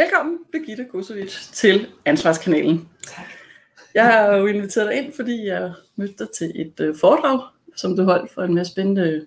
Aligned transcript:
Velkommen, 0.00 0.38
Birgitte 0.52 0.84
Kosovic, 0.92 1.50
til 1.52 1.86
Ansvarskanalen. 2.04 2.88
Tak. 3.06 3.24
Jeg 3.94 4.06
har 4.06 4.36
jo 4.36 4.46
inviteret 4.46 4.88
dig 4.88 4.96
ind, 4.96 5.12
fordi 5.12 5.46
jeg 5.46 5.72
mødte 5.96 6.14
dig 6.18 6.26
til 6.38 6.52
et 6.54 6.80
øh, 6.80 6.94
foredrag, 7.00 7.40
som 7.76 7.96
du 7.96 8.02
holdt 8.02 8.32
for 8.32 8.42
en 8.42 8.54
masse 8.54 8.72
spændende, 8.72 9.26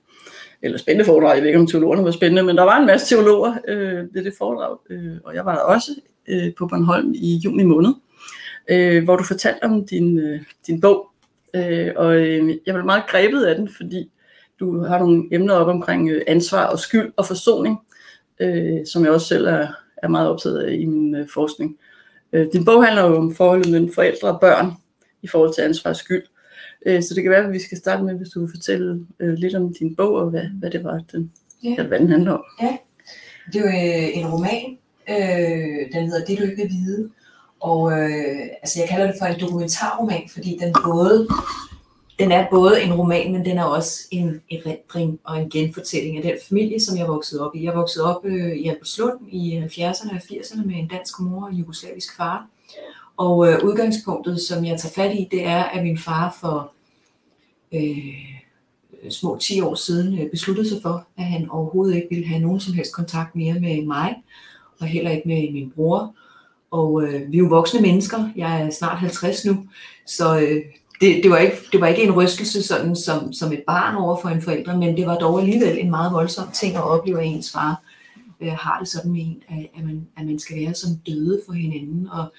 eller 0.62 0.78
spændende 0.78 1.06
foredrag, 1.06 1.36
jeg 1.36 1.42
ved 1.42 1.50
ikke 1.50 1.60
om 1.60 1.68
teologerne 1.68 2.04
var 2.04 2.12
spændende, 2.12 2.44
men 2.44 2.58
der 2.58 2.64
var 2.64 2.80
en 2.80 2.86
masse 2.86 3.16
teologer 3.16 3.56
øh, 3.68 4.16
ved 4.16 4.24
det 4.24 4.34
foredrag, 4.38 4.78
øh, 4.90 5.18
og 5.24 5.36
jeg 5.36 5.46
var 5.46 5.56
der 5.56 5.62
også 5.62 5.92
øh, 6.28 6.54
på 6.58 6.68
Bornholm 6.68 7.14
i 7.16 7.42
juni 7.46 7.64
måned, 7.64 7.94
øh, 8.70 9.04
hvor 9.04 9.16
du 9.16 9.24
fortalte 9.24 9.64
om 9.64 9.88
din, 9.88 10.20
øh, 10.20 10.42
din 10.68 10.82
bog, 10.82 11.12
øh, 11.54 11.92
og 11.96 12.16
øh, 12.16 12.50
jeg 12.66 12.74
blev 12.74 12.86
meget 12.86 13.08
grebet 13.08 13.44
af 13.44 13.56
den, 13.56 13.70
fordi 13.70 14.12
du 14.60 14.84
har 14.84 15.00
nogle 15.00 15.24
emner 15.32 15.54
op 15.54 15.68
omkring 15.68 16.10
øh, 16.10 16.22
ansvar 16.28 16.66
og 16.66 16.80
skyld 16.80 17.14
og 17.18 17.26
forsoning, 17.26 17.78
øh, 18.40 18.86
som 18.86 19.04
jeg 19.04 19.12
også 19.12 19.28
selv 19.28 19.48
er, 19.48 19.68
er 20.04 20.08
meget 20.10 20.30
optaget 20.30 20.60
af 20.60 20.74
i 20.74 20.86
min 20.86 21.16
øh, 21.16 21.28
forskning. 21.34 21.78
Øh, 22.34 22.48
din 22.54 22.66
bog 22.66 22.86
handler 22.86 23.08
jo 23.08 23.18
om 23.18 23.36
forholdet 23.36 23.72
mellem 23.72 23.94
forældre 23.94 24.28
og 24.28 24.40
børn 24.42 24.72
i 25.22 25.28
forhold 25.28 25.54
til 25.54 25.62
ansvar 25.62 25.90
og 25.90 25.96
skyld. 25.96 26.24
Øh, 26.86 27.04
så 27.04 27.14
det 27.16 27.24
kan 27.24 27.32
være, 27.32 27.46
at 27.46 27.54
vi 27.54 27.60
skal 27.60 27.78
starte 27.78 28.04
med, 28.04 28.14
hvis 28.14 28.30
du 28.30 28.40
vil 28.40 28.50
fortælle 28.56 29.06
øh, 29.20 29.34
lidt 29.34 29.56
om 29.56 29.74
din 29.74 29.96
bog, 29.96 30.14
og 30.14 30.30
hvad, 30.30 30.46
hvad 30.60 30.72
det 30.72 30.84
var, 30.84 31.02
den, 31.12 31.32
ja. 31.64 31.84
hvad 31.84 32.00
den 32.00 32.10
handler 32.10 32.32
om. 32.32 32.44
Ja, 32.62 32.78
det 33.54 33.56
er 33.56 33.62
jo 33.62 33.68
øh, 33.68 34.18
en 34.18 34.28
roman, 34.28 34.78
øh, 35.10 35.94
den 35.94 36.06
hedder 36.06 36.26
Det 36.26 36.38
du 36.38 36.44
ikke 36.44 36.56
vil 36.56 36.72
vide, 36.72 37.10
og 37.60 37.92
øh, 37.92 38.42
altså 38.62 38.80
jeg 38.80 38.90
kalder 38.90 39.08
det 39.08 39.16
for 39.20 39.26
en 39.26 39.40
dokumentarroman, 39.40 40.30
fordi 40.34 40.58
den 40.62 40.76
både 40.84 41.28
den 42.20 42.32
er 42.32 42.48
både 42.52 42.84
en 42.84 42.94
roman, 42.94 43.32
men 43.32 43.46
den 43.46 43.58
er 43.58 43.64
også 43.64 44.08
en 44.12 44.42
erindring 44.52 45.20
og 45.24 45.42
en 45.42 45.50
genfortælling 45.50 46.18
af 46.18 46.24
den 46.24 46.38
familie, 46.48 46.80
som 46.80 46.98
jeg 46.98 47.08
voksede 47.08 47.48
op 47.48 47.56
i. 47.56 47.64
Jeg 47.64 47.76
voksede 47.76 48.16
op 48.16 48.26
øh, 48.26 48.56
i 48.56 48.68
Albertslund 48.68 49.20
i 49.28 49.60
70'erne 49.60 50.16
og 50.16 50.22
80'erne 50.24 50.66
med 50.66 50.76
en 50.76 50.88
dansk 50.88 51.20
mor 51.20 51.44
og 51.44 51.50
en 51.50 51.58
jugoslavisk 51.58 52.18
far. 52.18 52.48
Og 53.18 53.48
øh, 53.48 53.64
udgangspunktet, 53.64 54.42
som 54.42 54.66
jeg 54.66 54.80
tager 54.80 54.94
fat 54.94 55.16
i, 55.16 55.28
det 55.32 55.46
er, 55.46 55.64
at 55.64 55.84
min 55.84 55.98
far 55.98 56.38
for 56.42 56.72
øh, 57.74 59.10
små 59.10 59.38
10 59.38 59.62
år 59.62 59.76
siden 59.76 60.20
øh, 60.20 60.32
besluttede 60.32 60.70
sig 60.70 60.82
for, 60.82 61.08
at 61.18 61.24
han 61.24 61.50
overhovedet 61.50 61.96
ikke 61.96 62.08
ville 62.10 62.28
have 62.28 62.42
nogen 62.42 62.60
som 62.60 62.74
helst 62.74 62.94
kontakt 62.94 63.36
mere 63.36 63.60
med 63.60 63.86
mig, 63.86 64.16
og 64.80 64.88
heller 64.88 65.12
ikke 65.12 65.28
med 65.28 65.54
min 65.54 65.72
bror. 65.76 66.16
Og 66.72 67.04
øh, 67.04 67.32
vi 67.32 67.38
er 67.38 67.42
jo 67.42 67.48
voksne 67.48 67.82
mennesker. 67.82 68.30
Jeg 68.36 68.62
er 68.62 68.70
snart 68.70 68.98
50 68.98 69.46
nu, 69.46 69.68
så 70.06 70.40
øh, 70.40 70.62
det, 71.02 71.24
det, 71.24 71.32
var 71.32 71.38
ikke, 71.38 71.56
det 71.72 71.82
var 71.82 71.88
ikke 71.88 72.04
en 72.04 72.12
rystelse 72.12 72.64
sådan 72.64 72.96
som, 72.96 73.34
som 73.34 73.54
et 73.54 73.64
barn 73.68 73.96
over 73.96 74.22
for 74.22 74.30
en 74.30 74.42
forælder, 74.42 74.78
men 74.78 74.98
det 74.98 75.06
var 75.06 75.18
dog 75.18 75.40
alligevel 75.40 75.78
en 75.78 75.90
meget 75.90 76.14
voldsom 76.14 76.48
ting 76.54 76.76
at 76.76 76.84
opleve, 76.84 77.22
at 77.22 77.28
ens 77.28 77.52
far 77.52 77.84
øh, 78.42 78.52
har 78.52 78.80
det 78.80 78.88
sådan 78.88 79.12
med 79.12 79.22
en, 79.22 79.44
at, 79.50 79.70
at, 79.78 79.86
man, 79.86 80.08
at 80.18 80.26
man 80.26 80.40
skal 80.40 80.58
være 80.58 80.74
som 80.74 80.90
døde 81.08 81.42
for 81.46 81.54
hinanden. 81.54 82.10
Og, 82.12 82.34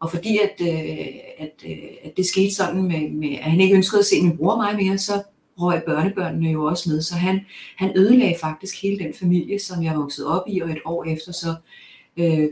og 0.00 0.10
fordi 0.10 0.38
at, 0.38 0.66
øh, 0.68 1.06
at, 1.38 1.52
øh, 1.66 1.78
at 2.04 2.16
det 2.16 2.26
skete 2.26 2.54
sådan 2.54 2.82
med, 2.82 3.10
med, 3.10 3.32
at 3.32 3.50
han 3.50 3.60
ikke 3.60 3.76
ønskede 3.76 4.00
at 4.00 4.06
se 4.06 4.22
min 4.22 4.36
bror 4.36 4.56
mig 4.56 4.76
mere, 4.76 4.98
så 4.98 5.22
røg 5.58 5.82
børnebørnene 5.86 6.50
jo 6.50 6.64
også 6.64 6.90
med. 6.90 7.02
Så 7.02 7.14
han, 7.14 7.40
han 7.76 7.92
ødelagde 7.96 8.38
faktisk 8.40 8.82
hele 8.82 9.04
den 9.04 9.14
familie, 9.14 9.58
som 9.58 9.84
jeg 9.84 9.96
voksede 9.96 10.26
op 10.26 10.44
i, 10.48 10.60
og 10.60 10.70
et 10.70 10.78
år 10.84 11.04
efter 11.04 11.32
så 11.32 11.54
øh, 12.16 12.48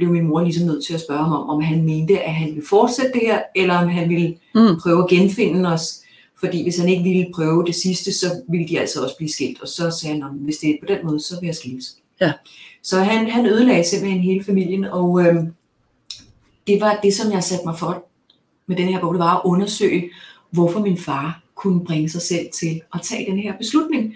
blev 0.00 0.12
min 0.12 0.28
mor 0.28 0.40
ligesom 0.42 0.66
nødt 0.66 0.84
til 0.84 0.94
at 0.94 1.00
spørge 1.00 1.22
ham 1.22 1.32
om, 1.32 1.50
om 1.50 1.62
han 1.62 1.82
mente, 1.82 2.20
at 2.20 2.34
han 2.34 2.48
ville 2.48 2.66
fortsætte 2.68 3.12
det 3.12 3.20
her, 3.22 3.42
eller 3.56 3.74
om 3.74 3.88
han 3.88 4.08
ville 4.08 4.34
mm. 4.54 4.80
prøve 4.82 5.02
at 5.02 5.08
genfinde 5.08 5.72
os. 5.72 6.00
Fordi 6.40 6.62
hvis 6.62 6.78
han 6.78 6.88
ikke 6.88 7.02
ville 7.02 7.32
prøve 7.34 7.64
det 7.66 7.74
sidste, 7.74 8.12
så 8.12 8.26
ville 8.48 8.68
de 8.68 8.80
altså 8.80 9.02
også 9.02 9.16
blive 9.16 9.32
skilt. 9.32 9.62
Og 9.62 9.68
så 9.68 9.90
sagde 9.90 10.22
han, 10.22 10.32
hvis 10.32 10.56
det 10.56 10.70
er 10.70 10.76
på 10.80 10.86
den 10.86 11.06
måde, 11.06 11.20
så 11.20 11.40
vil 11.40 11.46
jeg 11.46 11.54
skilles. 11.54 11.96
Ja. 12.20 12.32
Så 12.82 13.00
han, 13.00 13.30
han 13.30 13.46
ødelagde 13.46 13.84
simpelthen 13.84 14.20
hele 14.20 14.44
familien, 14.44 14.84
og 14.84 15.20
øh, 15.20 15.34
det 16.66 16.80
var 16.80 16.98
det, 17.02 17.14
som 17.14 17.32
jeg 17.32 17.44
satte 17.44 17.64
mig 17.66 17.78
for 17.78 18.04
med 18.66 18.76
den 18.76 18.88
her 18.88 19.00
bog, 19.00 19.14
det 19.14 19.20
var 19.20 19.36
at 19.36 19.42
undersøge, 19.44 20.10
hvorfor 20.50 20.80
min 20.80 20.98
far 20.98 21.42
kunne 21.54 21.84
bringe 21.84 22.08
sig 22.08 22.22
selv 22.22 22.46
til 22.60 22.80
at 22.94 23.00
tage 23.02 23.30
den 23.30 23.38
her 23.38 23.56
beslutning, 23.58 24.14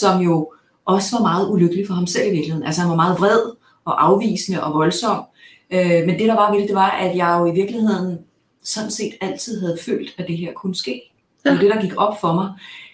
som 0.00 0.20
jo 0.20 0.52
også 0.84 1.16
var 1.16 1.22
meget 1.22 1.50
ulykkelig 1.50 1.86
for 1.86 1.94
ham 1.94 2.06
selv 2.06 2.26
i 2.26 2.30
virkeligheden. 2.30 2.66
Altså 2.66 2.80
han 2.80 2.90
var 2.90 2.96
meget 2.96 3.18
vred, 3.18 3.54
og 3.84 4.04
afvisende 4.04 4.62
og 4.62 4.74
voldsom. 4.74 5.24
Øh, 5.70 6.06
men 6.06 6.18
det 6.18 6.28
der 6.28 6.34
var 6.34 6.54
ved 6.54 6.68
det, 6.68 6.74
var, 6.74 6.90
at 6.90 7.16
jeg 7.16 7.36
jo 7.40 7.46
i 7.46 7.54
virkeligheden 7.54 8.18
sådan 8.62 8.90
set 8.90 9.12
altid 9.20 9.60
havde 9.60 9.78
følt, 9.80 10.14
at 10.18 10.26
det 10.28 10.38
her 10.38 10.52
kunne 10.52 10.74
ske. 10.74 11.02
Det 11.44 11.52
var 11.52 11.58
det, 11.58 11.70
der 11.70 11.80
gik 11.80 11.92
op 11.96 12.20
for 12.20 12.32
mig. 12.32 12.52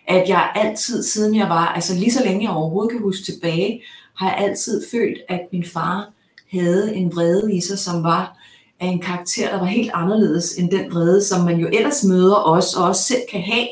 At 0.08 0.28
jeg 0.28 0.52
altid, 0.54 1.02
siden 1.02 1.36
jeg 1.36 1.48
var, 1.48 1.66
altså 1.66 1.94
lige 1.94 2.12
så 2.12 2.24
længe 2.24 2.44
jeg 2.44 2.56
overhovedet 2.56 2.92
kan 2.92 3.02
huske 3.02 3.32
tilbage, 3.32 3.82
har 4.14 4.30
jeg 4.30 4.38
altid 4.38 4.82
følt, 4.90 5.18
at 5.28 5.40
min 5.52 5.64
far 5.64 6.12
havde 6.52 6.94
en 6.94 7.14
vrede 7.14 7.54
i 7.54 7.60
sig, 7.60 7.78
som 7.78 8.02
var 8.04 8.36
af 8.80 8.86
en 8.86 9.00
karakter, 9.00 9.50
der 9.50 9.58
var 9.58 9.66
helt 9.66 9.90
anderledes 9.94 10.54
end 10.58 10.70
den 10.70 10.92
vrede, 10.92 11.24
som 11.24 11.44
man 11.44 11.60
jo 11.60 11.68
ellers 11.72 12.04
møder 12.04 12.34
os, 12.34 12.74
og 12.74 12.84
også 12.84 13.02
selv 13.02 13.22
kan 13.30 13.40
have. 13.40 13.68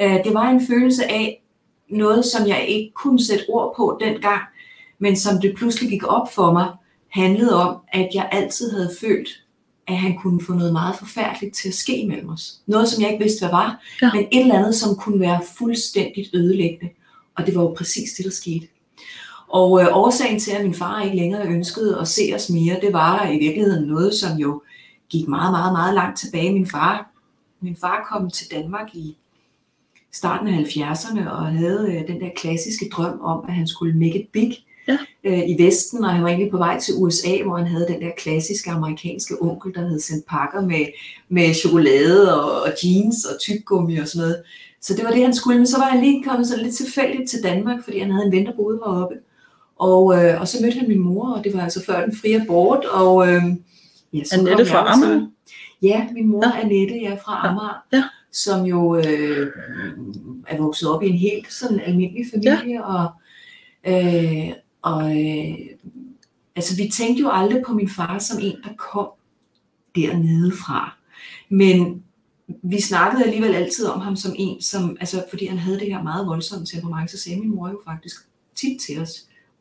Øh, 0.00 0.24
det 0.24 0.34
var 0.34 0.48
en 0.48 0.66
følelse 0.66 1.04
af 1.04 1.42
noget, 1.90 2.24
som 2.24 2.48
jeg 2.48 2.64
ikke 2.68 2.92
kunne 2.94 3.24
sætte 3.24 3.44
ord 3.48 3.74
på 3.76 3.98
dengang, 4.00 4.40
men 4.98 5.16
som 5.16 5.40
det 5.40 5.54
pludselig 5.56 5.90
gik 5.90 6.06
op 6.06 6.32
for 6.32 6.52
mig, 6.52 6.66
handlede 7.08 7.54
om, 7.54 7.76
at 7.92 8.08
jeg 8.14 8.28
altid 8.32 8.70
havde 8.70 8.90
følt, 9.00 9.28
at 9.86 9.96
han 9.96 10.16
kunne 10.18 10.44
få 10.44 10.52
noget 10.52 10.72
meget 10.72 10.96
forfærdeligt 10.98 11.54
til 11.54 11.68
at 11.68 11.74
ske 11.74 12.04
mellem 12.08 12.28
os. 12.28 12.60
Noget, 12.66 12.88
som 12.88 13.02
jeg 13.02 13.12
ikke 13.12 13.24
vidste, 13.24 13.40
hvad 13.40 13.50
var, 13.50 13.82
ja. 14.02 14.10
men 14.14 14.26
et 14.32 14.40
eller 14.40 14.58
andet, 14.58 14.74
som 14.74 14.96
kunne 14.96 15.20
være 15.20 15.40
fuldstændigt 15.58 16.34
ødelæggende. 16.34 16.92
Og 17.34 17.46
det 17.46 17.54
var 17.54 17.62
jo 17.62 17.74
præcis 17.78 18.12
det, 18.12 18.24
der 18.24 18.30
skete. 18.30 18.66
Og 19.48 19.82
øh, 19.82 19.88
årsagen 19.96 20.40
til, 20.40 20.50
at 20.50 20.64
min 20.64 20.74
far 20.74 21.02
ikke 21.02 21.16
længere 21.16 21.46
ønskede 21.46 21.98
at 22.00 22.08
se 22.08 22.32
os 22.34 22.50
mere, 22.50 22.80
det 22.80 22.92
var 22.92 23.28
i 23.28 23.38
virkeligheden 23.38 23.88
noget, 23.88 24.14
som 24.14 24.38
jo 24.38 24.62
gik 25.08 25.28
meget, 25.28 25.52
meget, 25.52 25.72
meget 25.72 25.94
langt 25.94 26.18
tilbage. 26.18 26.52
Min 26.52 26.66
far, 26.66 27.10
min 27.60 27.76
far 27.76 28.06
kom 28.10 28.30
til 28.30 28.50
Danmark 28.50 28.94
i 28.94 29.16
starten 30.12 30.48
af 30.48 30.62
70'erne 30.62 31.30
og 31.30 31.46
havde 31.46 31.86
øh, 31.88 32.08
den 32.08 32.20
der 32.20 32.30
klassiske 32.36 32.88
drøm 32.92 33.20
om, 33.20 33.44
at 33.48 33.54
han 33.54 33.66
skulle 33.66 33.98
make 33.98 34.20
it 34.20 34.28
big 34.32 34.52
ja. 34.88 34.98
øh, 35.24 35.48
i 35.48 35.62
Vesten, 35.62 36.04
og 36.04 36.10
han 36.10 36.22
var 36.22 36.28
egentlig 36.28 36.50
på 36.50 36.58
vej 36.58 36.80
til 36.80 36.94
USA, 36.96 37.42
hvor 37.42 37.56
han 37.56 37.66
havde 37.66 37.86
den 37.88 38.00
der 38.00 38.10
klassiske 38.16 38.70
amerikanske 38.70 39.34
onkel, 39.40 39.74
der 39.74 39.80
havde 39.80 40.00
sendt 40.00 40.26
pakker 40.26 40.60
med, 40.60 40.86
med 41.28 41.54
chokolade 41.54 42.42
og, 42.42 42.62
og 42.62 42.72
jeans 42.84 43.24
og 43.24 43.40
tyggegummi 43.40 43.96
og 43.96 44.08
sådan 44.08 44.22
noget. 44.26 44.42
Så 44.80 44.94
det 44.94 45.04
var 45.04 45.10
det, 45.10 45.22
han 45.22 45.34
skulle. 45.34 45.58
Men 45.58 45.66
så 45.66 45.78
var 45.78 45.84
han 45.84 46.04
lige 46.04 46.24
kommet 46.24 46.46
så 46.48 46.56
lidt 46.56 46.74
tilfældigt 46.74 47.30
til 47.30 47.42
Danmark, 47.42 47.84
fordi 47.84 47.98
han 47.98 48.10
havde 48.10 48.26
en 48.26 48.32
ven, 48.32 48.46
der 48.46 48.56
boede 48.56 48.80
heroppe. 48.84 49.14
Og, 49.78 50.24
øh, 50.24 50.40
og 50.40 50.48
så 50.48 50.58
mødte 50.62 50.78
han 50.78 50.88
min 50.88 50.98
mor, 50.98 51.32
og 51.32 51.44
det 51.44 51.54
var 51.54 51.60
altså 51.60 51.84
før 51.84 52.04
den 52.04 52.16
frie 52.16 52.42
abort. 52.42 52.84
Og, 52.84 53.28
øh, 53.28 53.42
ja, 54.12 54.24
så 54.24 54.38
Annette 54.38 54.66
fra 54.66 54.92
Amager? 54.92 55.26
Ja, 55.82 56.06
min 56.12 56.28
mor 56.28 56.44
ja. 56.46 56.60
Annette, 56.60 56.94
ja, 56.94 57.14
fra 57.14 57.48
Amager. 57.48 57.82
Ja. 57.92 58.04
Som 58.32 58.66
jo 58.66 58.96
øh, 58.96 59.52
er 60.48 60.58
vokset 60.58 60.88
op 60.88 61.02
i 61.02 61.08
en 61.08 61.16
helt 61.16 61.52
sådan 61.52 61.80
almindelig 61.80 62.24
familie, 62.34 62.80
ja. 62.80 62.82
og, 62.82 63.10
øh, 63.86 64.52
og 64.86 65.02
øh, 65.02 65.58
altså, 66.56 66.76
vi 66.76 66.90
tænkte 66.92 67.20
jo 67.22 67.30
aldrig 67.32 67.62
på 67.66 67.72
min 67.72 67.88
far 67.88 68.18
som 68.18 68.38
en, 68.42 68.56
der 68.64 68.74
kom 68.78 69.08
dernede 69.96 70.52
fra. 70.52 70.96
Men 71.48 72.04
vi 72.62 72.80
snakkede 72.80 73.24
alligevel 73.24 73.54
altid 73.54 73.86
om 73.86 74.00
ham 74.00 74.16
som 74.16 74.34
en, 74.38 74.62
som, 74.62 74.96
altså, 75.00 75.24
fordi 75.30 75.46
han 75.46 75.58
havde 75.58 75.80
det 75.80 75.86
her 75.86 76.02
meget 76.02 76.26
voldsomme 76.26 76.66
temperament, 76.66 77.10
så 77.10 77.18
sagde 77.18 77.40
min 77.40 77.54
mor 77.54 77.68
jo 77.68 77.80
faktisk 77.84 78.16
tit 78.54 78.80
til 78.80 79.00
os, 79.00 79.10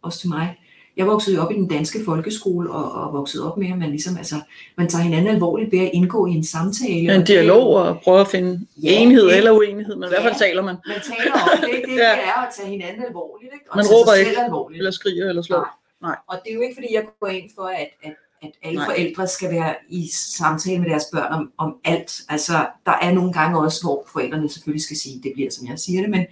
også 0.02 0.20
til 0.20 0.30
mig. 0.30 0.58
Jeg 0.98 1.08
voksede 1.08 1.36
jo 1.36 1.42
op 1.42 1.52
i 1.52 1.56
den 1.56 1.68
danske 1.68 2.00
folkeskole 2.06 2.72
og, 2.72 2.92
og 2.92 3.14
voksede 3.14 3.52
op 3.52 3.58
med, 3.58 3.72
at 3.72 3.78
man 3.78 3.90
ligesom, 3.90 4.18
altså, 4.18 4.36
man 4.78 4.88
tager 4.88 5.04
hinanden 5.04 5.28
alvorligt 5.36 5.72
ved 5.72 5.80
at 5.80 5.90
indgå 5.94 6.28
i 6.28 6.32
en 6.32 6.44
samtale. 6.44 7.16
En 7.16 7.24
dialog 7.24 7.76
og 7.76 8.00
prøve 8.04 8.20
at 8.20 8.28
finde 8.28 8.66
ja, 8.84 8.90
enighed 8.92 9.26
det, 9.26 9.38
eller 9.38 9.52
uenighed, 9.52 9.96
men 9.96 10.04
ja, 10.04 10.08
i 10.08 10.10
hvert 10.10 10.24
fald 10.24 10.36
taler 10.36 10.62
man. 10.62 10.76
Man 10.88 11.02
taler 11.18 11.34
om 11.34 11.50
det, 11.62 11.82
det, 11.86 11.96
ja. 12.04 12.12
det 12.12 12.26
er 12.36 12.42
at 12.48 12.54
tage 12.58 12.70
hinanden 12.70 13.04
alvorligt. 13.08 13.54
Ikke? 13.54 13.66
Og 13.72 13.78
man 13.78 13.86
råber 13.86 14.14
ikke, 14.14 14.42
alvorligt. 14.44 14.78
eller 14.78 14.92
skriger, 14.92 15.30
eller 15.30 15.42
slår. 15.42 15.58
Nej. 15.58 15.70
Nej. 16.02 16.16
Og 16.28 16.38
det 16.44 16.52
er 16.52 16.56
jo 16.56 16.62
ikke, 16.62 16.76
fordi 16.76 16.88
jeg 16.94 17.04
går 17.20 17.28
ind 17.28 17.50
for, 17.56 17.64
at, 17.64 17.90
at 18.04 18.14
at 18.46 18.52
alle 18.64 18.76
Nej. 18.76 18.86
forældre 18.86 19.28
skal 19.28 19.52
være 19.52 19.76
i 19.90 20.10
samtale 20.14 20.80
med 20.80 20.90
deres 20.90 21.06
børn 21.14 21.32
om, 21.32 21.52
om 21.58 21.76
alt. 21.84 22.22
Altså, 22.30 22.68
der 22.86 22.92
er 23.02 23.14
nogle 23.14 23.34
gange 23.34 23.60
også, 23.60 23.84
hvor 23.84 24.08
forældrene 24.14 24.50
selvfølgelig 24.50 24.84
skal 24.84 24.98
sige, 24.98 25.22
det 25.24 25.32
bliver, 25.36 25.52
som 25.52 25.68
jeg 25.68 25.80
siger 25.80 26.02
det, 26.02 26.10
men, 26.10 26.26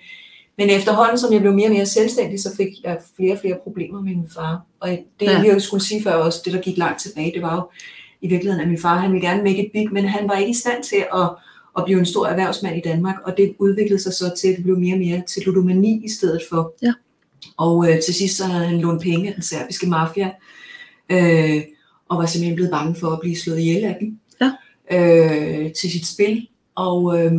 men 0.58 0.70
efterhånden, 0.70 1.18
som 1.18 1.34
jeg 1.34 1.42
blev 1.42 1.54
mere 1.54 1.68
og 1.68 1.74
mere 1.74 1.86
selvstændig, 1.86 2.40
så 2.40 2.56
fik 2.56 2.68
jeg 2.84 2.98
flere 3.16 3.34
og 3.34 3.40
flere 3.40 3.58
problemer 3.64 4.02
med 4.02 4.16
min 4.16 4.30
far. 4.36 4.62
Og 4.80 4.90
det, 4.90 5.26
ja. 5.26 5.42
jeg 5.42 5.62
skulle 5.62 5.84
sige 5.84 6.04
før 6.04 6.14
også, 6.14 6.42
det 6.46 6.54
der 6.54 6.62
gik 6.62 6.78
langt 6.78 7.02
tilbage, 7.02 7.32
det 7.34 7.42
var 7.42 7.56
jo 7.56 7.62
i 8.22 8.28
virkeligheden, 8.28 8.62
at 8.62 8.68
min 8.68 8.82
far, 8.82 8.98
han 8.98 9.14
ville 9.14 9.28
gerne 9.28 9.44
make 9.44 9.66
it 9.66 9.72
big, 9.72 9.94
men 9.94 10.06
han 10.06 10.28
var 10.28 10.36
ikke 10.36 10.52
i 10.52 10.54
stand 10.54 10.84
til 10.84 11.06
at, 11.14 11.30
at 11.78 11.86
blive 11.86 12.00
en 12.00 12.06
stor 12.06 12.28
erhvervsmand 12.28 12.78
i 12.78 12.82
Danmark, 12.82 13.16
og 13.26 13.38
det 13.38 13.56
udviklede 13.60 14.02
sig 14.02 14.14
så 14.14 14.34
til, 14.42 14.48
at 14.48 14.56
det 14.56 14.64
blev 14.64 14.78
mere 14.78 14.96
og 14.96 15.00
mere 15.00 15.22
til 15.28 15.44
ludomani 15.46 16.06
i 16.06 16.10
stedet 16.10 16.42
for. 16.50 16.74
Ja. 16.82 16.94
Og 17.58 17.90
øh, 17.90 18.02
til 18.02 18.14
sidst 18.14 18.38
så 18.38 18.46
havde 18.46 18.66
han 18.66 18.80
lånt 18.80 19.02
penge 19.02 19.28
af 19.28 19.34
den 19.34 19.44
serbiske 19.44 19.90
mafia, 19.90 20.32
øh, 21.10 21.62
og 22.10 22.18
var 22.18 22.26
simpelthen 22.26 22.56
blevet 22.56 22.72
bange 22.72 22.96
for 22.96 23.08
at 23.08 23.20
blive 23.20 23.38
slået 23.38 23.60
ihjel 23.60 23.84
af 23.84 23.98
dem 24.00 24.20
ja. 24.42 24.52
øh, 24.92 25.74
til 25.74 25.92
sit 25.92 26.06
spil. 26.06 26.48
Og 26.76 27.20
øh, 27.20 27.34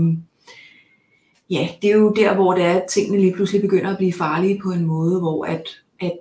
ja, 1.55 1.69
det 1.83 1.91
er 1.91 1.95
jo 1.95 2.13
der, 2.13 2.35
hvor 2.35 2.55
det 2.55 2.65
er, 2.65 2.73
at 2.73 2.85
tingene 2.91 3.21
lige 3.21 3.33
pludselig 3.35 3.61
begynder 3.63 3.91
at 3.91 3.97
blive 3.97 4.13
farlige 4.13 4.61
på 4.63 4.71
en 4.71 4.85
måde, 4.85 5.19
hvor 5.21 5.45
at, 5.45 5.63
at, 6.01 6.13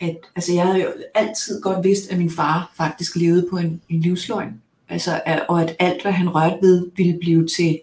at 0.00 0.16
altså 0.36 0.52
jeg 0.52 0.66
havde 0.66 0.82
jo 0.82 0.88
altid 1.14 1.62
godt 1.62 1.84
vidst, 1.84 2.10
at 2.10 2.18
min 2.18 2.30
far 2.30 2.72
faktisk 2.76 3.16
levede 3.16 3.46
på 3.50 3.56
en, 3.56 3.80
en 3.88 4.00
livsløgn. 4.00 4.60
Altså, 4.88 5.20
at- 5.26 5.44
og 5.48 5.62
at 5.62 5.76
alt, 5.78 6.02
hvad 6.02 6.12
han 6.12 6.28
rørte 6.28 6.56
ved, 6.62 6.86
ville 6.96 7.18
blive 7.20 7.46
til, 7.46 7.80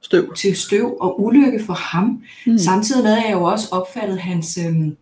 Støv. 0.00 0.34
til 0.34 0.56
støv 0.56 0.96
og 1.00 1.22
ulykke 1.24 1.64
for 1.64 1.74
ham. 1.74 2.22
Mm. 2.46 2.58
Samtidig 2.58 3.02
med, 3.02 3.12
at 3.12 3.24
jeg 3.24 3.32
jo 3.32 3.42
også 3.44 3.68
opfattet 3.70 4.18
hans, 4.18 4.58
øhm, 4.66 4.96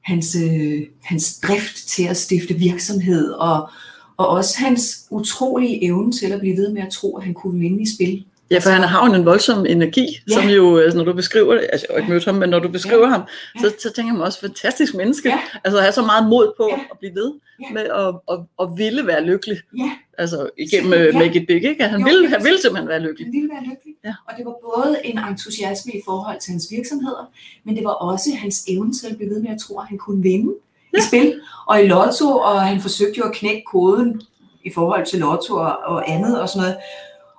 hans, 0.00 0.36
øh, 0.44 0.82
hans 1.02 1.38
drift 1.42 1.88
til 1.88 2.02
at 2.04 2.16
stifte 2.16 2.54
virksomhed, 2.54 3.30
og, 3.30 3.68
og 4.16 4.28
også 4.28 4.58
hans 4.58 5.06
utrolige 5.10 5.84
evne 5.84 6.12
til 6.12 6.32
at 6.32 6.40
blive 6.40 6.56
ved 6.56 6.72
med 6.72 6.82
at 6.82 6.92
tro, 6.92 7.16
at 7.16 7.24
han 7.24 7.34
kunne 7.34 7.60
vinde 7.60 7.82
i 7.82 7.86
spil. 7.96 8.24
Ja, 8.54 8.58
for 8.58 8.70
han 8.70 8.82
har 8.82 9.08
jo 9.08 9.14
en 9.14 9.24
voldsom 9.26 9.66
energi, 9.66 10.06
Ja. 10.30 10.34
som 10.34 10.48
jo, 10.48 10.78
altså, 10.78 10.96
når 10.98 11.04
du 11.04 11.12
beskriver 11.12 11.54
det, 11.54 11.66
altså 11.72 11.86
jeg 11.88 11.94
har 11.94 11.98
ikke 11.98 12.12
mødt 12.12 12.24
ham, 12.24 12.34
men 12.34 12.48
når 12.48 12.58
du 12.58 12.68
beskriver 12.68 13.06
ja. 13.06 13.12
ham, 13.12 13.22
så, 13.60 13.72
så 13.82 13.92
tænker 13.92 14.12
man 14.12 14.22
også, 14.22 14.40
fantastisk 14.40 14.94
menneske. 14.94 15.28
Ja. 15.28 15.38
Altså 15.64 15.76
at 15.78 15.82
have 15.84 15.92
så 15.92 16.02
meget 16.02 16.28
mod 16.28 16.52
på 16.56 16.68
Ja. 16.72 16.78
at 16.90 16.98
blive 16.98 17.14
ved 17.14 17.32
Ja. 17.60 17.72
med 17.74 17.82
at, 17.82 18.14
at, 18.32 18.38
at 18.62 18.68
ville 18.76 19.06
være 19.06 19.24
lykkelig. 19.24 19.58
Ja, 19.78 19.90
Altså 20.18 20.50
igennem 20.58 20.92
Ja. 20.92 21.02
ja. 21.02 21.12
Make 21.18 21.40
It 21.40 21.46
Big, 21.46 21.64
ikke? 21.64 21.84
At 21.84 21.90
han, 21.90 22.00
Jo, 22.00 22.04
ville, 22.06 22.28
han 22.28 22.44
ville 22.44 22.60
simpelthen 22.62 22.88
være 22.88 23.00
lykkelig. 23.00 23.26
han 23.26 23.32
ville 23.32 23.48
være 23.54 23.62
lykkelig. 23.70 23.94
Ja. 24.04 24.14
Og 24.28 24.32
det 24.38 24.44
var 24.46 24.54
både 24.64 24.96
en 25.04 25.18
entusiasme 25.18 25.92
i 25.92 26.00
forhold 26.04 26.40
til 26.40 26.50
hans 26.50 26.66
virksomheder, 26.70 27.32
men 27.64 27.76
det 27.76 27.84
var 27.84 27.90
også 27.90 28.30
hans 28.36 28.64
evne 28.68 28.92
til 28.92 29.06
at 29.10 29.16
blive 29.16 29.30
ved 29.30 29.40
med 29.42 29.50
at 29.50 29.58
tro, 29.60 29.78
at 29.78 29.86
han 29.88 29.98
kunne 29.98 30.22
vinde 30.22 30.52
ja. 30.92 30.98
i 30.98 31.02
spil 31.08 31.40
og 31.66 31.82
i 31.82 31.86
lotto, 31.86 32.28
og 32.38 32.60
han 32.62 32.80
forsøgte 32.80 33.18
jo 33.18 33.24
at 33.24 33.32
knække 33.34 33.62
koden 33.72 34.22
i 34.64 34.70
forhold 34.74 35.06
til 35.06 35.18
lotto 35.18 35.54
og, 35.54 35.76
og 35.84 36.10
andet 36.12 36.40
og 36.40 36.48
sådan 36.48 36.62
noget. 36.62 36.76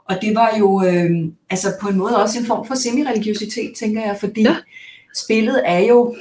Og 0.10 0.18
det 0.22 0.36
var 0.36 0.56
jo 0.60 0.84
øh, 0.86 1.12
altså 1.50 1.68
på 1.82 1.88
en 1.90 1.98
måde 1.98 2.22
også 2.22 2.40
en 2.40 2.46
form 2.46 2.68
for 2.68 2.76
semi-religiøsitet, 2.76 3.74
tænker 3.80 4.02
jeg, 4.06 4.18
fordi 4.20 4.42
ja. 4.42 4.56
Spillet 5.16 5.62
er 5.66 5.80
jo, 5.80 6.16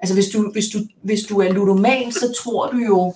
altså 0.00 0.14
hvis 0.14 0.28
du, 0.28 0.50
hvis, 0.52 0.68
du, 0.68 0.78
hvis 1.02 1.20
du 1.22 1.38
er 1.40 1.52
ludoman, 1.52 2.12
så 2.12 2.34
tror 2.42 2.70
du 2.70 2.76
jo, 2.78 3.14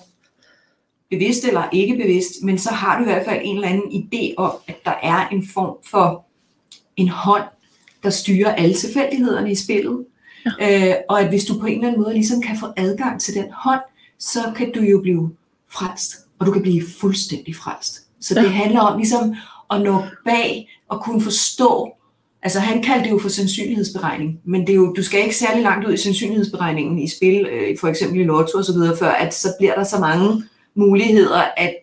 bevidst 1.09 1.43
eller 1.45 1.69
ikke 1.71 1.95
bevidst, 1.95 2.43
men 2.43 2.59
så 2.59 2.69
har 2.73 2.97
du 2.97 3.01
i 3.03 3.05
hvert 3.13 3.25
fald 3.25 3.41
en 3.43 3.55
eller 3.55 3.67
anden 3.67 3.91
idé 3.91 4.33
om, 4.37 4.51
at 4.67 4.75
der 4.85 4.93
er 5.03 5.27
en 5.27 5.47
form 5.53 5.75
for 5.89 6.25
en 6.95 7.09
hånd, 7.09 7.43
der 8.03 8.09
styrer 8.09 8.55
alle 8.55 8.75
tilfældighederne 8.75 9.51
i 9.51 9.55
spillet. 9.55 10.05
Ja. 10.59 10.89
Øh, 10.89 10.95
og 11.09 11.21
at 11.21 11.29
hvis 11.29 11.45
du 11.45 11.59
på 11.59 11.65
en 11.65 11.73
eller 11.73 11.87
anden 11.87 12.01
måde 12.01 12.13
ligesom 12.13 12.41
kan 12.41 12.57
få 12.59 12.67
adgang 12.77 13.21
til 13.21 13.33
den 13.33 13.45
hånd, 13.51 13.81
så 14.19 14.39
kan 14.55 14.71
du 14.71 14.81
jo 14.81 14.99
blive 15.01 15.31
frelst, 15.71 16.15
og 16.39 16.45
du 16.45 16.51
kan 16.51 16.61
blive 16.61 16.83
fuldstændig 16.99 17.55
frelst. 17.55 18.03
Så 18.21 18.33
det 18.35 18.43
Ja. 18.43 18.49
handler 18.49 18.79
om 18.81 18.97
ligesom 18.97 19.35
at 19.71 19.81
nå 19.81 20.03
bag 20.25 20.69
og 20.89 21.01
kunne 21.01 21.21
forstå, 21.21 21.91
altså 22.43 22.59
han 22.59 22.83
kaldte 22.83 23.03
det 23.03 23.11
jo 23.11 23.19
for 23.19 23.29
sandsynlighedsberegning, 23.29 24.39
men 24.45 24.61
det 24.61 24.69
er 24.69 24.75
jo, 24.75 24.93
du 24.93 25.03
skal 25.03 25.23
ikke 25.23 25.35
særlig 25.35 25.63
langt 25.63 25.87
ud 25.87 25.93
i 25.93 25.97
sandsynlighedsberegningen 25.97 26.99
i 26.99 27.07
spil, 27.07 27.45
øh, 27.51 27.77
for 27.79 27.87
eksempel 27.87 28.19
i 28.19 28.23
lotto 28.23 28.57
og 28.57 28.65
så 28.65 28.73
videre, 28.73 28.97
før 28.97 29.09
at 29.09 29.33
så 29.33 29.47
bliver 29.59 29.75
der 29.75 29.83
så 29.83 29.99
mange 29.99 30.43
muligheder, 30.75 31.41
at 31.57 31.75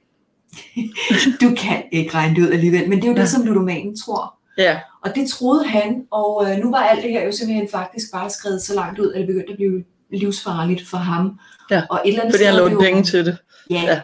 du 1.42 1.54
kan 1.56 1.82
ikke 1.92 2.14
regne 2.14 2.36
det 2.36 2.42
ud 2.42 2.52
alligevel. 2.52 2.88
Men 2.88 2.98
det 2.98 3.04
er 3.04 3.08
jo 3.08 3.16
ja. 3.16 3.20
Det, 3.20 3.30
som 3.30 3.42
ludomanen 3.42 3.96
tror. 3.96 4.34
Ja, 4.58 4.78
Og 5.04 5.14
det 5.14 5.30
troede 5.30 5.64
han, 5.64 6.04
og 6.10 6.46
øh, 6.50 6.58
nu 6.58 6.70
var 6.70 6.78
alt 6.78 7.02
det 7.02 7.10
her 7.10 7.24
jo 7.24 7.32
simpelthen 7.32 7.68
faktisk 7.68 8.12
bare 8.12 8.30
skrevet 8.30 8.62
så 8.62 8.74
langt 8.74 8.98
ud, 8.98 9.12
at 9.12 9.18
det 9.18 9.26
begyndte 9.26 9.52
at 9.52 9.56
blive 9.56 9.84
livsfarligt 10.12 10.88
for 10.88 10.96
ham. 10.96 11.38
Ja, 11.70 11.82
og 11.90 12.00
et 12.04 12.08
eller 12.08 12.20
andet 12.20 12.34
fordi 12.34 12.44
han 12.44 12.54
lånte 12.54 12.76
penge 12.76 13.02
til 13.02 13.26
det. 13.26 13.36
Ja. 13.70 13.82
Ja. 13.82 14.00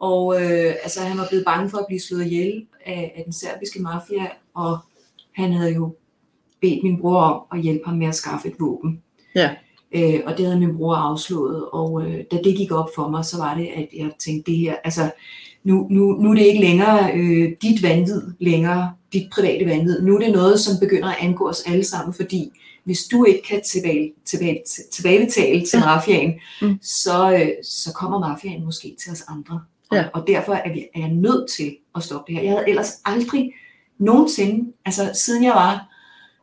Og 0.00 0.42
øh, 0.42 0.74
altså, 0.82 1.00
han 1.00 1.18
var 1.18 1.26
blevet 1.28 1.44
bange 1.44 1.70
for 1.70 1.78
at 1.78 1.84
blive 1.88 2.00
slået 2.00 2.26
ihjel 2.26 2.66
af, 2.86 3.12
af 3.16 3.22
den 3.24 3.32
serbiske 3.32 3.82
mafia, 3.82 4.26
og 4.54 4.78
han 5.32 5.52
havde 5.52 5.74
jo 5.74 5.94
bedt 6.60 6.82
min 6.82 7.00
bror 7.00 7.20
om 7.20 7.58
at 7.58 7.62
hjælpe 7.62 7.82
ham 7.86 7.96
med 7.98 8.06
at 8.06 8.14
skaffe 8.14 8.48
et 8.48 8.54
våben. 8.60 9.02
Ja. 9.34 9.50
Øh, 9.92 10.20
og 10.26 10.36
det 10.38 10.46
havde 10.46 10.60
min 10.60 10.76
bror 10.76 10.94
afslået, 10.94 11.64
og 11.72 12.02
øh, 12.02 12.24
da 12.30 12.36
det 12.44 12.56
gik 12.56 12.72
op 12.72 12.88
for 12.94 13.08
mig, 13.08 13.24
så 13.24 13.38
var 13.38 13.54
det, 13.54 13.66
at 13.76 13.88
jeg 13.96 14.10
tænkte, 14.18 14.50
det 14.50 14.58
her, 14.60 14.74
altså, 14.84 15.10
nu, 15.64 15.86
nu, 15.90 16.12
nu 16.12 16.30
er 16.30 16.34
det 16.34 16.46
ikke 16.46 16.60
længere 16.60 17.12
øh, 17.14 17.52
dit 17.62 17.82
vanvid 17.82 18.22
længere, 18.38 18.92
dit 19.12 19.30
private 19.32 19.66
vanvid. 19.66 20.02
Nu 20.02 20.14
er 20.14 20.18
det 20.18 20.32
noget, 20.32 20.60
som 20.60 20.74
begynder 20.80 21.08
at 21.08 21.16
angå 21.20 21.48
os 21.48 21.62
alle 21.66 21.84
sammen, 21.84 22.14
fordi 22.14 22.50
hvis 22.84 23.04
du 23.04 23.24
ikke 23.24 23.42
kan 23.42 23.62
tilbage, 23.62 24.12
tilbage, 24.24 24.62
tilbagebetale 24.92 25.66
til 25.66 25.78
mafiaen, 25.78 26.32
Mm. 26.62 26.78
så, 26.82 27.32
øh, 27.32 27.48
så 27.64 27.92
kommer 27.92 28.18
mafiaen 28.18 28.64
måske 28.64 28.96
til 29.02 29.12
os 29.12 29.22
andre. 29.28 29.60
Og, 29.92 29.98
Ja. 29.98 30.04
og 30.14 30.24
derfor 30.26 30.52
er, 30.54 30.72
vi, 30.72 30.86
er 30.94 31.00
jeg 31.00 31.08
nødt 31.08 31.50
til 31.56 31.76
at 31.94 32.02
stoppe 32.02 32.32
det 32.32 32.40
her. 32.40 32.42
Jeg 32.42 32.52
havde 32.52 32.68
ellers 32.68 32.92
aldrig 33.04 33.52
nogensinde, 33.98 34.72
altså 34.84 35.10
siden 35.14 35.44
jeg 35.44 35.52
var 35.52 35.88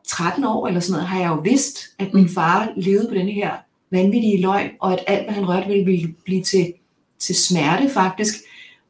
13 0.07 0.43
år 0.43 0.67
eller 0.67 0.79
sådan 0.79 0.91
noget, 0.93 1.07
har 1.07 1.19
jeg 1.19 1.29
jo 1.29 1.35
vidst, 1.43 1.77
at 1.99 2.13
min 2.13 2.23
Mm. 2.23 2.29
far 2.29 2.69
levede 2.77 3.07
på 3.09 3.13
denne 3.15 3.31
her 3.31 3.51
vanvittige 3.91 4.41
løgn, 4.41 4.69
og 4.79 4.93
at 4.93 4.99
alt, 5.07 5.23
hvad 5.25 5.33
han 5.33 5.47
rørte 5.49 5.67
ville 5.85 6.13
blive 6.25 6.43
til, 6.43 6.73
til 7.19 7.35
smerte 7.35 7.89
faktisk. 7.89 8.33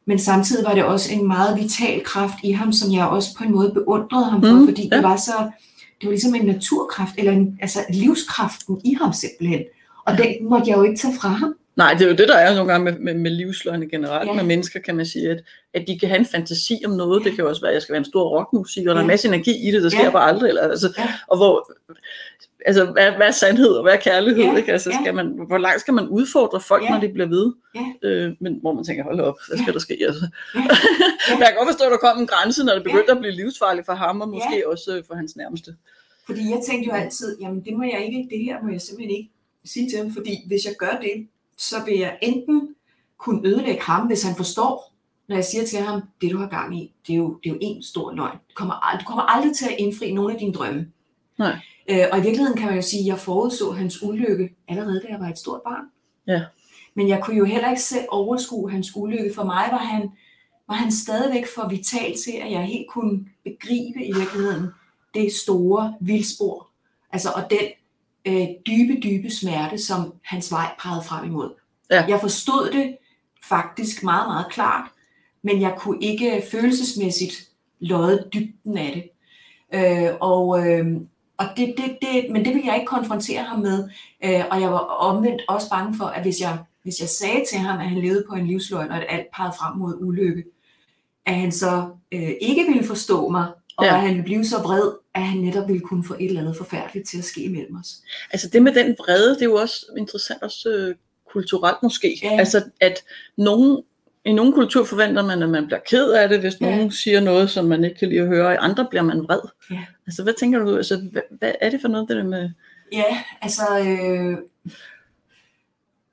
Men 0.06 0.18
samtidig 0.18 0.64
var 0.64 0.74
det 0.74 0.84
også 0.84 1.14
en 1.14 1.26
meget 1.26 1.60
vital 1.62 2.04
kraft 2.04 2.34
i 2.42 2.52
ham, 2.52 2.72
som 2.72 2.92
jeg 2.92 3.06
også 3.06 3.28
på 3.38 3.44
en 3.44 3.52
måde 3.52 3.70
beundrede 3.74 4.24
ham 4.24 4.42
for, 4.42 4.54
Mm, 4.58 4.66
fordi 4.66 4.88
ja. 4.92 4.96
det 4.96 5.04
var 5.04 5.16
så, 5.16 5.32
det 6.00 6.06
var 6.06 6.10
ligesom 6.10 6.34
en 6.34 6.44
naturkraft, 6.46 7.14
eller 7.18 7.32
en, 7.32 7.58
altså 7.62 7.78
livskraften 7.92 8.80
i 8.84 8.94
ham 9.00 9.12
simpelthen. 9.12 9.60
Og 10.06 10.18
den 10.18 10.48
måtte 10.50 10.70
jeg 10.70 10.76
jo 10.76 10.82
ikke 10.82 10.96
tage 10.96 11.14
fra 11.20 11.28
ham. 11.28 11.54
Nej, 11.76 11.92
det 11.94 12.02
er 12.02 12.08
jo 12.10 12.16
det, 12.16 12.28
der 12.28 12.34
er 12.36 12.54
nogle 12.54 12.72
gange 12.72 12.84
med, 12.84 12.98
med, 12.98 13.14
med 13.14 13.30
livsløgne 13.30 13.88
generelt, 13.90 14.26
Ja. 14.28 14.32
ja. 14.32 14.36
med 14.36 14.44
mennesker, 14.44 14.80
kan 14.80 14.96
man 14.96 15.06
sige, 15.06 15.30
at, 15.30 15.42
at 15.74 15.84
de 15.86 15.98
kan 15.98 16.08
have 16.08 16.18
en 16.18 16.26
fantasi 16.26 16.82
om 16.86 16.90
noget. 16.92 17.24
Det 17.24 17.32
kan 17.32 17.42
jo 17.44 17.48
også 17.48 17.60
være, 17.62 17.70
at 17.70 17.74
jeg 17.74 17.82
skal 17.82 17.92
være 17.92 17.98
en 17.98 18.04
stor 18.04 18.28
rockmusiker, 18.38 18.90
og 18.90 18.94
der 18.94 19.00
er 19.00 19.02
Ja. 19.02 19.04
en 19.04 19.06
masse 19.06 19.28
energi 19.28 19.68
i 19.68 19.70
det, 19.70 19.82
der 19.82 19.88
sker 19.88 20.04
Ja. 20.04 20.10
bare 20.10 20.28
aldrig. 20.28 20.48
Eller, 20.48 20.62
altså, 20.62 20.94
Ja. 20.98 21.08
Og 21.26 21.36
hvor, 21.36 21.72
altså, 22.66 22.84
hvad, 22.84 23.12
hvad 23.12 23.26
er 23.26 23.30
sandhed, 23.30 23.68
og 23.68 23.82
hvad 23.82 23.92
er 23.92 23.96
kærlighed? 23.96 24.44
Ja, 24.44 24.56
Ikke? 24.56 24.72
Altså, 24.72 24.90
ja. 24.90 24.96
skal 25.02 25.14
man, 25.14 25.26
hvor 25.46 25.58
langt 25.58 25.80
skal 25.80 25.94
man 25.94 26.08
udfordre 26.08 26.60
folk, 26.60 26.82
Ja. 26.84 26.90
når 26.90 27.00
de 27.00 27.08
bliver 27.08 27.28
ved? 27.28 27.52
Ja. 27.74 28.08
Øh, 28.08 28.32
men 28.40 28.58
hvor 28.60 28.72
man 28.74 28.84
tænker, 28.84 29.04
hold 29.04 29.20
op, 29.20 29.34
hvad 29.48 29.58
skal 29.58 29.66
Ja. 29.70 29.72
der 29.72 29.78
ske? 29.78 29.96
Altså. 30.06 30.26
Ja. 30.54 30.60
Men 31.34 31.38
jeg 31.40 31.48
kan 31.48 31.56
godt 31.58 31.68
forstå, 31.72 31.84
at 31.84 31.92
der 31.92 31.98
kom 32.08 32.18
en 32.20 32.26
grænse, 32.26 32.64
når 32.64 32.72
det 32.74 32.80
Ja. 32.80 32.88
begyndte 32.90 33.12
at 33.12 33.18
blive 33.18 33.34
livsfarligt 33.34 33.86
for 33.86 33.92
ham, 33.92 34.20
og 34.20 34.28
måske 34.28 34.68
også 34.72 34.96
øh, 34.96 35.02
for 35.08 35.14
hans 35.14 35.36
nærmeste. 35.36 35.70
Fordi 36.26 36.40
jeg 36.50 36.60
tænkte 36.68 36.86
jo 36.90 36.94
altid, 37.02 37.36
jamen 37.40 37.60
det 37.64 37.72
må 37.78 37.82
jeg 37.82 38.00
ikke, 38.06 38.28
det 38.30 38.44
her 38.44 38.56
må 38.64 38.68
jeg 38.72 38.80
simpelthen 38.80 39.16
ikke 39.16 39.30
sige 39.64 39.90
til 39.90 39.98
ham, 39.98 40.12
fordi 40.12 40.34
hvis 40.46 40.64
jeg 40.64 40.74
gør 40.78 40.98
det, 41.02 41.26
så 41.60 41.84
vil 41.84 41.98
jeg 41.98 42.18
enten 42.22 42.74
kunne 43.18 43.48
ødelægge 43.48 43.82
ham, 43.82 44.06
hvis 44.06 44.22
han 44.22 44.36
forstår, 44.36 44.94
når 45.28 45.36
jeg 45.36 45.44
siger 45.44 45.66
til 45.66 45.78
ham, 45.78 46.02
det 46.20 46.30
du 46.30 46.38
har 46.38 46.48
gang 46.48 46.78
i, 46.78 46.92
det 47.06 47.12
er 47.12 47.16
jo, 47.16 47.38
det 47.42 47.50
er 47.50 47.54
jo 47.54 47.58
en 47.60 47.82
stor 47.82 48.12
løgn. 48.12 48.36
Du 48.36 48.54
kommer, 48.54 48.74
ald- 48.74 48.98
du 48.98 49.04
kommer 49.04 49.22
aldrig 49.22 49.56
til 49.56 49.64
at 49.64 49.76
indfri 49.78 50.12
nogle 50.12 50.32
af 50.32 50.38
dine 50.38 50.52
drømme. 50.52 50.86
Nej. 51.38 51.58
Øh, 51.90 52.04
og 52.12 52.18
i 52.18 52.22
virkeligheden 52.22 52.56
kan 52.56 52.66
man 52.66 52.76
jo 52.76 52.82
sige, 52.82 53.00
at 53.00 53.06
jeg 53.06 53.18
forudså 53.18 53.70
hans 53.70 54.02
ulykke 54.02 54.56
allerede, 54.68 55.00
da 55.00 55.06
jeg 55.08 55.20
var 55.20 55.28
et 55.28 55.38
stort 55.38 55.60
barn. 55.62 55.84
Ja. 56.26 56.42
Men 56.94 57.08
jeg 57.08 57.22
kunne 57.22 57.36
jo 57.36 57.44
heller 57.44 57.70
ikke 57.70 57.82
selv 57.82 58.04
overskue 58.08 58.70
hans 58.70 58.96
ulykke. 58.96 59.34
For 59.34 59.44
mig 59.44 59.68
var 59.70 59.78
han, 59.78 60.10
var 60.68 60.74
han 60.74 60.92
stadigvæk 60.92 61.44
for 61.54 61.68
vital 61.68 62.14
til, 62.24 62.32
at 62.42 62.50
jeg 62.50 62.64
helt 62.64 62.88
kunne 62.88 63.26
begribe 63.44 64.04
i 64.04 64.12
virkeligheden 64.12 64.66
det 65.14 65.32
store 65.32 65.94
vildspor. 66.00 66.68
Altså, 67.12 67.28
og 67.30 67.42
den 67.50 67.68
øh, 68.24 68.48
dybe, 68.66 69.00
dybe 69.02 69.30
smerte, 69.30 69.78
som 69.78 70.14
hans 70.24 70.52
vej 70.52 70.74
pegede 70.82 71.02
frem 71.02 71.24
imod. 71.24 71.59
Ja. 71.90 72.04
Jeg 72.08 72.20
forstod 72.20 72.70
det 72.70 72.96
faktisk 73.48 74.02
meget, 74.02 74.28
meget 74.28 74.46
klart, 74.52 74.84
men 75.42 75.60
jeg 75.60 75.74
kunne 75.78 76.02
ikke 76.02 76.42
følelsesmæssigt 76.50 77.48
lodde 77.80 78.28
dybden 78.34 78.78
af 78.78 78.92
det. 78.94 79.10
Øh, 79.78 80.10
og 80.20 80.68
øh, 80.68 80.86
og 81.38 81.46
det, 81.56 81.74
det, 81.76 81.98
det, 82.02 82.30
men 82.30 82.44
det 82.44 82.54
ville 82.54 82.66
jeg 82.66 82.74
ikke 82.76 82.86
konfrontere 82.86 83.42
ham 83.42 83.58
med. 83.60 83.88
Øh, 84.24 84.44
og 84.50 84.60
jeg 84.60 84.70
var 84.72 84.78
omvendt 84.78 85.42
også 85.48 85.70
bange 85.70 85.96
for, 85.96 86.04
at 86.04 86.22
hvis 86.22 86.40
jeg, 86.40 86.58
hvis 86.82 87.00
jeg 87.00 87.08
sagde 87.08 87.44
til 87.50 87.58
ham, 87.58 87.80
at 87.80 87.88
han 87.88 87.98
levede 88.02 88.24
på 88.28 88.34
en 88.34 88.46
livsløgn, 88.46 88.90
og 88.90 88.96
at 88.96 89.06
alt 89.08 89.26
pegede 89.36 89.52
frem 89.58 89.76
mod 89.78 89.96
ulykke, 90.00 90.44
at 91.26 91.34
han 91.34 91.52
så 91.52 91.88
øh, 92.12 92.30
ikke 92.40 92.64
ville 92.66 92.84
forstå 92.84 93.28
mig, 93.28 93.46
og 93.76 93.84
Ja. 93.84 93.94
at 93.94 94.00
han 94.00 94.08
ville 94.10 94.22
blive 94.22 94.44
så 94.44 94.58
vred, 94.62 94.92
at 95.14 95.22
han 95.22 95.38
netop 95.40 95.68
ville 95.68 95.80
kunne 95.80 96.04
få 96.04 96.14
et 96.14 96.26
eller 96.26 96.40
andet 96.40 96.56
forfærdeligt 96.56 97.08
til 97.08 97.18
at 97.18 97.24
ske 97.24 97.42
imellem 97.42 97.76
os. 97.76 97.88
Altså 98.30 98.48
det 98.48 98.62
med 98.62 98.74
den 98.74 98.96
vrede, 98.98 99.34
det 99.34 99.42
er 99.42 99.46
jo 99.46 99.54
også 99.54 99.86
interessant, 99.98 100.42
også 100.42 100.68
øh, 100.68 100.94
kulturelt 101.32 101.76
måske. 101.82 102.20
Ja. 102.22 102.38
Altså 102.38 102.62
at 102.80 103.04
nogen, 103.36 103.82
i 104.24 104.32
nogle 104.32 104.52
kultur 104.52 104.84
forventer 104.84 105.22
man, 105.26 105.42
at 105.42 105.48
man 105.48 105.66
bliver 105.66 105.80
ked 105.90 106.10
af 106.10 106.28
det, 106.28 106.40
hvis 106.40 106.54
Ja. 106.60 106.70
nogen 106.70 106.90
siger 106.92 107.20
noget, 107.20 107.50
som 107.50 107.64
man 107.64 107.84
ikke 107.84 107.98
kan 107.98 108.08
lide 108.08 108.20
at 108.20 108.26
høre, 108.26 108.46
og 108.46 108.52
i 108.52 108.56
andre 108.60 108.86
bliver 108.90 109.02
man 109.02 109.22
vred. 109.22 109.40
Ja. 109.70 109.84
Altså 110.06 110.22
hvad 110.22 110.34
tænker 110.40 110.58
du, 110.58 110.76
altså 110.76 110.96
hvad, 111.12 111.22
hvad 111.38 111.52
er 111.60 111.70
det 111.70 111.80
for 111.80 111.88
noget, 111.88 112.08
det 112.08 112.16
der 112.16 112.24
med, 112.24 112.50
Ja, 112.92 113.04
altså... 113.42 113.62
Øh, 113.78 114.36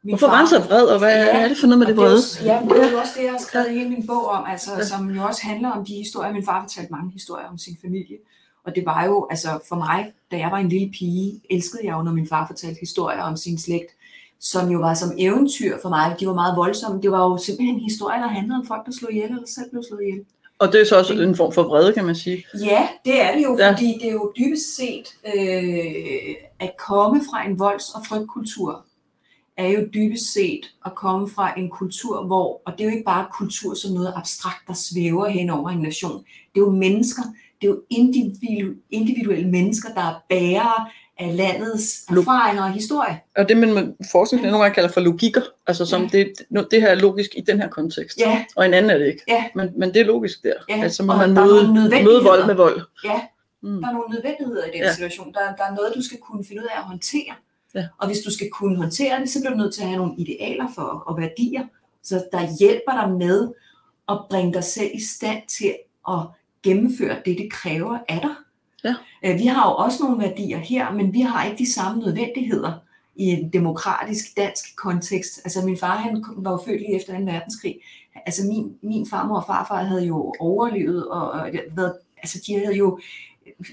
min 0.03 0.12
hvorfor 0.12 0.27
var 0.27 0.36
han 0.36 0.47
så 0.47 0.59
vred, 0.59 0.86
og 0.86 1.00
hvad 1.00 1.25
Ja, 1.25 1.43
er 1.43 1.47
det 1.47 1.57
for 1.57 1.67
noget 1.67 1.79
med 1.79 1.88
det 1.88 1.97
vrede? 1.97 2.21
Ja, 2.43 2.59
men 2.62 2.69
det 2.69 2.83
er 2.83 2.91
jo 2.91 2.97
også 2.97 3.13
det, 3.17 3.24
jeg 3.24 3.31
har 3.31 3.39
skrevet 3.39 3.71
i 3.71 3.74
hele 3.74 3.89
min 3.89 4.07
bog 4.07 4.25
om, 4.27 4.43
altså, 4.47 4.71
ja. 4.77 4.83
som 4.83 5.09
jo 5.15 5.24
også 5.24 5.41
handler 5.43 5.69
om 5.71 5.86
de 5.86 5.93
historier. 5.93 6.33
Min 6.33 6.45
far 6.45 6.62
fortalte 6.62 6.91
mange 6.91 7.12
historier 7.12 7.47
om 7.47 7.57
sin 7.57 7.77
familie. 7.81 8.17
Og 8.65 8.75
det 8.75 8.86
var 8.86 9.05
jo, 9.05 9.27
altså 9.29 9.59
for 9.69 9.75
mig, 9.75 10.12
da 10.31 10.38
jeg 10.38 10.51
var 10.51 10.57
en 10.57 10.69
lille 10.69 10.91
pige, 11.00 11.41
elskede 11.50 11.81
jeg 11.86 11.93
jo, 11.93 12.01
når 12.01 12.12
min 12.12 12.27
far 12.27 12.47
fortalte 12.47 12.79
historier 12.79 13.21
om 13.21 13.38
sin 13.38 13.57
slægt, 13.59 13.91
som 14.39 14.72
jo 14.72 14.79
var 14.79 14.94
som 14.94 15.12
eventyr 15.17 15.77
for 15.82 15.89
mig. 15.89 16.15
De 16.20 16.27
var 16.27 16.34
meget 16.34 16.58
voldsomme. 16.58 17.01
Det 17.01 17.12
var 17.12 17.29
jo 17.29 17.38
simpelthen 17.38 17.79
historier, 17.79 18.20
der 18.20 18.27
handlede 18.27 18.60
om 18.60 18.65
folk, 18.67 18.86
der 18.86 18.91
slog 18.91 19.12
ihjel, 19.12 19.29
eller 19.29 19.48
selv 19.48 19.70
blev 19.72 19.84
slået 19.89 20.01
ihjel. 20.03 20.25
Og 20.60 20.72
det 20.72 20.82
er 20.82 20.86
så 20.86 20.98
også 20.98 21.13
en 21.13 21.36
form 21.36 21.51
for 21.53 21.63
vrede, 21.63 21.94
kan 21.94 22.06
man 22.06 22.15
sige. 22.15 22.44
Ja, 22.65 22.88
det 23.06 23.22
er 23.22 23.36
det 23.36 23.44
jo, 23.44 23.58
Ja. 23.58 23.72
fordi 23.72 23.94
det 24.01 24.08
er 24.08 24.13
jo 24.13 24.34
dybest 24.38 24.75
set 24.75 25.08
øh, 25.27 26.36
at 26.60 26.72
komme 26.88 27.22
fra 27.32 27.48
en 27.48 27.60
volds- 27.60 27.96
og 27.96 28.06
frygtkultur, 28.06 28.86
er 29.58 29.67
jo 29.67 29.88
dybest 29.94 30.34
set 30.34 30.65
at 30.86 30.96
komme 30.96 31.29
fra 31.29 31.60
en 31.60 31.70
kultur, 31.70 32.24
hvor, 32.25 32.62
og 32.65 32.74
det 32.74 32.82
er 32.82 32.86
jo 32.86 32.91
ikke 32.91 33.03
bare 33.06 33.25
kultur 33.38 33.74
som 33.74 33.91
noget 33.94 34.13
abstrakt, 34.15 34.67
der 34.67 34.74
svæver 34.74 35.27
hen 35.27 35.50
over 35.50 35.70
en 35.70 35.79
nation. 35.79 36.17
Det 36.56 36.62
er 36.62 36.65
jo 36.65 36.72
mennesker, 36.72 37.24
det 37.62 37.67
er 37.67 37.72
jo 37.72 37.82
individu, 37.89 38.72
individuelle 38.91 39.50
mennesker, 39.50 39.89
der 39.94 40.01
er 40.01 40.15
bærere 40.29 40.88
af 41.19 41.38
landets 41.38 42.05
erfaringer 42.09 42.63
og 42.63 42.71
historie. 42.71 43.19
Og 43.38 43.50
det, 43.50 43.57
man 43.57 43.95
forskning 44.12 44.43
nogle 44.45 44.59
gange 44.59 44.74
kalder 44.75 44.89
for 44.89 45.01
logikker, 45.01 45.41
altså 45.67 45.86
som 45.86 46.01
Ja. 46.01 46.07
det, 46.17 46.33
det 46.71 46.81
her 46.81 46.88
er 46.89 46.95
logisk 46.95 47.31
i 47.38 47.41
den 47.41 47.62
her 47.62 47.69
kontekst, 47.69 48.17
Ja, 48.19 48.45
og 48.55 48.65
en 48.65 48.74
anden 48.74 48.91
er 48.91 48.97
det 48.97 49.05
ikke. 49.07 49.24
ja, 49.27 49.43
Men, 49.55 49.69
men 49.77 49.93
det 49.93 50.01
er 50.01 50.05
logisk 50.05 50.43
der. 50.43 50.53
Ja, 50.69 50.83
Altså 50.83 51.03
må 51.03 51.13
og 51.13 51.19
man 51.19 51.33
møde, 51.33 51.74
møde 52.03 52.24
vold 52.24 52.45
med 52.45 52.55
vold. 52.55 52.81
ja. 53.03 53.21
Mm. 53.62 53.81
Der 53.81 53.88
er 53.88 53.93
nogle 53.93 54.13
nødvendigheder 54.13 54.63
i 54.65 54.69
den 54.74 54.79
ja. 54.81 54.93
situation. 54.93 55.33
Der, 55.33 55.39
der 55.57 55.63
er 55.63 55.75
noget, 55.75 55.91
du 55.95 56.01
skal 56.01 56.17
kunne 56.19 56.45
finde 56.45 56.62
ud 56.62 56.67
af 56.67 56.77
at 56.79 56.83
håndtere. 56.83 57.33
Ja. 57.75 57.88
Og 57.97 58.07
hvis 58.07 58.19
du 58.19 58.31
skal 58.31 58.50
kunne 58.50 58.77
håndtere 58.77 59.19
det, 59.19 59.29
så 59.29 59.39
bliver 59.39 59.51
du 59.51 59.57
nødt 59.57 59.74
til 59.74 59.81
at 59.81 59.88
have 59.88 59.97
nogle 59.97 60.13
idealer 60.17 60.67
for 60.75 60.81
og 60.81 61.17
værdier, 61.17 61.63
så 62.03 62.24
der 62.31 62.57
hjælper 62.59 62.91
dig 63.01 63.09
med 63.17 63.47
at 64.09 64.17
bringe 64.29 64.53
dig 64.53 64.63
selv 64.63 64.89
i 64.93 65.01
stand 65.05 65.41
til 65.47 65.74
at 66.09 66.19
gennemføre 66.63 67.15
det, 67.25 67.38
det 67.38 67.51
kræver 67.51 67.97
af 68.09 68.19
dig. 68.21 68.36
Ja. 68.84 68.96
Øh, 69.25 69.39
vi 69.39 69.46
har 69.46 69.69
jo 69.69 69.75
også 69.75 70.03
nogle 70.03 70.24
værdier 70.24 70.57
her, 70.57 70.91
men 70.91 71.13
vi 71.13 71.22
har 71.22 71.46
ikke 71.46 71.57
de 71.57 71.74
samme 71.74 72.01
nødvendigheder 72.01 72.74
i 73.15 73.25
en 73.25 73.53
demokratisk 73.53 74.38
dansk 74.38 74.75
kontekst. 74.75 75.41
Altså 75.43 75.65
min 75.65 75.77
far 75.77 75.98
han 75.98 76.25
var 76.38 76.51
jo 76.51 76.60
født 76.65 76.81
lige 76.81 76.96
efter 76.96 77.19
2. 77.19 77.24
verdenskrig. 77.24 77.79
Altså 78.25 78.43
min, 78.48 78.75
min 78.81 79.07
farmor 79.10 79.36
og 79.36 79.46
farfar 79.48 79.84
havde 79.84 80.05
jo 80.05 80.34
overlevet, 80.39 81.07
og, 81.07 81.29
og 81.31 81.50
været, 81.72 81.93
altså 82.17 82.43
de 82.48 82.60
havde 82.60 82.75
jo 82.77 83.00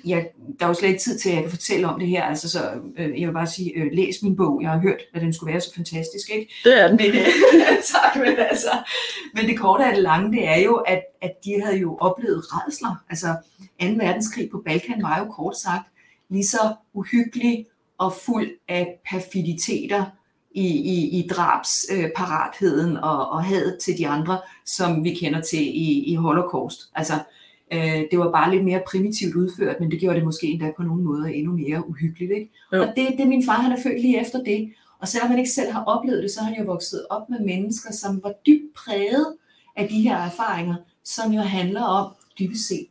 ja, 0.06 0.24
der 0.58 0.64
er 0.64 0.68
jo 0.68 0.74
slet 0.74 0.88
ikke 0.88 1.00
tid 1.00 1.18
til, 1.18 1.28
at 1.28 1.34
jeg 1.34 1.42
kan 1.42 1.50
fortælle 1.50 1.88
om 1.88 2.00
det 2.00 2.08
her, 2.08 2.22
altså 2.24 2.50
så 2.50 2.70
øh, 2.98 3.20
jeg 3.20 3.28
vil 3.28 3.34
bare 3.34 3.46
sige, 3.46 3.72
øh, 3.76 3.92
læs 3.92 4.22
min 4.22 4.36
bog, 4.36 4.62
jeg 4.62 4.70
har 4.70 4.78
hørt, 4.78 5.00
at 5.14 5.22
den 5.22 5.32
skulle 5.32 5.52
være 5.52 5.60
så 5.60 5.74
fantastisk, 5.74 6.30
ikke? 6.30 6.52
Det 6.64 6.80
er 6.80 6.88
den. 6.88 6.96
Men, 6.96 7.06
øh, 7.06 7.26
tak, 7.94 8.16
men, 8.16 8.38
altså, 8.38 8.70
men 9.34 9.46
det 9.46 9.58
korte 9.58 9.84
af 9.84 9.94
det 9.94 10.02
lange, 10.02 10.32
det 10.32 10.48
er 10.48 10.60
jo, 10.60 10.74
at, 10.74 11.02
at 11.22 11.32
de 11.44 11.62
havde 11.64 11.78
jo 11.78 11.96
oplevet 12.00 12.44
redsler. 12.52 13.04
Altså 13.10 13.26
2. 13.80 13.86
verdenskrig 13.86 14.50
på 14.50 14.62
Balkan 14.66 15.02
var 15.02 15.18
jo 15.18 15.24
kort 15.24 15.56
sagt 15.56 15.88
lige 16.28 16.46
så 16.46 16.74
uhyggelig 16.94 17.66
og 17.98 18.12
fuld 18.12 18.50
af 18.68 19.00
perfiditeter 19.10 20.04
i, 20.54 20.66
i, 20.66 21.18
i 21.18 21.28
drabsparatheden 21.28 22.96
og, 22.96 23.28
og 23.30 23.44
hadet 23.44 23.78
til 23.78 23.98
de 23.98 24.08
andre, 24.08 24.40
som 24.66 25.04
vi 25.04 25.14
kender 25.14 25.40
til 25.40 25.62
i, 25.62 26.04
i 26.06 26.14
Holocaust. 26.14 26.80
Altså, 26.94 27.14
øh, 27.74 28.04
det 28.10 28.18
var 28.18 28.30
bare 28.30 28.50
lidt 28.50 28.64
mere 28.64 28.82
primitivt 28.86 29.34
udført, 29.34 29.80
men 29.80 29.90
det 29.90 30.00
gjorde 30.00 30.16
det 30.16 30.24
måske 30.24 30.46
endda 30.46 30.72
på 30.76 30.82
nogle 30.82 31.02
måder 31.02 31.26
endnu 31.26 31.52
mere 31.52 31.88
uhyggeligt. 31.88 32.32
Ikke? 32.32 32.50
Og 32.72 32.92
det, 32.96 33.14
det 33.18 33.28
min 33.28 33.44
far, 33.44 33.60
han 33.60 33.72
er 33.72 33.82
født 33.82 34.00
lige 34.00 34.20
efter 34.20 34.44
det. 34.44 34.72
Og 34.98 35.08
selvom 35.08 35.28
han 35.28 35.38
ikke 35.38 35.50
selv 35.50 35.72
har 35.72 35.84
oplevet 35.84 36.22
det, 36.22 36.30
så 36.30 36.40
har 36.40 36.46
han 36.46 36.58
jo 36.58 36.64
vokset 36.64 37.06
op 37.10 37.30
med 37.30 37.40
mennesker, 37.40 37.92
som 37.92 38.22
var 38.22 38.32
dybt 38.46 38.74
præget 38.74 39.36
af 39.76 39.88
de 39.88 40.00
her 40.00 40.16
erfaringer, 40.16 40.76
som 41.04 41.32
jo 41.32 41.40
handler 41.40 41.82
om 41.82 42.12
dybest 42.38 42.68
set, 42.68 42.86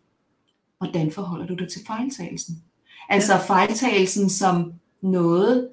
hvordan 0.77 1.11
forholder 1.11 1.45
du 1.45 1.53
dig 1.53 1.69
til 1.69 1.81
fejltagelsen? 1.87 2.63
Altså 3.09 3.37
fejltagelsen 3.47 4.29
som 4.29 4.73
noget, 5.01 5.69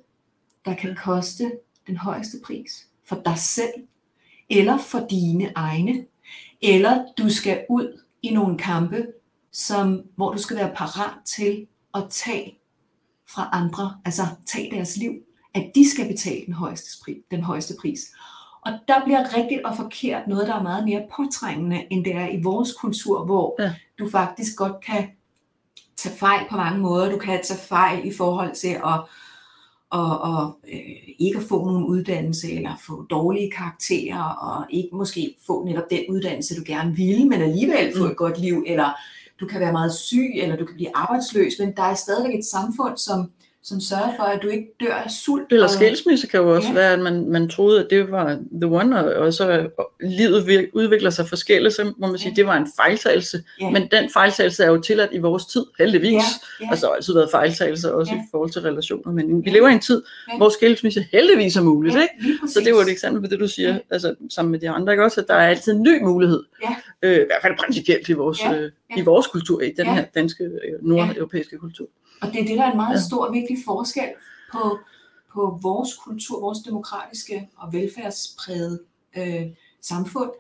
der 0.64 0.74
kan 0.74 0.96
koste 1.04 1.52
den 1.86 1.96
højeste 1.96 2.36
pris 2.44 2.86
for 3.08 3.22
dig 3.24 3.38
selv, 3.38 3.72
eller 4.50 4.78
for 4.78 5.06
dine 5.10 5.52
egne, 5.54 6.04
eller 6.62 7.04
du 7.18 7.30
skal 7.30 7.64
ud 7.68 7.99
i 8.22 8.34
nogle 8.34 8.58
kampe, 8.58 9.06
som, 9.52 10.02
hvor 10.16 10.32
du 10.32 10.38
skal 10.38 10.56
være 10.56 10.74
parat 10.74 11.12
til 11.24 11.66
at 11.94 12.02
tage 12.10 12.58
fra 13.34 13.48
andre, 13.52 13.96
altså 14.04 14.22
tage 14.46 14.70
deres 14.76 14.96
liv, 14.96 15.12
at 15.54 15.70
de 15.74 15.90
skal 15.90 16.08
betale 16.08 16.46
den 16.46 16.54
højeste, 16.54 16.90
pris, 17.04 17.16
den 17.30 17.42
højeste 17.42 17.74
pris. 17.80 18.00
Og 18.66 18.72
der 18.88 19.04
bliver 19.04 19.36
rigtigt 19.36 19.62
og 19.64 19.76
forkert 19.76 20.28
noget, 20.28 20.46
der 20.48 20.54
er 20.54 20.62
meget 20.62 20.84
mere 20.84 21.02
påtrængende, 21.16 21.86
end 21.92 22.04
det 22.04 22.14
er 22.14 22.28
i 22.28 22.42
vores 22.42 22.72
kultur, 22.72 23.24
hvor 23.24 23.56
Ja. 23.62 23.74
du 23.98 24.10
faktisk 24.10 24.56
godt 24.56 24.84
kan 24.84 25.10
tage 25.96 26.16
fejl 26.16 26.46
på 26.50 26.56
mange 26.56 26.80
måder. 26.80 27.10
Du 27.10 27.18
kan 27.18 27.40
tage 27.44 27.60
fejl 27.60 28.06
i 28.06 28.12
forhold 28.16 28.54
til 28.54 28.68
at 28.68 29.00
og, 29.90 30.20
og 30.20 30.58
øh, 30.72 30.80
ikke 31.18 31.38
at 31.38 31.44
få 31.44 31.64
nogen 31.66 31.84
uddannelse, 31.84 32.52
eller 32.52 32.70
få 32.86 33.02
dårlige 33.02 33.50
karakterer, 33.50 34.22
og 34.22 34.66
ikke 34.70 34.96
måske 34.96 35.36
få 35.46 35.64
netop 35.64 35.90
den 35.90 36.04
uddannelse, 36.08 36.56
du 36.56 36.62
gerne 36.66 36.96
ville, 36.96 37.28
men 37.28 37.42
alligevel 37.42 37.96
få 37.96 38.04
Mm. 38.04 38.10
et 38.10 38.16
godt 38.16 38.40
liv, 38.40 38.64
eller 38.66 38.90
du 39.40 39.46
kan 39.46 39.60
være 39.60 39.72
meget 39.72 39.94
syg, 39.94 40.30
eller 40.34 40.56
du 40.56 40.64
kan 40.64 40.74
blive 40.74 40.96
arbejdsløs, 40.96 41.52
men 41.58 41.72
der 41.76 41.82
er 41.82 41.94
stadigvæk 41.94 42.38
et 42.38 42.44
samfund, 42.44 42.96
som, 42.96 43.30
som 43.62 43.80
sørger 43.80 44.12
for, 44.16 44.22
at 44.22 44.42
du 44.42 44.48
ikke 44.48 44.66
dør 44.80 44.94
af 44.94 45.10
sult. 45.10 45.52
Eller 45.52 45.64
og- 45.66 45.70
skilsmisse 45.70 46.26
kan 46.26 46.40
jo 46.40 46.54
også 46.54 46.68
Ja. 46.68 46.74
ja. 46.74 46.80
være, 46.80 46.92
at 46.92 46.98
man, 47.00 47.28
man 47.30 47.48
troede, 47.48 47.80
at 47.84 47.86
det 47.90 48.10
var 48.10 48.38
the 48.62 48.66
one, 48.66 49.16
og, 49.16 49.34
så 49.34 49.68
livet 50.00 50.68
udvikler 50.72 51.10
sig 51.10 51.28
forskelligt, 51.28 51.74
så 51.74 51.92
må 51.98 52.06
man 52.06 52.18
sige, 52.18 52.28
Ja. 52.30 52.34
det 52.34 52.46
var 52.46 52.56
en 52.56 52.66
fejltagelse. 52.80 53.42
Ja. 53.60 53.70
Men 53.70 53.88
den 53.90 54.10
fejltagelse 54.12 54.64
er 54.64 54.68
jo 54.70 54.80
tilladt 54.80 55.10
i 55.12 55.18
vores 55.18 55.46
tid, 55.46 55.64
heldigvis. 55.78 56.12
Ja, 56.12 56.18
ja. 56.60 56.66
Altså, 56.70 56.86
der 56.86 56.90
har 56.92 56.96
altid 56.96 57.14
været 57.14 57.30
fejltagelser, 57.30 57.90
også 57.90 58.12
Ja. 58.14 58.18
i 58.18 58.22
forhold 58.30 58.50
til 58.50 58.62
relationer, 58.62 59.12
men 59.12 59.44
vi 59.44 59.50
Ja. 59.50 59.54
lever 59.56 59.68
i 59.68 59.72
en 59.72 59.80
tid, 59.80 60.02
Ja. 60.32 60.36
hvor 60.36 60.48
skilsmisse 60.48 61.06
heldigvis 61.12 61.56
er 61.56 61.62
muligt, 61.62 61.94
ja, 61.94 62.00
ikke? 62.02 62.38
Så 62.48 62.60
det 62.64 62.74
var 62.74 62.80
et 62.80 62.88
eksempel 62.90 63.22
på 63.22 63.26
det, 63.30 63.40
du 63.40 63.48
siger, 63.48 63.68
Ja. 63.72 63.78
altså 63.90 64.14
sammen 64.30 64.50
med 64.52 64.58
de 64.58 64.70
andre, 64.70 64.92
ikke 64.92 65.04
også? 65.04 65.20
At 65.20 65.28
der 65.28 65.34
er 65.34 65.48
altid 65.48 65.72
en 65.72 65.82
ny 65.82 66.02
mulighed. 66.02 66.42
Ja. 66.62 66.68
Øh, 67.02 67.12
I 67.16 67.24
hvert 67.26 67.42
fald 67.42 67.54
principielt 67.58 68.08
i 68.08 68.12
vores, 68.12 68.40
Ja. 68.44 68.54
øh, 68.56 68.70
Ja. 68.96 69.00
i 69.00 69.04
vores 69.04 69.26
kultur, 69.26 69.60
i 69.60 69.72
den 69.76 69.86
Ja. 69.86 69.94
her 69.94 70.04
danske, 70.14 70.44
øh, 70.44 70.50
nordeuropæiske 70.88 71.58
kultur. 71.58 71.86
Og 72.22 72.28
det 72.32 72.40
er 72.40 72.44
det, 72.46 72.56
der 72.58 72.64
er 72.64 72.70
en 72.70 72.76
meget 72.76 72.94
Ja. 72.96 73.00
stor 73.08 73.24
og 73.26 73.32
virkelig 73.50 73.64
forskel 73.64 74.08
på, 74.52 74.78
på 75.32 75.58
vores 75.62 75.94
kultur, 75.94 76.40
vores 76.40 76.58
demokratiske 76.58 77.48
og 77.56 77.72
velfærdspræget 77.72 78.80
øh, 79.16 79.46
samfund, 79.82 80.30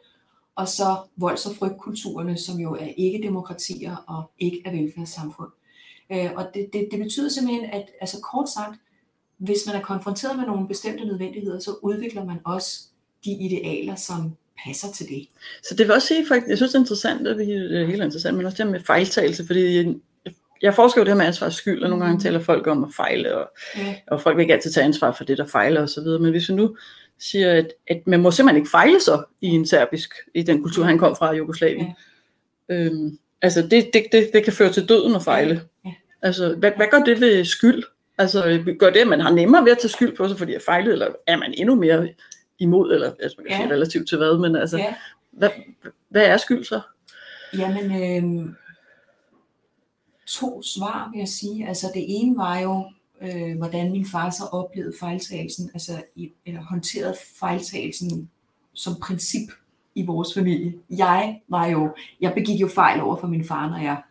og 0.54 0.68
så 0.68 0.96
volds- 1.16 1.46
og 1.46 1.56
frygtkulturerne, 1.56 2.38
som 2.38 2.60
jo 2.60 2.74
er 2.74 2.88
ikke 2.96 3.20
demokratier 3.22 3.96
og 3.96 4.30
ikke 4.38 4.62
er 4.64 4.70
velfærdssamfund. 4.70 5.50
Øh, 6.12 6.30
og 6.36 6.50
det, 6.54 6.70
det, 6.72 6.88
det 6.90 6.98
betyder 6.98 7.28
simpelthen, 7.28 7.64
at 7.70 7.90
altså 8.00 8.20
kort 8.20 8.48
sagt, 8.48 8.80
hvis 9.38 9.58
man 9.66 9.76
er 9.76 9.80
konfronteret 9.80 10.36
med 10.36 10.46
nogle 10.46 10.68
bestemte 10.68 11.04
nødvendigheder, 11.04 11.60
så 11.60 11.70
udvikler 11.82 12.24
man 12.24 12.38
også 12.44 12.80
de 13.24 13.30
idealer, 13.30 13.94
som 13.94 14.36
passer 14.64 14.92
til 14.92 15.08
det. 15.08 15.28
Så 15.62 15.74
det 15.74 15.86
vil 15.86 15.94
også 15.94 16.08
sige, 16.08 16.26
faktisk, 16.28 16.48
jeg 16.48 16.56
synes 16.56 16.72
det 16.72 16.78
er 16.78 16.82
interessant, 16.82 17.24
det 17.24 17.80
er 17.80 17.86
helt 17.86 18.02
interessant, 18.02 18.36
men 18.36 18.46
også 18.46 18.56
det 18.56 18.64
her 18.66 18.72
med 18.72 18.80
fejltagelse, 18.80 19.46
fordi 19.46 20.00
jeg, 20.62 20.74
forsker 20.74 21.00
jo 21.00 21.04
det 21.04 21.12
her 21.12 21.18
med 21.18 21.26
ansvars 21.26 21.54
skyld, 21.54 21.82
og 21.82 21.90
nogle 21.90 22.04
gange 22.04 22.14
Mhm. 22.14 22.22
taler 22.22 22.40
folk 22.40 22.66
om 22.66 22.84
at 22.84 22.90
fejle, 22.96 23.36
og, 23.36 23.50
Ja, 23.76 23.94
og 24.06 24.20
folk 24.20 24.36
vil 24.36 24.42
ikke 24.42 24.54
altid 24.54 24.70
tage 24.72 24.84
ansvar 24.84 25.12
for 25.12 25.24
det, 25.24 25.38
der 25.38 25.46
fejler 25.46 25.82
osv., 25.82 26.02
men 26.06 26.30
hvis 26.30 26.48
vi 26.48 26.54
nu 26.54 26.76
siger, 27.18 27.52
at, 27.52 27.72
at 27.88 28.02
man 28.06 28.20
må 28.20 28.30
simpelthen 28.30 28.60
ikke 28.62 28.70
fejle 28.70 29.00
så 29.00 29.22
i 29.40 29.46
en 29.48 29.66
serbisk, 29.66 30.14
i 30.34 30.42
den 30.42 30.62
kultur, 30.62 30.84
han 30.84 30.98
kom 30.98 31.16
fra, 31.16 31.32
Jugoslavien. 31.34 31.86
Ja. 32.68 32.74
Øhm, 32.74 33.18
altså 33.42 33.62
det, 33.62 33.90
det, 33.92 34.04
det, 34.12 34.30
det 34.32 34.44
kan 34.44 34.52
føre 34.52 34.72
til 34.72 34.88
døden 34.88 35.14
at 35.14 35.22
fejle. 35.22 35.60
Ja. 35.84 35.90
Altså, 36.22 36.54
hvad, 36.54 36.70
hvad 36.76 36.86
gør 36.90 36.98
det 36.98 37.20
ved 37.20 37.44
skyld? 37.44 37.82
Altså, 38.18 38.62
gør 38.78 38.90
det, 38.90 39.00
at 39.00 39.06
man 39.08 39.20
har 39.20 39.30
nemmere 39.32 39.64
ved 39.64 39.72
at 39.72 39.78
tage 39.78 39.88
skyld 39.90 40.16
på 40.16 40.28
sig, 40.28 40.38
fordi 40.38 40.52
jeg 40.52 40.62
fejlede, 40.62 40.92
eller 40.92 41.06
er 41.26 41.36
man 41.36 41.54
endnu 41.56 41.74
mere 41.74 42.08
imod, 42.58 42.92
eller 42.94 43.10
altså, 43.20 43.34
man 43.38 43.46
kan 43.46 43.56
Ja. 43.56 43.62
sige 43.62 43.72
relativt 43.74 44.08
til 44.08 44.18
hvad, 44.18 44.38
men 44.38 44.56
altså, 44.56 44.76
ja. 44.78 44.94
hvad, 45.32 45.48
hvad 46.10 46.22
er 46.26 46.36
skyld 46.36 46.64
så? 46.64 46.80
Jamen, 47.58 47.84
øh, 48.46 48.52
to 50.30 50.62
svar 50.62 51.10
vil 51.12 51.18
jeg 51.18 51.28
sige. 51.28 51.68
Altså 51.68 51.86
det 51.94 52.04
ene 52.08 52.36
var 52.36 52.58
jo, 52.58 52.84
øh, 53.22 53.58
hvordan 53.58 53.92
min 53.92 54.06
far 54.06 54.30
så 54.30 54.44
oplevede 54.52 54.94
fejltagelsen, 55.00 55.70
altså 55.74 56.02
i, 56.16 56.32
eller 56.46 56.60
håndterede 56.62 57.14
fejltagelsen 57.40 58.30
som 58.72 58.92
princip 59.02 59.50
i 59.94 60.06
vores 60.06 60.34
familie. 60.34 60.74
Jeg 60.90 61.40
var 61.48 61.66
jo, 61.66 61.94
jeg 62.20 62.34
begik 62.34 62.60
jo 62.60 62.68
fejl 62.68 63.00
over 63.00 63.16
for 63.16 63.26
min 63.26 63.44
far, 63.44 63.70
når 63.70 63.78
jeg 63.78 64.02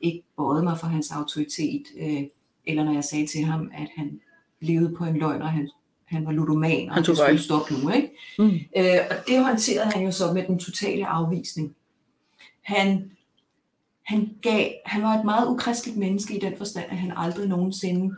ikke 0.00 0.22
bøjede 0.36 0.64
mig 0.64 0.78
for 0.78 0.86
hans 0.86 1.10
autoritet, 1.10 1.82
øh, 1.98 2.22
eller 2.66 2.84
når 2.84 2.92
jeg 2.92 3.04
sagde 3.04 3.26
til 3.26 3.44
ham, 3.44 3.70
at 3.74 3.88
han 3.96 4.20
levede 4.60 4.94
på 4.96 5.04
en 5.04 5.16
løgn, 5.16 5.42
og 5.42 5.48
han, 5.48 5.70
han 6.04 6.26
var 6.26 6.32
ludoman, 6.32 6.88
og 6.88 6.94
Han 6.94 7.04
tog 7.04 7.16
det 7.16 7.24
skulle 7.24 7.42
stoppe 7.42 7.74
nu. 7.74 7.90
Ikke? 7.90 8.10
Mm. 8.38 8.50
Øh, 8.76 8.98
og 9.10 9.16
det 9.26 9.44
håndterede 9.44 9.90
han 9.90 10.04
jo 10.04 10.12
så 10.12 10.32
med 10.32 10.46
den 10.46 10.58
totale 10.58 11.06
afvisning. 11.06 11.74
Han, 12.62 13.10
han, 14.08 14.30
gav, 14.42 14.68
han 14.86 15.02
var 15.02 15.18
et 15.18 15.24
meget 15.24 15.48
ukristeligt 15.48 15.96
menneske 15.98 16.36
i 16.36 16.40
den 16.40 16.52
forstand, 16.58 16.84
at 16.90 16.96
han 16.96 17.12
aldrig 17.16 17.48
nogensinde 17.48 18.14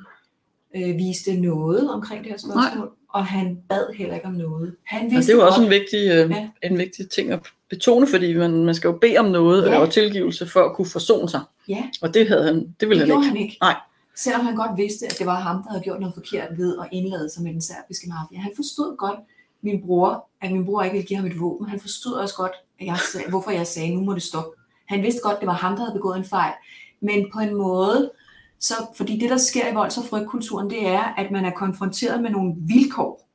øh, 0.77 0.97
viste 0.97 1.41
noget 1.41 1.91
omkring 1.91 2.25
det 2.25 2.31
her 2.33 2.39
spørgsmål, 2.39 2.79
Nej. 2.79 2.89
og 3.09 3.27
han 3.27 3.59
bad 3.69 3.95
heller 3.97 4.15
ikke 4.15 4.27
om 4.27 4.33
noget. 4.33 4.75
Han 4.87 5.11
vidste 5.11 5.33
det 5.33 5.39
er 5.39 5.43
jo 5.43 5.47
også 5.49 5.61
godt, 5.61 5.67
en 5.67 5.71
vigtig, 5.81 5.99
øh, 6.11 6.31
Ja. 6.31 6.49
en 6.63 6.79
vigtig 6.79 7.11
ting 7.11 7.31
at 7.31 7.41
betone, 7.71 8.07
fordi 8.07 8.35
man, 8.35 8.65
man 8.65 8.75
skal 8.75 8.89
jo 8.89 8.99
bede 9.01 9.19
om 9.19 9.25
noget, 9.25 9.67
Ja. 9.67 9.79
og 9.79 9.91
tilgivelse 9.91 10.47
for 10.47 10.61
at 10.61 10.75
kunne 10.77 10.87
forsone 10.87 11.29
sig. 11.29 11.41
Ja. 11.69 11.83
Og 12.03 12.15
det 12.15 12.29
havde 12.29 12.45
han, 12.45 12.75
det 12.81 12.89
ville 12.89 13.03
det 13.07 13.13
han 13.15 13.19
ikke. 13.23 13.29
han 13.29 13.37
ikke. 13.37 13.57
Nej. 13.61 13.77
Selvom 14.17 14.41
han 14.45 14.57
godt 14.57 14.71
vidste, 14.77 15.07
at 15.07 15.19
det 15.19 15.27
var 15.27 15.41
ham, 15.41 15.63
der 15.63 15.71
havde 15.71 15.83
gjort 15.83 16.01
noget 16.01 16.15
forkert 16.15 16.49
ved 16.59 16.79
at 16.81 16.89
indlade 16.93 17.31
sig 17.31 17.43
med 17.43 17.53
den 17.53 17.61
serbiske 17.63 18.09
mafia. 18.09 18.39
Han 18.39 18.53
forstod 18.57 18.97
godt, 18.97 19.19
min 19.63 19.83
bror, 19.87 20.29
at 20.43 20.53
min 20.53 20.65
bror 20.65 20.83
ikke 20.83 20.95
ville 20.95 21.07
give 21.07 21.17
ham 21.17 21.27
et 21.27 21.41
våben. 21.41 21.69
Han 21.69 21.81
forstod 21.81 22.13
også 22.13 22.35
godt, 22.35 22.53
at 22.81 22.87
jeg 22.87 22.99
sagde, 23.13 23.31
hvorfor 23.31 23.51
jeg 23.51 23.67
sagde, 23.67 23.95
nu 23.95 24.01
må 24.01 24.15
det 24.15 24.23
stoppe. 24.23 24.60
Han 24.91 25.03
vidste 25.03 25.21
godt, 25.25 25.41
det 25.41 25.47
var 25.47 25.53
ham, 25.53 25.77
der 25.77 25.85
havde 25.85 25.99
begået 25.99 26.19
en 26.19 26.25
fejl. 26.25 26.53
Men 27.01 27.27
på 27.33 27.41
en 27.41 27.55
måde, 27.55 28.11
så, 28.59 28.75
fordi 28.97 29.19
det, 29.19 29.31
der 29.31 29.37
sker 29.37 29.69
i 29.69 29.75
volds- 29.75 29.99
og 29.99 30.05
frygtkulturen, 30.05 30.71
det 30.71 30.87
er, 30.87 31.01
at 31.01 31.31
man 31.31 31.45
er 31.45 31.51
konfronteret 31.51 32.23
med 32.23 32.31
nogle 32.31 32.55
vilkår. 32.57 33.29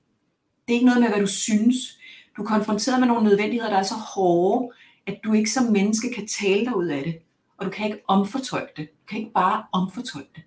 Det 0.68 0.74
er 0.74 0.76
ikke 0.76 0.86
noget 0.86 1.02
med, 1.02 1.10
hvad 1.10 1.20
du 1.20 1.28
synes. 1.28 1.76
Du 2.38 2.42
er 2.42 2.48
konfronteret 2.48 3.00
med 3.00 3.08
nogle 3.08 3.24
nødvendigheder, 3.24 3.70
der 3.70 3.78
er 3.78 3.84
så 3.84 3.96
hårde, 4.16 4.74
at 5.08 5.20
du 5.24 5.34
ikke 5.34 5.52
som 5.52 5.64
menneske 5.64 6.14
kan 6.16 6.28
tale 6.28 6.66
dig 6.66 6.78
ud 6.78 6.88
af 6.88 7.04
det. 7.04 7.16
Og 7.58 7.66
du 7.66 7.72
kan 7.72 7.86
ikke 7.86 8.02
omfortolke 8.08 8.74
det. 8.78 8.90
Du 8.90 9.06
kan 9.10 9.20
ikke 9.20 9.34
bare 9.34 9.64
omfortolke 9.72 10.30
det. 10.36 10.44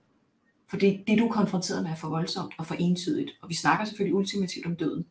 For 0.70 0.76
det, 0.76 1.04
det 1.06 1.18
du 1.18 1.28
er 1.28 1.32
konfronteret 1.32 1.82
med, 1.82 1.90
er 1.90 1.96
for 1.96 2.08
voldsomt 2.08 2.54
og 2.58 2.66
for 2.66 2.74
entydigt. 2.74 3.30
Og 3.42 3.48
vi 3.48 3.54
snakker 3.54 3.84
selvfølgelig 3.84 4.14
ultimativt 4.14 4.66
om 4.66 4.76
døden. 4.76 5.04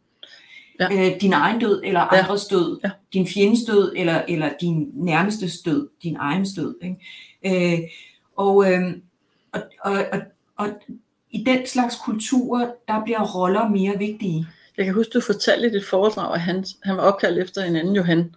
Ja. 0.79 0.87
Øh, 0.91 1.21
din 1.21 1.33
egen 1.33 1.59
død, 1.59 1.81
eller 1.83 1.99
andres 1.99 2.45
død. 2.45 2.79
Ja. 2.83 2.89
Din 3.13 3.27
fjendens 3.27 3.59
død, 3.67 3.93
eller, 3.95 4.21
eller 4.27 4.49
din 4.61 4.89
nærmeste 4.93 5.47
død. 5.65 5.89
Din 6.03 6.15
egen 6.19 6.45
død. 6.55 6.75
Ikke? 6.81 7.73
Øh, 7.73 7.79
og, 8.35 8.71
øh, 8.71 8.93
og, 9.51 9.61
og, 9.83 10.05
og, 10.11 10.19
og 10.57 10.69
i 11.31 11.43
den 11.43 11.67
slags 11.67 11.95
kulturer, 12.05 12.71
der 12.87 13.03
bliver 13.03 13.35
roller 13.35 13.69
mere 13.69 13.97
vigtige. 13.97 14.47
Jeg 14.77 14.85
kan 14.85 14.93
huske, 14.93 15.11
du 15.13 15.21
fortalte 15.21 15.67
i 15.67 15.71
dit 15.71 15.85
foredrag, 15.85 16.33
at 16.33 16.41
han, 16.41 16.65
han 16.83 16.97
var 16.97 17.03
opkaldt 17.03 17.39
efter 17.39 17.63
en 17.63 17.75
anden 17.75 17.95
Johan. 17.95 18.35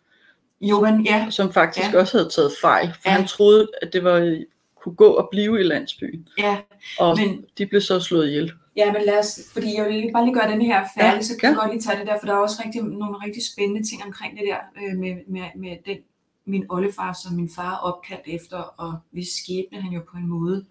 Johan, 0.61 1.01
ja. 1.01 1.27
Som 1.31 1.53
faktisk 1.53 1.93
ja. 1.93 1.99
også 1.99 2.19
havde 2.19 2.31
taget 2.31 2.53
fejl, 2.61 2.93
for 2.93 3.11
ja. 3.11 3.11
han 3.11 3.27
troede, 3.27 3.69
at 3.83 3.93
det 3.93 4.05
var 4.05 4.37
kunne 4.83 4.95
gå 4.95 5.07
og 5.07 5.29
blive 5.31 5.61
i 5.61 5.63
landsbyen. 5.63 6.29
Ja. 6.39 6.57
Og 6.99 7.19
men, 7.19 7.45
de 7.59 7.67
blev 7.67 7.81
så 7.81 8.01
slået 8.01 8.29
ihjel. 8.29 8.53
Ja, 8.81 8.93
men 8.93 9.03
lad 9.03 9.19
os, 9.19 9.41
fordi 9.53 9.77
jeg 9.77 9.85
vil 9.87 10.11
bare 10.13 10.25
lige 10.25 10.35
gøre 10.35 10.53
den 10.53 10.63
her 10.63 10.85
færdig, 10.99 11.17
ja, 11.17 11.23
så 11.23 11.37
kan 11.37 11.47
ja. 11.47 11.49
jeg 11.49 11.57
godt 11.57 11.71
lige 11.73 11.83
tage 11.83 11.99
det 11.99 12.07
der, 12.07 12.17
for 12.21 12.27
der 12.27 12.35
er 12.35 12.39
også 12.39 12.63
rigtig, 12.65 12.83
nogle 12.83 13.17
rigtig 13.25 13.43
spændende 13.53 13.89
ting 13.89 14.05
omkring 14.05 14.39
det 14.39 14.45
der 14.51 14.57
øh, 14.83 14.99
med, 14.99 15.15
med, 15.29 15.43
med 15.57 15.77
den, 15.87 15.99
min 16.45 16.67
oldefar, 16.69 17.13
som 17.13 17.37
min 17.37 17.51
far 17.57 17.77
opkaldt 17.77 18.27
efter, 18.27 18.57
og 18.57 18.99
hvis 19.11 19.29
skæbne 19.29 19.81
han 19.81 19.93
jo 19.93 20.01
på 20.11 20.17
en 20.17 20.27
måde, 20.27 20.65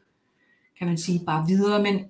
kan 0.77 0.87
man 0.87 0.97
sige, 0.97 1.21
bare 1.25 1.45
videre, 1.47 1.83
men, 1.83 2.05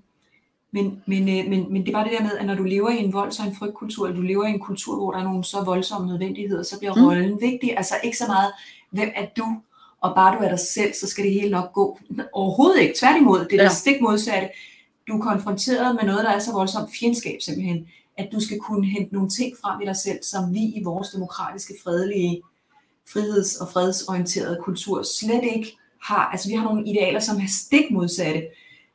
men, 0.72 1.04
men, 1.06 1.22
øh, 1.22 1.50
men, 1.50 1.74
men 1.74 1.82
det 1.82 1.90
er 1.90 1.94
bare 1.94 2.10
det 2.10 2.18
der 2.20 2.24
med, 2.24 2.38
at 2.38 2.46
når 2.46 2.56
du 2.56 2.64
lever 2.64 2.90
i 2.90 2.98
en 2.98 3.14
volds- 3.14 3.40
og 3.40 3.48
en 3.48 3.56
frygtkultur, 3.56 4.08
eller 4.08 4.22
du 4.22 4.28
lever 4.28 4.46
i 4.46 4.50
en 4.50 4.60
kultur, 4.60 4.96
hvor 4.96 5.12
der 5.12 5.20
er 5.20 5.24
nogle 5.24 5.44
så 5.44 5.64
voldsomme 5.64 6.08
nødvendigheder, 6.08 6.64
så 6.64 6.80
bliver 6.80 6.96
mm. 6.96 7.06
rollen 7.06 7.42
vigtig. 7.42 7.78
Altså 7.78 7.96
ikke 8.04 8.18
så 8.18 8.28
meget, 8.28 8.52
hvem 8.92 9.10
er 9.16 9.26
du, 9.38 9.62
og 10.02 10.16
bare 10.16 10.38
du 10.38 10.44
er 10.44 10.50
dig 10.50 10.60
selv, 10.60 10.94
så 10.94 11.08
skal 11.08 11.24
det 11.24 11.34
hele 11.34 11.50
nok 11.50 11.74
gå. 11.74 12.00
Overhovedet 12.34 12.82
ikke. 12.82 12.94
Tværtimod, 13.00 13.40
det 13.40 13.54
er 13.54 13.64
ja. 13.64 13.64
det 13.64 13.72
stik 13.72 14.02
modsatte. 14.02 14.50
Du 15.10 15.18
er 15.18 15.22
konfronteret 15.22 15.96
med 15.96 16.04
noget, 16.04 16.24
der 16.24 16.30
er 16.30 16.40
så 16.40 16.52
voldsomt 16.54 16.90
fjendskab 17.00 17.42
simpelthen, 17.42 17.88
at 18.18 18.30
du 18.32 18.40
skal 18.40 18.60
kunne 18.60 18.86
hente 18.86 19.14
nogle 19.14 19.30
ting 19.30 19.58
frem 19.62 19.82
i 19.82 19.86
dig 19.86 19.96
selv, 19.96 20.20
som 20.24 20.54
vi 20.54 20.60
i 20.60 20.84
vores 20.84 21.10
demokratiske, 21.10 21.74
fredelige, 21.84 22.42
friheds- 23.06 23.62
og 23.62 23.72
fredsorienterede 23.72 24.60
kultur 24.64 25.04
slet 25.04 25.44
ikke 25.44 25.78
har. 26.02 26.26
Altså 26.26 26.50
vi 26.50 26.56
har 26.56 26.64
nogle 26.64 26.90
idealer, 26.90 27.20
som 27.20 27.38
er 27.38 27.48
stik 27.48 27.92
modsatte. 27.92 28.42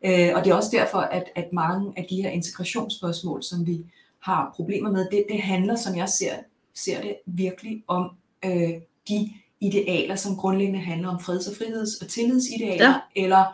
Øh, 0.05 0.31
og 0.35 0.45
det 0.45 0.51
er 0.51 0.55
også 0.55 0.71
derfor, 0.73 0.99
at, 0.99 1.25
at 1.35 1.53
mange 1.53 1.93
af 1.97 2.07
de 2.11 2.23
her 2.23 2.31
integrationsspørgsmål, 2.31 3.43
som 3.43 3.67
vi 3.67 3.85
har 4.21 4.53
problemer 4.57 4.91
med, 4.91 5.09
det, 5.11 5.25
det 5.31 5.43
handler, 5.43 5.77
som 5.77 5.97
jeg 5.97 6.09
ser, 6.09 6.35
ser 6.75 7.01
det, 7.01 7.17
virkelig 7.27 7.83
om 7.89 8.11
øh, 8.45 8.71
de 9.09 9.31
idealer, 9.61 10.17
som 10.17 10.37
grundlæggende 10.37 10.81
handler 10.81 11.09
om 11.09 11.21
freds- 11.21 11.49
og 11.49 11.55
friheds- 11.55 12.03
og 12.03 12.09
tillidsidealer, 12.09 12.89
ja. 12.89 12.95
eller 13.17 13.45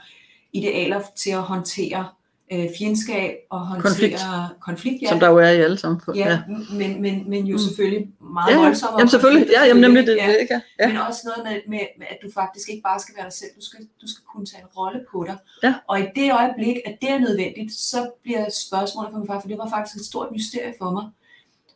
idealer 0.53 1.03
til 1.17 1.31
at 1.31 1.43
håndtere 1.43 2.09
øh, 2.53 2.69
fjendskab 2.79 3.35
og 3.51 3.61
håndtere 3.67 3.91
konflikt, 3.91 4.21
konflikt 4.61 5.03
ja. 5.03 5.09
som 5.09 5.21
der 5.21 5.29
jo 5.29 5.37
er 5.37 5.49
i 5.49 5.61
alle 5.61 5.79
samfund. 5.79 6.17
Ja, 6.17 6.29
ja. 6.29 6.43
Men, 6.73 7.03
men, 7.03 7.31
men 7.31 7.47
jo 7.47 7.57
mm. 7.57 7.59
selvfølgelig 7.59 8.09
meget 8.21 8.53
ja, 8.53 8.59
voldsommere. 8.59 8.99
Jamen 9.01 9.11
selvfølgelig, 9.11 9.49
ja, 9.57 9.65
jamen, 9.65 9.81
nemlig 9.81 10.07
det, 10.07 10.17
ja. 10.17 10.33
ikke 10.33 10.61
ja. 10.81 10.89
Men 10.89 10.97
også 10.97 11.21
noget 11.25 11.53
med, 11.53 11.61
med, 11.73 11.87
med, 11.99 12.07
at 12.11 12.19
du 12.23 12.31
faktisk 12.35 12.69
ikke 12.69 12.83
bare 12.83 13.01
skal 13.01 13.15
være 13.17 13.25
dig 13.25 13.33
selv, 13.33 13.51
du 13.57 13.65
skal, 13.65 13.79
du 14.03 14.09
skal 14.09 14.25
kunne 14.33 14.47
tage 14.47 14.63
en 14.63 14.69
rolle 14.77 15.01
på 15.13 15.25
dig. 15.29 15.37
Ja. 15.63 15.75
Og 15.89 16.01
i 16.01 16.05
det 16.17 16.33
øjeblik, 16.33 16.77
at 16.85 16.99
det 17.01 17.11
er 17.11 17.19
nødvendigt, 17.19 17.73
så 17.73 18.11
bliver 18.23 18.51
spørgsmålet 18.51 19.11
for 19.13 19.19
min 19.19 19.27
far, 19.27 19.41
for 19.41 19.49
det 19.49 19.59
var 19.59 19.69
faktisk 19.69 19.97
et 19.97 20.05
stort 20.05 20.29
mysterie 20.33 20.75
for 20.79 20.91
mig. 20.91 21.05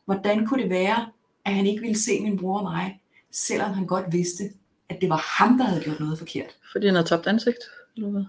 Hvordan 0.05 0.47
kunne 0.47 0.63
det 0.63 0.71
være, 0.71 1.07
at 1.45 1.55
han 1.55 1.67
ikke 1.67 1.81
ville 1.81 1.99
se 1.99 2.21
min 2.21 2.39
bror 2.39 2.59
og 2.59 2.65
mig, 2.65 3.01
selvom 3.33 3.73
han 3.73 3.87
godt 3.87 4.13
vidste, 4.13 4.45
at 4.89 5.01
det 5.01 5.09
var 5.09 5.17
ham, 5.39 5.59
der 5.59 5.65
havde 5.65 5.83
gjort 5.85 6.01
noget 6.01 6.19
forkert. 6.19 6.57
Fordi 6.73 6.87
han 6.87 6.95
havde 6.95 7.09
tabt 7.09 7.27
ansigt? 7.27 7.59
Eller 7.97 8.11
hvad? 8.11 8.25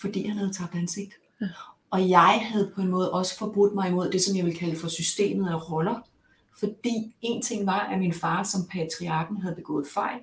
Fordi 0.00 0.26
han 0.26 0.36
havde 0.36 0.52
tabt 0.52 0.74
ansigt. 0.74 1.12
Ja. 1.40 1.46
Og 1.90 2.08
jeg 2.08 2.40
havde 2.50 2.70
på 2.74 2.80
en 2.80 2.88
måde 2.88 3.12
også 3.12 3.38
forbrudt 3.38 3.74
mig 3.74 3.88
imod 3.88 4.10
det, 4.10 4.22
som 4.22 4.36
jeg 4.36 4.44
vil 4.44 4.56
kalde 4.56 4.76
for 4.76 4.88
systemet 4.88 5.50
af 5.50 5.70
roller. 5.70 6.06
Fordi 6.58 7.14
en 7.22 7.42
ting 7.42 7.66
var, 7.66 7.88
at 7.92 7.98
min 7.98 8.14
far 8.14 8.42
som 8.42 8.60
patriarken 8.72 9.36
havde 9.36 9.54
begået 9.54 9.86
fejl, 9.94 10.18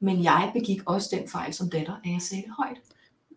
men 0.00 0.24
jeg 0.24 0.50
begik 0.54 0.80
også 0.86 1.16
den 1.16 1.28
fejl 1.28 1.54
som 1.54 1.70
datter, 1.70 1.92
at 2.04 2.10
jeg 2.12 2.20
sagde 2.20 2.42
det 2.42 2.52
højt. 2.58 2.76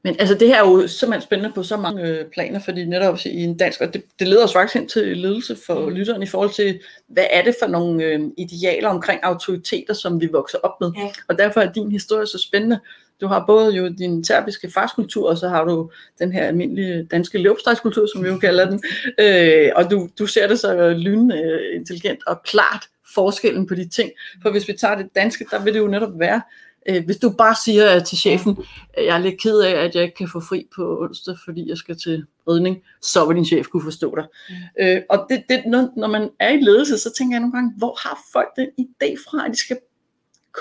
Men 0.04 0.16
altså 0.20 0.36
det 0.36 0.48
her 0.48 0.64
er 0.64 0.70
jo 0.70 0.88
simpelthen 0.88 1.28
spændende 1.28 1.54
på 1.56 1.64
så 1.64 1.78
mange 1.78 2.08
øh, 2.08 2.26
planer, 2.26 2.60
fordi 2.60 2.86
netop 2.86 3.20
i 3.26 3.44
en 3.44 3.58
dansk, 3.58 3.82
og 3.82 3.94
det, 3.94 4.04
det 4.20 4.28
leder 4.28 4.44
os 4.44 4.54
faktisk 4.54 4.74
hen 4.74 4.88
til 4.88 5.18
ledelse 5.18 5.58
for 5.66 5.90
mm. 5.90 5.96
lytteren 5.96 6.24
i 6.24 6.26
forhold 6.26 6.50
til, 6.50 6.80
hvad 7.08 7.26
er 7.32 7.44
det 7.44 7.56
for 7.62 7.68
nogle 7.68 8.04
øh, 8.04 8.22
idealer 8.38 8.90
omkring 8.90 9.20
autoriteter, 9.24 9.94
som 9.94 10.22
vi 10.22 10.28
vokser 10.32 10.58
op 10.64 10.82
med. 10.82 10.92
Ja. 10.98 11.10
Og 11.28 11.38
derfor 11.38 11.62
er 11.62 11.72
din 11.72 11.92
historie 11.92 12.28
så 12.28 12.38
spændende. 12.38 12.80
Du 13.22 13.28
har 13.28 13.46
både 13.48 13.76
jo 13.76 13.88
din 13.88 14.24
terbiske 14.24 14.72
farskultur, 14.72 15.30
og 15.30 15.38
så 15.38 15.50
har 15.50 15.64
du 15.66 15.92
den 16.20 16.32
her 16.32 16.48
almindelige 16.48 17.04
danske 17.04 17.38
løbstegskultur, 17.38 18.08
som 18.14 18.24
vi 18.24 18.30
jo 18.30 18.38
kalder 18.38 18.70
den. 18.70 18.84
Øh, 19.20 19.72
og 19.76 19.92
du, 19.92 20.10
du 20.20 20.26
ser 20.26 20.48
det 20.48 20.60
så 20.60 20.90
lynende 20.90 21.38
øh, 21.42 21.76
intelligent 21.76 22.20
og 22.28 22.44
klart 22.44 22.88
forskellen 23.16 23.68
på 23.68 23.76
de 23.76 23.88
ting. 23.88 24.12
For 24.42 24.52
hvis 24.52 24.68
vi 24.68 24.74
tager 24.74 24.96
det 24.96 25.16
danske, 25.16 25.46
der 25.52 25.64
vil 25.64 25.74
det 25.74 25.80
jo 25.80 25.88
netop 25.88 26.20
være, 26.20 26.42
Øh, 26.90 27.06
hvis 27.06 27.18
du 27.18 27.30
bare 27.30 27.56
siger 27.66 28.00
til 28.00 28.18
chefen, 28.18 28.58
at 28.94 29.06
jeg 29.06 29.16
er 29.16 29.22
lidt 29.22 29.42
ked 29.42 29.60
af, 29.60 29.72
at 29.72 29.96
jeg 29.96 30.04
ikke 30.04 30.16
kan 30.16 30.30
få 30.34 30.40
fri 30.40 30.68
på 30.76 31.02
onsdag, 31.02 31.36
fordi 31.46 31.70
jeg 31.70 31.78
skal 31.78 31.98
til 31.98 32.26
redning, 32.48 32.78
så 33.02 33.26
vil 33.26 33.36
din 33.36 33.46
chef 33.46 33.68
kunne 33.68 33.84
forstå 33.84 34.16
dig. 34.16 34.26
Mm. 34.50 34.86
Øh, 34.86 35.02
og 35.10 35.26
det, 35.30 35.44
det, 35.50 35.64
når, 35.68 35.90
når 35.98 36.08
man 36.08 36.30
er 36.40 36.50
i 36.50 36.62
ledelse, 36.62 36.98
så 36.98 37.14
tænker 37.18 37.36
jeg 37.36 37.42
nogle 37.42 37.54
gange, 37.54 37.74
hvor 37.78 38.00
har 38.08 38.20
folk 38.34 38.48
den 38.56 38.68
idé 38.80 39.16
fra, 39.30 39.46
at 39.46 39.52
de 39.52 39.58
skal 39.58 39.78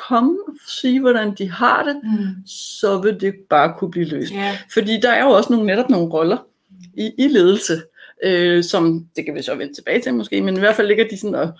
komme 0.08 0.38
og 0.48 0.54
sige, 0.68 1.00
hvordan 1.00 1.34
de 1.34 1.50
har 1.50 1.82
det, 1.82 2.00
mm. 2.04 2.46
så 2.46 2.98
vil 2.98 3.20
det 3.20 3.34
bare 3.50 3.74
kunne 3.78 3.90
blive 3.90 4.06
løst. 4.06 4.32
Yeah. 4.36 4.54
Fordi 4.72 5.00
der 5.00 5.10
er 5.10 5.24
jo 5.24 5.30
også 5.30 5.52
nogle, 5.52 5.66
netop 5.66 5.90
nogle 5.90 6.12
roller 6.12 6.46
i, 6.94 7.12
i 7.18 7.28
ledelse, 7.28 7.82
øh, 8.24 8.64
som, 8.64 9.06
det 9.16 9.24
kan 9.24 9.34
vi 9.34 9.42
så 9.42 9.54
vende 9.54 9.74
tilbage 9.74 10.00
til 10.00 10.14
måske, 10.14 10.40
men 10.40 10.56
i 10.56 10.58
hvert 10.58 10.76
fald 10.76 10.86
ligger 10.86 11.08
de 11.10 11.18
sådan 11.18 11.34
og 11.34 11.52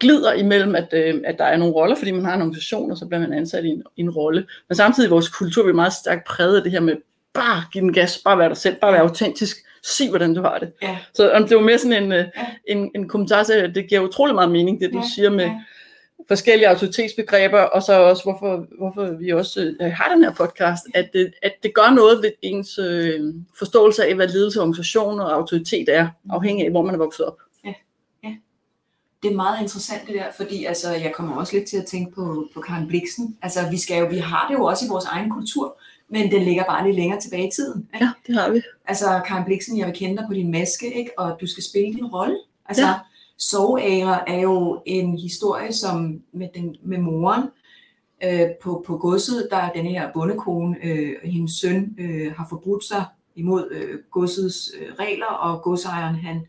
glider 0.00 0.32
imellem, 0.32 0.74
at, 0.74 0.88
øh, 0.92 1.20
at 1.24 1.38
der 1.38 1.44
er 1.44 1.56
nogle 1.56 1.74
roller, 1.74 1.96
fordi 1.96 2.10
man 2.10 2.24
har 2.24 2.34
en 2.34 2.40
organisation, 2.40 2.90
og 2.90 2.96
så 2.96 3.06
bliver 3.06 3.20
man 3.20 3.32
ansat 3.32 3.64
i 3.64 3.68
en, 3.68 3.82
i 3.96 4.00
en 4.00 4.10
rolle. 4.10 4.46
Men 4.68 4.76
samtidig 4.76 5.06
i 5.06 5.10
vores 5.10 5.28
kultur 5.28 5.62
er 5.62 5.66
vi 5.66 5.72
meget 5.72 5.92
stærkt 5.92 6.26
præget 6.26 6.56
af 6.56 6.62
det 6.62 6.72
her 6.72 6.80
med, 6.80 6.96
bare 7.34 7.64
give 7.72 7.82
den 7.82 7.92
gas, 7.92 8.20
bare 8.24 8.38
være 8.38 8.48
dig 8.48 8.56
selv, 8.56 8.76
bare 8.80 8.92
være 8.92 9.02
autentisk, 9.02 9.56
sig 9.82 10.08
hvordan 10.08 10.34
du 10.34 10.42
har 10.42 10.58
det. 10.58 10.72
Ja. 10.82 10.98
Så 11.14 11.36
um, 11.36 11.48
det 11.48 11.56
var 11.56 11.62
mere 11.62 11.78
sådan 11.78 12.02
en, 12.02 12.12
øh, 12.12 12.24
ja. 12.36 12.46
en, 12.68 12.90
en 12.94 13.08
kommentar 13.08 13.42
til, 13.42 13.52
at 13.52 13.74
det 13.74 13.88
giver 13.88 14.00
utrolig 14.00 14.34
meget 14.34 14.50
mening, 14.50 14.80
det 14.80 14.92
du 14.92 14.98
ja. 14.98 15.04
siger 15.14 15.30
med 15.30 15.44
ja. 15.44 15.60
Forskellige 16.28 16.68
autoritetsbegreber, 16.68 17.60
og 17.60 17.82
så 17.82 18.00
også, 18.00 18.22
hvorfor, 18.22 18.66
hvorfor 18.78 19.18
vi 19.18 19.32
også 19.32 19.74
øh, 19.80 19.92
har 19.92 20.14
den 20.14 20.24
her 20.24 20.32
podcast, 20.32 20.86
at 20.94 21.10
det, 21.12 21.32
at 21.42 21.52
det 21.62 21.74
gør 21.74 21.94
noget 21.94 22.22
ved 22.22 22.30
ens 22.42 22.78
øh, 22.78 23.34
forståelse 23.58 24.04
af, 24.04 24.14
hvad 24.14 24.28
ledelse, 24.28 24.60
organisation 24.60 25.20
og 25.20 25.32
autoritet 25.32 25.88
er, 25.88 26.08
afhængig 26.30 26.64
af, 26.64 26.70
hvor 26.70 26.82
man 26.82 26.94
er 26.94 26.98
vokset 26.98 27.26
op 27.26 27.36
det 29.22 29.30
er 29.30 29.34
meget 29.34 29.62
interessant 29.62 30.06
det 30.06 30.14
der, 30.14 30.24
fordi 30.36 30.64
altså, 30.64 30.92
jeg 30.92 31.12
kommer 31.14 31.36
også 31.36 31.56
lidt 31.56 31.68
til 31.68 31.76
at 31.76 31.86
tænke 31.86 32.14
på, 32.14 32.48
på 32.54 32.60
Karen 32.60 32.88
Bliksen. 32.88 33.38
Altså, 33.42 33.60
vi, 33.70 33.78
skal 33.78 33.98
jo, 33.98 34.06
vi 34.06 34.18
har 34.18 34.48
det 34.48 34.54
jo 34.54 34.64
også 34.64 34.84
i 34.86 34.88
vores 34.88 35.04
egen 35.04 35.30
kultur, 35.30 35.80
men 36.08 36.30
den 36.30 36.42
ligger 36.42 36.64
bare 36.64 36.86
lidt 36.86 36.96
længere 36.96 37.20
tilbage 37.20 37.48
i 37.48 37.50
tiden. 37.50 37.88
Ikke? 37.94 38.06
Ja, 38.06 38.12
det 38.26 38.34
har 38.34 38.50
vi. 38.50 38.62
Altså, 38.86 39.20
Karen 39.26 39.44
Bliksen, 39.44 39.78
jeg 39.78 39.86
vil 39.86 39.94
kende 39.94 40.16
dig 40.16 40.24
på 40.28 40.34
din 40.34 40.50
maske, 40.50 40.94
ikke? 40.94 41.10
og 41.18 41.36
du 41.40 41.46
skal 41.46 41.64
spille 41.64 41.94
din 41.94 42.06
rolle. 42.06 42.38
Altså, 42.66 42.86
ja. 42.86 42.94
Sovære 43.40 44.28
er 44.28 44.40
jo 44.40 44.82
en 44.86 45.18
historie, 45.18 45.72
som 45.72 46.22
med, 46.32 46.48
den, 46.54 46.76
med 46.82 46.98
moren 46.98 47.48
øh, 48.24 48.48
på, 48.62 48.84
på 48.86 48.98
godset, 48.98 49.48
der 49.50 49.56
er 49.56 49.72
den 49.72 49.86
her 49.86 50.12
bondekone, 50.12 50.76
øh, 50.82 51.16
hendes 51.24 51.52
søn 51.52 51.96
øh, 51.98 52.32
har 52.32 52.46
forbrudt 52.48 52.84
sig 52.84 53.04
imod 53.34 53.68
øh, 53.70 53.98
godsets 54.10 54.70
øh, 54.80 54.94
regler, 54.98 55.26
og 55.26 55.62
godsejeren, 55.62 56.14
han, 56.14 56.46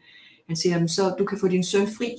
han 0.47 0.55
siger, 0.55 0.87
så 0.87 1.15
du 1.19 1.25
kan 1.25 1.39
få 1.39 1.47
din 1.47 1.63
søn 1.63 1.87
fri, 1.87 2.15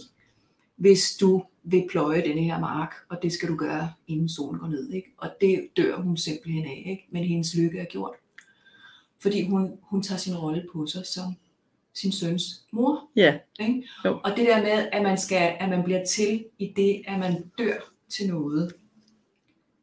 hvis 0.76 1.16
du 1.20 1.42
vil 1.62 1.86
pløje 1.90 2.22
denne 2.22 2.42
her 2.42 2.60
mark, 2.60 2.94
og 3.08 3.18
det 3.22 3.32
skal 3.32 3.48
du 3.48 3.56
gøre, 3.56 3.92
inden 4.08 4.28
solen 4.28 4.60
går 4.60 4.66
ned. 4.66 4.90
Ikke? 4.92 5.08
Og 5.16 5.30
det 5.40 5.68
dør 5.76 5.96
hun 5.96 6.16
simpelthen 6.16 6.64
af, 6.64 6.82
ikke? 6.86 7.06
men 7.10 7.24
hendes 7.24 7.54
lykke 7.54 7.78
er 7.78 7.84
gjort. 7.84 8.14
Fordi 9.22 9.48
hun, 9.48 9.72
hun 9.82 10.02
tager 10.02 10.18
sin 10.18 10.36
rolle 10.36 10.66
på 10.72 10.86
sig 10.86 11.06
som 11.06 11.34
sin 11.94 12.12
søns 12.12 12.44
mor. 12.72 13.10
Ja. 13.16 13.38
Ikke? 13.60 13.88
Jo. 14.04 14.20
Og 14.24 14.30
det 14.36 14.46
der 14.46 14.62
med, 14.62 14.88
at 14.92 15.02
man, 15.02 15.18
skal, 15.18 15.56
at 15.60 15.68
man 15.68 15.82
bliver 15.82 16.04
til 16.04 16.44
i 16.58 16.72
det, 16.76 17.02
at 17.06 17.18
man 17.18 17.50
dør 17.58 17.92
til 18.08 18.28
noget. 18.28 18.74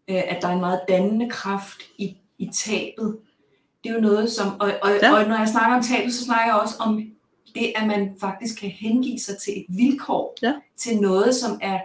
Øh, 0.07 0.23
at 0.27 0.37
der 0.41 0.47
er 0.47 0.53
en 0.53 0.59
meget 0.59 0.81
dannende 0.87 1.29
kraft 1.29 1.81
i, 1.97 2.17
i 2.37 2.49
tabet. 2.53 3.17
Det 3.83 3.89
er 3.89 3.93
jo 3.93 4.01
noget, 4.01 4.31
som... 4.31 4.59
Og, 4.59 4.71
og, 4.81 4.89
ja. 5.01 5.13
og 5.13 5.27
når 5.27 5.37
jeg 5.37 5.47
snakker 5.47 5.77
om 5.77 5.83
tabet, 5.83 6.13
så 6.13 6.25
snakker 6.25 6.45
jeg 6.45 6.61
også 6.61 6.75
om 6.79 7.11
det, 7.55 7.73
at 7.75 7.87
man 7.87 8.15
faktisk 8.19 8.59
kan 8.59 8.69
hengive 8.69 9.19
sig 9.19 9.37
til 9.37 9.53
et 9.59 9.65
vilkår, 9.69 10.37
ja. 10.41 10.53
til 10.77 10.97
noget, 10.97 11.35
som 11.35 11.59
er 11.61 11.79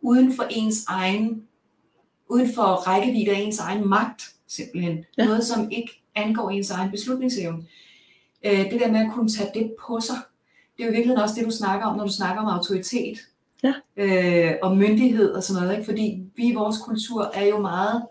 uden 0.00 0.32
for 0.36 0.46
ens 0.50 0.84
egen, 0.88 1.42
uden 2.28 2.54
for 2.54 2.62
rækkevidde 2.62 3.30
af 3.30 3.40
ens 3.40 3.58
egen 3.58 3.88
magt, 3.88 4.22
simpelthen. 4.46 5.04
Ja. 5.18 5.24
Noget, 5.24 5.44
som 5.44 5.70
ikke 5.70 6.02
angår 6.14 6.50
ens 6.50 6.70
egen 6.70 6.90
beslutningsevne. 6.90 7.64
Øh, 8.44 8.70
det 8.70 8.80
der 8.80 8.92
med 8.92 9.00
at 9.00 9.12
kunne 9.14 9.28
tage 9.28 9.50
det 9.54 9.74
på 9.86 10.00
sig, 10.00 10.16
det 10.76 10.82
er 10.82 10.86
jo 10.86 10.92
i 10.92 10.96
virkeligheden 10.96 11.22
også 11.22 11.34
det, 11.34 11.44
du 11.44 11.50
snakker 11.50 11.86
om, 11.86 11.96
når 11.96 12.06
du 12.06 12.12
snakker 12.12 12.42
om 12.42 12.48
autoritet. 12.48 13.18
Ja. 13.62 13.74
Øh, 13.96 14.54
og 14.62 14.76
myndighed 14.76 15.32
og 15.32 15.42
sådan 15.42 15.62
noget. 15.62 15.76
Ikke? 15.76 15.84
Fordi 15.84 16.22
vi 16.36 16.46
i 16.46 16.54
vores 16.54 16.76
kultur 16.78 17.30
er 17.34 17.44
jo 17.44 17.58
meget 17.58 18.02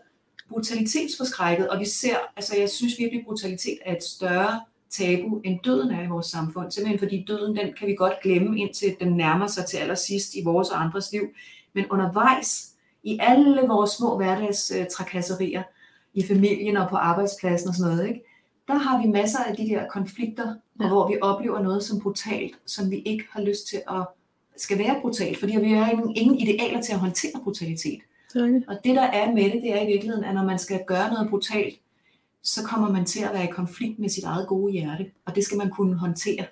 brutalitetsforskrækket, 0.49 1.69
og 1.69 1.79
vi 1.79 1.85
ser, 1.85 2.15
altså 2.35 2.57
jeg 2.59 2.69
synes 2.69 2.99
virkelig, 2.99 3.25
brutalitet 3.25 3.77
er 3.85 3.95
et 3.95 4.03
større 4.03 4.61
tabu, 4.89 5.41
end 5.43 5.59
døden 5.63 5.91
er 5.91 6.03
i 6.03 6.07
vores 6.07 6.25
samfund. 6.25 6.71
Simpelthen 6.71 6.99
fordi 6.99 7.25
døden, 7.27 7.55
den 7.55 7.73
kan 7.79 7.87
vi 7.87 7.95
godt 7.95 8.13
glemme, 8.23 8.59
indtil 8.59 8.95
den 8.99 9.13
nærmer 9.13 9.47
sig 9.47 9.65
til 9.65 9.77
allersidst 9.77 10.35
i 10.35 10.43
vores 10.43 10.69
og 10.69 10.83
andres 10.83 11.11
liv. 11.11 11.21
Men 11.73 11.85
undervejs, 11.89 12.71
i 13.03 13.17
alle 13.21 13.61
vores 13.61 13.91
små 13.91 14.17
hverdagstrakasserier, 14.17 15.63
i 16.13 16.23
familien 16.27 16.77
og 16.77 16.89
på 16.89 16.95
arbejdspladsen 16.95 17.69
og 17.69 17.75
sådan 17.75 17.95
noget, 17.95 18.07
ikke? 18.07 18.21
Der 18.67 18.73
har 18.73 19.01
vi 19.01 19.07
masser 19.07 19.39
af 19.39 19.55
de 19.55 19.69
der 19.69 19.87
konflikter, 19.87 20.55
ja. 20.81 20.87
hvor 20.87 21.07
vi 21.07 21.17
oplever 21.21 21.61
noget 21.61 21.83
som 21.83 21.99
brutalt, 21.99 22.55
som 22.65 22.91
vi 22.91 22.97
ikke 22.97 23.23
har 23.31 23.41
lyst 23.41 23.67
til 23.67 23.81
at 23.89 24.05
skal 24.57 24.77
være 24.77 25.01
brutalt, 25.01 25.39
fordi 25.39 25.59
vi 25.59 25.71
har 25.71 25.91
ingen, 25.91 26.15
ingen 26.15 26.37
idealer 26.37 26.81
til 26.81 26.93
at 26.93 26.99
håndtere 26.99 27.41
brutalitet. 27.43 27.99
Det 28.33 28.63
og 28.67 28.75
det 28.83 28.95
der 28.95 29.01
er 29.01 29.31
med 29.31 29.43
det, 29.43 29.61
det 29.61 29.73
er 29.73 29.81
i 29.81 29.85
virkeligheden, 29.85 30.23
at 30.23 30.35
når 30.35 30.43
man 30.43 30.59
skal 30.59 30.83
gøre 30.87 31.13
noget 31.13 31.29
brutalt, 31.29 31.79
så 32.43 32.63
kommer 32.63 32.91
man 32.91 33.05
til 33.05 33.23
at 33.23 33.33
være 33.33 33.43
i 33.43 33.51
konflikt 33.51 33.99
med 33.99 34.09
sit 34.09 34.23
eget 34.23 34.47
gode 34.47 34.71
hjerte, 34.71 35.11
og 35.25 35.35
det 35.35 35.43
skal 35.43 35.57
man 35.57 35.69
kunne 35.69 35.95
håndtere. 35.97 36.45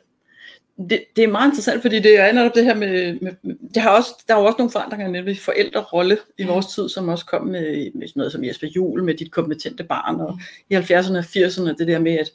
Det, 0.89 1.03
det 1.15 1.23
er 1.23 1.27
meget 1.27 1.47
interessant, 1.47 1.81
fordi 1.81 1.99
det 1.99 2.19
er 2.19 2.31
netop 2.31 2.55
det 2.55 2.65
her 2.65 2.75
med, 2.75 3.13
med, 3.21 3.31
med 3.41 3.55
det 3.73 3.81
har 3.81 3.89
også, 3.89 4.23
der 4.27 4.35
er 4.35 4.39
jo 4.39 4.45
også 4.45 4.55
nogle 4.57 4.71
forandringer 4.71 5.07
nemlig 5.07 5.39
forældrerolle 5.39 6.17
i 6.37 6.43
vores 6.43 6.65
tid, 6.65 6.89
som 6.89 7.09
også 7.09 7.25
kom 7.25 7.47
med, 7.47 7.91
med 7.93 8.07
noget 8.15 8.31
som 8.31 8.43
Jesper 8.43 8.67
Juhl, 8.67 9.03
med 9.03 9.13
dit 9.13 9.31
kompetente 9.31 9.83
barn, 9.83 10.19
og 10.19 10.39
ja. 10.69 10.79
i 10.79 10.83
70'erne 10.83 11.17
og 11.17 11.23
80'erne, 11.23 11.75
det 11.77 11.87
der 11.87 11.99
med, 11.99 12.17
at, 12.17 12.31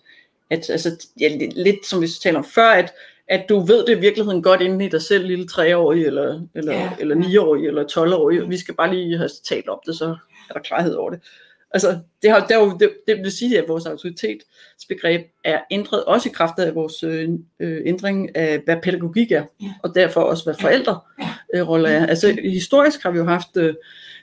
at 0.50 0.70
altså, 0.70 1.08
ja, 1.20 1.36
lidt 1.56 1.86
som 1.86 2.02
vi 2.02 2.08
taler 2.22 2.38
om 2.38 2.44
før, 2.44 2.68
at, 2.68 2.92
at 3.28 3.46
du 3.48 3.60
ved 3.60 3.86
det 3.86 3.96
i 3.96 4.00
virkeligheden 4.00 4.42
godt 4.42 4.60
inde 4.60 4.84
i 4.84 4.88
dig 4.88 5.02
selv, 5.02 5.26
lille 5.26 5.46
treårig, 5.46 6.06
eller, 6.06 6.40
eller, 6.54 6.72
ja. 6.74 6.90
eller 7.00 7.14
niårig, 7.14 7.66
eller 7.66 7.84
12-årig, 7.84 8.50
vi 8.50 8.56
skal 8.56 8.74
bare 8.74 8.94
lige 8.94 9.16
have 9.16 9.30
talt 9.44 9.68
om 9.68 9.78
det, 9.86 9.96
så 9.96 10.16
er 10.50 10.54
der 10.54 10.60
klarhed 10.60 10.94
over 10.94 11.10
det. 11.10 11.20
Altså, 11.74 11.98
det, 12.22 12.30
har, 12.30 12.46
det, 12.46 12.54
jo, 12.54 12.76
det, 12.80 12.96
det 13.06 13.16
vil 13.16 13.32
sige, 13.32 13.58
at 13.58 13.68
vores 13.68 13.86
autoritetsbegreb 13.86 15.26
er 15.44 15.60
ændret, 15.70 16.04
også 16.04 16.28
i 16.28 16.32
kraft 16.32 16.58
af 16.58 16.74
vores 16.74 17.02
øh, 17.02 17.28
øh, 17.60 17.82
ændring 17.84 18.36
af, 18.36 18.58
hvad 18.58 18.76
pædagogik 18.82 19.32
er, 19.32 19.44
ja. 19.62 19.72
og 19.82 19.94
derfor 19.94 20.20
også, 20.20 20.44
hvad 20.44 20.54
forældreroller 20.60 21.90
øh, 21.90 22.02
er. 22.02 22.06
Altså, 22.06 22.38
historisk 22.42 23.02
har 23.02 23.10
vi 23.10 23.18
jo 23.18 23.24
haft 23.24 23.56
øh, 23.56 23.74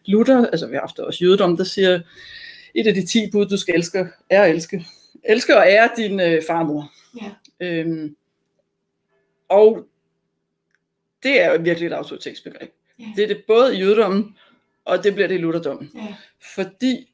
Luther, 0.06 0.46
altså 0.46 0.68
vi 0.68 0.74
har 0.74 0.82
haft 0.82 1.00
også 1.00 1.24
jødedom, 1.26 1.58
der 1.58 1.64
siger, 1.64 2.00
et 2.76 2.88
af 2.88 2.94
de 2.94 3.06
ti 3.06 3.32
bud, 3.32 3.46
du 3.46 3.58
skal 3.58 3.76
elske, 3.76 4.06
er 4.30 4.44
at 4.44 4.50
elske. 4.50 4.86
Elske 5.24 5.58
og 5.58 5.64
ære 5.68 5.90
din 5.98 6.20
øh, 6.20 6.42
farmor. 6.48 6.92
Ja. 7.22 7.32
Øhm, 7.68 8.16
og 9.50 9.88
det 11.24 11.42
er 11.42 11.52
jo 11.54 11.60
virkelig 11.62 11.88
et 11.88 11.94
autoritetsbegreb. 11.94 12.72
Ja. 13.00 13.06
Det 13.16 13.24
er 13.24 13.28
det 13.28 13.44
både 13.48 13.76
i 13.76 13.80
jødedommen, 13.80 14.38
og 14.86 15.04
det 15.04 15.14
bliver 15.14 15.28
det 15.28 15.36
i 15.36 15.38
lutherdommen. 15.38 15.92
Ja. 15.96 16.16
Fordi 16.56 17.11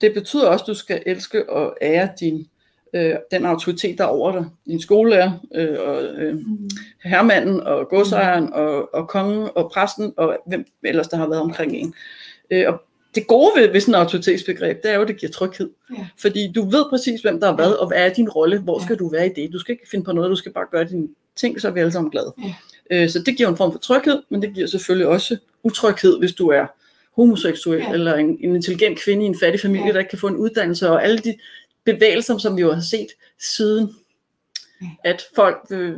det 0.00 0.14
betyder 0.14 0.46
også, 0.48 0.62
at 0.62 0.66
du 0.66 0.74
skal 0.74 1.02
elske 1.06 1.50
og 1.50 1.76
ære 1.82 2.08
din, 2.20 2.46
øh, 2.94 3.14
den 3.30 3.46
autoritet, 3.46 3.98
der 3.98 4.04
er 4.04 4.08
over 4.08 4.32
dig. 4.32 4.44
Din 4.66 4.80
skolelærer, 4.80 5.32
øh, 5.54 5.76
og 5.80 6.02
øh, 6.02 6.34
mm. 6.34 6.70
hermanden, 7.04 7.60
og 7.60 7.88
godsejeren, 7.88 8.44
mm. 8.44 8.52
og, 8.52 8.94
og 8.94 9.08
kongen, 9.08 9.48
og 9.54 9.70
præsten, 9.74 10.12
og 10.16 10.38
hvem 10.46 10.66
ellers, 10.82 11.08
der 11.08 11.16
har 11.16 11.28
været 11.28 11.40
omkring 11.40 11.72
en. 11.72 11.94
Øh, 12.50 12.64
og 12.68 12.82
det 13.14 13.26
gode 13.26 13.50
ved, 13.56 13.72
ved 13.72 13.80
sådan 13.80 13.94
et 13.94 13.98
autoritetsbegreb, 13.98 14.82
det 14.82 14.90
er 14.90 14.94
jo, 14.94 15.02
at 15.02 15.08
det 15.08 15.20
giver 15.20 15.32
tryghed. 15.32 15.70
Ja. 15.98 16.06
Fordi 16.20 16.52
du 16.52 16.70
ved 16.70 16.84
præcis, 16.90 17.20
hvem 17.20 17.40
der 17.40 17.52
er 17.52 17.54
hvad, 17.54 17.72
og 17.72 17.86
hvad 17.86 17.98
er 17.98 18.14
din 18.14 18.28
rolle, 18.28 18.58
hvor 18.58 18.78
skal 18.78 18.94
ja. 18.94 18.98
du 18.98 19.08
være 19.08 19.26
i 19.26 19.32
det. 19.36 19.52
Du 19.52 19.58
skal 19.58 19.72
ikke 19.72 19.88
finde 19.90 20.04
på 20.04 20.12
noget, 20.12 20.30
du 20.30 20.36
skal 20.36 20.52
bare 20.52 20.66
gøre 20.70 20.84
dine 20.84 21.08
ting, 21.36 21.60
så 21.60 21.68
er 21.68 21.72
vi 21.72 21.80
alle 21.80 21.92
sammen 21.92 22.10
glade. 22.10 22.34
Ja. 22.44 23.02
Øh, 23.02 23.10
så 23.10 23.22
det 23.26 23.36
giver 23.36 23.48
en 23.48 23.56
form 23.56 23.72
for 23.72 23.78
tryghed, 23.78 24.22
men 24.28 24.42
det 24.42 24.54
giver 24.54 24.66
selvfølgelig 24.66 25.08
også 25.08 25.36
utryghed, 25.62 26.18
hvis 26.18 26.32
du 26.32 26.48
er 26.48 26.66
homoseksuel, 27.16 27.80
ja. 27.80 27.92
eller 27.92 28.14
en, 28.14 28.38
en 28.40 28.54
intelligent 28.54 28.98
kvinde 28.98 29.24
i 29.24 29.26
en 29.26 29.38
fattig 29.38 29.60
familie, 29.60 29.86
ja. 29.86 29.92
der 29.92 29.98
ikke 29.98 30.10
kan 30.10 30.18
få 30.18 30.26
en 30.26 30.36
uddannelse, 30.36 30.90
og 30.90 31.04
alle 31.04 31.18
de 31.18 31.34
bevægelser, 31.84 32.38
som 32.38 32.56
vi 32.56 32.62
jo 32.62 32.72
har 32.72 32.80
set 32.80 33.08
siden, 33.40 33.90
ja. 34.82 34.86
at 35.04 35.24
folk 35.34 35.56
vil 35.70 35.96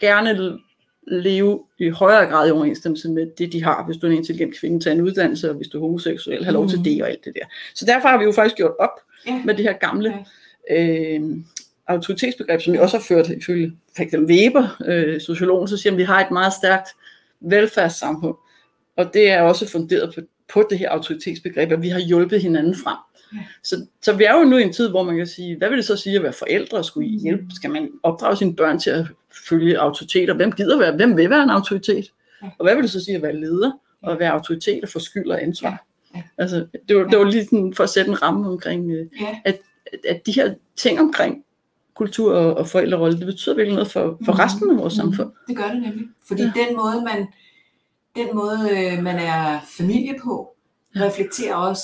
gerne 0.00 0.58
leve 1.06 1.64
i 1.78 1.88
højere 1.88 2.26
grad 2.26 2.48
i 2.48 2.50
overensstemmelse 2.50 3.08
med 3.08 3.26
det, 3.38 3.52
de 3.52 3.64
har. 3.64 3.84
Hvis 3.84 3.96
du 3.96 4.06
er 4.06 4.10
en 4.10 4.16
intelligent 4.16 4.60
kvinde, 4.60 4.80
tage 4.80 4.94
en 4.94 5.00
uddannelse, 5.00 5.50
og 5.50 5.56
hvis 5.56 5.68
du 5.68 5.78
er 5.78 5.80
homoseksuel, 5.80 6.44
har 6.44 6.52
lov 6.52 6.68
til 6.68 6.78
mm. 6.78 6.84
det 6.84 7.02
og 7.02 7.08
alt 7.08 7.24
det 7.24 7.34
der. 7.34 7.46
Så 7.74 7.84
derfor 7.84 8.08
har 8.08 8.18
vi 8.18 8.24
jo 8.24 8.32
faktisk 8.32 8.56
gjort 8.56 8.74
op 8.78 9.00
ja. 9.26 9.42
med 9.44 9.54
det 9.54 9.64
her 9.64 9.72
gamle 9.72 10.14
ja. 10.70 11.16
øh, 11.16 11.20
autoritetsbegreb, 11.86 12.60
som 12.60 12.72
vi 12.72 12.78
også 12.78 12.96
har 12.96 13.04
ført 13.04 13.28
ifølge 13.28 13.72
f.eks. 13.96 14.14
Weber, 14.14 14.82
øh, 14.86 15.20
sociologen, 15.20 15.68
så 15.68 15.76
siger 15.76 15.92
at 15.92 15.98
vi 15.98 16.02
har 16.02 16.24
et 16.24 16.30
meget 16.30 16.52
stærkt 16.52 16.88
velfærdssamfund. 17.40 18.34
Og 18.96 19.14
det 19.14 19.30
er 19.30 19.40
også 19.40 19.68
funderet 19.68 20.14
på 20.14 20.20
på 20.52 20.66
det 20.70 20.78
her 20.78 20.90
autoritetsbegreb, 20.90 21.72
at 21.72 21.82
vi 21.82 21.88
har 21.88 22.00
hjulpet 22.00 22.42
hinanden 22.42 22.74
frem. 22.74 22.96
Ja. 23.34 23.38
Så, 23.62 23.86
så 24.02 24.12
vi 24.12 24.24
er 24.24 24.38
jo 24.38 24.44
nu 24.44 24.56
i 24.56 24.62
en 24.62 24.72
tid, 24.72 24.90
hvor 24.90 25.02
man 25.02 25.16
kan 25.16 25.26
sige, 25.26 25.58
hvad 25.58 25.68
vil 25.68 25.78
det 25.78 25.84
så 25.84 25.96
sige 25.96 26.16
at 26.16 26.22
være 26.22 26.32
forældre? 26.32 26.84
Skulle 26.84 27.08
I 27.08 27.18
hjælpe? 27.18 27.44
Skal 27.54 27.70
man 27.70 27.90
opdrage 28.02 28.36
sine 28.36 28.56
børn 28.56 28.78
til 28.78 28.90
at 28.90 29.06
følge 29.48 29.78
autoriteter? 29.78 30.34
Hvem 30.34 30.52
gider 30.52 30.78
være? 30.78 30.96
Hvem 30.96 31.16
vil 31.16 31.30
være 31.30 31.42
en 31.42 31.50
autoritet? 31.50 32.12
Ja. 32.42 32.46
Og 32.58 32.66
hvad 32.66 32.74
vil 32.74 32.82
det 32.82 32.90
så 32.90 33.04
sige 33.04 33.16
at 33.16 33.22
være 33.22 33.40
leder? 33.40 33.72
Og 34.02 34.12
at 34.12 34.18
være 34.18 34.32
autoritet 34.32 34.82
og 34.82 34.88
få 34.88 34.98
skyld 34.98 35.30
og 35.30 35.42
ansvar? 35.42 35.86
Ja. 36.14 36.22
Altså, 36.38 36.66
det, 36.88 36.96
var, 36.96 37.04
det 37.04 37.18
var 37.18 37.24
lige 37.24 37.44
sådan 37.44 37.74
for 37.74 37.84
at 37.84 37.90
sætte 37.90 38.10
en 38.10 38.22
ramme 38.22 38.48
omkring, 38.48 38.90
øh, 38.90 39.06
ja. 39.20 39.40
at, 39.44 39.58
at 40.08 40.26
de 40.26 40.32
her 40.32 40.54
ting 40.76 41.00
omkring 41.00 41.44
kultur 41.94 42.34
og, 42.34 42.54
og 42.54 42.68
forældrerolle, 42.68 43.18
det 43.18 43.26
betyder 43.26 43.54
virkelig 43.54 43.74
noget 43.74 43.90
for, 43.90 44.18
for 44.24 44.38
resten 44.44 44.70
af 44.70 44.76
vores 44.76 44.94
mm. 44.94 44.96
samfund. 44.96 45.30
Det 45.48 45.56
gør 45.56 45.68
det 45.68 45.82
nemlig. 45.82 46.06
Fordi 46.28 46.42
ja. 46.42 46.52
den 46.56 46.76
måde, 46.76 47.04
man 47.04 47.26
den 48.16 48.34
måde, 48.34 48.68
øh, 48.70 49.02
man 49.02 49.18
er 49.18 49.60
familie 49.78 50.18
på, 50.22 50.56
reflekterer 50.96 51.54
også 51.54 51.82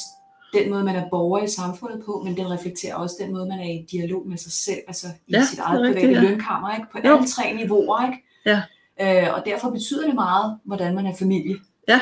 den 0.52 0.70
måde, 0.70 0.84
man 0.84 0.96
er 0.96 1.08
borger 1.10 1.44
i 1.44 1.48
samfundet 1.48 2.02
på, 2.06 2.22
men 2.24 2.36
den 2.36 2.50
reflekterer 2.50 2.94
også 2.94 3.16
den 3.20 3.32
måde, 3.32 3.46
man 3.46 3.58
er 3.58 3.70
i 3.70 3.86
dialog 3.90 4.28
med 4.28 4.36
sig 4.36 4.52
selv, 4.52 4.80
altså 4.88 5.06
i 5.26 5.32
ja, 5.32 5.44
sit 5.44 5.58
eget 5.58 5.94
private 5.94 6.12
ja. 6.12 6.20
lønkammer, 6.20 6.74
ikke? 6.74 6.86
på 6.92 6.98
jo. 7.04 7.16
alle 7.16 7.28
tre 7.28 7.52
niveauer. 7.52 8.06
Ikke? 8.06 8.24
Ja. 8.46 8.62
Øh, 9.00 9.34
og 9.34 9.42
derfor 9.46 9.70
betyder 9.70 10.06
det 10.06 10.14
meget, 10.14 10.58
hvordan 10.64 10.94
man 10.94 11.06
er 11.06 11.14
familie 11.18 11.56
ja. 11.88 12.00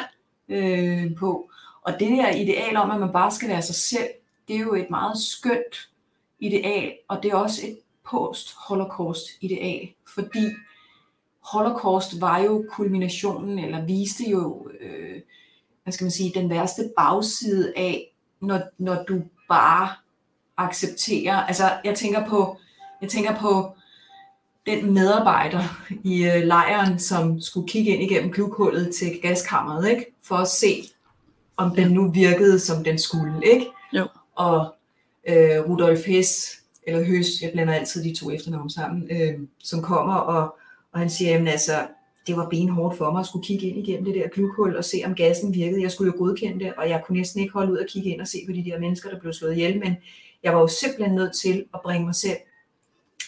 øh, 0.48 1.16
på. 1.18 1.50
Og 1.82 1.92
det 1.92 2.08
der 2.08 2.30
ideal 2.30 2.76
om, 2.76 2.90
at 2.90 3.00
man 3.00 3.12
bare 3.12 3.30
skal 3.30 3.48
være 3.48 3.62
sig 3.62 3.74
selv, 3.74 4.08
det 4.48 4.56
er 4.56 4.60
jo 4.60 4.74
et 4.74 4.90
meget 4.90 5.18
skønt 5.18 5.88
ideal, 6.40 6.92
og 7.08 7.22
det 7.22 7.30
er 7.30 7.36
også 7.36 7.66
et 7.66 7.78
post-holocaust 8.10 9.26
ideal, 9.40 9.88
fordi 10.14 10.46
Holocaust 11.40 12.20
var 12.20 12.38
jo 12.38 12.64
kulminationen, 12.70 13.58
eller 13.58 13.84
viste 13.84 14.24
jo, 14.30 14.70
øh, 14.80 15.20
hvad 15.82 15.92
skal 15.92 16.04
man 16.04 16.10
sige, 16.10 16.32
den 16.34 16.50
værste 16.50 16.90
bagside 16.96 17.72
af, 17.76 18.14
når, 18.40 18.60
når 18.78 19.04
du 19.08 19.22
bare 19.48 19.88
accepterer, 20.56 21.36
altså 21.36 21.72
jeg 21.84 21.94
tænker 21.94 22.26
på, 22.28 22.56
jeg 23.02 23.10
tænker 23.10 23.36
på 23.40 23.76
den 24.66 24.94
medarbejder 24.94 25.62
i 26.04 26.24
øh, 26.24 26.42
lejren, 26.42 26.98
som 26.98 27.40
skulle 27.40 27.68
kigge 27.68 27.90
ind 27.90 28.02
igennem 28.02 28.32
glukhullet 28.32 28.94
til 28.94 29.20
gaskammeret, 29.22 29.90
ikke? 29.90 30.06
for 30.24 30.36
at 30.36 30.48
se, 30.48 30.82
om 31.56 31.74
den 31.76 31.90
nu 31.90 32.10
virkede, 32.10 32.60
som 32.60 32.84
den 32.84 32.98
skulle. 32.98 33.46
ikke? 33.46 33.66
Jo. 33.92 34.06
Og 34.34 34.74
øh, 35.28 35.60
Rudolf 35.68 36.06
Hess, 36.06 36.58
eller 36.82 37.04
Høs, 37.04 37.26
jeg 37.42 37.50
blander 37.52 37.74
altid 37.74 38.04
de 38.04 38.14
to 38.14 38.30
efternavne 38.30 38.70
sammen, 38.70 39.08
øh, 39.10 39.40
som 39.58 39.82
kommer 39.82 40.14
og 40.14 40.58
og 40.92 40.98
han 40.98 41.10
siger, 41.10 41.30
jamen 41.30 41.48
altså, 41.48 41.86
det 42.26 42.36
var 42.36 42.48
benhårdt 42.48 42.98
for 42.98 43.12
mig 43.12 43.20
at 43.20 43.26
skulle 43.26 43.44
kigge 43.44 43.66
ind 43.66 43.78
igennem 43.78 44.04
det 44.04 44.14
der 44.14 44.28
glukhul 44.28 44.76
og 44.76 44.84
se, 44.84 45.02
om 45.06 45.14
gassen 45.14 45.54
virkede. 45.54 45.82
Jeg 45.82 45.90
skulle 45.90 46.12
jo 46.12 46.18
godkende 46.18 46.64
det, 46.64 46.74
og 46.74 46.88
jeg 46.88 47.02
kunne 47.06 47.18
næsten 47.18 47.40
ikke 47.40 47.52
holde 47.52 47.72
ud 47.72 47.78
og 47.78 47.86
kigge 47.88 48.10
ind 48.10 48.20
og 48.20 48.28
se 48.28 48.38
på 48.46 48.52
de 48.52 48.64
der 48.64 48.80
mennesker, 48.80 49.10
der 49.10 49.20
blev 49.20 49.32
slået 49.32 49.52
ihjel, 49.52 49.78
men 49.78 49.96
jeg 50.42 50.54
var 50.54 50.60
jo 50.60 50.66
simpelthen 50.66 51.14
nødt 51.14 51.36
til 51.42 51.64
at 51.74 51.80
bringe 51.84 52.06
mig 52.06 52.14
selv 52.14 52.36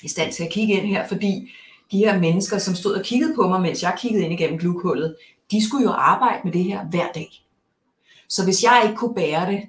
i 0.03 0.09
stand 0.09 0.33
til 0.33 0.45
at 0.45 0.51
kigge 0.51 0.75
ind 0.75 0.87
her, 0.87 1.09
fordi 1.09 1.51
de 1.93 1.99
her 1.99 2.19
mennesker, 2.19 2.59
som 2.59 2.75
stod 2.75 2.95
og 2.95 3.05
kiggede 3.05 3.35
på 3.35 3.49
mig, 3.49 3.61
mens 3.61 3.83
jeg 3.83 3.97
kiggede 4.01 4.25
ind 4.25 4.33
igennem 4.33 4.59
glukhullet, 4.59 5.17
de 5.51 5.69
skulle 5.69 5.85
jo 5.85 5.91
arbejde 5.91 6.41
med 6.45 6.53
det 6.53 6.65
her 6.65 6.85
hver 6.85 7.07
dag. 7.15 7.29
Så 8.29 8.45
hvis 8.45 8.63
jeg 8.63 8.83
ikke 8.85 8.97
kunne 8.97 9.15
bære 9.15 9.53
det 9.53 9.63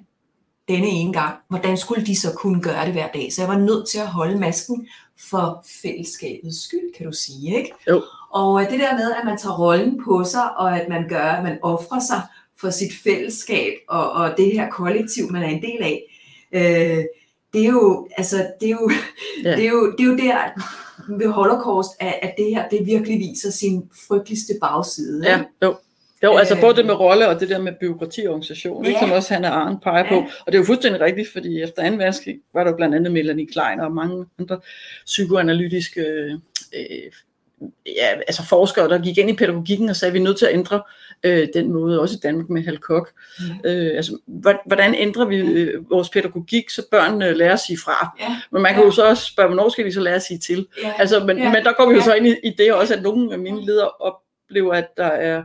denne 0.68 0.86
ene 0.86 1.12
gang, 1.12 1.34
hvordan 1.48 1.76
skulle 1.76 2.06
de 2.06 2.16
så 2.16 2.32
kunne 2.36 2.62
gøre 2.62 2.84
det 2.84 2.92
hver 2.92 3.08
dag? 3.14 3.32
Så 3.32 3.42
jeg 3.42 3.48
var 3.48 3.58
nødt 3.58 3.88
til 3.88 3.98
at 3.98 4.06
holde 4.06 4.38
masken 4.38 4.88
for 5.30 5.64
fællesskabets 5.82 6.64
skyld, 6.64 6.94
kan 6.96 7.06
du 7.06 7.12
sige, 7.12 7.56
ikke? 7.56 7.72
Jo. 7.88 8.02
Og 8.30 8.66
det 8.70 8.80
der 8.80 8.96
med, 8.96 9.12
at 9.12 9.24
man 9.24 9.38
tager 9.38 9.58
rollen 9.58 10.04
på 10.04 10.24
sig, 10.24 10.56
og 10.56 10.80
at 10.80 10.88
man 10.88 11.08
gør, 11.08 11.24
at 11.24 11.44
man 11.44 11.58
offrer 11.62 12.00
sig 12.00 12.22
for 12.60 12.70
sit 12.70 12.92
fællesskab, 13.04 13.72
og, 13.88 14.12
og 14.12 14.34
det 14.36 14.52
her 14.52 14.70
kollektiv, 14.70 15.32
man 15.32 15.42
er 15.42 15.48
en 15.48 15.62
del 15.62 15.82
af, 15.82 16.02
øh, 16.52 17.04
det 17.52 17.64
er 17.64 17.70
jo, 17.70 18.08
altså, 18.16 18.36
det 18.60 18.66
er 18.66 18.70
jo, 18.80 18.90
ja. 19.44 19.56
det 19.56 19.66
er 19.66 19.70
jo, 19.70 19.92
det 19.98 20.00
er 20.00 20.08
jo 20.08 20.16
der 20.16 20.48
ved 21.18 21.28
Holocaust, 21.28 21.90
at, 22.00 22.18
at 22.22 22.34
det 22.38 22.46
her, 22.46 22.68
det 22.68 22.86
virkelig 22.86 23.18
viser 23.18 23.50
sin 23.50 23.90
frygteligste 24.08 24.52
bagside. 24.60 25.28
Ja, 25.28 25.42
jo. 25.62 25.76
Jo, 26.24 26.36
altså 26.36 26.56
både 26.60 26.76
det 26.76 26.86
med 26.86 26.94
rolle 26.94 27.28
og 27.28 27.40
det 27.40 27.48
der 27.48 27.58
med 27.58 27.72
byråkratiorganisation, 27.80 28.84
ja. 28.84 28.88
ikke, 28.88 29.00
som 29.00 29.12
også 29.12 29.34
han 29.34 29.44
og 29.44 29.50
Arne 29.56 29.80
peger 29.82 30.08
på. 30.08 30.14
Og 30.16 30.46
det 30.46 30.54
er 30.54 30.58
jo 30.58 30.64
fuldstændig 30.64 31.00
rigtigt, 31.00 31.28
fordi 31.32 31.62
efter 31.62 31.90
2. 31.90 31.96
verdenskrig 31.96 32.36
var 32.54 32.64
der 32.64 32.76
blandt 32.76 32.94
andet 32.94 33.12
Melanie 33.12 33.46
Klein 33.46 33.80
og 33.80 33.92
mange 33.92 34.26
andre 34.38 34.60
psykoanalytiske 35.04 36.00
øh, 36.74 37.02
ja, 37.86 38.06
altså 38.26 38.46
forskere, 38.48 38.88
der 38.88 38.98
gik 39.02 39.18
ind 39.18 39.30
i 39.30 39.36
pædagogikken 39.36 39.88
og 39.88 39.96
sagde, 39.96 40.10
at 40.10 40.14
vi 40.14 40.18
er 40.18 40.22
nødt 40.22 40.38
til 40.38 40.46
at 40.46 40.54
ændre 40.54 40.82
øh, 41.22 41.48
den 41.54 41.72
måde, 41.72 42.00
også 42.00 42.14
i 42.14 42.20
Danmark 42.22 42.48
med 42.48 42.64
Hal 42.64 42.78
Koch. 42.78 43.12
Ja. 43.64 43.70
Øh, 43.74 43.96
altså, 43.96 44.18
hvor- 44.26 44.62
hvordan 44.66 44.94
ændrer 44.94 45.24
vi 45.24 45.36
øh, 45.36 45.90
vores 45.90 46.08
pædagogik, 46.08 46.70
så 46.70 46.82
børnene 46.90 47.32
lærer 47.34 47.52
at 47.52 47.60
sige 47.60 47.78
fra? 47.84 48.16
Ja, 48.20 48.36
Men 48.52 48.62
man 48.62 48.72
kan 48.74 48.80
Ja. 48.82 48.86
jo 48.86 48.92
så 48.92 49.08
også 49.08 49.24
spørge, 49.24 49.48
hvornår 49.48 49.68
skal 49.68 49.84
de 49.84 49.92
så 49.92 50.00
lære 50.00 50.14
at 50.14 50.22
sige 50.22 50.38
til? 50.38 50.66
ja, 50.82 50.92
Altså, 50.98 51.24
men, 51.24 51.36
Ja. 51.38 51.44
ja. 51.44 51.52
men 51.52 51.64
der 51.64 51.72
går 51.72 51.86
vi 51.86 51.92
jo 51.92 51.98
Ja. 51.98 52.04
så 52.04 52.14
ind 52.14 52.26
i, 52.26 52.34
i 52.44 52.50
det 52.58 52.72
også, 52.72 52.94
at 52.94 53.02
nogle 53.02 53.32
af 53.32 53.38
mine 53.38 53.66
ledere 53.66 53.88
oplever, 53.88 54.72
at 54.74 54.96
der 54.96 55.04
er 55.06 55.42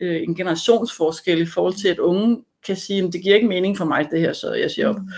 øh, 0.00 0.22
en 0.22 0.34
generationsforskel 0.34 1.40
i 1.40 1.46
forhold 1.46 1.74
til, 1.74 1.88
at 1.88 1.98
unge 1.98 2.44
kan 2.66 2.76
sige, 2.76 3.04
at 3.04 3.12
det 3.12 3.22
giver 3.22 3.34
ikke 3.34 3.48
mening 3.48 3.76
for 3.76 3.84
mig 3.84 4.08
det 4.10 4.20
her, 4.20 4.32
så 4.32 4.52
jeg 4.52 4.70
siger 4.70 4.88
op. 4.88 4.96
Mm. 4.96 5.08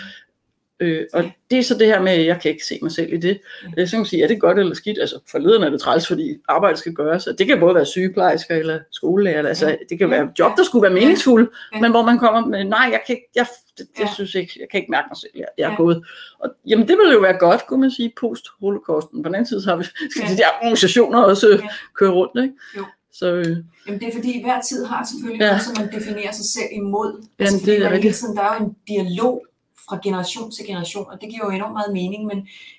Øh, 0.80 1.06
og 1.12 1.24
det 1.50 1.58
er 1.58 1.62
så 1.62 1.74
det 1.78 1.86
her 1.86 2.02
med, 2.02 2.12
at 2.12 2.26
jeg 2.26 2.40
kan 2.40 2.50
ikke 2.50 2.64
se 2.64 2.78
mig 2.82 2.92
selv 2.92 3.12
i 3.12 3.16
det. 3.16 3.40
Øh, 3.78 3.86
så 3.86 3.90
kan 3.90 4.00
man 4.00 4.06
sige, 4.06 4.22
er 4.22 4.28
det 4.28 4.40
godt 4.40 4.58
eller 4.58 4.74
skidt? 4.74 4.98
Altså 4.98 5.18
forleden 5.30 5.62
er 5.62 5.70
det 5.70 5.80
træls, 5.80 6.08
fordi 6.08 6.36
arbejdet 6.48 6.78
skal 6.78 6.92
gøres. 6.92 7.26
Og 7.26 7.38
det 7.38 7.46
kan 7.46 7.60
både 7.60 7.74
være 7.74 7.86
sygeplejersker 7.86 8.56
eller 8.56 8.78
skolelærer. 8.90 9.48
Altså, 9.48 9.76
det 9.88 9.98
kan 9.98 10.10
være 10.10 10.30
job, 10.38 10.56
der 10.56 10.64
skulle 10.64 10.82
være 10.82 10.92
meningsfulde, 10.92 11.50
men 11.80 11.90
hvor 11.90 12.02
man 12.02 12.18
kommer 12.18 12.46
med, 12.46 12.64
nej, 12.64 12.88
jeg 12.92 13.00
kan 13.06 13.16
ikke, 13.16 13.28
jeg, 13.34 13.46
det, 13.78 13.86
jeg 13.98 14.08
synes 14.14 14.34
ikke, 14.34 14.52
jeg 14.60 14.68
kan 14.70 14.80
ikke 14.80 14.90
mærke 14.90 15.06
mig 15.10 15.16
selv, 15.16 15.32
jeg, 15.34 15.46
jeg 15.58 15.72
er 15.72 15.76
gået. 15.76 16.04
Og, 16.38 16.50
jamen 16.66 16.88
det 16.88 16.98
ville 16.98 17.12
jo 17.12 17.20
være 17.20 17.38
godt, 17.38 17.66
kunne 17.66 17.80
man 17.80 17.90
sige, 17.90 18.12
post-holocausten. 18.20 19.22
På 19.22 19.28
den 19.28 19.34
anden 19.34 19.46
side, 19.46 19.62
så 19.62 19.70
har 19.70 19.76
vi, 19.76 19.84
skal 19.84 20.28
de 20.28 20.36
der 20.36 20.48
organisationer 20.60 21.18
også 21.18 21.62
køre 21.94 22.10
rundt, 22.10 22.42
ikke? 22.42 22.54
Jo. 22.76 22.84
Så 23.12 23.32
øh, 23.34 23.56
Jamen 23.86 24.00
det 24.00 24.08
er 24.08 24.12
fordi, 24.14 24.42
hver 24.42 24.60
tid 24.60 24.84
har 24.86 25.04
selvfølgelig 25.10 25.40
Ja. 25.40 25.44
ja. 25.46 25.50
noget, 25.52 25.62
som 25.64 25.74
man 25.78 25.92
definerer 26.00 26.32
sig 26.32 26.44
selv 26.44 26.68
imod. 26.72 27.12
Jamen, 27.12 27.28
Altså, 27.38 27.66
det 27.66 27.68
er 27.74 27.78
hele 27.78 27.90
rigtigt. 27.90 28.14
tiden, 28.16 28.36
der 28.36 28.42
er 28.42 28.56
jo 28.60 28.64
en 28.66 28.76
dialog 28.88 29.46
fra 29.88 29.98
generation 30.04 30.50
til 30.50 30.66
generation, 30.66 31.06
og 31.12 31.20
det 31.20 31.28
giver 31.30 31.44
jo 31.44 31.50
enormt 31.50 31.72
meget 31.72 31.92
mening, 31.92 32.26
men, 32.26 32.36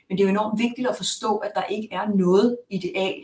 men 0.09 0.17
det 0.17 0.19
er 0.19 0.23
jo 0.23 0.29
enormt 0.29 0.59
vigtigt 0.59 0.87
at 0.87 0.95
forstå, 0.97 1.35
at 1.37 1.51
der 1.55 1.63
ikke 1.63 1.87
er 1.91 2.07
noget 2.15 2.57
ideal, 2.69 3.15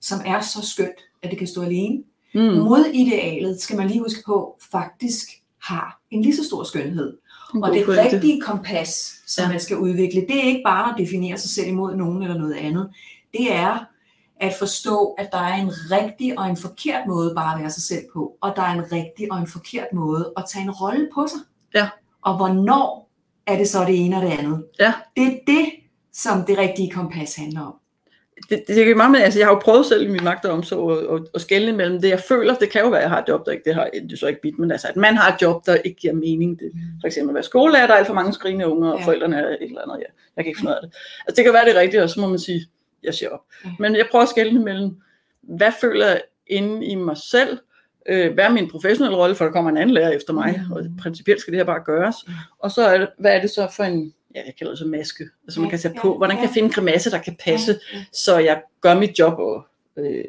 som 0.00 0.18
er 0.26 0.40
så 0.40 0.68
skønt, 0.72 1.00
at 1.22 1.30
det 1.30 1.38
kan 1.38 1.46
stå 1.46 1.62
alene. 1.62 2.02
mm, 2.34 2.40
Modidealet, 2.40 3.60
skal 3.60 3.76
man 3.76 3.86
lige 3.88 4.00
huske 4.00 4.22
på, 4.26 4.58
faktisk 4.72 5.28
har 5.62 6.00
en 6.10 6.22
lige 6.22 6.36
så 6.36 6.44
stor 6.44 6.64
skønhed. 6.64 7.16
Og 7.62 7.72
det 7.74 7.84
pointe. 7.86 8.02
rigtige 8.14 8.40
kompas, 8.40 9.22
som 9.26 9.42
Ja. 9.42 9.46
ja. 9.46 9.52
man 9.52 9.60
skal 9.60 9.76
udvikle, 9.78 10.20
det 10.20 10.36
er 10.36 10.42
ikke 10.42 10.62
bare 10.64 10.90
at 10.92 10.98
definere 10.98 11.38
sig 11.38 11.50
selv 11.50 11.68
imod 11.68 11.94
nogen 11.96 12.22
eller 12.22 12.38
noget 12.38 12.54
andet. 12.54 12.90
Det 13.32 13.52
er 13.54 13.84
at 14.40 14.52
forstå, 14.58 15.14
at 15.18 15.28
der 15.32 15.38
er 15.38 15.54
en 15.54 15.70
rigtig 15.90 16.38
og 16.38 16.46
en 16.46 16.56
forkert 16.56 17.06
måde 17.06 17.32
bare 17.36 17.54
at 17.54 17.60
være 17.62 17.70
sig 17.70 17.82
selv 17.82 18.04
på, 18.14 18.36
og 18.40 18.52
der 18.56 18.62
er 18.62 18.72
en 18.72 18.92
rigtig 18.92 19.32
og 19.32 19.38
en 19.38 19.46
forkert 19.46 19.92
måde 19.92 20.32
at 20.36 20.44
tage 20.52 20.62
en 20.62 20.70
rolle 20.70 21.08
på 21.14 21.26
sig. 21.26 21.40
Ja. 21.74 21.88
Og 22.22 22.36
hvornår 22.36 23.10
er 23.46 23.56
det 23.56 23.68
så 23.68 23.84
det 23.84 24.04
ene 24.04 24.16
og 24.16 24.22
det 24.22 24.30
andet? 24.30 24.64
Ja. 24.80 24.92
Det 25.16 25.26
er 25.26 25.38
det, 25.46 25.66
som 26.12 26.44
det 26.44 26.58
rigtige 26.58 26.90
kompas 26.90 27.36
handler 27.36 27.60
om. 27.60 27.74
det, 28.50 28.64
det 28.68 28.86
kan 28.86 28.96
meget 28.96 29.10
med, 29.10 29.20
altså 29.20 29.38
jeg 29.38 29.46
har 29.46 29.52
jo 29.54 29.58
prøvet 29.60 29.86
selv 29.86 30.02
i 30.08 30.10
min 30.12 30.24
magt 30.24 30.44
og 30.44 30.52
omsorg 30.52 30.92
at, 30.98 31.14
at, 31.20 31.28
at 31.34 31.40
skelne 31.40 31.72
mellem 31.72 32.00
det, 32.00 32.08
jeg 32.08 32.20
føler, 32.28 32.54
det 32.54 32.70
kan 32.70 32.80
jo 32.82 32.88
være, 32.88 32.98
at 32.98 33.02
jeg 33.02 33.10
har 33.10 33.22
et 33.22 33.28
job, 33.28 33.46
der 33.46 33.52
ikke, 33.52 33.64
det 33.64 33.74
har 33.74 33.88
det 33.94 34.12
er 34.12 34.16
så 34.16 34.26
ikke 34.26 34.40
bit, 34.40 34.58
men 34.58 34.70
altså, 34.70 34.88
at 34.88 34.96
man 34.96 35.16
har 35.16 35.34
et 35.34 35.42
job, 35.42 35.66
der 35.66 35.74
ikke 35.74 36.00
giver 36.00 36.14
mening. 36.14 36.58
Det, 36.58 36.72
for 37.00 37.06
eksempel 37.06 37.30
at 37.30 37.34
være 37.34 37.42
skolelærer, 37.44 37.86
der 37.86 37.94
er 37.94 37.98
alt 37.98 38.06
for 38.06 38.14
mange 38.14 38.32
skrigende 38.32 38.68
unger, 38.68 38.90
og 38.90 38.98
Ja. 38.98 39.04
forældrene 39.06 39.36
er 39.36 39.48
et 39.48 39.58
eller 39.60 39.82
andet, 39.82 39.96
ja, 39.98 40.04
jeg 40.36 40.44
kan 40.44 40.46
ikke 40.46 40.58
finde 40.58 40.70
ud 40.72 40.76
af 40.76 40.82
det. 40.82 40.96
Altså 41.26 41.36
det 41.36 41.44
kan 41.44 41.52
være 41.52 41.64
det 41.68 41.76
rigtige, 41.76 42.02
og 42.02 42.10
så 42.10 42.20
må 42.20 42.28
man 42.28 42.38
sige, 42.38 42.66
jeg 43.02 43.14
siger 43.14 43.28
op. 43.28 43.40
Ja. 43.64 43.70
Men 43.78 43.96
jeg 43.96 44.06
prøver 44.10 44.22
at 44.22 44.28
skelne 44.28 44.64
mellem, 44.64 44.96
hvad 45.42 45.72
føler 45.80 46.06
jeg 46.06 46.22
inde 46.46 46.86
i 46.86 46.94
mig 46.94 47.16
selv, 47.16 47.58
øh, 48.08 48.32
hvad 48.34 48.44
er 48.44 48.48
min 48.50 48.70
professionelle 48.70 49.16
rolle, 49.18 49.34
for 49.36 49.44
der 49.44 49.52
kommer 49.52 49.70
en 49.70 49.76
anden 49.76 49.94
lærer 49.94 50.10
efter 50.10 50.32
mig, 50.32 50.60
Mhm. 50.64 50.72
og 50.72 50.84
principielt 51.00 51.40
skal 51.40 51.52
det 51.52 51.58
her 51.60 51.64
bare 51.64 51.82
gøres. 51.84 52.16
Ja. 52.28 52.32
Og 52.58 52.70
så 52.70 52.82
er 52.82 52.98
det, 52.98 53.08
hvad 53.18 53.36
er 53.36 53.40
det 53.40 53.50
så 53.50 53.68
for 53.76 53.84
en, 53.84 54.14
ja, 54.34 54.42
jeg 54.46 54.54
kalder 54.58 54.70
det 54.72 54.78
så 54.78 54.86
maske, 54.86 55.24
altså 55.44 55.60
man 55.60 55.70
kan 55.70 55.78
tage 55.78 55.94
på, 56.00 56.16
hvordan 56.16 56.36
kan 56.36 56.44
jeg 56.44 56.52
finde 56.54 56.66
en 56.66 56.72
grimasse, 56.72 57.10
der 57.10 57.18
kan 57.18 57.36
passe, 57.44 57.80
Ja, 57.92 58.04
så 58.12 58.38
jeg 58.38 58.62
gør 58.80 58.94
mit 58.94 59.18
job 59.18 59.38
og 59.38 59.66
øh, 59.98 60.24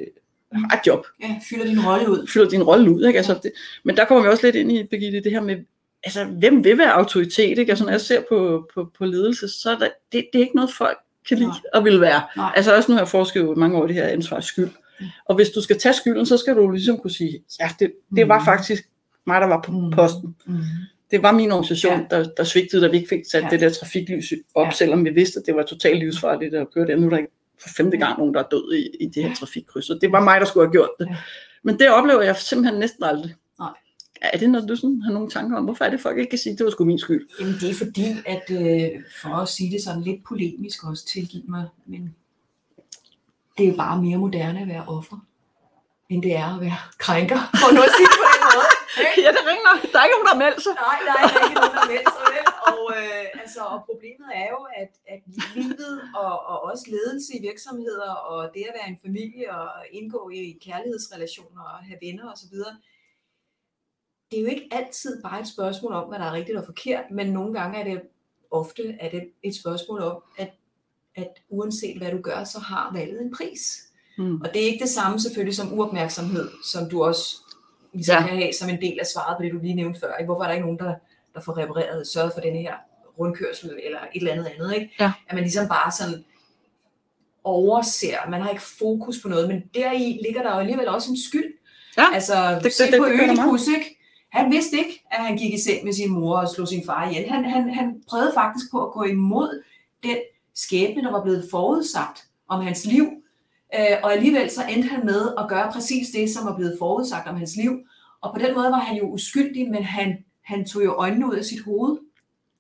har 0.54 0.78
et 0.80 0.88
job, 0.88 1.06
ja, 1.22 1.36
fylder 1.50 1.66
din 1.66 1.86
rolle 1.86 2.10
ud. 2.10 2.28
fylder 2.28 2.50
din 2.50 2.64
rolle 2.64 2.92
ud. 2.92 3.06
Ikke? 3.08 3.18
Altså, 3.18 3.40
det, 3.44 3.52
men 3.84 3.98
der 3.98 4.06
kommer 4.06 4.24
vi 4.24 4.30
også 4.30 4.46
lidt 4.48 4.56
ind 4.56 4.72
i, 4.72 4.84
Birgitte, 4.84 5.22
det 5.24 5.32
her 5.32 5.42
med, 5.42 5.58
altså, 6.04 6.26
hvem 6.26 6.64
vil 6.64 6.78
være 6.78 6.94
autoritet? 6.94 7.58
Ikke? 7.58 7.70
Altså, 7.72 7.84
når 7.86 7.92
jeg 7.92 8.02
ser 8.02 8.22
på, 8.30 8.70
på, 8.74 8.92
på 8.98 9.06
ledelse, 9.06 9.48
så 9.48 9.72
er 9.72 9.78
der, 9.78 9.88
det, 10.12 10.28
det 10.34 10.40
er 10.40 10.44
ikke 10.44 10.56
noget, 10.56 10.72
folk 10.78 10.98
kan 11.28 11.38
lide 11.38 11.50
Nej. 11.50 11.58
og 11.74 11.86
vil 11.86 12.02
være. 12.02 12.22
Nej. 12.38 12.52
Altså 12.56 12.76
også 12.76 12.92
nu 12.92 12.96
har 12.96 13.02
jeg 13.02 13.08
forsket 13.08 13.40
jo 13.42 13.56
mange 13.56 13.78
år 13.78 13.86
i 13.86 13.88
det 13.88 13.96
her 13.96 14.08
ansvars 14.08 14.46
skyld. 14.46 14.70
Mm. 15.00 15.06
Og 15.26 15.36
hvis 15.36 15.50
du 15.50 15.62
skal 15.62 15.80
tage 15.80 15.94
skylden, 15.94 16.26
så 16.26 16.38
skal 16.38 16.56
du 16.56 16.70
ligesom 16.72 16.98
kunne 16.98 17.12
sige, 17.12 17.44
ja, 17.60 17.70
det, 17.80 17.92
det 18.16 18.28
var 18.28 18.40
Mm. 18.40 18.46
faktisk 18.46 18.84
mig, 19.28 19.42
der 19.42 19.48
var 19.48 19.62
på 19.62 19.72
Mm. 19.72 19.92
posten. 19.92 20.36
Mm. 20.46 20.58
Det 21.12 21.24
var 21.24 21.32
min 21.32 21.52
organisation, 21.52 21.94
Ja. 22.12 22.18
der, 22.18 22.30
der 22.38 22.44
svigtede, 22.44 22.82
da 22.82 22.88
vi 22.92 22.98
ikke 22.98 23.10
fik 23.10 23.20
sat 23.32 23.44
Ja. 23.44 23.48
det 23.50 23.60
der 23.62 23.70
trafiklys 23.70 24.34
op, 24.56 24.66
Ja. 24.66 24.72
selvom 24.72 25.06
vi 25.06 25.10
vidste, 25.10 25.40
at 25.40 25.46
det 25.46 25.56
var 25.56 25.64
totalt 25.64 26.00
livsfarligt 26.00 26.56
at 26.56 26.68
køre 26.74 26.88
det. 26.88 27.00
Nu 27.00 27.06
er 27.06 27.10
der 27.10 27.18
ikke 27.18 27.32
for 27.62 27.70
femte 27.78 27.98
gang 27.98 28.18
nogen, 28.20 28.34
der 28.34 28.40
er 28.40 28.48
død 28.52 28.74
i, 28.74 29.04
i 29.04 29.06
det 29.06 29.24
her 29.24 29.30
Ja. 29.30 29.36
trafikkryds. 29.36 29.86
Så 29.86 29.98
det 30.02 30.12
var 30.12 30.24
mig, 30.24 30.40
der 30.42 30.46
skulle 30.48 30.68
have 30.68 30.72
gjort 30.72 30.90
det. 31.00 31.08
Ja. 31.10 31.16
Men 31.64 31.80
det 31.80 31.90
oplever 31.90 32.22
jeg 32.22 32.36
simpelthen 32.36 32.80
næsten 32.80 33.04
aldrig. 33.04 33.36
Nej. 34.22 34.32
Er 34.34 34.38
det 34.38 34.50
noget, 34.50 34.70
du 34.70 34.76
sådan 34.76 35.02
har 35.02 35.12
nogle 35.12 35.30
tanker 35.30 35.58
om? 35.58 35.64
Hvorfor 35.64 35.86
er 35.86 35.90
det, 35.90 36.02
folk 36.02 36.18
ikke 36.18 36.30
kan 36.30 36.40
sige, 36.40 36.54
at 36.54 36.60
det 36.60 36.66
var 36.66 36.72
sgu 36.72 36.86
min 36.86 37.00
skyld? 37.00 37.28
Jamen 37.40 37.54
det 37.62 37.70
er 37.70 37.74
fordi, 37.74 38.08
at 38.26 38.46
øh, 38.52 39.04
for 39.22 39.34
at 39.44 39.50
sige 39.50 39.72
det 39.72 39.84
sådan 39.84 40.02
lidt 40.02 40.24
polemisk 40.24 40.84
også, 40.84 41.06
tilgiv 41.06 41.42
mig, 41.48 41.66
men 41.86 42.16
det 43.58 43.64
er 43.66 43.70
jo 43.74 43.78
bare 43.86 44.02
mere 44.02 44.18
moderne 44.18 44.60
at 44.62 44.68
være 44.68 44.86
offer, 44.88 45.18
end 46.12 46.22
det 46.24 46.34
er 46.44 46.50
at 46.56 46.62
være 46.66 46.80
krænker, 47.06 47.40
for 47.62 47.70
nu 47.76 47.82
at 47.88 47.94
sige 47.98 48.10
det 48.12 48.18
på 48.24 48.28
den 48.34 48.42
måde. 48.54 48.70
ikke? 49.06 49.18
ja, 49.26 49.30
det 49.38 49.44
ringer. 49.52 49.72
Der 49.92 49.98
er 50.00 50.06
ikke 50.06 50.16
nogen, 50.18 50.28
der 50.30 50.36
har 50.38 50.44
meldt 50.46 50.62
sig. 50.66 50.74
Nej, 50.88 51.00
der 51.08 51.14
er 51.20 51.24
ikke 51.48 51.60
nogen, 51.62 51.76
der 51.80 51.86
melder 51.94 52.12
sig 52.18 52.26
vel. 52.36 52.46
Og, 52.72 52.82
øh, 52.98 53.42
altså, 53.44 53.62
og 53.74 53.80
problemet 53.90 54.30
er 54.42 54.48
jo, 54.56 54.62
at, 54.82 54.94
at 55.14 55.22
livet 55.56 55.96
og, 56.24 56.34
og 56.52 56.58
også 56.70 56.86
ledelse 56.96 57.30
i 57.38 57.42
virksomheder, 57.50 58.12
og 58.32 58.40
det 58.54 58.62
at 58.70 58.76
være 58.80 58.90
en 58.94 59.00
familie 59.06 59.48
og 59.60 59.70
indgå 60.00 60.22
i 60.42 60.44
kærlighedsrelationer 60.66 61.64
og 61.74 61.80
have 61.88 62.00
venner 62.06 62.26
osv., 62.34 62.56
det 64.32 64.38
er 64.38 64.42
jo 64.42 64.48
ikke 64.48 64.68
altid 64.72 65.24
bare 65.24 65.40
et 65.42 65.48
spørgsmål 65.48 65.94
om, 65.94 66.08
hvad 66.10 66.20
der 66.20 66.26
er 66.26 66.34
rigtigt 66.34 66.58
og 66.58 66.66
forkert, 66.66 67.04
men 67.12 67.28
nogle 67.28 67.54
gange 67.60 67.80
er 67.80 67.84
det 67.84 68.02
ofte 68.52 68.96
er 69.00 69.10
det 69.10 69.24
et 69.44 69.56
spørgsmål 69.56 70.02
om, 70.02 70.18
at, 70.38 70.50
at 71.16 71.28
uanset 71.50 71.98
hvad 71.98 72.12
du 72.12 72.22
gør, 72.22 72.44
så 72.44 72.60
har 72.60 72.92
valget 72.94 73.22
en 73.22 73.34
pris. 73.38 73.84
Mm. 74.18 74.42
Og 74.42 74.54
det 74.54 74.62
er 74.62 74.66
ikke 74.66 74.84
det 74.84 74.90
samme 74.90 75.20
selvfølgelig 75.20 75.56
som 75.56 75.74
uopmærksomhed, 75.80 76.50
som 76.66 76.90
du 76.90 77.04
også 77.04 77.36
ligesom 77.94 78.16
Ja. 78.16 78.28
kan 78.28 78.38
have 78.38 78.54
som 78.54 78.70
en 78.70 78.82
del 78.82 79.00
af 79.00 79.06
svaret 79.06 79.38
på 79.38 79.44
det, 79.44 79.52
du 79.54 79.60
lige 79.60 79.74
nævnte 79.76 80.00
før. 80.00 80.14
Ikke? 80.16 80.26
Hvorfor 80.26 80.44
er 80.44 80.48
der 80.48 80.54
ikke 80.54 80.66
nogen, 80.66 80.80
der, 80.80 80.96
der 81.34 81.42
får 81.42 81.58
repareret, 81.58 82.08
sørget 82.08 82.34
for 82.34 82.42
denne 82.42 82.60
her 82.60 82.74
rundkørsel 83.20 83.80
eller 83.84 84.00
et 84.00 84.20
eller 84.20 84.32
andet 84.34 84.46
andet? 84.46 84.74
Ikke? 84.76 84.92
Ja. 85.00 85.12
At 85.28 85.34
man 85.36 85.44
ligesom 85.44 85.68
bare 85.68 85.92
sådan 85.92 86.26
overser, 87.44 88.30
man 88.30 88.42
har 88.42 88.50
ikke 88.50 88.62
fokus 88.80 89.22
på 89.22 89.28
noget, 89.30 89.48
men 89.48 89.64
deri 89.76 90.20
ligger 90.26 90.42
der 90.44 90.54
jo 90.54 90.60
alligevel 90.60 90.88
også 90.88 91.12
en 91.12 91.18
skyld. 91.30 91.54
Ja, 91.98 92.06
altså, 92.14 92.52
det- 92.56 92.64
det, 92.64 92.74
se 92.74 92.92
det- 92.92 93.00
på 93.00 93.06
det 93.06 93.14
Ødipus, 93.14 93.68
ikke? 93.68 93.99
Han 94.32 94.52
vidste 94.52 94.78
ikke, 94.78 95.04
at 95.12 95.26
han 95.26 95.38
gik 95.38 95.54
i 95.54 95.60
seng 95.60 95.86
med 95.86 95.94
sin 95.94 96.10
mor 96.12 96.38
og 96.38 96.50
slog 96.50 96.68
sin 96.68 96.86
far 96.86 97.10
ihjel. 97.10 97.30
Han, 97.30 97.46
han, 97.46 97.74
han 97.74 98.04
prøvede 98.10 98.32
faktisk 98.34 98.72
på 98.72 98.86
at 98.86 98.94
gå 98.94 99.04
imod 99.04 99.64
den 100.04 100.18
skæbne, 100.56 101.04
der 101.04 101.12
var 101.12 101.24
blevet 101.24 101.48
forudsagt 101.52 102.28
om 102.48 102.62
hans 102.62 102.86
liv. 102.86 103.06
Øh, 103.76 103.98
og 104.04 104.14
alligevel 104.14 104.50
så 104.50 104.62
endte 104.70 104.90
han 104.90 105.06
med 105.06 105.34
at 105.38 105.50
gøre 105.50 105.72
præcis 105.72 106.10
det, 106.10 106.30
som 106.30 106.46
var 106.46 106.56
blevet 106.56 106.76
forudsagt 106.80 107.28
om 107.28 107.36
hans 107.36 107.56
liv. 107.56 107.72
Og 108.22 108.34
på 108.34 108.40
den 108.40 108.56
måde 108.56 108.72
var 108.72 108.80
han 108.80 108.98
jo 108.98 109.04
uskyldig, 109.04 109.72
men 109.72 109.84
han, 109.84 110.18
han 110.42 110.66
tog 110.66 110.84
jo 110.84 110.94
øjnene 110.94 111.28
ud 111.28 111.36
af 111.36 111.46
sit 111.46 111.64
hoved. 111.64 111.98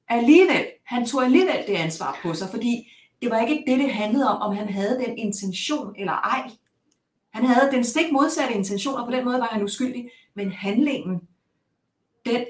Alligevel, 0.10 0.65
han 0.86 1.05
tog 1.05 1.23
alligevel 1.23 1.63
det 1.67 1.73
ansvar 1.73 2.19
på 2.23 2.34
sig, 2.34 2.49
fordi 2.49 2.91
det 3.21 3.32
var 3.32 3.39
ikke 3.39 3.63
det, 3.67 3.79
det 3.79 3.91
handlede 3.91 4.29
om, 4.29 4.41
om 4.41 4.55
han 4.55 4.69
havde 4.69 5.03
den 5.05 5.17
intention 5.17 5.95
eller 5.97 6.13
ej. 6.13 6.49
Han 7.34 7.45
havde 7.45 7.71
den 7.71 7.84
stik 7.84 8.12
modsatte 8.12 8.53
intention, 8.53 8.95
og 8.95 9.05
på 9.05 9.12
den 9.12 9.25
måde 9.25 9.39
var 9.39 9.49
han 9.51 9.63
uskyldig. 9.63 10.10
Men 10.36 10.51
handlingen, 10.51 11.21
den 12.25 12.45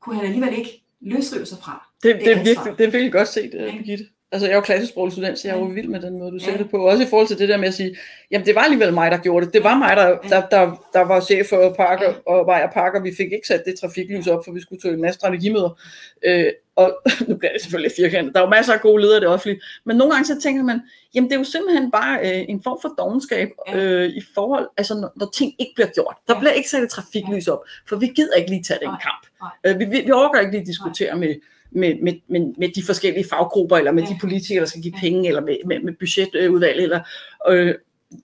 kunne 0.00 0.16
han 0.16 0.24
alligevel 0.24 0.58
ikke 0.58 0.84
løsrive 1.00 1.46
sig 1.46 1.58
fra. 1.58 1.88
Det, 2.02 2.14
det, 2.14 2.26
er 2.26 2.30
ansvar. 2.30 2.44
virkelig, 2.44 2.78
det 2.78 2.86
er 2.86 2.90
virkelig 2.90 3.12
godt 3.12 3.28
set, 3.28 3.54
uh? 3.54 3.72
Birgitte. 3.72 4.04
Altså, 4.32 4.46
jeg 4.46 4.52
er 4.52 4.56
jo 4.56 4.60
klassesproglig 4.62 5.12
student, 5.12 5.38
så 5.38 5.48
jeg 5.48 5.54
er 5.54 5.58
jo 5.60 5.64
vild 5.64 5.88
med 5.88 6.00
den 6.00 6.18
måde, 6.18 6.32
du 6.32 6.38
ser 6.38 6.52
Ja. 6.52 6.58
det 6.58 6.70
på. 6.70 6.76
Også 6.88 7.02
i 7.02 7.06
forhold 7.06 7.28
til 7.28 7.38
det 7.38 7.48
der 7.48 7.56
med 7.56 7.68
at 7.68 7.74
sige, 7.74 7.96
jamen 8.30 8.46
det 8.46 8.54
var 8.54 8.60
alligevel 8.60 8.92
mig, 8.94 9.10
der 9.10 9.18
gjorde 9.18 9.46
det. 9.46 9.54
Det 9.54 9.64
var 9.64 9.78
mig, 9.78 9.96
der, 9.96 10.18
der, 10.28 10.48
der, 10.48 10.86
der 10.92 11.00
var 11.00 11.20
chef 11.20 11.46
for 11.48 11.74
Parker 11.76 12.08
Ja. 12.08 12.14
og 12.32 12.46
Vejer 12.46 12.70
Parker. 12.70 13.00
Vi 13.02 13.12
fik 13.16 13.32
ikke 13.32 13.46
sat 13.48 13.62
det 13.66 13.74
trafiklys 13.80 14.26
op, 14.26 14.44
for 14.44 14.52
vi 14.52 14.60
skulle 14.60 14.80
til 14.80 14.90
en 14.90 15.00
masse 15.00 15.18
strategimøder. 15.18 15.80
Øh, 16.24 16.46
og 16.76 16.98
nu 17.28 17.34
bliver 17.36 17.52
det 17.52 17.62
selvfølgelig 17.62 17.92
firkantet. 17.96 18.34
Der 18.34 18.40
er 18.40 18.44
jo 18.44 18.50
masser 18.50 18.72
af 18.72 18.80
gode 18.80 19.02
ledere 19.02 19.16
i 19.16 19.20
det 19.20 19.28
offentlige. 19.28 19.60
Men 19.86 19.96
nogle 19.96 20.12
gange 20.12 20.26
så 20.26 20.40
tænker 20.42 20.62
man, 20.62 20.80
jamen 21.14 21.30
det 21.30 21.34
er 21.34 21.40
jo 21.40 21.44
simpelthen 21.44 21.90
bare 21.90 22.18
øh, 22.20 22.44
en 22.48 22.62
form 22.62 22.78
for 22.82 22.94
dogenskab 22.98 23.48
øh, 23.74 24.08
i 24.08 24.22
forhold, 24.34 24.68
altså 24.76 24.94
når, 24.94 25.12
når 25.16 25.30
ting 25.34 25.52
ikke 25.58 25.72
bliver 25.74 25.88
gjort. 25.88 26.14
Der 26.28 26.38
bliver 26.38 26.52
ikke 26.52 26.70
sat 26.70 26.82
et 26.82 26.90
trafiklys 26.90 27.48
op, 27.48 27.60
for 27.88 27.96
vi 27.96 28.06
gider 28.06 28.34
ikke 28.34 28.50
lige 28.50 28.62
tage 28.62 28.80
den 28.80 28.88
kamp. 28.88 29.26
Øh, 29.66 29.78
vi, 29.80 29.84
vi, 29.84 30.00
vi 30.06 30.10
overgår 30.10 30.38
ikke 30.38 30.52
lige 30.52 30.66
diskutere 30.66 31.16
med, 31.16 31.34
med, 31.74 31.94
med, 32.02 32.12
med, 32.28 32.54
med 32.58 32.68
de 32.68 32.82
forskellige 32.86 33.28
faggrupper, 33.30 33.76
eller 33.76 33.92
med 33.92 34.02
Ja. 34.02 34.08
de 34.08 34.18
politikere, 34.20 34.60
der 34.60 34.66
skal 34.66 34.82
give 34.82 34.94
penge, 35.00 35.28
eller 35.28 35.40
med, 35.40 35.56
med, 35.66 35.80
med 35.80 35.92
budgetudvalg, 36.00 36.82
eller 36.82 37.00
øh, 37.48 37.74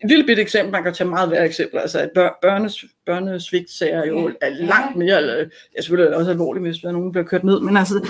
et 0.05 0.09
lille 0.11 0.27
bitte 0.27 0.43
eksempel, 0.43 0.73
man 0.73 0.83
kan 0.83 0.95
tage 0.95 1.11
meget 1.11 1.31
værre 1.31 1.47
eksempler, 1.47 1.81
altså 1.81 1.99
at 1.99 2.11
bør, 2.15 2.39
børnes, 2.43 2.85
børnesvigt 3.07 3.83
er 3.83 4.07
jo 4.07 4.31
er 4.41 4.49
langt 4.51 4.97
mere, 4.97 5.17
eller, 5.17 5.35
ja, 5.77 5.81
selvfølgelig 5.81 6.13
er 6.13 6.19
også 6.19 6.31
alvorligt, 6.31 6.67
hvis 6.67 6.79
der 6.79 6.89
er 6.89 6.93
nogen, 6.93 7.13
bliver 7.13 7.25
kørt 7.25 7.45
ned, 7.45 7.61
men 7.61 7.77
altså, 7.77 8.07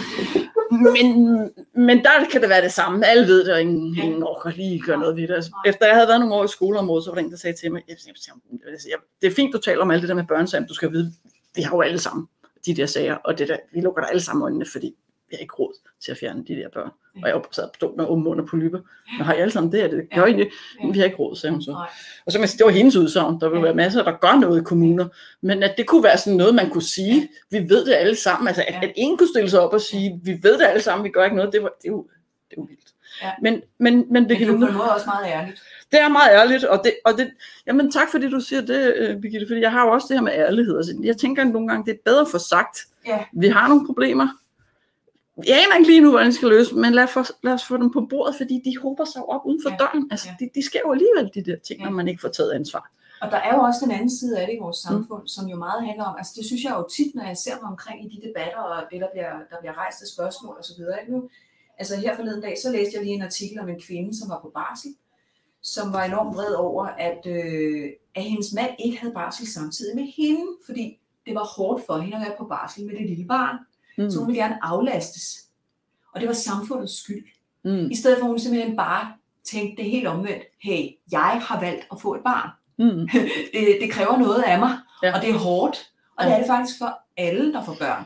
men, 0.71 1.39
men 1.75 1.99
der 1.99 2.11
kan 2.33 2.41
det 2.41 2.49
være 2.49 2.63
det 2.63 2.73
samme. 2.73 3.07
Alle 3.07 3.27
ved 3.27 3.45
det, 3.45 3.55
og 3.55 3.61
ingen, 3.61 3.99
ingen 4.03 4.23
orker 4.23 4.51
lige 4.51 4.81
gøre 4.81 4.99
noget 4.99 5.17
ved 5.17 5.29
det. 5.29 5.35
Altså, 5.35 5.51
efter 5.67 5.87
jeg 5.87 5.95
havde 5.95 6.09
været 6.09 6.21
nogle 6.21 6.35
år 6.35 6.45
i 6.45 6.49
skoleområdet, 6.49 7.05
så 7.05 7.11
var 7.11 7.15
der 7.15 7.23
en, 7.25 7.31
der 7.31 7.37
sagde 7.37 7.57
til 7.57 7.73
mig, 7.73 7.83
jeg, 7.89 7.97
jeg, 8.07 8.15
jeg, 8.51 8.79
jeg, 8.91 8.99
det 9.23 9.27
er 9.27 9.35
fint, 9.35 9.53
du 9.53 9.59
taler 9.59 9.83
om 9.83 9.91
alt 9.91 10.01
det 10.03 10.09
der 10.09 10.15
med 10.15 10.25
børnesager, 10.29 10.61
men 10.61 10.69
du 10.69 10.75
skal 10.75 10.93
vide, 10.93 11.13
vi 11.57 11.63
har 11.63 11.77
jo 11.77 11.81
alle 11.81 11.99
sammen 11.99 12.27
de 12.67 12.75
der 12.75 12.87
sager, 12.87 13.15
og 13.15 13.39
det 13.39 13.49
der, 13.49 13.57
vi 13.73 13.81
lukker 13.81 14.03
der 14.03 14.09
alle 14.09 14.23
sammen 14.23 14.43
øjnene, 14.43 14.67
fordi 14.73 14.95
vi 15.31 15.37
har 15.37 15.41
ikke 15.41 15.55
råd 15.55 15.73
til 16.05 16.11
at 16.11 16.19
fjerne 16.19 16.45
de 16.49 16.55
der 16.57 16.69
børn. 16.75 16.91
Ja. 17.17 17.23
Og 17.23 17.29
jeg 17.29 17.43
sad 17.53 17.65
på 17.69 17.75
stolen 17.75 18.01
og 18.01 18.13
åben 18.13 18.25
mund 18.25 18.41
og 18.41 18.47
polypper. 18.47 18.79
Men 19.19 19.27
har 19.27 19.35
I 19.35 19.39
alle 19.41 19.51
sammen 19.53 19.73
det? 19.73 19.81
her? 19.81 19.89
Det 19.89 20.09
Ja. 20.13 20.19
gør 20.19 20.27
I 20.27 20.33
det? 20.33 20.49
Ja. 20.85 20.91
Vi 20.91 20.99
har 20.99 21.05
ikke 21.05 21.17
råd, 21.17 21.37
sagde 21.37 21.53
hun 21.53 21.63
så. 21.63 21.71
Nej. 21.71 21.89
Og 22.27 22.33
så 22.33 22.39
man 22.39 22.49
sige, 22.49 22.59
det 22.59 22.65
var 22.67 22.71
hendes 22.73 22.97
udsagn. 22.97 23.41
Der 23.41 23.49
vil 23.49 23.57
Ja. 23.57 23.63
være 23.63 23.75
masser, 23.75 24.03
der 24.05 24.13
gør 24.21 24.39
noget 24.41 24.61
i 24.61 24.65
kommuner. 24.65 25.09
Men 25.41 25.63
at 25.63 25.75
det 25.77 25.87
kunne 25.87 26.03
være 26.03 26.19
sådan 26.19 26.37
noget, 26.37 26.55
man 26.55 26.71
kunne 26.71 26.83
sige, 26.83 27.29
vi 27.51 27.59
ved 27.69 27.85
det 27.87 27.95
alle 27.95 28.17
sammen. 28.17 28.49
Altså, 28.49 28.65
at, 28.69 28.75
Ja. 28.75 28.81
at 28.89 28.93
ingen 28.97 29.19
kunne 29.19 29.29
stille 29.29 29.51
sig 29.51 29.61
op 29.61 29.73
og 29.73 29.81
sige, 29.81 30.21
vi 30.25 30.39
ved 30.43 30.59
det 30.59 30.65
alle 30.67 30.83
sammen, 30.83 31.05
vi 31.05 31.11
gør 31.11 31.25
ikke 31.25 31.37
noget, 31.37 31.53
det, 31.53 31.63
var, 31.63 31.73
det, 31.83 31.89
er, 31.89 31.93
jo, 31.93 32.07
det 32.51 32.57
er 32.57 32.63
jo 32.63 32.63
vildt. 32.63 32.93
Ja. 33.23 33.31
Men, 33.43 33.55
men, 33.79 33.95
men, 33.95 34.07
Men 34.13 34.23
det 34.23 34.23
er 34.25 34.29
Birgitte, 34.39 34.53
på 34.59 34.67
en 34.67 34.73
måde 34.77 34.95
også 34.95 35.07
meget 35.07 35.27
ærligt. 35.33 35.63
det 35.93 36.01
er 36.01 36.09
meget 36.09 36.31
ærligt, 36.33 36.65
og 36.65 36.81
det, 36.85 36.93
og 37.05 37.13
det, 37.19 37.31
jamen 37.67 37.91
tak 37.93 38.09
fordi 38.11 38.31
du 38.31 38.41
siger 38.41 38.61
det, 38.63 38.95
øh, 38.97 39.21
Birgitte, 39.21 39.47
fordi 39.47 39.61
jeg 39.61 39.73
har 39.73 39.85
jo 39.87 39.93
også 39.93 40.07
det 40.09 40.17
her 40.17 40.23
med 40.23 40.33
ærlighed. 40.33 40.77
Altså, 40.77 40.95
jeg 41.03 41.17
tænker 41.17 41.45
nogle 41.45 41.69
gange, 41.69 41.85
det 41.87 41.93
er 41.93 41.99
bedre 42.05 42.27
få 42.31 42.39
sagt, 42.39 42.79
Ja. 43.07 43.25
vi 43.33 43.49
har 43.49 43.69
nogle 43.69 43.87
problemer, 43.87 44.29
jeg 45.47 45.57
aner 45.65 45.77
ikke 45.79 45.91
lige 45.91 46.01
nu, 46.01 46.11
hvordan 46.11 46.27
de 46.27 46.33
skal 46.33 46.49
løse 46.49 46.75
men 46.75 46.93
lad, 46.93 47.09
for, 47.09 47.25
lad 47.43 47.53
os 47.53 47.65
få 47.65 47.77
dem 47.77 47.93
på 47.93 48.07
bordet, 48.11 48.35
fordi 48.37 48.63
de 48.65 48.79
håber 48.83 49.05
sig 49.05 49.23
op 49.29 49.41
uden 49.47 49.61
for 49.65 49.71
Ja. 49.71 49.77
døren. 49.77 50.09
Altså, 50.11 50.29
Ja. 50.29 50.37
de, 50.45 50.51
de 50.55 50.63
sker 50.67 50.81
jo 50.87 50.93
alligevel, 50.93 51.31
de 51.35 51.43
der 51.51 51.57
ting, 51.67 51.81
Ja. 51.81 51.85
når 51.85 51.93
man 51.93 52.09
ikke 52.09 52.21
får 52.21 52.29
taget 52.29 52.53
ansvar. 52.53 52.91
Og 53.23 53.31
der 53.31 53.37
er 53.37 53.55
jo 53.55 53.61
også 53.63 53.81
den 53.85 53.93
anden 53.93 54.11
side 54.11 54.39
af 54.41 54.47
det 54.47 54.55
i 54.55 54.59
vores 54.59 54.77
samfund, 54.77 55.23
mm. 55.23 55.27
som 55.27 55.45
jo 55.49 55.57
meget 55.57 55.87
handler 55.87 56.05
om, 56.05 56.15
altså 56.19 56.33
det 56.37 56.45
synes 56.45 56.63
jeg 56.65 56.73
jo 56.79 56.85
tit, 56.97 57.15
når 57.15 57.25
jeg 57.25 57.37
ser 57.37 57.55
mig 57.63 57.71
omkring 57.71 57.99
i 58.05 58.09
de 58.15 58.27
debatter, 58.29 58.59
og 58.59 58.83
det, 58.91 59.01
der 59.01 59.09
bliver, 59.15 59.33
der 59.51 59.57
bliver 59.61 59.75
rejst 59.83 60.03
af 60.03 60.09
spørgsmål 60.15 60.55
og 60.59 60.65
så 60.65 60.73
videre. 60.79 61.01
Ikke 61.01 61.13
nu? 61.13 61.21
Altså 61.79 61.97
her 61.97 62.17
forleden 62.17 62.43
dag, 62.43 62.55
så 62.63 62.73
læste 62.73 62.93
jeg 62.97 63.03
lige 63.05 63.15
en 63.15 63.23
artikel 63.23 63.61
om 63.61 63.69
en 63.69 63.81
kvinde, 63.87 64.19
som 64.19 64.29
var 64.31 64.41
på 64.41 64.51
barsel, 64.55 64.91
som 65.63 65.93
var 65.93 66.03
enormt 66.05 66.37
vred 66.37 66.53
over, 66.55 66.85
at, 66.87 67.21
øh, 67.27 67.85
at 68.15 68.23
hendes 68.23 68.53
mand 68.55 68.71
ikke 68.85 68.99
havde 69.01 69.15
barsel 69.15 69.47
samtidig 69.47 69.97
med 69.97 70.07
hende, 70.17 70.47
fordi 70.67 71.01
det 71.27 71.35
var 71.35 71.45
hårdt 71.57 71.83
for 71.87 71.97
hende 71.99 72.17
at 72.17 72.23
være 72.27 72.35
på 72.39 72.45
barsel 72.45 72.87
med 72.87 72.95
det 72.99 73.07
lille 73.09 73.25
barn. 73.27 73.57
Mm. 73.99 74.11
Så 74.11 74.19
hun 74.19 74.27
ville 74.29 74.43
gerne 74.43 74.65
aflastes. 74.65 75.39
Og 76.15 76.21
det 76.21 76.29
var 76.29 76.35
samfundets 76.35 77.03
skyld. 77.03 77.25
Mm. 77.65 77.91
I 77.91 77.95
stedet 77.97 78.19
for 78.19 78.25
at 78.25 78.31
hun 78.31 78.39
simpelthen 78.39 78.77
bare 78.77 79.13
tænkte 79.45 79.83
det 79.83 79.91
helt 79.91 80.07
omvendt. 80.07 80.43
Hey, 80.63 80.89
jeg 81.13 81.41
har 81.49 81.61
valgt 81.61 81.87
at 81.93 82.01
få 82.01 82.15
et 82.15 82.21
barn. 82.25 82.51
Mm. 82.79 83.09
det, 83.55 83.79
det 83.81 83.91
kræver 83.91 84.17
noget 84.19 84.43
af 84.43 84.59
mig, 84.59 84.79
Ja. 85.03 85.17
og 85.17 85.23
det 85.23 85.31
er 85.31 85.39
hårdt. 85.39 85.91
Og 86.17 86.25
det 86.25 86.31
Ja. 86.31 86.35
er 86.37 86.39
det 86.39 86.47
faktisk 86.47 86.79
for 86.79 86.99
alle, 87.17 87.53
der 87.53 87.65
får 87.65 87.77
børn. 87.81 88.05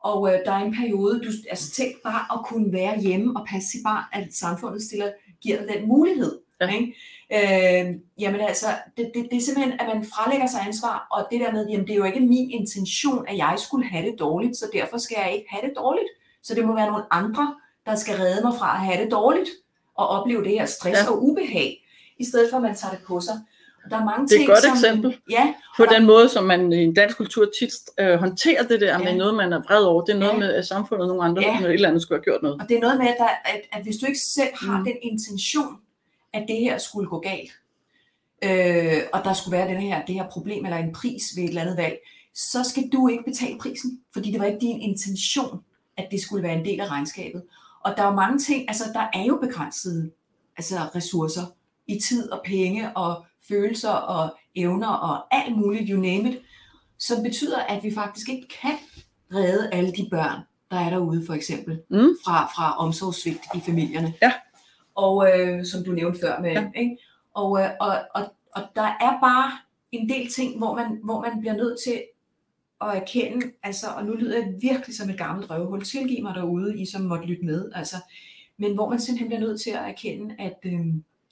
Og 0.00 0.28
øh, 0.34 0.38
der 0.44 0.52
er 0.52 0.64
en 0.64 0.74
periode, 0.76 1.20
du 1.20 1.30
altså 1.50 1.70
tænk 1.70 2.02
bare 2.04 2.38
at 2.38 2.46
kunne 2.46 2.72
være 2.72 3.00
hjemme 3.00 3.40
og 3.40 3.46
passe 3.50 3.68
sit 3.70 3.80
barn, 3.84 4.04
at 4.12 4.34
samfundet 4.34 4.82
stiller, 4.82 5.10
giver 5.42 5.58
dig 5.58 5.68
den 5.78 5.88
mulighed. 5.88 6.38
Ja. 6.60 6.68
Ikke? 6.68 6.94
Øh, 7.32 7.86
jamen 8.18 8.40
altså, 8.40 8.66
det, 8.96 9.10
det, 9.14 9.26
det 9.30 9.36
er 9.36 9.40
simpelthen, 9.40 9.80
at 9.80 9.86
man 9.94 10.04
frelægger 10.14 10.46
sig 10.46 10.60
ansvar, 10.66 11.06
og 11.10 11.26
det 11.30 11.40
der 11.40 11.52
med, 11.52 11.66
jamen 11.68 11.86
det 11.86 11.92
er 11.92 11.96
jo 11.96 12.04
ikke 12.04 12.20
min 12.20 12.50
intention, 12.50 13.24
at 13.28 13.36
jeg 13.36 13.54
skulle 13.56 13.86
have 13.88 14.06
det 14.10 14.14
dårligt, 14.18 14.56
så 14.56 14.64
derfor 14.72 14.98
skal 14.98 15.16
jeg 15.24 15.32
ikke 15.34 15.46
have 15.50 15.62
det 15.68 15.72
dårligt. 15.76 16.06
Så 16.42 16.54
det 16.54 16.64
må 16.66 16.74
være 16.74 16.86
nogle 16.86 17.04
andre, 17.10 17.54
der 17.86 17.94
skal 17.94 18.14
redde 18.16 18.42
mig 18.44 18.54
fra 18.58 18.72
at 18.74 18.80
have 18.80 19.04
det 19.04 19.10
dårligt, 19.10 19.50
og 19.96 20.08
opleve 20.08 20.44
det 20.44 20.50
her 20.52 20.66
stress 20.66 21.00
Ja. 21.06 21.10
og 21.10 21.22
ubehag, 21.24 21.84
i 22.18 22.24
stedet 22.24 22.50
for 22.50 22.56
at 22.56 22.62
man 22.62 22.74
tager 22.74 22.94
det 22.94 23.02
på 23.06 23.20
sig. 23.20 23.34
Og 23.84 23.90
der 23.90 23.96
er 24.00 24.04
mange 24.04 24.26
Det 24.28 24.32
er 24.32 24.36
et 24.36 24.40
ting, 24.40 24.48
godt 24.48 24.62
som, 24.62 24.72
eksempel. 24.72 25.16
Ja, 25.30 25.54
På 25.76 25.84
den 25.94 26.06
måde, 26.06 26.28
som 26.28 26.44
man 26.44 26.72
i 26.72 26.84
en 26.84 26.94
dansk 26.94 27.16
kultur 27.16 27.46
tit 27.60 27.70
øh, 28.00 28.14
håndterer 28.18 28.62
det 28.62 28.80
der 28.80 28.98
med 28.98 29.06
Ja. 29.06 29.16
noget, 29.16 29.34
man 29.34 29.52
er 29.52 29.62
vred 29.62 29.82
over. 29.84 30.04
Det 30.04 30.14
er 30.14 30.18
noget 30.18 30.32
Ja. 30.32 30.38
med, 30.38 30.54
at 30.54 30.66
samfundet 30.66 31.02
og 31.02 31.08
nogle 31.08 31.24
andre 31.24 31.42
Ja. 31.42 31.60
med 31.60 31.68
et 31.68 31.74
eller 31.74 31.88
andet 31.88 32.02
skulle 32.02 32.18
have 32.18 32.24
gjort 32.24 32.42
noget. 32.42 32.60
Og 32.62 32.68
det 32.68 32.76
er 32.76 32.80
noget 32.80 32.98
med, 32.98 33.06
at, 33.06 33.14
der, 33.18 33.28
at, 33.44 33.60
at 33.72 33.82
hvis 33.82 33.96
du 33.96 34.06
ikke 34.06 34.18
selv 34.20 34.48
har 34.54 34.78
mm. 34.78 34.84
den 34.84 34.96
intention, 35.02 35.76
at 36.36 36.48
det 36.48 36.56
her 36.56 36.78
skulle 36.78 37.08
gå 37.08 37.18
galt, 37.20 37.50
øh, 38.44 39.02
og 39.12 39.24
der 39.24 39.32
skulle 39.32 39.56
være 39.58 39.68
den 39.68 39.80
her, 39.80 40.04
det 40.04 40.14
her 40.14 40.28
problem 40.28 40.64
eller 40.64 40.78
en 40.78 40.92
pris 40.92 41.22
ved 41.36 41.42
et 41.42 41.48
eller 41.48 41.62
andet 41.62 41.76
valg, 41.76 41.96
så 42.34 42.64
skal 42.64 42.88
du 42.92 43.08
ikke 43.08 43.24
betale 43.24 43.58
prisen, 43.58 44.00
fordi 44.12 44.30
det 44.32 44.40
var 44.40 44.46
ikke 44.46 44.60
din 44.60 44.80
intention, 44.80 45.60
at 45.96 46.08
det 46.10 46.20
skulle 46.20 46.42
være 46.42 46.58
en 46.58 46.64
del 46.64 46.80
af 46.80 46.86
regnskabet. 46.90 47.42
Og 47.84 47.94
der 47.96 48.02
er 48.02 48.06
jo 48.06 48.14
mange 48.14 48.38
ting, 48.38 48.64
altså 48.68 48.84
der 48.94 49.06
er 49.14 49.24
jo 49.24 49.38
begrænsede 49.42 50.10
altså 50.56 50.74
ressourcer 50.94 51.42
i 51.86 52.00
tid 52.00 52.30
og 52.30 52.40
penge 52.44 52.96
og 52.96 53.24
følelser 53.48 53.90
og 53.90 54.36
evner 54.54 54.88
og 54.88 55.34
alt 55.36 55.56
muligt, 55.56 55.88
you 55.88 56.00
name 56.00 56.30
it, 56.30 56.38
som 56.98 57.22
betyder, 57.22 57.58
at 57.58 57.84
vi 57.84 57.94
faktisk 57.94 58.28
ikke 58.28 58.48
kan 58.62 58.74
redde 59.34 59.70
alle 59.72 59.92
de 59.92 60.08
børn, 60.10 60.40
der 60.70 60.76
er 60.76 60.90
derude 60.90 61.26
for 61.26 61.34
eksempel, 61.34 61.80
Mm. 61.90 62.08
fra, 62.24 62.46
fra 62.56 62.76
omsorgssvigt 62.78 63.40
i 63.54 63.60
familierne. 63.60 64.14
Ja. 64.22 64.32
Og 64.96 65.28
øh, 65.30 65.64
som 65.64 65.84
du 65.84 65.90
nævnte 65.92 66.20
før 66.20 66.40
med, 66.40 66.52
Ja. 66.52 66.70
ikke? 66.76 66.98
Og, 67.34 67.60
øh, 67.60 67.68
og, 67.80 67.96
og, 68.14 68.22
og 68.52 68.62
der 68.76 68.82
er 69.00 69.20
bare 69.20 69.52
en 69.92 70.08
del 70.08 70.32
ting, 70.32 70.58
hvor 70.58 70.74
man, 70.74 71.00
hvor 71.04 71.20
man 71.20 71.40
bliver 71.40 71.56
nødt 71.56 71.78
til 71.86 72.02
at 72.80 72.96
erkende, 72.96 73.46
altså, 73.62 73.86
og 73.96 74.04
nu 74.04 74.12
lyder 74.12 74.36
jeg 74.38 74.54
virkelig 74.60 74.96
som 74.96 75.10
et 75.10 75.18
gammelt 75.18 75.50
røvhul, 75.50 75.84
tilgiv 75.84 76.22
mig 76.22 76.34
derude, 76.34 76.78
I 76.80 76.86
som 76.86 77.02
måtte 77.02 77.24
lytte 77.26 77.44
med, 77.44 77.70
altså, 77.74 77.96
men 78.56 78.74
hvor 78.74 78.88
man 78.90 79.00
simpelthen 79.00 79.28
bliver 79.28 79.40
nødt 79.40 79.60
til 79.60 79.70
at 79.70 79.88
erkende, 79.88 80.34
at, 80.38 80.58
øh, 80.64 80.80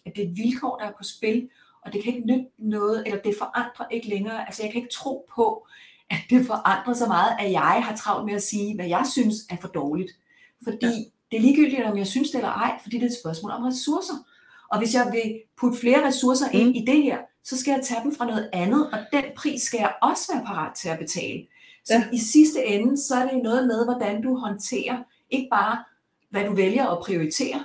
at 0.06 0.16
det 0.16 0.24
er 0.24 0.28
et 0.28 0.36
vilkår, 0.36 0.76
der 0.76 0.86
er 0.86 0.92
på 0.98 1.04
spil, 1.04 1.48
og 1.82 1.92
det 1.92 2.02
kan 2.02 2.14
ikke 2.14 2.26
nytte 2.26 2.46
noget, 2.58 3.02
eller 3.06 3.22
det 3.22 3.34
forandrer 3.38 3.86
ikke 3.90 4.08
længere, 4.08 4.46
altså 4.46 4.62
jeg 4.62 4.72
kan 4.72 4.82
ikke 4.82 4.94
tro 4.94 5.28
på, 5.36 5.66
at 6.10 6.18
det 6.30 6.46
forandrer 6.46 6.94
så 6.94 7.06
meget, 7.06 7.36
at 7.40 7.52
jeg 7.52 7.82
har 7.86 7.96
travlt 7.96 8.26
med 8.26 8.34
at 8.34 8.42
sige, 8.42 8.74
hvad 8.74 8.86
jeg 8.86 9.04
synes 9.12 9.34
er 9.50 9.56
for 9.60 9.68
dårligt. 9.68 10.12
Fordi 10.64 10.86
ja. 10.86 11.10
Det 11.34 11.40
er 11.40 11.44
ligegyldigt, 11.46 11.82
om 11.84 11.98
jeg 11.98 12.06
synes 12.06 12.30
det 12.30 12.38
eller 12.38 12.50
ej, 12.52 12.78
fordi 12.82 12.96
det 12.96 13.02
er 13.02 13.10
et 13.10 13.16
spørgsmål 13.22 13.50
om 13.52 13.62
ressourcer. 13.62 14.14
Og 14.70 14.78
hvis 14.78 14.94
jeg 14.94 15.10
vil 15.12 15.40
putte 15.56 15.78
flere 15.78 16.06
ressourcer 16.06 16.48
ind 16.52 16.68
Mm. 16.68 16.74
i 16.74 16.84
det 16.84 17.02
her, 17.02 17.18
så 17.44 17.56
skal 17.58 17.72
jeg 17.72 17.80
tage 17.84 18.00
dem 18.04 18.14
fra 18.14 18.26
noget 18.26 18.50
andet, 18.52 18.90
og 18.92 18.98
den 19.12 19.24
pris 19.36 19.62
skal 19.62 19.78
jeg 19.78 19.92
også 20.02 20.32
være 20.34 20.44
parat 20.46 20.74
til 20.76 20.88
at 20.88 20.98
betale. 20.98 21.46
Så 21.84 21.94
Ja. 21.94 22.04
i 22.12 22.18
sidste 22.18 22.64
ende, 22.66 22.98
så 23.02 23.14
er 23.14 23.30
det 23.30 23.42
noget 23.42 23.66
med, 23.66 23.84
hvordan 23.84 24.22
du 24.22 24.36
håndterer, 24.36 25.02
ikke 25.30 25.48
bare 25.50 25.84
hvad 26.30 26.44
du 26.44 26.54
vælger 26.54 26.86
at 26.86 26.98
prioritere, 27.04 27.64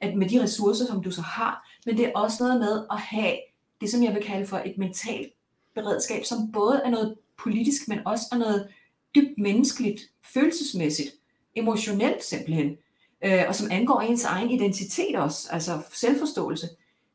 at 0.00 0.16
med 0.16 0.28
de 0.28 0.42
ressourcer, 0.42 0.86
som 0.86 1.02
du 1.02 1.10
så 1.10 1.22
har, 1.22 1.68
men 1.86 1.96
det 1.96 2.06
er 2.06 2.12
også 2.14 2.44
noget 2.44 2.60
med 2.60 2.84
at 2.90 2.98
have 2.98 3.36
det, 3.80 3.90
som 3.90 4.02
jeg 4.04 4.14
vil 4.14 4.22
kalde 4.22 4.46
for 4.46 4.56
et 4.64 4.74
mentalt 4.78 5.32
beredskab, 5.74 6.24
som 6.24 6.52
både 6.52 6.80
er 6.84 6.90
noget 6.90 7.14
politisk, 7.38 7.88
men 7.88 7.98
også 8.06 8.24
er 8.32 8.36
noget 8.36 8.68
dybt 9.14 9.38
menneskeligt, 9.38 10.00
følelsesmæssigt, 10.34 11.10
emotionelt 11.56 12.24
simpelthen, 12.24 12.76
øh, 13.24 13.42
og 13.48 13.54
som 13.54 13.68
angår 13.70 14.00
ens 14.00 14.24
egen 14.24 14.50
identitet 14.50 15.16
også, 15.16 15.48
altså 15.50 15.78
selvforståelse. 15.92 16.68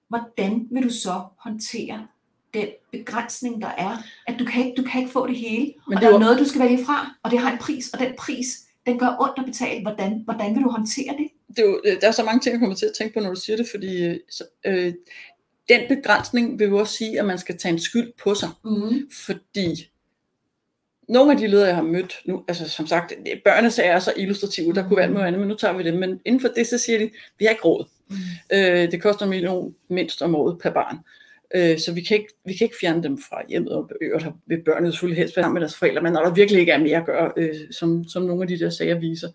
Hvordan 0.09 0.67
vil 0.71 0.83
du 0.83 0.89
så 0.89 1.21
håndtere 1.39 2.07
den 2.53 2.67
begrænsning, 2.91 3.61
der 3.61 3.67
er, 3.77 3.97
at 4.27 4.35
du 4.39 4.45
kan 4.45 4.65
ikke, 4.65 4.75
du 4.81 4.83
kan 4.91 5.01
ikke 5.01 5.11
få 5.13 5.27
det 5.27 5.35
hele, 5.35 5.65
Men 5.65 5.73
og 5.87 5.89
det 5.91 5.95
er 5.95 5.99
der 5.99 6.07
er 6.07 6.11
jo- 6.11 6.17
noget, 6.19 6.39
du 6.39 6.45
skal 6.45 6.61
vælge 6.61 6.85
fra, 6.85 7.11
og 7.23 7.31
det 7.31 7.39
har 7.39 7.51
en 7.51 7.57
pris, 7.57 7.89
og 7.93 7.99
den 7.99 8.13
pris, 8.19 8.47
den 8.85 8.99
gør 8.99 9.15
ondt 9.19 9.39
at 9.39 9.45
betale. 9.45 9.81
Hvordan, 9.81 10.21
hvordan 10.25 10.55
vil 10.55 10.63
du 10.63 10.69
håndtere 10.69 11.15
det? 11.17 11.27
det 11.49 11.59
er 11.59 11.63
jo, 11.69 11.81
der 12.01 12.07
er 12.07 12.11
så 12.11 12.23
mange 12.23 12.39
ting, 12.39 12.53
jeg 12.53 12.59
kommer 12.59 12.75
til 12.75 12.85
at 12.85 12.91
tænke 12.97 13.13
på, 13.13 13.19
når 13.19 13.29
du 13.33 13.39
siger 13.39 13.57
det, 13.57 13.67
fordi 13.71 14.03
øh, 14.05 14.19
øh, 14.65 14.93
den 15.69 15.81
begrænsning 15.89 16.59
vil 16.59 16.67
jo 16.67 16.77
også 16.77 16.93
sige, 16.93 17.19
at 17.19 17.25
man 17.25 17.37
skal 17.39 17.57
tage 17.57 17.71
en 17.73 17.79
skyld 17.79 18.13
på 18.23 18.35
sig, 18.35 18.49
Mm. 18.65 19.09
fordi 19.25 19.89
nogle 21.09 21.31
af 21.31 21.37
de 21.37 21.47
ledere, 21.47 21.67
jeg 21.67 21.75
har 21.75 21.83
mødt 21.83 22.15
nu, 22.25 22.43
altså 22.47 22.69
som 22.69 22.87
sagt, 22.87 23.13
børnesager 23.45 23.91
er 23.91 23.99
så 23.99 24.13
illustrative, 24.17 24.73
der 24.73 24.87
kunne 24.87 24.97
være 24.97 25.05
alt 25.05 25.13
muligt 25.13 25.27
andet, 25.27 25.39
men 25.39 25.49
nu 25.49 25.55
tager 25.55 25.77
vi 25.77 25.83
det, 25.83 25.93
men 25.93 26.19
inden 26.25 26.41
for 26.41 26.47
det, 26.47 26.67
så 26.67 26.77
siger 26.77 26.99
de, 26.99 27.09
vi 27.39 27.45
har 27.45 27.49
ikke 27.49 27.63
råd. 27.63 27.85
Mm. 28.09 28.15
Øh, 28.53 28.91
det 28.91 29.01
koster 29.01 29.23
en 29.23 29.29
million 29.29 29.75
mindst 29.89 30.21
om 30.21 30.35
året 30.35 30.59
per 30.59 30.69
barn. 30.69 30.97
Øh, 31.55 31.79
så 31.79 31.93
vi 31.93 32.01
kan, 32.01 32.17
ikke, 32.17 32.33
vi 32.45 32.53
kan 32.53 32.65
ikke 32.65 32.77
fjerne 32.81 33.03
dem 33.03 33.17
fra 33.17 33.41
hjemmet, 33.49 33.71
og 33.71 33.89
øvrigt 34.01 34.25
vil 34.47 34.63
børnene 34.65 34.91
selvfølgelig 34.91 35.17
helst 35.17 35.37
være 35.37 35.43
sammen 35.43 35.53
med 35.53 35.61
deres 35.61 35.77
forældre, 35.77 36.01
men 36.01 36.13
når 36.13 36.23
der 36.23 36.33
virkelig 36.33 36.59
ikke 36.59 36.71
er 36.71 36.79
mere 36.79 36.97
at 36.97 37.05
gøre, 37.05 37.31
øh, 37.37 37.55
som, 37.71 38.03
som 38.07 38.23
nogle 38.23 38.41
af 38.41 38.47
de 38.47 38.59
der 38.59 38.69
sager 38.69 38.99
viser, 38.99 39.29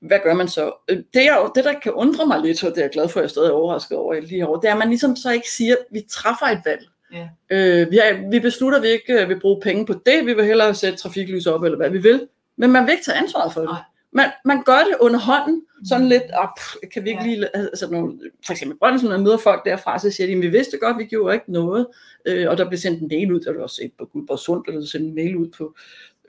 hvad 0.00 0.18
gør 0.24 0.34
man 0.34 0.48
så? 0.48 0.72
Øh, 0.88 0.96
Det, 1.14 1.26
jo, 1.28 1.52
det 1.54 1.64
der 1.64 1.78
kan 1.82 1.92
undre 1.92 2.26
mig 2.26 2.40
lidt, 2.40 2.64
og 2.64 2.70
det 2.70 2.78
er 2.78 2.82
jeg 2.82 2.90
glad 2.90 3.08
for, 3.08 3.20
at 3.20 3.24
jeg 3.24 3.30
stadig 3.30 3.48
er 3.48 3.52
overrasket 3.52 3.98
over 3.98 4.20
lige 4.20 4.36
herovre, 4.36 4.60
det 4.62 4.68
er, 4.68 4.72
at 4.72 4.78
man 4.78 4.88
ligesom 4.88 5.16
så 5.16 5.30
ikke 5.30 5.50
siger, 5.50 5.74
at 5.74 5.84
vi 5.90 6.04
træffer 6.10 6.46
et 6.46 6.60
valg. 6.64 6.88
Ja. 7.12 7.28
Øh, 7.50 7.90
vi, 7.90 7.96
har, 7.96 8.30
vi 8.30 8.40
beslutter, 8.40 8.78
at 8.78 8.82
vi 8.82 8.88
ikke 8.88 9.22
øh, 9.22 9.28
vil 9.28 9.40
bruge 9.40 9.60
penge 9.60 9.86
på 9.86 9.92
det, 10.06 10.26
vi 10.26 10.32
vil 10.34 10.44
hellere 10.44 10.74
sætte 10.74 10.98
trafiklys 10.98 11.46
op, 11.46 11.62
eller 11.64 11.76
hvad 11.76 11.90
vi 11.90 11.98
vil, 11.98 12.28
men 12.56 12.72
man 12.72 12.84
vil 12.84 12.92
ikke 12.92 13.04
tage 13.04 13.18
ansvaret 13.18 13.52
for 13.52 13.60
det. 13.60 13.70
Nej. 13.70 13.80
Man, 14.14 14.26
man 14.44 14.62
gør 14.62 14.78
det 14.78 14.96
under 15.00 15.18
hånden, 15.20 15.62
sådan 15.88 16.04
Mm. 16.04 16.08
lidt, 16.08 16.22
op, 16.32 16.58
kan 16.94 17.04
vi 17.04 17.08
ikke 17.10 17.22
Ja. 17.22 17.28
lige, 17.28 17.56
altså 17.56 17.90
nogle, 17.90 18.20
for 18.46 18.52
eksempel 18.52 18.78
Brøndsen, 18.78 19.08
når 19.08 19.16
man 19.16 19.24
møder 19.24 19.36
folk 19.38 19.64
derfra, 19.64 19.98
så 19.98 20.10
siger 20.10 20.26
de, 20.26 20.36
vi 20.36 20.48
vidste 20.48 20.78
godt, 20.78 20.98
vi 20.98 21.04
gjorde 21.04 21.34
ikke 21.34 21.52
noget, 21.52 21.86
øh, 22.26 22.48
og 22.50 22.58
der 22.58 22.68
blev 22.68 22.78
sendt 22.78 23.00
en 23.02 23.08
mail 23.08 23.32
ud, 23.32 23.40
der 23.40 23.52
var 23.52 23.62
også 23.62 23.76
set 23.76 23.92
på 23.98 24.04
Guldborg 24.04 24.66
der 24.66 24.72
blev 24.72 24.86
sendt 24.86 25.06
en 25.08 25.14
mail 25.14 25.36
ud 25.36 25.48
på, 25.48 25.76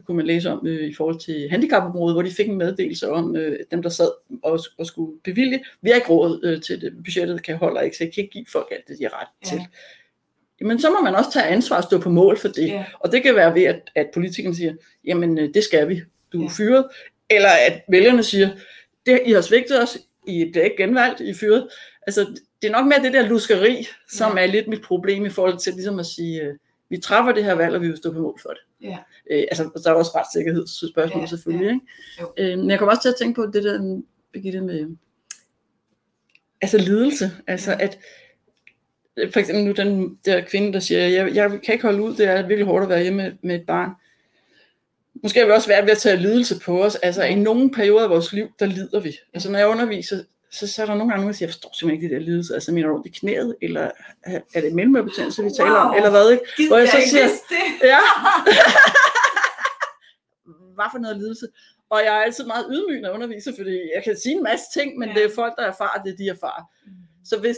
kunne 0.05 0.17
man 0.17 0.25
læse 0.25 0.49
om 0.51 0.67
øh, 0.67 0.89
i 0.89 0.93
forhold 0.93 1.19
til 1.19 1.47
handicapområdet, 1.49 2.15
hvor 2.15 2.21
de 2.21 2.31
fik 2.31 2.47
en 2.49 2.57
meddelelse 2.57 3.09
om 3.11 3.35
øh, 3.35 3.59
dem, 3.71 3.81
der 3.81 3.89
sad 3.89 4.11
og, 4.43 4.59
og 4.77 4.85
skulle 4.85 5.19
bevilge. 5.23 5.63
Vi 5.81 5.89
har 5.89 5.95
ikke 5.95 6.09
råd 6.09 6.39
øh, 6.43 6.61
til 6.61 6.81
det. 6.81 6.93
Budgettet 7.05 7.43
kan 7.43 7.55
holde 7.57 7.85
ikke, 7.85 7.97
så 7.97 8.03
jeg 8.03 8.13
kan 8.13 8.23
ikke 8.23 8.33
give 8.33 8.45
folk 8.51 8.67
alt 8.71 8.87
det, 8.87 8.97
de 8.99 9.03
har 9.03 9.21
ret 9.21 9.51
Ja. 9.51 9.57
til. 9.57 9.67
Jamen, 10.61 10.79
så 10.79 10.89
må 10.89 11.01
man 11.01 11.15
også 11.15 11.31
tage 11.33 11.45
ansvar 11.45 11.77
og 11.77 11.83
stå 11.83 11.99
på 11.99 12.09
mål 12.09 12.37
for 12.37 12.47
det. 12.47 12.67
Ja. 12.67 12.85
Og 12.99 13.11
det 13.11 13.23
kan 13.23 13.35
være 13.35 13.53
ved, 13.55 13.63
at, 13.63 13.91
at 13.95 14.09
politikerne 14.13 14.55
siger, 14.55 14.73
jamen, 15.05 15.37
øh, 15.37 15.53
det 15.53 15.63
skal 15.63 15.89
vi. 15.89 16.01
Du 16.33 16.39
er 16.39 16.43
Ja. 16.43 16.49
fyret. 16.57 16.85
Eller 17.29 17.49
at 17.49 17.81
vælgerne 17.89 18.23
siger, 18.23 18.49
det, 19.05 19.21
I 19.25 19.31
har 19.31 19.41
svigtet 19.41 19.81
os, 19.83 19.97
I 20.27 20.41
er 20.55 20.61
ikke 20.63 20.77
genvalgt, 20.77 21.19
I 21.19 21.29
er 21.29 21.33
fyret. 21.33 21.69
Altså, 22.07 22.21
det 22.61 22.67
er 22.67 22.71
nok 22.71 22.85
mere 22.87 23.03
det 23.03 23.13
der 23.13 23.27
luskeri, 23.27 23.87
som 24.11 24.37
ja. 24.37 24.43
er 24.43 24.47
lidt 24.47 24.67
mit 24.67 24.81
problem 24.81 25.25
i 25.25 25.29
forhold 25.29 25.57
til 25.57 25.73
ligesom 25.73 25.99
at 25.99 26.05
sige, 26.05 26.41
øh, 26.41 26.53
vi 26.89 26.97
træffer 26.97 27.31
det 27.31 27.43
her 27.43 27.53
valg, 27.53 27.75
og 27.75 27.81
vi 27.81 27.87
vil 27.87 27.97
stå 27.97 28.13
på 28.13 28.19
mål 28.19 28.39
for 28.41 28.49
det. 28.49 28.87
Ja. 28.89 28.97
Øh, 29.31 29.43
altså, 29.51 29.81
der 29.83 29.89
er 29.89 29.93
også 29.95 30.11
retssikkerhedsspørgsmål 30.15 31.21
ja, 31.21 31.27
selvfølgelig. 31.27 31.79
ja. 32.19 32.23
Ikke? 32.39 32.53
Øh, 32.53 32.59
men 32.59 32.69
jeg 32.69 32.79
kommer 32.79 32.91
også 32.91 33.01
til 33.01 33.09
at 33.09 33.15
tænke 33.19 33.35
på 33.35 33.45
det 33.53 33.63
der, 33.63 34.01
Birgitte, 34.33 34.61
med 34.61 34.95
altså 36.61 36.77
lidelse. 36.77 37.31
Altså, 37.47 37.71
Ja. 37.71 37.77
at 37.83 37.99
for 39.33 39.39
eksempel 39.39 39.65
nu 39.65 39.71
den 39.71 40.19
der 40.25 40.41
kvinde, 40.41 40.73
der 40.73 40.79
siger, 40.79 41.07
jeg, 41.07 41.35
jeg 41.35 41.49
kan 41.63 41.73
ikke 41.73 41.83
holde 41.85 42.01
ud, 42.01 42.15
det 42.15 42.27
er 42.27 42.41
virkelig 42.47 42.65
hårdt 42.65 42.83
at 42.83 42.89
være 42.89 43.01
hjemme 43.03 43.23
med, 43.23 43.31
med 43.41 43.55
et 43.55 43.65
barn. 43.65 43.89
Måske 45.23 45.39
er 45.39 45.45
vi 45.45 45.51
også 45.51 45.67
været 45.67 45.85
ved 45.85 45.91
at 45.91 45.97
tage 45.97 46.17
lidelse 46.17 46.59
på 46.59 46.83
os. 46.83 46.95
Altså 46.95 47.23
i 47.23 47.35
nogle 47.35 47.71
perioder 47.71 48.03
af 48.03 48.09
vores 48.09 48.33
liv, 48.33 48.47
der 48.59 48.65
lider 48.65 48.99
vi. 48.99 49.15
Altså 49.33 49.51
når 49.51 49.59
jeg 49.59 49.67
underviser, 49.67 50.23
så, 50.51 50.67
så 50.67 50.81
er 50.81 50.85
der 50.85 50.95
nogle 50.95 51.13
gange, 51.13 51.27
der 51.27 51.33
siger, 51.33 51.47
jeg 51.47 51.53
forstår 51.53 51.69
simpelthen 51.73 52.03
ikke 52.03 52.15
det 52.15 52.21
der 52.21 52.25
lidelse. 52.31 52.53
Altså 52.53 52.71
mener 52.71 52.87
du 52.87 52.95
ondt 52.95 53.05
i 53.07 53.09
knæet, 53.09 53.55
eller 53.61 53.91
er 54.53 54.61
det 54.61 54.73
mellemørebetændelse, 54.73 55.43
vi 55.43 55.49
taler 55.57 55.71
om, 55.71 55.87
Wow. 55.89 55.95
eller 55.97 56.09
hvad? 56.09 56.31
Ikke? 56.31 56.67
Hvor 56.67 56.77
jeg 56.77 56.87
så 56.87 56.97
siger-. 57.09 57.29
Ja. 57.83 57.99
Hvad 60.75 60.85
for 60.91 60.99
noget 60.99 61.17
lidelse? 61.17 61.47
Og 61.89 61.99
jeg 62.05 62.17
er 62.17 62.21
altid 62.21 62.45
meget 62.45 62.65
ydmyg, 62.71 63.01
når 63.01 63.07
jeg 63.09 63.15
underviser, 63.15 63.51
fordi 63.57 63.71
jeg 63.95 64.03
kan 64.03 64.17
sige 64.23 64.35
en 64.35 64.43
masse 64.43 64.65
ting, 64.73 64.97
men 64.99 65.09
Ja. 65.09 65.15
ja. 65.15 65.21
det 65.21 65.31
er 65.31 65.35
folk, 65.35 65.53
der 65.57 65.63
erfarer 65.63 66.03
det, 66.03 66.17
de 66.17 66.27
erfarer. 66.29 66.63
Så 67.25 67.39
hvis 67.39 67.57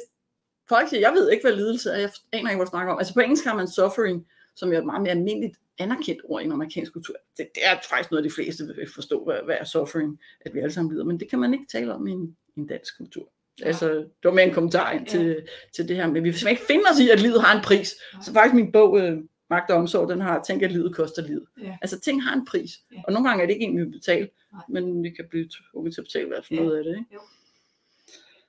folk 0.70 0.90
siger, 0.90 1.00
jeg 1.00 1.14
ved 1.14 1.32
ikke, 1.32 1.44
hvad 1.44 1.56
lidelse 1.56 1.90
er, 1.90 1.98
jeg 2.00 2.10
aner 2.32 2.50
ikke, 2.50 2.58
hvad 2.58 2.66
du 2.66 2.70
snakker 2.70 2.94
om. 2.94 3.00
Altså 3.00 3.14
på 3.14 3.20
engelsk 3.20 3.46
har 3.46 3.56
man 3.56 3.68
suffering, 3.68 4.28
som 4.56 4.70
jo 4.70 4.76
er 4.76 4.80
et 4.80 4.86
meget 4.86 5.02
mere 5.02 5.12
almindeligt 5.12 5.58
anerkendt 5.80 6.22
ord 6.24 6.42
i 6.42 6.46
en 6.46 6.52
amerikansk 6.52 6.94
kultur. 6.94 7.16
Det, 7.38 7.48
det 7.56 7.66
er 7.66 7.76
faktisk 7.90 8.12
noget, 8.12 8.24
de 8.26 8.30
fleste 8.32 8.66
vil 8.66 8.90
forstå, 8.94 9.24
hvad, 9.26 9.36
hvad 9.46 9.56
er 9.60 9.64
suffering, 9.64 10.20
at 10.42 10.54
vi 10.54 10.60
alle 10.60 10.74
sammen 10.74 10.94
lider, 10.94 11.06
men 11.06 11.20
det 11.20 11.30
kan 11.30 11.40
man 11.40 11.54
ikke 11.54 11.66
tale 11.72 11.94
om 11.94 12.08
i 12.08 12.12
en, 12.12 12.38
i 12.56 12.60
en 12.60 12.68
dansk 12.68 12.98
kultur. 12.98 13.30
Ja. 13.60 13.66
Altså, 13.66 13.90
det 13.94 14.08
var 14.24 14.32
mere 14.34 14.46
en 14.48 14.54
kommentar 14.54 14.92
ind 14.92 15.06
til, 15.08 15.48
til 15.76 15.88
det 15.88 15.96
her, 15.96 16.06
men 16.08 16.16
vi 16.16 16.20
vil 16.20 16.34
simpelthen 16.34 16.52
ikke 16.52 16.66
finde 16.66 16.84
os 16.92 17.00
i, 17.00 17.10
at 17.10 17.20
livet 17.22 17.42
har 17.42 17.58
en 17.58 17.64
pris. 17.64 17.96
Så 18.24 18.34
faktisk 18.34 18.56
min 18.56 18.72
bog, 18.72 19.00
øh, 19.00 19.18
Magt 19.50 19.72
og 19.72 19.78
Omsorg, 19.78 20.10
den 20.10 20.22
har 20.22 20.44
tænkt, 20.44 20.64
at 20.64 20.72
livet 20.72 20.96
koster 20.96 21.22
livet. 21.22 21.46
Ja. 21.64 21.78
Altså 21.82 22.00
ting 22.00 22.24
har 22.24 22.36
en 22.36 22.46
pris, 22.46 22.72
Ja. 22.92 23.02
og 23.08 23.14
nogle 23.14 23.30
gange 23.30 23.44
er 23.44 23.48
det 23.48 23.54
ikke 23.54 23.66
en, 23.66 23.78
vi 23.78 23.84
vil 23.84 23.92
betale, 23.92 24.30
Nej. 24.54 24.62
men 24.70 25.04
vi 25.04 25.10
kan 25.10 25.26
blive 25.30 25.50
tvunget 25.72 25.94
til 25.94 26.02
at 26.02 26.06
betale 26.06 26.28
hvert 26.28 26.46
fald 26.46 26.60
Ja. 26.60 26.66
noget 26.66 26.78
af 26.78 26.84
det. 26.84 26.98
Ikke? 26.98 27.18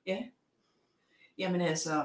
Ja. 0.06 0.18
Jamen 1.38 1.60
altså, 1.60 2.04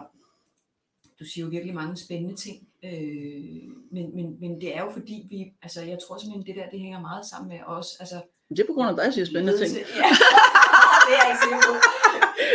du 1.20 1.26
siger 1.26 1.46
jo 1.46 1.50
virkelig 1.50 1.76
mange 1.76 1.98
spændende 1.98 2.36
ting, 2.36 2.68
øh, 2.84 3.64
men, 3.92 4.16
men, 4.16 4.40
men 4.40 4.62
det 4.62 4.76
er 4.78 4.82
jo 4.82 4.92
fordi 4.92 5.28
vi, 5.30 5.54
altså 5.62 5.82
jeg 5.82 6.00
tror 6.00 6.18
simpelthen 6.18 6.46
det 6.46 6.56
der, 6.64 6.70
det 6.70 6.80
hænger 6.80 7.00
meget 7.00 7.26
sammen 7.26 7.50
med 7.50 7.60
os, 7.66 7.96
altså 8.00 8.22
Det 8.50 8.60
er 8.60 8.68
på 8.68 8.74
grund 8.74 8.90
af 8.90 8.96
dig, 8.96 9.04
jeg 9.04 9.14
siger 9.14 9.26
spændende 9.26 9.58
ting. 9.58 9.72
Ja, 9.78 10.10
det 11.08 11.14
er 11.18 11.22
jeg 11.24 11.30
ikke 11.32 11.44
sikker 11.44 11.62
på. 11.70 11.74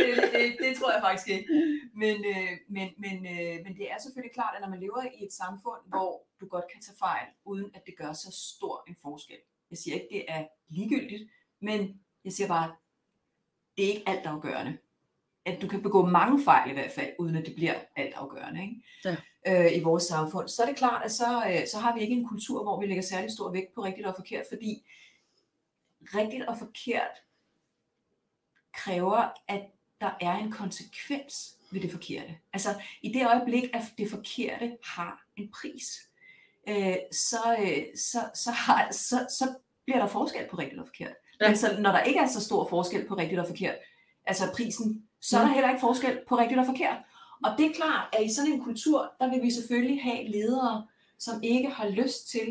Det, 0.07 0.15
det, 0.35 0.57
det 0.65 0.71
tror 0.79 0.91
jeg 0.93 1.03
faktisk 1.07 1.29
ikke. 1.29 1.47
Men, 2.03 2.17
øh, 2.33 2.53
men, 2.69 2.89
men, 3.05 3.17
øh, 3.33 3.57
men 3.65 3.73
det 3.79 3.87
er 3.93 3.99
selvfølgelig 4.03 4.35
klart, 4.35 4.55
at 4.57 4.61
når 4.61 4.69
man 4.69 4.81
lever 4.81 5.03
i 5.19 5.25
et 5.27 5.33
samfund, 5.33 5.81
hvor 5.87 6.27
du 6.41 6.47
godt 6.47 6.65
kan 6.73 6.81
tage 6.81 6.99
fejl, 6.99 7.27
uden 7.45 7.71
at 7.75 7.83
det 7.87 7.95
gør 7.97 8.13
så 8.13 8.31
stor 8.57 8.85
en 8.89 8.97
forskel. 9.03 9.41
Jeg 9.71 9.79
siger 9.79 9.95
ikke, 9.95 10.09
det 10.13 10.25
er 10.29 10.45
ligegyldigt, 10.69 11.31
men 11.61 12.01
jeg 12.25 12.33
siger 12.33 12.49
bare, 12.49 12.69
det 13.77 13.85
er 13.85 13.89
ikke 13.89 14.09
alt 14.09 14.27
afgørende. 14.27 14.79
At 15.47 15.63
du 15.63 15.69
kan 15.69 15.83
begå 15.83 16.07
mange 16.07 16.45
fejl 16.45 16.71
i 16.71 16.73
hvert 16.73 16.91
fald, 16.91 17.11
uden 17.19 17.37
at 17.37 17.47
det 17.47 17.55
bliver 17.55 17.75
alt 17.97 18.15
afgørende 18.15 18.63
ikke? 18.63 18.83
Ja. 19.05 19.17
Øh, 19.67 19.77
i 19.77 19.81
vores 19.83 20.03
samfund. 20.03 20.49
Så 20.49 20.63
er 20.63 20.67
det 20.67 20.77
klart, 20.77 21.05
at 21.05 21.13
så, 21.13 21.45
øh, 21.51 21.67
så 21.67 21.79
har 21.79 21.95
vi 21.95 22.01
ikke 22.01 22.15
en 22.15 22.29
kultur, 22.29 22.63
hvor 22.63 22.81
vi 22.81 22.87
lægger 22.87 23.03
særlig 23.03 23.31
stor 23.31 23.53
vægt 23.53 23.75
på 23.75 23.85
rigtigt 23.85 24.07
og 24.07 24.15
forkert, 24.17 24.45
fordi 24.51 24.87
rigtigt 26.15 26.45
og 26.47 26.59
forkert 26.59 27.23
kræver, 28.75 29.33
at 29.49 29.63
der 30.01 30.11
er 30.21 30.37
en 30.37 30.53
konsekvens 30.53 31.57
ved 31.71 31.81
det 31.81 31.91
forkerte. 31.91 32.37
Altså 32.53 32.69
i 33.03 33.13
det 33.13 33.27
øjeblik, 33.27 33.65
at 33.75 33.83
det 33.99 34.11
forkerte 34.11 34.77
har 34.85 35.27
en 35.37 35.51
pris, 35.51 36.11
øh, 36.69 36.97
så, 37.13 37.57
øh, 37.61 37.97
så, 37.97 38.31
så, 38.35 38.51
har, 38.51 38.89
så, 38.93 39.27
så 39.39 39.55
bliver 39.85 39.99
der 39.99 40.07
forskel 40.07 40.49
på 40.51 40.57
rigtigt 40.57 40.81
og 40.81 40.87
forkert. 40.87 41.15
Ja. 41.41 41.49
Men 41.49 41.57
så, 41.57 41.77
når 41.81 41.93
der 41.93 42.03
ikke 42.03 42.21
er 42.21 42.27
så 42.27 42.45
stor 42.45 42.69
forskel 42.69 43.09
på 43.09 43.15
rigtigt 43.15 43.41
og 43.41 43.47
forkert, 43.47 43.75
altså 44.27 44.45
prisen, 44.57 45.09
så 45.29 45.39
er 45.39 45.43
der 45.43 45.53
heller 45.57 45.69
ikke 45.69 45.81
forskel 45.81 46.19
på 46.29 46.39
rigtigt 46.39 46.61
og 46.61 46.67
forkert. 46.67 46.99
Og 47.45 47.51
det 47.59 47.67
er 47.67 47.73
klart, 47.73 48.05
at 48.13 48.25
i 48.25 48.35
sådan 48.35 48.53
en 48.53 48.65
kultur, 48.65 49.13
der 49.21 49.31
vil 49.31 49.43
vi 49.43 49.51
selvfølgelig 49.51 50.03
have 50.03 50.29
ledere, 50.29 50.87
som 51.19 51.43
ikke 51.43 51.71
har 51.71 51.89
lyst 51.89 52.29
til, 52.29 52.47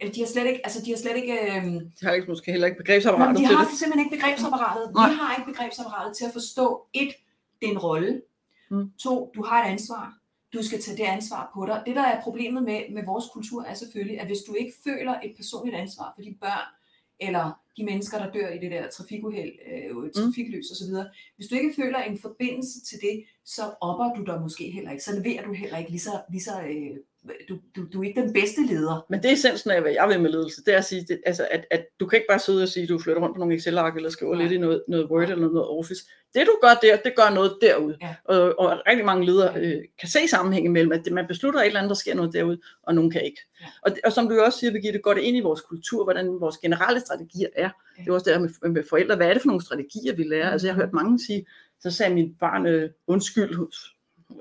eller 0.00 0.12
de 0.14 0.20
har 0.20 0.26
slet 0.26 0.46
ikke, 0.46 0.60
altså 0.64 0.82
de 0.84 0.90
har 0.90 0.98
slet 0.98 1.16
ikke, 1.16 1.32
øh, 1.32 1.64
De 1.64 2.02
har 2.02 2.12
ikke, 2.12 2.28
måske 2.28 2.50
heller 2.50 2.66
ikke 2.66 2.78
begrebsapparatet 2.78 3.36
de 3.38 3.46
til 3.46 3.56
har 3.56 3.64
det. 3.64 3.78
simpelthen 3.78 4.06
ikke 4.06 4.16
begrebsapparatet. 4.16 4.94
Nej. 4.94 5.10
Vi 5.10 5.16
har 5.20 5.36
ikke 5.36 5.52
begrebsapparatet 5.52 6.16
til 6.16 6.24
at 6.24 6.32
forstå, 6.32 6.86
et, 6.92 7.12
det 7.60 7.66
er 7.68 7.72
en 7.72 7.78
rolle. 7.78 8.22
Mm. 8.70 8.90
To, 8.98 9.32
du 9.34 9.42
har 9.42 9.64
et 9.64 9.70
ansvar. 9.70 10.14
Du 10.52 10.62
skal 10.62 10.82
tage 10.82 10.96
det 10.96 11.02
ansvar 11.04 11.50
på 11.54 11.66
dig. 11.66 11.82
Det, 11.86 11.96
der 11.96 12.02
er 12.02 12.22
problemet 12.22 12.62
med, 12.62 12.80
med 12.94 13.04
vores 13.04 13.24
kultur, 13.32 13.64
er 13.64 13.74
selvfølgelig, 13.74 14.20
at 14.20 14.26
hvis 14.26 14.38
du 14.46 14.54
ikke 14.54 14.72
føler 14.84 15.14
et 15.24 15.32
personligt 15.36 15.76
ansvar 15.76 16.12
for 16.16 16.22
de 16.22 16.36
børn, 16.40 16.66
eller 17.20 17.60
de 17.76 17.84
mennesker, 17.84 18.18
der 18.18 18.32
dør 18.32 18.48
i 18.48 18.58
det 18.58 18.70
der 18.70 18.90
trafikuheld, 18.90 19.52
øh, 19.72 20.10
trafikløs 20.12 20.70
osv., 20.70 20.94
hvis 21.36 21.48
du 21.48 21.54
ikke 21.54 21.74
føler 21.76 21.98
en 21.98 22.18
forbindelse 22.18 22.80
til 22.80 22.98
det, 23.00 23.24
så 23.44 23.62
opper 23.80 24.14
du 24.14 24.24
dig 24.24 24.40
måske 24.40 24.70
heller 24.70 24.90
ikke. 24.90 25.04
Så 25.04 25.20
leverer 25.20 25.44
du 25.44 25.52
heller 25.52 25.78
ikke 25.78 25.90
lige 25.90 26.00
så, 26.00 26.22
lige 26.30 26.42
så 26.42 26.62
øh, 26.62 26.96
du, 27.48 27.58
du, 27.76 27.86
du 27.92 28.02
er 28.02 28.06
ikke 28.08 28.20
den 28.20 28.32
bedste 28.32 28.60
leder. 28.66 29.06
Men 29.10 29.22
det 29.22 29.28
er 29.28 29.32
essensen 29.32 29.70
af, 29.70 29.80
hvad 29.80 29.92
jeg 29.92 30.08
vil 30.08 30.20
med 30.20 30.30
ledelse. 30.30 30.64
Det 30.64 30.74
er 30.74 30.78
at 30.78 30.84
sige, 30.84 31.04
det, 31.08 31.20
altså, 31.26 31.48
at, 31.50 31.64
at 31.70 31.86
du 32.00 32.06
kan 32.06 32.16
ikke 32.16 32.26
bare 32.28 32.38
sidde 32.38 32.62
og 32.62 32.68
sige, 32.68 32.82
at 32.82 32.88
du 32.88 32.98
flytter 32.98 33.22
rundt 33.22 33.34
på 33.34 33.38
nogle 33.38 33.54
Excel-ark, 33.54 33.96
eller 33.96 34.10
skriver 34.10 34.34
Nej. 34.34 34.42
lidt 34.42 34.52
i 34.52 34.58
noget, 34.58 34.82
noget 34.88 35.10
Word 35.10 35.22
eller 35.22 35.36
noget 35.36 35.68
Office. 35.68 36.04
Det 36.34 36.46
du 36.46 36.58
gør 36.62 36.74
der, 36.82 36.96
det 36.96 37.12
gør 37.16 37.34
noget 37.34 37.58
derude. 37.62 37.96
Ja. 38.02 38.14
Og, 38.24 38.58
og 38.58 38.82
rigtig 38.88 39.04
mange 39.06 39.26
ledere 39.26 39.60
øh, 39.60 39.82
kan 40.00 40.08
se 40.08 40.28
sammenhæng 40.28 40.66
imellem, 40.66 40.92
at 40.92 41.04
det, 41.04 41.12
man 41.12 41.26
beslutter 41.26 41.60
et 41.60 41.66
eller 41.66 41.80
andet, 41.80 41.90
der 41.90 41.96
sker 41.96 42.14
noget 42.14 42.32
derude, 42.32 42.60
og 42.82 42.94
nogen 42.94 43.10
kan 43.10 43.24
ikke. 43.24 43.40
Ja. 43.60 43.66
Og, 43.82 43.92
og 44.04 44.12
som 44.12 44.28
du 44.28 44.40
også 44.40 44.58
siger, 44.58 44.72
Birgitte, 44.72 44.98
går 44.98 45.14
det 45.14 45.20
ind 45.20 45.36
i 45.36 45.40
vores 45.40 45.60
kultur, 45.60 46.04
hvordan 46.04 46.26
vores 46.40 46.58
generelle 46.58 47.00
strategier 47.00 47.48
er. 47.56 47.70
Ja. 47.98 48.02
Det 48.02 48.08
er 48.08 48.14
også 48.14 48.30
der 48.30 48.38
med, 48.38 48.70
med 48.70 48.84
forældre. 48.88 49.16
Hvad 49.16 49.28
er 49.28 49.32
det 49.32 49.42
for 49.42 49.48
nogle 49.48 49.64
strategier, 49.64 50.16
vi 50.16 50.22
lærer? 50.22 50.50
Altså 50.50 50.66
jeg 50.66 50.74
har 50.74 50.82
hørt 50.82 50.92
mange 50.92 51.18
sige, 51.18 51.46
så 51.80 51.90
sagde 51.90 52.14
min 52.14 52.34
barn 52.40 52.66
øh, 52.66 52.90
undskyld, 53.06 53.54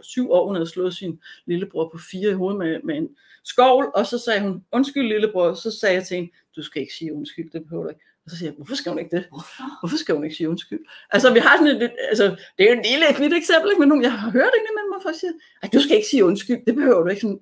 syv 0.02 0.32
år, 0.32 0.48
hun 0.48 0.56
havde 0.56 0.70
slået 0.70 0.96
sin 0.96 1.20
lillebror 1.46 1.90
på 1.90 1.98
fire 2.12 2.30
i 2.32 2.34
hovedet 2.34 2.60
med, 2.60 2.80
med 2.84 2.98
en 2.98 3.10
skovl, 3.44 3.92
og 3.96 4.06
så 4.06 4.18
sagde 4.18 4.42
hun, 4.42 4.64
undskyld 4.72 5.08
lillebror, 5.08 5.48
og 5.48 5.58
så 5.58 5.72
sagde 5.72 5.96
jeg 5.96 6.08
til 6.08 6.16
hende, 6.16 6.32
du 6.56 6.64
skal 6.64 6.82
ikke 6.82 6.94
sige 6.94 7.14
undskyld, 7.14 7.52
det 7.52 7.64
behøver 7.64 7.84
du 7.84 7.90
ikke. 7.90 8.02
Og 8.26 8.32
så 8.32 8.38
siger 8.38 8.50
jeg, 8.50 8.56
hvorfor 8.56 8.76
skal 8.76 8.90
hun 8.92 9.00
ikke 9.00 9.16
det? 9.16 9.26
Hvorfor? 9.82 9.98
Skal 9.98 10.16
hun 10.16 10.24
ikke 10.24 10.36
sige 10.36 10.50
undskyld? 10.50 10.80
Altså, 11.12 11.34
vi 11.34 11.40
har 11.40 11.58
sådan 11.58 11.82
et, 11.82 11.92
altså, 12.10 12.26
det 12.58 12.64
er 12.66 12.70
jo 12.72 12.78
en 12.78 12.86
lille 12.92 13.06
kvidt 13.16 13.34
eksempel, 13.34 13.70
ikke? 13.72 13.80
men 13.80 13.90
nogen, 13.90 14.04
jeg 14.04 14.12
har 14.12 14.32
hørt 14.32 14.52
det 14.54 14.62
imellem 14.72 14.90
mig, 14.94 15.02
folk 15.04 15.20
siger, 15.20 15.34
at 15.64 15.74
du 15.74 15.80
skal 15.80 15.96
ikke 15.96 16.08
sige 16.08 16.26
undskyld, 16.26 16.66
det 16.66 16.76
behøver 16.76 17.04
du 17.04 17.10
ikke. 17.10 17.22
Sådan, 17.22 17.40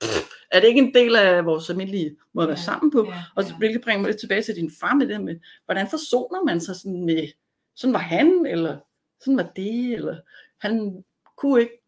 pff, 0.00 0.32
er 0.52 0.60
det 0.60 0.68
ikke 0.68 0.80
en 0.80 0.94
del 0.94 1.16
af 1.16 1.44
vores 1.44 1.70
almindelige 1.70 2.16
måde 2.34 2.44
at 2.44 2.48
være 2.48 2.58
Ja, 2.58 2.64
sammen 2.64 2.90
på? 2.90 3.04
Ja, 3.08 3.22
Og 3.36 3.44
så 3.44 3.54
virkelig 3.60 3.82
bringer 3.82 4.00
mig 4.00 4.08
lidt 4.08 4.20
tilbage 4.20 4.42
til 4.42 4.56
din 4.56 4.72
far 4.80 4.94
med 4.94 5.08
det 5.08 5.20
med, 5.20 5.36
hvordan 5.64 5.88
forsoner 5.90 6.44
man 6.44 6.60
sig 6.60 6.76
sådan 6.76 7.04
med, 7.04 7.28
sådan 7.74 7.94
var 7.94 8.00
han, 8.00 8.46
eller 8.46 8.78
sådan 9.20 9.36
var 9.36 9.50
det, 9.56 9.92
eller 9.92 10.16
han 10.60 11.04
kunne 11.42 11.60
ikke 11.60 11.78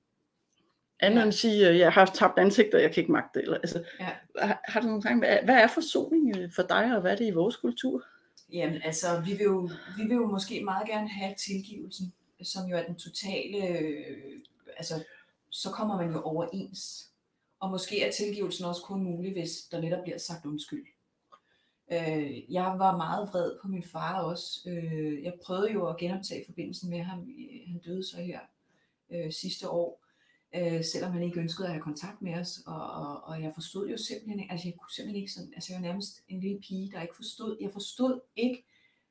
andet 1.01 1.19
Ja. 1.21 1.25
end 1.25 1.33
sige, 1.33 1.69
at 1.69 1.79
jeg 1.79 1.93
har 1.93 2.07
tabt 2.07 2.39
ansigt, 2.39 2.75
og 2.75 2.83
jeg 2.83 2.93
kan 2.95 3.01
ikke 3.01 3.13
magte 3.13 3.39
det. 3.39 3.43
Eller, 3.45 3.59
altså, 3.59 3.85
Ja. 4.01 4.11
har, 4.39 4.61
har 4.65 4.81
du 4.81 4.87
nogle 4.87 5.03
gange, 5.03 5.19
hvad, 5.19 5.39
hvad 5.45 5.55
er 5.55 5.67
forsoning 5.67 6.37
øh, 6.39 6.51
for 6.53 6.63
dig, 6.63 6.95
og 6.95 7.01
hvad 7.01 7.13
er 7.13 7.17
det 7.17 7.27
i 7.27 7.31
vores 7.31 7.57
kultur? 7.57 8.05
Jamen 8.53 8.83
altså, 8.83 9.21
vi 9.21 9.31
vil, 9.31 9.45
jo, 9.45 9.71
vi 9.97 10.03
vil 10.03 10.15
jo 10.17 10.27
måske 10.27 10.65
meget 10.65 10.89
gerne 10.89 11.09
have 11.09 11.35
tilgivelsen, 11.35 12.13
som 12.43 12.67
jo 12.71 12.77
er 12.77 12.83
den 12.87 12.95
totale, 12.97 13.69
øh, 13.79 14.39
altså 14.77 15.05
så 15.51 15.71
kommer 15.71 15.97
man 15.97 16.13
jo 16.13 16.21
overens. 16.21 17.09
Og 17.61 17.71
måske 17.71 18.03
er 18.03 18.13
tilgivelsen 18.13 18.65
også 18.65 18.83
kun 18.83 19.03
mulig, 19.03 19.33
hvis 19.33 19.51
der 19.71 19.81
netop 19.81 20.03
bliver 20.03 20.19
sagt 20.19 20.47
undskyld. 20.47 20.87
Øh, 21.93 22.53
jeg 22.53 22.65
var 22.65 22.97
meget 22.97 23.29
vred 23.33 23.53
på 23.63 23.69
min 23.69 23.83
far 23.83 24.23
også. 24.23 24.61
Øh, 24.71 25.23
jeg 25.23 25.33
prøvede 25.45 25.73
jo 25.73 25.87
at 25.87 25.97
genoptage 25.97 26.45
forbindelsen 26.47 26.91
med 26.91 27.01
ham. 27.01 27.19
Han 27.67 27.79
døde 27.85 28.05
så 28.11 28.17
her 28.17 28.39
øh, 29.15 29.33
sidste 29.33 29.69
år, 29.69 30.05
øh, 30.55 30.85
selvom 30.85 31.13
han 31.13 31.23
ikke 31.23 31.41
ønskede 31.41 31.69
at 31.69 31.75
have 31.75 31.83
kontakt 31.83 32.23
med 32.23 32.35
os. 32.35 32.61
Og, 32.67 32.91
og, 32.91 33.25
og 33.25 33.43
jeg 33.43 33.53
forstod 33.55 33.89
jo 33.89 33.97
simpelthen 33.97 34.41
ikke, 34.41 34.53
altså 34.53 34.69
jeg 34.69 34.75
kunne 34.79 34.93
simpelthen 34.93 35.23
ikke 35.23 35.33
sådan, 35.33 35.53
altså 35.55 35.73
jeg 35.73 35.83
var 35.83 35.89
nærmest 35.89 36.23
en 36.29 36.41
lille 36.41 36.61
pige, 36.61 36.91
der 36.93 37.03
ikke 37.03 37.17
forstod, 37.17 37.57
jeg 37.61 37.71
forstod 37.73 38.21
ikke, 38.37 38.65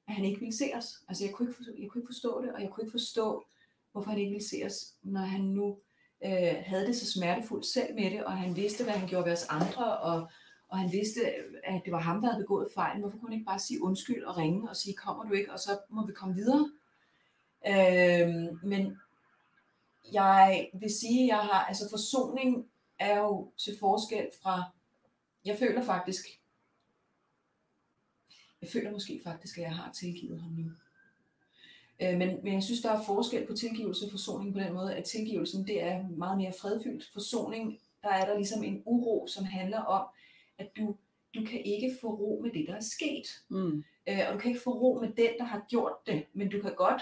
at 0.08 0.14
han 0.14 0.26
ikke 0.26 0.39
ville 0.39 0.58
se 0.58 0.72
os. 0.76 0.88
Altså 1.08 1.26
jeg 1.26 1.34
kunne 1.34 1.49
ikke 1.49 1.58
forstå, 1.58 1.72
jeg 1.80 1.89
kunne 1.89 2.01
ikke 2.01 2.14
forstå 2.14 2.41
det, 2.41 2.54
og 2.54 2.62
jeg 2.62 2.70
kunne 2.70 2.84
ikke 2.84 2.91
forstå, 2.91 3.45
hvorfor 3.91 4.10
han 4.10 4.20
ikke 4.20 4.32
ville 4.32 4.47
se 4.47 4.62
os, 4.66 4.93
når 5.04 5.22
han 5.22 5.41
nu 5.41 5.78
øh, 6.26 6.56
havde 6.66 6.88
det 6.88 6.95
så 6.95 7.12
smertefuldt 7.12 7.66
selv 7.66 7.95
med 7.95 8.12
det, 8.12 8.24
og 8.24 8.38
han 8.38 8.56
vidste, 8.56 8.84
hvad 8.84 8.93
han 8.93 9.08
gjorde 9.08 9.26
ved 9.26 9.34
os 9.34 9.45
andre, 9.49 9.97
og, 9.97 10.28
og 10.70 10.80
han 10.80 10.91
vidste, 10.91 11.22
at 11.64 11.82
det 11.86 11.93
var 11.93 11.99
ham, 11.99 12.22
der 12.22 12.32
havde 12.32 12.43
begået 12.43 12.68
fejlen. 12.76 13.01
Hvorfor 13.01 13.18
kunne 13.18 13.30
han 13.30 13.34
ikke 13.34 13.45
bare 13.45 13.60
sige 13.60 13.84
undskyld 13.84 14.24
og 14.24 14.38
ringe 14.38 14.70
og 14.70 14.76
sige, 14.76 14.93
kommer 14.93 15.24
du 15.24 15.34
ikke, 15.34 15.51
og 15.51 15.60
så 15.60 15.80
må 15.89 16.06
vi 16.06 16.14
komme 16.14 16.36
videre. 16.36 16.72
Øh, 17.68 18.30
men 18.64 18.97
jeg 20.12 20.70
vil 20.74 20.89
sige, 20.99 21.28
jeg 21.28 21.38
har, 21.38 21.66
altså 21.66 21.89
forsoning 21.89 22.68
er 22.99 23.20
jo 23.20 23.51
til 23.58 23.78
forskel 23.80 24.28
fra, 24.41 24.64
jeg 25.45 25.58
føler 25.60 25.84
faktisk, 25.84 26.26
Jeg 28.62 28.70
føler 28.70 28.91
måske 28.91 29.22
faktisk, 29.24 29.58
at 29.58 29.64
jeg 29.64 29.76
har 29.76 29.91
tilgivet 29.91 30.41
ham 30.41 30.51
nu. 30.51 30.72
Øh, 32.01 32.18
men, 32.18 32.43
men 32.43 32.54
jeg 32.54 32.64
synes, 32.64 32.82
der 32.82 32.91
er 32.91 33.04
forskel 33.04 33.47
på 33.47 33.54
tilgivelse 33.54 34.06
og 34.06 34.12
forsoning 34.12 34.54
på 34.54 34.60
den 34.60 34.74
måde, 34.74 34.95
at 34.95 35.04
tilgivelsen 35.04 35.68
det 35.68 35.84
er 35.84 36.08
meget 36.08 36.38
mere 36.38 36.54
fredfyldt. 36.62 37.10
Forsoning, 37.14 37.80
der 38.04 38.10
er 38.10 38.26
der 38.26 38.36
ligesom 38.36 38.64
en 38.64 38.84
uro, 38.86 39.28
som 39.28 39.45
handler 39.45 39.80
om, 39.80 40.08
at 40.58 40.72
du, 40.78 40.95
du 41.36 41.45
kan 41.45 41.62
ikke 41.66 41.97
få 42.01 42.08
ro 42.08 42.39
med 42.43 42.51
det, 42.51 42.68
der 42.68 42.76
er 42.76 42.82
sket. 42.82 43.43
Mm. 43.49 43.84
Øh, 44.08 44.20
og 44.28 44.34
du 44.34 44.39
kan 44.39 44.51
ikke 44.51 44.64
få 44.64 44.72
ro 44.72 44.99
med 44.99 45.10
den, 45.10 45.38
der 45.38 45.43
har 45.43 45.66
gjort 45.70 45.93
det, 46.06 46.26
men 46.34 46.49
du 46.49 46.62
kan 46.62 46.76
godt, 46.76 47.01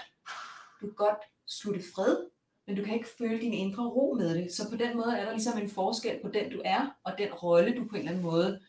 du 0.80 0.86
kan 0.86 0.94
godt 0.94 1.22
slutte 1.46 1.80
fred, 1.94 2.31
men 2.66 2.76
du 2.76 2.82
kan 2.84 2.94
ikke 2.94 3.08
føle 3.18 3.40
din 3.40 3.52
indre 3.52 3.88
ro 3.88 4.14
med 4.14 4.34
det. 4.34 4.52
Så 4.52 4.70
på 4.70 4.76
den 4.76 4.96
måde 4.96 5.18
er 5.18 5.24
der 5.24 5.32
ligesom 5.32 5.58
en 5.58 5.68
forskel 5.68 6.18
på 6.22 6.28
den, 6.28 6.50
du 6.50 6.62
er, 6.64 6.96
og 7.04 7.12
den 7.18 7.32
rolle, 7.32 7.76
du 7.76 7.88
på 7.88 7.96
en 7.96 7.98
eller 7.98 8.10
anden 8.10 8.24
måde 8.24 8.60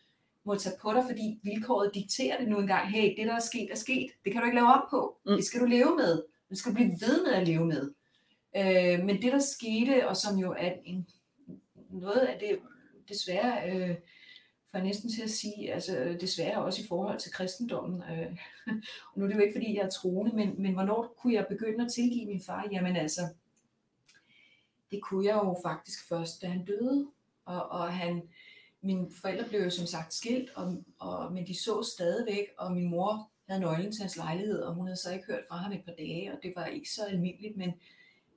må 0.45 0.55
tage 0.55 0.75
på 0.81 0.93
dig, 0.93 1.03
fordi 1.07 1.39
vilkåret 1.43 1.91
dikterer 1.93 2.39
det 2.39 2.47
nu 2.47 2.59
engang. 2.59 2.89
Hey, 2.89 3.15
det 3.17 3.27
der 3.27 3.35
er 3.35 3.39
sket, 3.39 3.71
er 3.71 3.75
sket. 3.75 4.11
Det 4.25 4.31
kan 4.31 4.41
du 4.41 4.45
ikke 4.45 4.55
lave 4.55 4.73
op 4.73 4.89
på. 4.89 5.17
Mm. 5.25 5.35
Det 5.35 5.45
skal 5.45 5.61
du 5.61 5.65
leve 5.65 5.95
med. 5.95 6.23
Det 6.49 6.57
skal 6.57 6.71
du 6.71 6.75
blive 6.75 6.97
ved 7.01 7.23
med 7.25 7.33
at 7.33 7.47
leve 7.47 7.65
med. 7.65 7.91
Øh, 8.57 9.05
men 9.05 9.21
det, 9.21 9.31
der 9.31 9.39
skete, 9.39 10.07
og 10.07 10.17
som 10.17 10.37
jo 10.37 10.55
er 10.57 10.71
en, 10.85 11.07
noget 11.89 12.19
af 12.19 12.39
det, 12.39 12.59
desværre, 13.09 13.71
øh, 13.71 13.95
for 14.71 14.77
jeg 14.77 14.87
næsten 14.87 15.09
til 15.09 15.21
at 15.21 15.29
sige, 15.29 15.73
altså 15.73 16.17
desværre 16.21 16.63
også 16.63 16.81
i 16.81 16.87
forhold 16.87 17.19
til 17.19 17.31
kristendommen. 17.31 18.03
Øh, 18.11 18.37
og 19.13 19.19
nu 19.19 19.23
er 19.23 19.27
det 19.29 19.35
jo 19.35 19.41
ikke, 19.41 19.53
fordi 19.55 19.77
jeg 19.77 19.85
er 19.85 19.89
troende, 19.89 20.35
men, 20.35 20.61
men 20.61 20.73
hvornår 20.73 21.15
kunne 21.17 21.33
jeg 21.33 21.45
begynde 21.49 21.85
at 21.85 21.91
tilgive 21.91 22.25
min 22.25 22.41
far? 22.41 22.67
Jamen 22.71 22.95
altså, 22.95 23.21
det 24.93 25.01
kunne 25.01 25.25
jeg 25.25 25.35
jo 25.35 25.59
faktisk 25.63 26.07
først, 26.09 26.41
da 26.41 26.47
han 26.47 26.65
døde. 26.65 27.07
Og, 27.45 27.69
og 27.69 27.93
han, 27.93 28.21
mine 28.81 29.07
forældre 29.21 29.49
blev 29.49 29.61
jo 29.61 29.69
som 29.69 29.85
sagt 29.85 30.13
skilt, 30.13 30.49
og, 30.55 30.83
og, 30.99 31.33
men 31.33 31.47
de 31.47 31.55
så 31.55 31.83
stadigvæk, 31.95 32.47
og 32.57 32.71
min 32.71 32.89
mor 32.89 33.31
havde 33.49 33.61
nøglen 33.61 33.91
til 33.91 34.01
hans 34.01 34.17
lejlighed, 34.17 34.59
og 34.59 34.73
hun 34.73 34.87
havde 34.87 34.97
så 34.97 35.13
ikke 35.13 35.25
hørt 35.25 35.43
fra 35.49 35.57
ham 35.57 35.71
et 35.71 35.85
par 35.85 35.93
dage, 35.97 36.33
og 36.33 36.39
det 36.43 36.53
var 36.55 36.65
ikke 36.65 36.89
så 36.89 37.05
almindeligt, 37.05 37.57
men, 37.57 37.73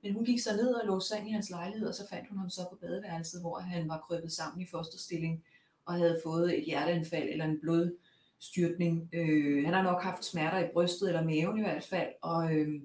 men 0.03 0.13
hun 0.13 0.25
gik 0.25 0.39
så 0.39 0.55
ned 0.55 0.73
og 0.73 0.87
låste 0.87 1.07
sig 1.07 1.19
ind 1.19 1.29
i 1.29 1.31
hans 1.31 1.49
lejlighed, 1.49 1.87
og 1.87 1.95
så 1.95 2.07
fandt 2.09 2.29
hun 2.29 2.37
ham 2.37 2.49
så 2.49 2.61
på 2.69 2.75
badeværelset, 2.75 3.41
hvor 3.41 3.59
han 3.59 3.89
var 3.89 4.05
krøbet 4.07 4.31
sammen 4.31 4.61
i 4.61 4.67
fosterstilling, 4.71 5.43
og 5.85 5.93
havde 5.93 6.21
fået 6.23 6.57
et 6.57 6.65
hjerteanfald 6.65 7.29
eller 7.29 7.45
en 7.45 7.59
blodstyrtning. 7.61 9.09
Øh, 9.13 9.65
han 9.65 9.73
har 9.73 9.83
nok 9.83 10.03
haft 10.03 10.25
smerter 10.25 10.59
i 10.59 10.69
brystet 10.73 11.07
eller 11.07 11.23
maven 11.23 11.57
i 11.57 11.61
hvert 11.61 11.83
fald, 11.83 12.09
og 12.21 12.53
øh, 12.55 12.81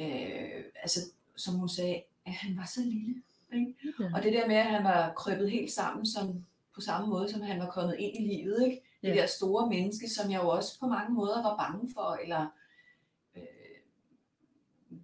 øh, 0.00 0.64
altså, 0.82 1.00
som 1.36 1.54
hun 1.54 1.68
sagde, 1.68 2.02
at 2.28 2.34
han 2.34 2.56
var 2.56 2.64
så 2.74 2.80
lille. 2.80 3.22
Ikke? 3.54 3.74
Ja. 4.00 4.04
Og 4.14 4.22
det 4.22 4.32
der 4.32 4.46
med, 4.48 4.56
at 4.56 4.64
han 4.66 4.84
var 4.84 5.12
krøbet 5.16 5.50
helt 5.50 5.72
sammen 5.72 6.06
som, 6.06 6.44
på 6.74 6.80
samme 6.80 7.08
måde, 7.08 7.28
som 7.28 7.40
han 7.42 7.60
var 7.60 7.70
kommet 7.70 7.96
ind 7.98 8.16
i 8.16 8.28
livet. 8.36 8.62
Ikke? 8.66 8.80
Det 9.02 9.08
Ja. 9.08 9.14
der 9.14 9.26
store 9.26 9.68
menneske, 9.68 10.08
som 10.10 10.30
jeg 10.30 10.42
jo 10.42 10.48
også 10.48 10.78
på 10.80 10.86
mange 10.86 11.14
måder 11.14 11.42
var 11.42 11.56
bange 11.56 11.90
for, 11.94 12.18
eller 12.22 12.46
øh, 13.36 13.42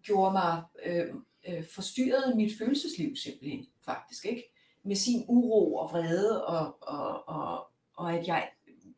gjorde 0.03 0.33
mig, 0.33 0.63
øh, 0.87 1.07
øh, 1.49 1.65
forstyrrede 1.75 2.37
mit 2.37 2.53
følelsesliv 2.59 3.17
simpelthen, 3.17 3.67
faktisk. 3.85 4.25
ikke 4.27 4.45
Med 4.83 4.97
sin 4.97 5.25
uro 5.29 5.75
og 5.77 5.91
vrede, 5.93 6.45
og, 6.47 6.77
og, 6.83 7.29
og, 7.29 7.67
og 7.95 8.13
at 8.15 8.27
jeg 8.27 8.49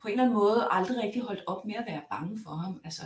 på 0.03 0.09
en 0.09 0.13
eller 0.13 0.25
anden 0.25 0.35
måde 0.39 0.69
aldrig 0.71 1.03
rigtig 1.03 1.23
holdt 1.23 1.43
op 1.47 1.65
med 1.65 1.75
at 1.75 1.85
være 1.89 2.03
bange 2.11 2.39
for 2.45 2.51
ham. 2.51 2.81
Altså, 2.85 3.03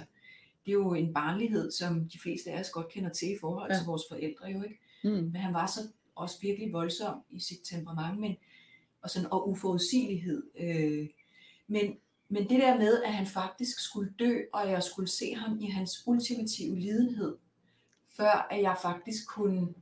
det 0.65 0.71
er 0.71 0.73
jo 0.73 0.95
en 0.95 1.15
barnlighed, 1.15 1.71
som 1.71 2.09
de 2.09 2.19
fleste 2.23 2.51
af 2.51 2.61
os 2.61 2.71
godt 2.71 2.89
kender 2.89 3.11
til 3.11 3.29
i 3.31 3.37
forhold 3.41 3.71
Ja. 3.73 3.77
til 3.79 3.87
vores 3.87 4.03
forældre 4.11 4.47
jo, 4.47 4.63
ikke? 4.63 4.79
Mm. 5.05 5.11
Men 5.11 5.37
han 5.37 5.55
var 5.55 5.67
så 5.67 5.81
også 6.15 6.41
virkelig 6.43 6.73
voldsom 6.73 7.23
i 7.31 7.41
sit 7.41 7.61
temperament, 7.65 8.21
men, 8.21 8.37
og, 9.03 9.11
sådan, 9.11 9.33
og 9.33 9.49
uforudsigelighed. 9.49 10.43
Øh, 10.59 11.09
men, 11.67 11.97
men 12.29 12.49
det 12.49 12.61
der 12.61 12.79
med, 12.79 13.03
at 13.03 13.13
han 13.13 13.27
faktisk 13.27 13.81
skulle 13.81 14.15
dø, 14.19 14.41
og 14.53 14.71
jeg 14.71 14.83
skulle 14.83 15.09
se 15.09 15.35
ham 15.35 15.61
i 15.61 15.67
hans 15.67 16.03
ultimative 16.07 16.79
lidenhed, 16.79 17.37
før 18.17 18.49
at 18.51 18.63
jeg 18.63 18.77
faktisk 18.83 19.29
kunne, 19.29 19.75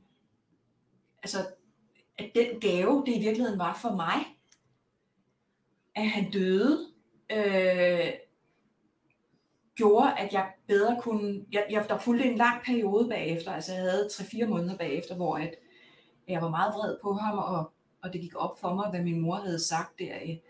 altså 1.23 1.47
at 2.17 2.31
den 2.35 2.59
gave, 2.59 3.03
det 3.05 3.15
i 3.15 3.19
virkeligheden 3.19 3.59
var 3.59 3.79
for 3.81 3.95
mig, 3.95 4.25
at 5.95 6.09
han 6.09 6.31
døde, 6.31 6.87
øh, 7.31 8.09
gjorde, 9.79 10.19
at 10.19 10.33
jeg 10.33 10.51
bedre 10.67 10.97
kunne, 11.01 11.45
jeg, 11.51 11.65
jeg, 11.69 11.85
der 11.89 11.97
fulgte 11.97 12.25
en 12.25 12.37
lang 12.37 12.63
periode 12.65 13.09
bagefter, 13.09 13.51
altså 13.51 13.73
jeg 13.73 13.81
havde 13.81 14.05
3-4 14.05 14.45
måneder 14.45 14.77
bagefter, 14.77 15.15
hvor 15.15 15.37
at 15.37 15.55
jeg 16.27 16.41
var 16.41 16.49
meget 16.49 16.73
vred 16.73 16.97
på 17.01 17.13
ham, 17.13 17.37
og, 17.37 17.71
og 18.01 18.13
det 18.13 18.21
gik 18.21 18.35
op 18.35 18.59
for 18.59 18.73
mig, 18.75 18.89
hvad 18.89 19.01
min 19.03 19.19
mor 19.19 19.35
havde 19.35 19.59
sagt 19.59 19.99
der 19.99 20.19
i, 20.21 20.41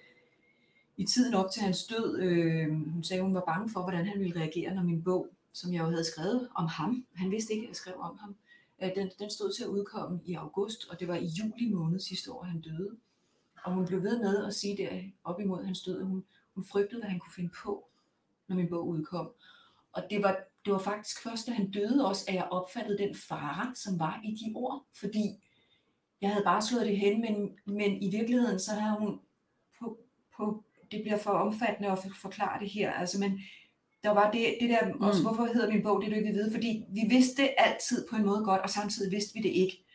i 0.98 1.06
tiden 1.06 1.34
op 1.34 1.52
til 1.52 1.62
hans 1.62 1.84
død. 1.84 2.20
Øh, 2.20 2.70
hun 2.94 3.04
sagde, 3.04 3.24
hun 3.24 3.34
var 3.34 3.44
bange 3.46 3.70
for, 3.70 3.82
hvordan 3.82 4.06
han 4.06 4.20
ville 4.20 4.40
reagere, 4.40 4.76
når 4.76 4.84
min 4.84 5.04
bog, 5.04 5.28
som 5.54 5.74
jeg 5.74 5.80
jo 5.80 5.90
havde 5.90 6.06
skrevet 6.06 6.50
om 6.56 6.68
ham, 6.68 7.06
han 7.16 7.32
vidste 7.32 7.54
ikke, 7.54 7.64
at 7.64 7.68
jeg 7.68 7.76
skrev 7.76 7.96
om 8.00 8.18
ham, 8.22 8.36
øh, 8.84 8.90
den, 8.96 9.12
den 9.20 9.30
stod 9.30 9.52
til 9.52 9.64
at 9.64 9.70
udkomme 9.70 10.20
i 10.26 10.34
august, 10.34 10.90
og 10.90 11.00
det 11.00 11.08
var 11.08 11.16
i 11.16 11.26
juli 11.26 11.74
måned 11.74 12.00
sidste 12.00 12.32
år, 12.32 12.44
han 12.44 12.62
døde. 12.62 12.98
Og 13.64 13.74
hun 13.74 13.86
blev 13.86 14.04
ved 14.04 14.20
med 14.20 14.46
at 14.46 14.54
sige 14.54 14.78
der 14.78 15.02
op 15.24 15.40
imod 15.40 15.64
hans 15.66 15.82
død, 15.82 16.00
at 16.00 16.06
hun, 16.06 16.24
hun 16.56 16.64
frygtede, 16.64 17.02
hvad 17.02 17.10
han 17.10 17.20
kunne 17.20 17.34
finde 17.34 17.52
på, 17.64 17.89
når 18.50 18.56
min 18.56 18.70
bog 18.70 18.88
udkom. 18.88 19.32
Og 19.93 20.04
det 20.10 20.24
var, 20.24 20.38
det 20.66 20.74
var 20.74 20.80
faktisk 20.80 21.24
først, 21.24 21.47
da 21.47 21.52
han 21.52 21.72
døde 21.72 22.08
også, 22.08 22.26
at 22.28 22.36
jeg 22.36 22.47
opfattede 22.52 22.97
den 22.97 23.16
fare, 23.16 23.76
som 23.76 24.00
var 24.00 24.22
i 24.24 24.32
de 24.32 24.54
ord. 24.56 24.86
Fordi 25.00 25.26
jeg 26.22 26.30
havde 26.30 26.43
bare 26.43 26.62
slået 26.62 26.86
det 26.86 26.97
hen, 26.97 27.22
men, 27.22 27.58
men 27.66 28.04
i 28.04 28.12
virkeligheden, 28.12 28.60
så 28.60 28.72
havde 28.72 29.00
hun 29.00 29.20
på, 29.80 29.97
på, 30.38 30.64
det 30.91 31.02
bliver 31.02 31.18
for 31.18 31.32
omfattende 31.32 31.91
at 31.91 32.00
forklare 32.22 32.60
det 32.60 32.70
her, 32.70 32.91
altså, 32.91 33.20
men 33.20 33.39
der 34.04 34.10
var 34.10 34.32
det, 34.32 34.58
det 34.62 34.70
der, 34.70 34.93
mm. 34.93 35.02
også 35.02 35.22
hvorfor 35.22 35.45
hedder 35.45 35.72
min 35.74 35.84
bog, 35.84 36.02
det 36.02 36.12
du 36.12 36.16
ikke 36.16 36.32
vide, 36.32 36.52
fordi 36.52 36.84
vi 36.89 37.02
vidste 37.10 37.41
det 37.41 37.54
altid 37.58 38.08
på 38.10 38.16
en 38.16 38.26
måde 38.26 38.43
godt, 38.43 38.62
og 38.62 38.70
samtidig 38.70 39.12
vidste 39.12 39.34
vi 39.34 39.41
det 39.41 39.50
ikke. 39.50 39.86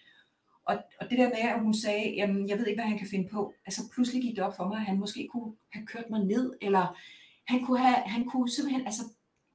Og, 0.64 0.76
og 1.00 1.10
det 1.10 1.18
der 1.18 1.28
med, 1.28 1.38
at 1.38 1.60
hun 1.60 1.74
sagde, 1.74 2.14
jamen, 2.14 2.48
jeg 2.48 2.58
ved 2.58 2.66
ikke, 2.66 2.80
hvad 2.80 2.90
han 2.90 2.98
kan 2.98 3.08
finde 3.10 3.28
på, 3.28 3.52
altså 3.66 3.82
pludselig 3.94 4.22
gik 4.22 4.36
det 4.36 4.44
op 4.44 4.56
for 4.56 4.68
mig, 4.68 4.76
at 4.76 4.84
han 4.84 4.98
måske 4.98 5.28
kunne 5.32 5.54
have 5.72 5.86
kørt 5.86 6.10
mig 6.10 6.24
ned, 6.24 6.52
eller 6.62 6.98
han 7.46 7.64
kunne, 7.64 7.78
have, 7.78 7.94
han 8.06 8.24
kunne 8.24 8.50
simpelthen 8.50 8.86
altså, 8.86 9.02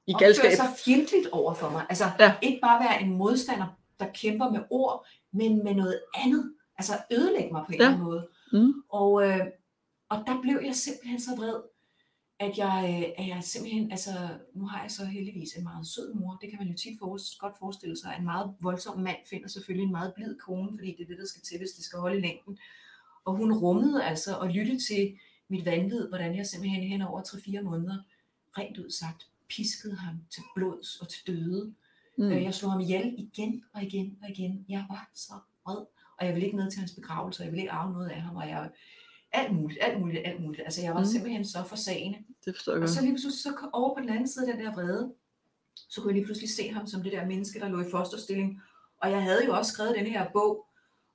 I 0.06 0.14
opføre 0.14 0.26
galskab. 0.28 0.52
sig 0.52 0.68
fjendtligt 0.84 1.26
over 1.32 1.54
for 1.54 1.70
mig. 1.70 1.86
Altså 1.88 2.04
Ja. 2.18 2.34
ikke 2.42 2.58
bare 2.62 2.80
være 2.84 3.02
en 3.02 3.16
modstander, 3.16 3.66
der 4.00 4.06
kæmper 4.14 4.50
med 4.50 4.60
ord, 4.70 5.06
men 5.32 5.64
med 5.64 5.74
noget 5.74 6.00
andet. 6.14 6.54
Altså 6.78 6.92
ødelægge 7.12 7.52
mig 7.52 7.62
på 7.66 7.72
en 7.72 7.78
Ja. 7.78 7.84
eller 7.84 7.88
anden 7.92 8.04
måde. 8.04 8.28
Mm. 8.52 8.72
Og, 8.88 9.28
øh, 9.28 9.46
og 10.08 10.18
der 10.26 10.40
blev 10.42 10.60
jeg 10.64 10.74
simpelthen 10.74 11.20
så 11.20 11.30
vred, 11.36 11.54
at 12.40 12.58
jeg, 12.58 12.76
øh, 12.88 13.24
at 13.24 13.28
jeg 13.28 13.44
simpelthen, 13.44 13.90
altså 13.90 14.10
nu 14.54 14.66
har 14.66 14.82
jeg 14.82 14.90
så 14.90 15.04
heldigvis 15.04 15.52
en 15.52 15.64
meget 15.64 15.86
sød 15.86 16.14
mor, 16.14 16.38
det 16.40 16.50
kan 16.50 16.58
man 16.58 16.68
jo 16.68 16.76
tit 16.76 16.98
for, 16.98 17.38
godt 17.40 17.58
forestille 17.58 17.96
sig, 17.96 18.16
en 18.18 18.24
meget 18.24 18.54
voldsom 18.60 18.98
mand 19.00 19.16
finder 19.30 19.48
selvfølgelig 19.48 19.84
en 19.86 19.92
meget 19.92 20.14
blid 20.14 20.38
kone, 20.38 20.70
fordi 20.78 20.94
det 20.98 21.02
er 21.02 21.06
det, 21.06 21.18
der 21.18 21.26
skal 21.26 21.42
til, 21.42 21.58
hvis 21.58 21.70
det 21.70 21.84
skal 21.84 21.98
holde 21.98 22.18
i 22.18 22.20
længden. 22.20 22.58
Og 23.24 23.36
hun 23.36 23.52
rummede 23.52 24.04
altså 24.04 24.36
og 24.36 24.48
lyttede 24.48 24.78
til 24.88 25.18
mit 25.50 25.64
vanvid, 25.66 26.08
hvordan 26.08 26.36
jeg 26.36 26.46
simpelthen 26.46 26.82
hen 26.82 27.02
over 27.02 27.20
3-4 27.22 27.60
måneder, 27.62 27.98
rent 28.58 28.78
ud 28.78 28.90
sagt, 28.90 29.26
piskede 29.48 29.96
ham 29.96 30.14
til 30.30 30.42
blods 30.56 31.00
og 31.00 31.08
til 31.08 31.26
døde. 31.26 31.74
Mm. 32.16 32.24
Mm. 32.24 32.30
Jeg 32.30 32.54
slog 32.54 32.72
ham 32.72 32.80
ihjel 32.80 33.14
igen 33.18 33.64
og 33.72 33.82
igen 33.82 34.18
og 34.22 34.30
igen. 34.30 34.66
Jeg 34.68 34.86
var 34.90 35.10
så 35.14 35.32
vred, 35.64 35.76
og 36.18 36.26
jeg 36.26 36.34
ville 36.34 36.46
ikke 36.46 36.56
med 36.56 36.70
til 36.70 36.78
hans 36.78 36.92
begravelse, 36.92 37.40
og 37.40 37.44
jeg 37.44 37.52
ville 37.52 37.62
ikke 37.62 37.72
arve 37.72 37.92
noget 37.92 38.08
af 38.08 38.20
ham, 38.20 38.36
og 38.36 38.48
jeg 38.48 38.70
alt 39.32 39.54
muligt, 39.54 39.80
alt 39.82 40.00
muligt, 40.00 40.26
alt 40.26 40.42
muligt. 40.42 40.62
Altså 40.64 40.82
jeg 40.82 40.94
var 40.94 41.00
Mm. 41.00 41.06
simpelthen 41.06 41.44
så 41.44 41.64
forsagende. 41.64 42.18
Det 42.44 42.54
forstår 42.56 42.72
jeg 42.72 42.82
Og 42.82 42.88
så 42.88 43.00
lige 43.02 43.12
pludselig, 43.12 43.32
så 43.42 43.68
over 43.72 43.94
på 43.94 44.00
den 44.00 44.08
anden 44.08 44.28
side 44.28 44.50
af 44.50 44.56
den 44.56 44.66
der 44.66 44.72
vrede, 44.72 45.14
så 45.88 46.00
kunne 46.00 46.10
jeg 46.10 46.14
lige 46.14 46.24
pludselig 46.24 46.50
se 46.50 46.72
ham 46.72 46.86
som 46.86 47.02
det 47.02 47.12
der 47.12 47.26
menneske, 47.26 47.60
der 47.60 47.68
lå 47.68 47.80
i 47.80 47.90
fosterstilling. 47.90 48.62
Og 49.02 49.10
jeg 49.10 49.22
havde 49.22 49.44
jo 49.46 49.56
også 49.56 49.72
skrevet 49.72 49.94
den 49.98 50.06
her 50.06 50.30
bog 50.32 50.66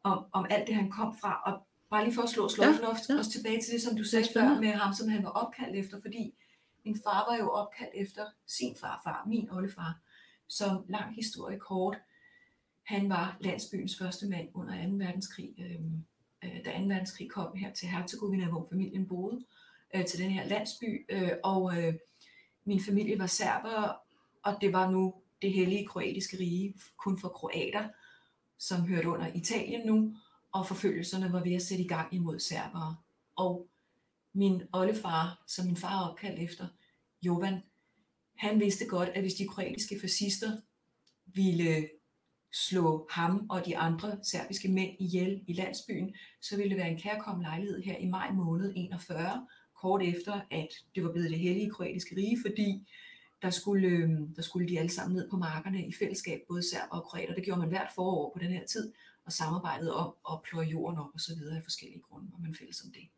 om, 0.03 0.25
om 0.31 0.45
alt 0.49 0.67
det, 0.67 0.75
han 0.75 0.91
kom 0.91 1.17
fra. 1.21 1.41
Og 1.45 1.67
bare 1.95 2.05
lige 2.05 2.15
for 2.15 2.21
at 2.21 2.29
slå 2.29 2.49
sløjfen 2.49 2.81
ja, 2.81 2.87
ja. 3.09 3.17
også 3.19 3.31
tilbage 3.31 3.61
til 3.61 3.73
det, 3.73 3.81
som 3.81 3.97
du 3.97 4.03
sagde 4.03 4.27
før 4.33 4.59
med 4.59 4.67
ham, 4.67 4.93
som 4.93 5.09
han 5.09 5.23
var 5.23 5.29
opkaldt 5.29 5.75
efter. 5.75 6.01
Fordi 6.01 6.33
min 6.85 6.97
far 7.03 7.31
var 7.31 7.37
jo 7.37 7.49
opkaldt 7.49 7.93
efter 7.95 8.25
sin 8.47 8.75
farfar, 8.81 9.25
min 9.27 9.49
oldefar. 9.51 9.99
Så 10.47 10.81
lang 10.89 11.15
historie 11.15 11.59
kort. 11.59 11.97
Han 12.83 13.09
var 13.09 13.37
landsbyens 13.41 13.97
første 13.97 14.27
mand 14.27 14.47
under 14.53 14.87
2. 14.87 14.95
verdenskrig. 14.95 15.55
Øhm, 15.59 16.05
øh, 16.43 16.65
da 16.65 16.79
2. 16.79 16.85
verdenskrig 16.85 17.29
kom 17.29 17.57
her 17.57 17.73
til 17.73 17.87
Herzegovina, 17.87 18.49
hvor 18.49 18.67
familien 18.71 19.07
boede, 19.07 19.45
øh, 19.95 20.05
til 20.05 20.19
den 20.19 20.31
her 20.31 20.47
landsby. 20.47 21.05
Øh, 21.09 21.31
og 21.43 21.77
øh, 21.77 21.93
min 22.65 22.81
familie 22.83 23.19
var 23.19 23.27
serber, 23.27 24.01
og 24.43 24.57
det 24.61 24.73
var 24.73 24.91
nu 24.91 25.13
det 25.41 25.53
hellige 25.53 25.87
kroatiske 25.87 26.37
rige, 26.39 26.73
kun 26.97 27.19
for 27.19 27.29
kroater, 27.29 27.89
som 28.57 28.87
hørte 28.87 29.09
under 29.09 29.27
Italien 29.33 29.87
nu, 29.87 30.15
og 30.55 30.67
forfølgelserne 30.67 31.33
var 31.33 31.43
ved 31.43 31.53
at 31.53 31.61
sætte 31.61 31.83
i 31.83 31.87
gang 31.87 32.13
imod 32.13 32.39
serbere. 32.39 32.95
Og 33.35 33.67
min 34.33 34.61
oldefar, 34.73 35.43
som 35.47 35.65
min 35.65 35.77
far 35.77 36.03
er 36.03 36.09
opkaldt 36.09 36.39
efter, 36.39 36.67
Jovan, 37.21 37.63
han 38.35 38.59
vidste 38.59 38.85
godt, 38.85 39.09
at 39.09 39.21
hvis 39.21 39.33
de 39.33 39.47
kroatiske 39.47 39.99
fascister 40.01 40.51
ville 41.25 41.89
slå 42.53 43.07
ham 43.11 43.45
og 43.49 43.65
de 43.65 43.77
andre 43.77 44.17
serbiske 44.23 44.67
mænd 44.67 44.95
ihjel 44.99 45.43
i 45.47 45.53
landsbyen, 45.53 46.15
så 46.41 46.57
ville 46.57 46.69
det 46.69 46.77
være 46.77 46.91
en 46.91 47.01
kærkommen 47.01 47.43
lejlighed 47.43 47.81
her 47.81 47.97
i 47.97 48.05
maj 48.05 48.31
måned 48.31 48.73
41, 48.75 49.47
kort 49.81 50.03
efter, 50.03 50.41
at 50.51 50.67
det 50.95 51.03
var 51.03 51.11
blevet 51.11 51.29
det 51.29 51.39
hellige 51.39 51.71
kroatiske 51.71 52.15
rige, 52.15 52.37
fordi 52.45 52.87
der 53.41 53.49
skulle, 53.49 53.87
øhm, 53.87 54.35
der 54.35 54.41
skulle 54.41 54.69
de 54.69 54.79
alle 54.79 54.91
sammen 54.91 55.15
ned 55.15 55.29
på 55.29 55.37
markerne 55.37 55.87
i 55.87 55.93
fællesskab, 55.99 56.41
både 56.47 56.69
serber 56.69 56.95
og 56.95 57.03
kroater. 57.03 57.33
Det 57.35 57.45
gjorde 57.45 57.59
man 57.59 57.69
hvert 57.69 57.91
forår 57.95 58.31
på 58.33 58.39
den 58.39 58.51
her 58.51 58.65
tid, 58.65 58.93
og 59.25 59.31
samarbejdede 59.31 59.95
om 59.95 60.13
at 60.31 60.41
pløje 60.49 60.67
jorden 60.67 60.99
op 60.99 61.09
og 61.13 61.19
så 61.19 61.35
videre 61.35 61.57
af 61.57 61.63
forskellige 61.63 62.01
grunde, 62.09 62.27
og 62.33 62.41
man 62.41 62.55
fælles 62.55 62.81
om 62.81 62.91
det. 62.91 63.09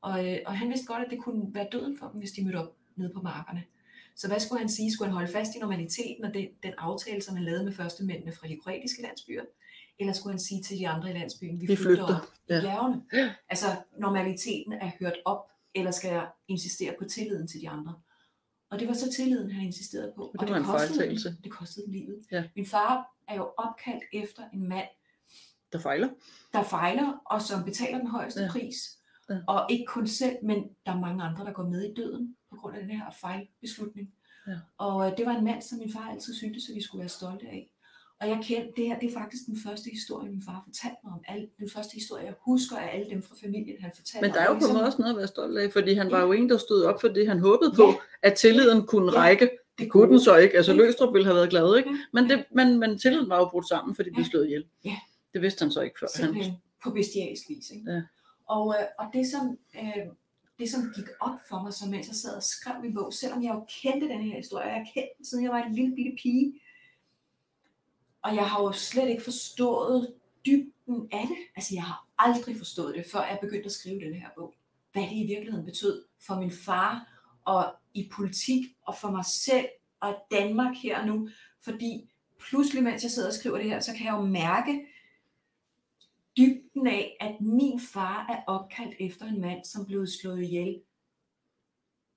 Og, 0.00 0.28
øh, 0.28 0.38
og 0.46 0.58
han 0.58 0.68
vidste 0.68 0.86
godt, 0.86 1.04
at 1.04 1.10
det 1.10 1.18
kunne 1.18 1.54
være 1.54 1.68
døden 1.72 1.98
for 1.98 2.08
dem, 2.08 2.18
hvis 2.18 2.32
de 2.32 2.44
mødte 2.44 2.56
op 2.56 2.74
nede 2.96 3.12
på 3.14 3.22
markerne. 3.22 3.64
Så 4.16 4.28
hvad 4.28 4.40
skulle 4.40 4.58
han 4.58 4.68
sige? 4.68 4.92
Skulle 4.92 5.08
han 5.08 5.14
holde 5.14 5.32
fast 5.32 5.54
i 5.54 5.58
normaliteten 5.58 6.24
og 6.24 6.34
den, 6.34 6.48
den 6.62 6.72
aftale, 6.78 7.22
som 7.22 7.36
han 7.36 7.44
lavede 7.44 7.64
med 7.64 7.72
første 7.72 8.04
mændene 8.04 8.32
fra 8.32 8.48
de 8.48 8.56
kroatiske 8.62 9.02
landsbyer? 9.02 9.44
Eller 9.98 10.12
skulle 10.12 10.32
han 10.32 10.40
sige 10.40 10.62
til 10.62 10.78
de 10.78 10.88
andre 10.88 11.10
i 11.10 11.12
landsbyen, 11.12 11.60
vi, 11.60 11.66
vi 11.66 11.76
flytter, 11.76 12.06
flytter 12.06 12.20
op 12.20 12.32
ja. 12.48 12.58
i 12.58 12.62
bjergene? 12.62 13.02
Ja. 13.12 13.34
Altså, 13.48 13.66
normaliteten 13.98 14.72
er 14.72 14.90
hørt 15.00 15.16
op, 15.24 15.50
eller 15.74 15.90
skal 15.90 16.08
jeg 16.12 16.28
insistere 16.48 16.94
på 16.98 17.04
tilliden 17.04 17.48
til 17.48 17.60
de 17.60 17.68
andre? 17.68 17.94
Og 18.70 18.78
det 18.78 18.88
var 18.88 18.94
så 18.94 19.12
tilliden, 19.12 19.50
han 19.50 19.66
insisterede 19.66 20.12
på. 20.16 20.22
Og 20.22 20.32
det, 20.32 20.40
og 20.40 20.46
det 20.46 20.52
var 20.52 20.60
en 20.60 20.66
fejltagelse. 20.66 21.36
Det 21.44 21.52
kostede 21.52 21.90
livet. 21.90 22.26
Ja. 22.32 22.44
Min 22.56 22.66
far 22.66 23.14
er 23.28 23.36
jo 23.36 23.50
opkaldt 23.56 24.04
efter 24.12 24.42
en 24.52 24.68
mand, 24.68 24.88
der 25.72 25.78
fejler. 25.78 26.08
Der 26.52 26.62
fejler, 26.62 27.22
og 27.24 27.42
som 27.42 27.64
betaler 27.64 27.98
den 27.98 28.06
højeste 28.06 28.42
ja. 28.42 28.50
pris. 28.50 28.76
Ja. 29.30 29.38
Og 29.46 29.66
ikke 29.70 29.84
kun 29.84 30.06
selv, 30.06 30.36
men 30.42 30.68
der 30.86 30.92
er 30.92 31.00
mange 31.00 31.24
andre, 31.24 31.44
der 31.44 31.52
går 31.52 31.68
med 31.68 31.82
i 31.82 31.94
døden 31.94 32.36
på 32.50 32.56
grund 32.56 32.76
af 32.76 32.82
den 32.82 32.90
her 32.90 33.10
fejlbeslutning. 33.20 34.12
Ja. 34.46 34.52
Og 34.78 35.06
øh, 35.06 35.16
det 35.16 35.26
var 35.26 35.32
en 35.32 35.44
mand, 35.44 35.62
som 35.62 35.78
min 35.78 35.92
far 35.92 36.10
altid 36.10 36.34
syntes, 36.34 36.68
at 36.68 36.74
vi 36.74 36.82
skulle 36.82 37.00
være 37.00 37.08
stolte 37.08 37.46
af. 37.46 37.72
Og 38.20 38.28
jeg 38.28 38.38
kendte 38.42 38.72
det 38.76 38.86
her, 38.86 38.98
det 38.98 39.08
er 39.08 39.18
faktisk 39.20 39.46
den 39.46 39.58
første 39.66 39.90
historie, 39.90 40.30
min 40.30 40.42
far 40.46 40.62
fortalte 40.66 40.96
mig 41.04 41.12
om. 41.12 41.20
Alle, 41.28 41.48
den 41.58 41.70
første 41.70 41.94
historie, 41.94 42.24
jeg 42.24 42.34
husker 42.40 42.76
af 42.76 42.90
alle 42.94 43.10
dem 43.10 43.22
fra 43.22 43.34
familien, 43.42 43.76
han 43.80 43.92
fortalte 43.96 44.26
Men 44.26 44.34
der 44.34 44.40
er 44.40 44.46
jo 44.46 44.58
på 44.58 44.66
en 44.66 44.72
måde 44.72 44.84
også 44.84 44.98
noget 44.98 45.12
at 45.12 45.18
være 45.18 45.26
stolt 45.26 45.58
af, 45.58 45.72
fordi 45.72 45.94
han 45.94 46.10
var 46.10 46.20
jo 46.20 46.32
en, 46.32 46.50
der 46.50 46.58
stod 46.58 46.82
op 46.84 47.00
for 47.00 47.08
det, 47.08 47.28
han 47.28 47.38
håbede 47.38 47.72
på, 47.76 47.86
ja. 47.86 48.28
at 48.28 48.34
tilliden 48.34 48.86
kunne 48.86 49.12
ja. 49.12 49.20
række. 49.20 49.50
Det 49.78 49.90
kunne 49.90 50.10
den 50.10 50.20
så 50.20 50.36
ikke. 50.36 50.56
Altså 50.56 50.72
Løstrup 50.72 51.14
ville 51.14 51.24
have 51.24 51.36
været 51.36 51.50
glad, 51.50 51.76
ikke? 51.76 51.90
Men, 52.12 52.30
det, 52.30 52.44
men, 52.50 52.78
men 52.78 52.98
tilliden 52.98 53.28
var 53.28 53.38
jo 53.38 53.48
brudt 53.48 53.68
sammen, 53.68 53.94
fordi 53.94 54.10
de 54.10 54.14
blev 54.14 54.24
slået 54.24 54.44
ihjel. 54.44 54.64
Ja. 54.84 54.96
Det 55.32 55.42
vidste 55.42 55.62
han 55.62 55.72
så 55.72 55.80
ikke 55.80 55.98
før. 56.00 56.06
Simpelthen 56.16 56.52
han... 56.52 56.60
på 56.82 56.90
bestialsk 56.90 57.48
vis. 57.48 57.70
Ikke? 57.70 57.92
Ja. 57.92 58.02
Og, 58.46 58.74
øh, 58.78 58.86
og 58.98 59.06
det, 59.12 59.26
som, 59.26 59.58
øh, 59.74 60.06
det, 60.58 60.70
som 60.70 60.92
gik 60.96 61.08
op 61.20 61.38
for 61.48 61.62
mig, 61.62 61.72
så 61.72 61.86
mens 61.86 62.06
jeg 62.06 62.16
sad 62.16 62.36
og 62.36 62.42
skrev 62.42 62.82
min 62.82 62.94
bog, 62.94 63.12
selvom 63.12 63.42
jeg 63.42 63.54
jo 63.54 63.66
kendte 63.82 64.08
den 64.08 64.22
her 64.22 64.36
historie, 64.36 64.66
jeg 64.66 64.86
kendte 64.94 65.10
den, 65.18 65.24
siden 65.24 65.44
jeg 65.44 65.52
var 65.52 65.62
en 65.62 65.74
lille 65.74 65.94
bitte 65.96 66.12
pige, 66.22 66.60
og 68.22 68.34
jeg 68.34 68.50
har 68.50 68.62
jo 68.62 68.72
slet 68.72 69.08
ikke 69.08 69.22
forstået 69.22 70.14
dybden 70.46 71.08
af 71.12 71.26
det. 71.28 71.36
Altså, 71.56 71.74
jeg 71.74 71.82
har 71.82 72.06
aldrig 72.18 72.56
forstået 72.56 72.94
det, 72.94 73.04
før 73.12 73.20
jeg 73.20 73.38
begyndte 73.40 73.66
at 73.66 73.72
skrive 73.72 74.00
den 74.00 74.14
her 74.14 74.28
bog. 74.36 74.54
Hvad 74.92 75.02
det 75.02 75.12
i 75.12 75.26
virkeligheden 75.26 75.66
betød 75.66 76.04
for 76.26 76.34
min 76.40 76.50
far, 76.50 77.18
og 77.44 77.74
i 77.94 78.10
politik, 78.12 78.64
og 78.86 78.96
for 78.96 79.10
mig 79.10 79.24
selv, 79.24 79.66
og 80.00 80.16
Danmark 80.30 80.76
her 80.82 81.00
og 81.00 81.06
nu. 81.06 81.28
Fordi 81.64 82.10
pludselig, 82.48 82.82
mens 82.82 83.02
jeg 83.02 83.10
sidder 83.10 83.28
og 83.28 83.34
skriver 83.34 83.56
det 83.56 83.66
her, 83.66 83.80
så 83.80 83.92
kan 83.96 84.06
jeg 84.06 84.12
jo 84.12 84.22
mærke, 84.22 84.86
dybden 86.38 86.86
af, 86.86 87.16
at 87.20 87.40
min 87.40 87.80
far 87.80 88.26
er 88.28 88.42
opkaldt 88.46 88.94
efter 89.00 89.26
en 89.26 89.40
mand, 89.40 89.64
som 89.64 89.86
blev 89.86 90.06
slået 90.06 90.42
ihjel. 90.42 90.80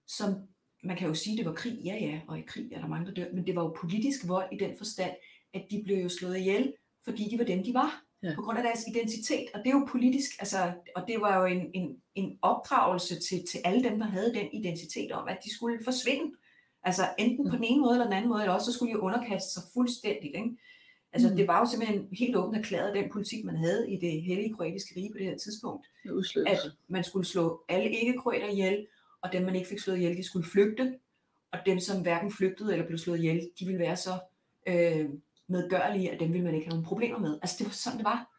Som, 0.08 0.36
man 0.84 0.98
kan 0.98 1.08
jo 1.08 1.14
sige, 1.14 1.38
det 1.38 1.46
var 1.46 1.54
krig, 1.54 1.80
ja 1.86 1.96
ja, 1.96 2.22
og 2.28 2.40
i 2.40 2.42
krig 2.42 2.72
er 2.74 2.80
der 2.80 2.88
mange, 2.88 3.06
der 3.06 3.14
dør, 3.14 3.34
men 3.34 3.48
det 3.48 3.56
var 3.56 3.62
jo 3.62 3.78
politisk 3.82 4.28
vold 4.28 4.48
i 4.52 4.58
den 4.58 4.78
forstand, 4.78 5.12
at 5.54 5.66
de 5.72 5.84
blev 5.84 5.98
jo 5.98 6.10
slået 6.10 6.38
ihjel, 6.38 6.74
fordi 7.04 7.30
de 7.30 7.38
var 7.38 7.46
dem, 7.46 7.64
de 7.64 7.74
var. 7.74 8.04
Ja. 8.24 8.36
På 8.36 8.42
grund 8.42 8.58
af 8.58 8.64
deres 8.64 8.88
identitet. 8.88 9.48
Og 9.54 9.60
det 9.60 9.68
er 9.68 9.80
jo 9.80 9.88
politisk, 9.90 10.32
altså, 10.40 10.74
og 10.96 11.04
det 11.08 11.22
var 11.22 11.40
jo 11.40 11.46
en, 11.46 11.72
en, 11.74 11.98
en 12.16 12.40
opdragelse 12.42 13.20
til, 13.20 13.46
til 13.52 13.60
alle 13.66 13.84
dem, 13.84 14.00
der 14.00 14.06
havde 14.06 14.34
den 14.34 14.54
identitet 14.54 15.12
om, 15.12 15.28
at 15.28 15.38
de 15.44 15.54
skulle 15.54 15.80
forsvinde. 15.84 16.36
Altså 16.84 17.02
enten 17.18 17.50
på 17.50 17.56
den 17.56 17.64
ene 17.64 17.82
måde 17.82 17.94
eller 17.94 18.06
den 18.06 18.14
anden 18.14 18.30
måde, 18.30 18.42
eller 18.42 18.54
også 18.54 18.72
så 18.72 18.78
skulle 18.78 18.94
de 18.94 19.00
underkaste 19.00 19.54
sig 19.54 19.64
fuldstændigt. 19.74 20.36
Ikke? 20.36 20.58
Altså 21.14 21.30
mm. 21.30 21.36
det 21.36 21.48
var 21.48 21.60
jo 21.60 21.66
simpelthen 21.66 22.08
helt 22.12 22.36
åbent 22.36 22.58
erklæret 22.58 22.96
den 22.96 23.10
politik, 23.12 23.46
man 23.46 23.56
havde 23.56 23.92
i 23.92 23.98
det 23.98 24.22
hellige 24.22 24.54
kroatiske 24.54 24.96
rige 24.96 25.12
på 25.12 25.18
det 25.18 25.26
her 25.26 25.38
tidspunkt. 25.38 25.88
Det 26.04 26.48
at 26.48 26.60
man 26.88 27.04
skulle 27.04 27.26
slå 27.26 27.64
alle 27.70 27.92
ikke-kroater 27.92 28.48
ihjel, 28.48 28.88
og 29.22 29.34
dem 29.34 29.44
man 29.44 29.56
ikke 29.56 29.68
fik 29.68 29.80
slået 29.80 29.98
ihjel, 29.98 30.18
de 30.18 30.24
skulle 30.24 30.48
flygte. 30.48 31.00
Og 31.52 31.60
dem 31.66 31.80
som 31.80 32.02
hverken 32.02 32.32
flygtede 32.32 32.74
eller 32.74 32.86
blev 32.86 32.98
slået 32.98 33.18
ihjel, 33.18 33.50
de 33.60 33.66
ville 33.66 33.80
være 33.80 33.96
så 33.96 34.20
øh, 34.68 35.10
medgørlige, 35.48 36.12
at 36.12 36.20
dem 36.20 36.34
ville 36.34 36.46
man 36.46 36.56
ikke 36.56 36.66
have 36.66 36.74
nogen 36.74 36.86
problemer 36.86 37.20
med. 37.20 37.40
Altså 37.42 37.56
det 37.60 37.66
var 37.66 37.72
sådan, 37.72 37.98
det 37.98 38.06
var. 38.06 38.32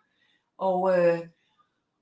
Og, 0.59 0.99
øh, 0.99 1.19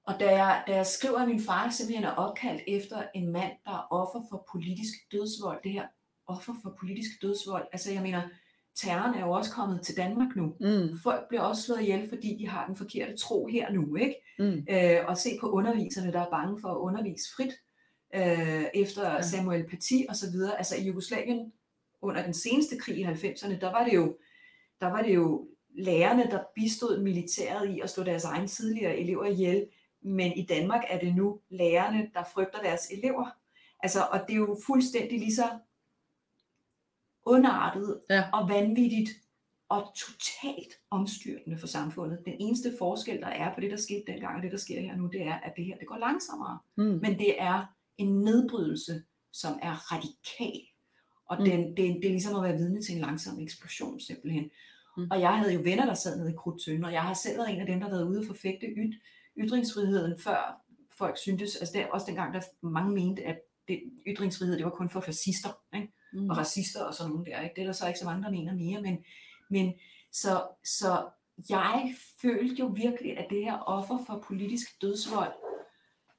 og 0.05 0.21
da, 0.21 0.31
jeg, 0.31 0.64
da 0.66 0.75
jeg 0.75 0.87
skriver, 0.87 1.18
at 1.18 1.29
min 1.29 1.41
far 1.41 1.71
simpelthen 1.71 2.05
er 2.05 2.11
opkaldt 2.11 2.62
efter 2.66 3.03
en 3.14 3.33
mand, 3.33 3.53
der 3.64 3.71
er 3.71 3.87
offer 3.91 4.23
for 4.31 4.49
politisk 4.53 5.12
dødsvold, 5.12 5.62
det 5.62 5.73
her 5.73 5.87
offer 6.27 6.55
for 6.62 6.77
politisk 6.81 7.23
dødsvold, 7.23 7.66
altså 7.73 7.93
jeg 7.93 8.03
mener, 8.03 8.23
terroren 8.75 9.14
er 9.14 9.21
jo 9.21 9.31
også 9.31 9.53
kommet 9.53 9.83
til 9.83 9.97
Danmark 9.97 10.37
nu. 10.37 10.55
Mm. 10.61 10.99
Folk 11.03 11.29
bliver 11.29 11.43
også 11.43 11.62
slået 11.62 11.81
ihjel, 11.81 12.09
fordi 12.09 12.37
de 12.39 12.49
har 12.49 12.66
den 12.66 12.77
forkerte 12.77 13.16
tro 13.16 13.47
her 13.47 13.73
nu. 13.73 13.97
ikke? 13.97 14.14
Mm. 14.39 14.66
Øh, 14.71 15.07
og 15.07 15.18
se 15.18 15.31
på 15.41 15.51
underviserne, 15.51 16.12
der 16.12 16.21
er 16.21 16.31
bange 16.31 16.61
for 16.61 16.68
at 16.68 16.79
undervise 16.79 17.35
frit, 17.37 17.53
øh, 18.14 18.64
efter 18.75 19.11
ja. 19.11 19.23
Samuel 19.23 19.68
Paty 19.68 19.95
og 20.09 20.16
så 20.16 20.31
videre. 20.31 20.59
Altså 20.59 20.77
i 20.77 20.83
Jugoslavien 20.83 21.53
under 22.03 22.23
den 22.25 22.35
seneste 22.35 22.79
krig 22.79 22.99
i 22.99 23.05
90'erne, 23.05 23.61
der 23.61 23.71
var 23.71 23.85
det 23.85 23.95
jo, 23.95 24.16
der 24.81 24.87
var 24.87 25.03
det 25.03 25.14
jo 25.14 25.49
lærerne, 25.75 26.23
der 26.31 26.41
bistod 26.55 27.03
militæret 27.03 27.71
i 27.71 27.81
at 27.81 27.91
slå 27.91 28.05
deres 28.05 28.25
egne 28.25 28.47
tidligere 28.47 28.97
elever 28.99 29.25
ihjel, 29.25 29.66
men 30.03 30.33
i 30.33 30.47
Danmark 30.47 30.85
er 30.89 30.99
det 30.99 31.16
nu 31.16 31.41
lærerne, 31.51 32.11
der 32.14 32.23
frygter 32.35 32.59
deres 32.62 32.91
elever. 32.91 33.27
Altså, 33.83 34.01
og 34.11 34.21
det 34.29 34.33
er 34.33 34.39
jo 34.39 34.59
fuldstændig 34.66 35.18
lige 35.18 35.35
så 35.35 35.49
underartet 37.31 38.01
ja. 38.11 38.24
og 38.33 38.49
vanvittigt 38.49 39.11
og 39.68 39.93
totalt 39.97 40.72
omstyrtende 40.91 41.59
for 41.59 41.66
samfundet. 41.66 42.18
Den 42.24 42.35
eneste 42.41 42.72
forskel, 42.78 43.20
der 43.20 43.26
er 43.26 43.55
på 43.55 43.61
det, 43.61 43.70
der 43.70 43.76
skete 43.76 44.03
dengang 44.07 44.37
og 44.37 44.43
det, 44.43 44.53
der 44.53 44.59
sker 44.59 44.81
her 44.81 44.97
nu, 44.97 45.07
det 45.07 45.22
er, 45.22 45.35
at 45.35 45.53
det 45.57 45.64
her 45.64 45.78
det 45.78 45.87
går 45.87 45.99
langsommere. 45.99 46.59
Mm. 46.76 46.85
Men 46.85 47.18
det 47.18 47.43
er 47.43 47.66
en 47.99 48.22
nedbrydelse, 48.22 49.03
som 49.33 49.59
er 49.62 49.93
radikal. 49.93 50.61
Og 51.26 51.37
mm. 51.39 51.45
den, 51.45 51.61
det, 51.76 52.03
det 52.03 52.05
er 52.05 52.11
ligesom 52.11 52.37
at 52.37 52.43
være 52.43 52.57
vidne 52.57 52.83
til 52.83 52.95
en 52.95 53.01
langsom 53.01 53.41
eksplosion 53.41 54.01
simpelthen. 54.01 54.51
Mm. 54.97 55.09
Og 55.11 55.20
jeg 55.20 55.39
havde 55.39 55.55
jo 55.55 55.61
venner, 55.64 55.87
der 55.87 55.95
sad 55.95 56.18
nede 56.18 56.31
i 56.31 56.37
Krudtønden, 56.37 56.85
og 56.85 56.93
jeg 56.93 57.03
har 57.03 57.14
selv 57.14 57.39
været 57.39 57.51
en 57.51 57.61
af 57.61 57.66
dem, 57.66 57.81
der 57.81 57.87
har 57.89 57.95
været 57.95 58.09
ude 58.09 58.18
og 58.18 58.26
forfægte 58.26 58.66
yt, 58.66 58.95
ytringsfriheden, 59.39 60.20
før 60.20 60.62
folk 60.99 61.18
syntes, 61.18 61.57
altså 61.57 61.78
der, 61.78 61.87
også 61.87 62.07
dengang, 62.07 62.35
der 62.35 62.41
mange 62.62 62.95
mente, 62.95 63.22
at 63.22 63.39
det, 63.68 63.83
ytringsfrihed, 64.07 64.57
det 64.57 64.64
var 64.64 64.70
kun 64.70 64.91
for 64.91 65.01
fascister. 65.01 65.51
Ikke? 65.74 65.93
Mm. 66.12 66.30
og 66.30 66.36
racister 66.36 66.84
og 66.84 66.94
sådan 66.94 67.11
nogle 67.11 67.26
der. 67.26 67.40
Ikke? 67.40 67.54
Det 67.54 67.62
er 67.62 67.66
der 67.66 67.72
så 67.72 67.86
ikke 67.86 67.98
så 67.98 68.04
mange, 68.04 68.22
der 68.22 68.30
mener 68.30 68.54
mere, 68.54 68.82
men, 68.82 69.04
men 69.50 69.74
så, 70.12 70.48
så 70.64 71.08
jeg 71.48 71.94
følte 72.22 72.54
jo 72.54 72.66
virkelig, 72.66 73.18
at 73.18 73.26
det 73.30 73.44
her 73.44 73.58
offer 73.58 74.04
for 74.06 74.24
politisk 74.26 74.82
dødsvold, 74.82 75.32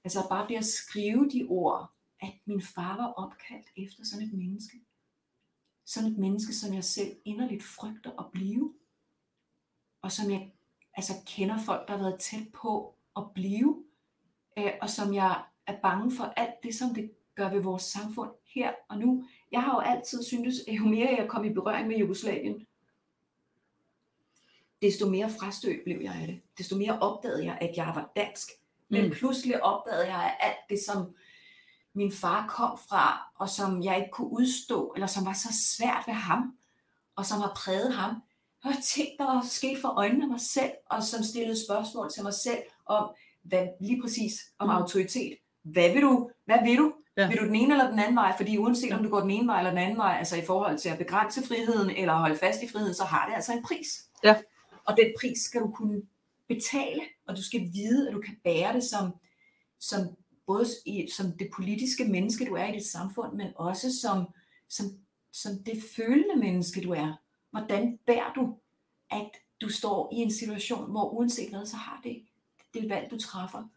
altså 0.04 0.20
bare 0.30 0.48
det 0.48 0.56
at 0.56 0.66
skrive 0.66 1.30
de 1.30 1.46
ord, 1.50 1.92
at 2.22 2.34
min 2.46 2.62
far 2.62 2.98
var 2.98 3.12
opkaldt 3.12 3.68
efter 3.78 4.04
sådan 4.06 4.28
et 4.28 4.34
menneske. 4.34 4.78
Sådan 5.86 6.12
et 6.12 6.18
menneske, 6.18 6.54
som 6.54 6.74
jeg 6.74 6.84
selv 6.84 7.16
inderligt 7.26 7.64
frygter 7.64 8.12
at 8.20 8.32
blive. 8.32 8.74
Og 10.02 10.12
som 10.12 10.32
jeg 10.32 10.52
altså, 10.94 11.14
kender 11.26 11.58
folk, 11.58 11.88
der 11.88 11.98
har 11.98 12.04
været 12.04 12.20
tæt 12.20 12.48
på 12.54 12.96
at 13.18 13.24
blive. 13.34 13.84
Øh, 14.58 14.72
og 14.82 14.90
som 14.90 15.14
jeg 15.14 15.44
er 15.68 15.82
bange 15.82 16.16
for 16.16 16.24
alt 16.24 16.64
det, 16.64 16.76
som 16.76 16.94
det 16.94 17.12
gør 17.36 17.50
ved 17.50 17.62
vores 17.62 17.84
samfund 17.84 18.32
her 18.46 18.74
og 18.90 18.98
nu. 18.98 19.28
Jeg 19.52 19.64
har 19.64 19.76
jo 19.76 19.80
altid 19.80 20.24
syntes, 20.24 20.56
at 20.68 20.74
jo 20.74 20.84
mere 20.86 21.16
jeg 21.20 21.28
kom 21.30 21.46
i 21.46 21.54
berøring 21.54 21.88
med 21.88 21.98
Jugoslavien, 21.98 22.66
desto 24.82 25.10
mere 25.10 25.30
frastødt 25.40 25.84
blev 25.84 26.02
jeg 26.02 26.14
af 26.14 26.28
det. 26.28 26.42
Desto 26.58 26.78
mere 26.78 27.00
opdagede 27.00 27.46
jeg, 27.46 27.58
at 27.62 27.78
jeg 27.78 27.92
var 27.96 28.12
dansk. 28.16 28.50
Men 28.90 29.06
mm. 29.06 29.12
pludselig 29.12 29.64
opdagede 29.64 30.08
jeg, 30.08 30.24
at 30.26 30.48
alt 30.48 30.58
det, 30.70 30.80
som 30.86 31.16
min 31.94 32.12
far 32.12 32.48
kom 32.48 32.80
fra, 32.90 33.32
og 33.36 33.50
som 33.50 33.84
jeg 33.84 33.98
ikke 33.98 34.12
kunne 34.12 34.32
udstå, 34.32 34.92
eller 34.96 35.08
som 35.08 35.26
var 35.26 35.34
så 35.34 35.50
svært 35.78 36.04
ved 36.08 36.14
ham, 36.14 36.58
og 37.16 37.26
som 37.26 37.42
har 37.42 37.54
præget 37.56 37.94
ham, 37.94 38.16
var 38.64 38.78
ting, 38.84 39.10
der 39.18 39.26
var 39.26 39.46
sket 39.46 39.78
for 39.82 39.88
øjnene 39.88 40.24
af 40.24 40.30
mig 40.30 40.42
selv, 40.42 40.72
og 40.90 41.04
som 41.04 41.24
stillede 41.24 41.66
spørgsmål 41.66 42.12
til 42.12 42.24
mig 42.24 42.34
selv 42.34 42.60
om, 42.86 43.10
hvad, 43.44 43.68
lige 43.82 44.02
præcis 44.02 44.34
om 44.60 44.68
mm. 44.68 44.76
autoritet. 44.76 45.38
Hvad 45.64 45.94
vil 45.94 46.02
du? 46.02 46.30
Hvad 46.46 46.58
vil 46.64 46.78
du? 46.78 46.94
Ja. 47.18 47.28
Vil 47.28 47.38
du 47.38 47.46
den 47.46 47.56
ene 47.56 47.74
eller 47.74 47.90
den 47.90 48.00
anden 48.00 48.16
vej? 48.16 48.34
Fordi 48.38 48.58
uanset 48.58 48.94
om 48.94 49.04
du 49.04 49.10
går 49.10 49.20
den 49.20 49.32
ene 49.32 49.48
vej 49.48 49.58
eller 49.58 49.72
den 49.72 49.80
anden 49.80 49.98
vej, 49.98 50.16
altså 50.20 50.38
i 50.38 50.46
forhold 50.46 50.78
til 50.78 50.90
at 50.90 50.98
begrænse 50.98 51.48
friheden 51.48 51.90
eller 51.90 52.14
holde 52.14 52.36
fast 52.36 52.64
i 52.64 52.68
friheden, 52.68 52.94
så 52.94 53.04
har 53.04 53.28
det 53.28 53.36
altså 53.36 53.54
en 53.54 53.64
pris. 53.64 54.06
Ja. 54.24 54.36
Og 54.86 54.98
den 54.98 55.14
pris 55.20 55.40
skal 55.40 55.62
du 55.62 55.72
kunne 55.72 56.02
betale, 56.48 57.02
og 57.28 57.38
du 57.38 57.44
skal 57.44 57.62
vide, 57.74 58.08
at 58.08 58.14
du 58.14 58.22
kan 58.22 58.38
bære 58.44 58.74
det 58.74 58.84
som, 58.84 59.14
som 59.80 60.00
både 60.48 60.66
i, 60.86 61.08
som 61.18 61.32
det 61.40 61.50
politiske 61.56 62.06
menneske, 62.06 62.46
du 62.46 62.54
er 62.54 62.68
i 62.68 62.72
dit 62.72 62.88
samfund, 62.88 63.34
men 63.34 63.48
også 63.56 64.00
som, 64.02 64.26
som, 64.70 64.86
som 65.32 65.52
det 65.66 65.84
følende 65.96 66.36
menneske, 66.36 66.82
du 66.82 66.92
er. 66.92 67.14
Hvordan 67.52 68.00
bærer 68.06 68.34
du, 68.34 68.58
at 69.12 69.30
du 69.62 69.70
står 69.70 70.10
i 70.14 70.16
en 70.16 70.32
situation, 70.32 70.92
hvor 70.92 71.10
uanset 71.10 71.50
hvad, 71.50 71.66
så 71.66 71.76
har 71.76 72.02
det 72.04 72.24
det 72.74 72.90
valg, 72.90 73.12
du 73.12 73.20
træffer, 73.20 73.70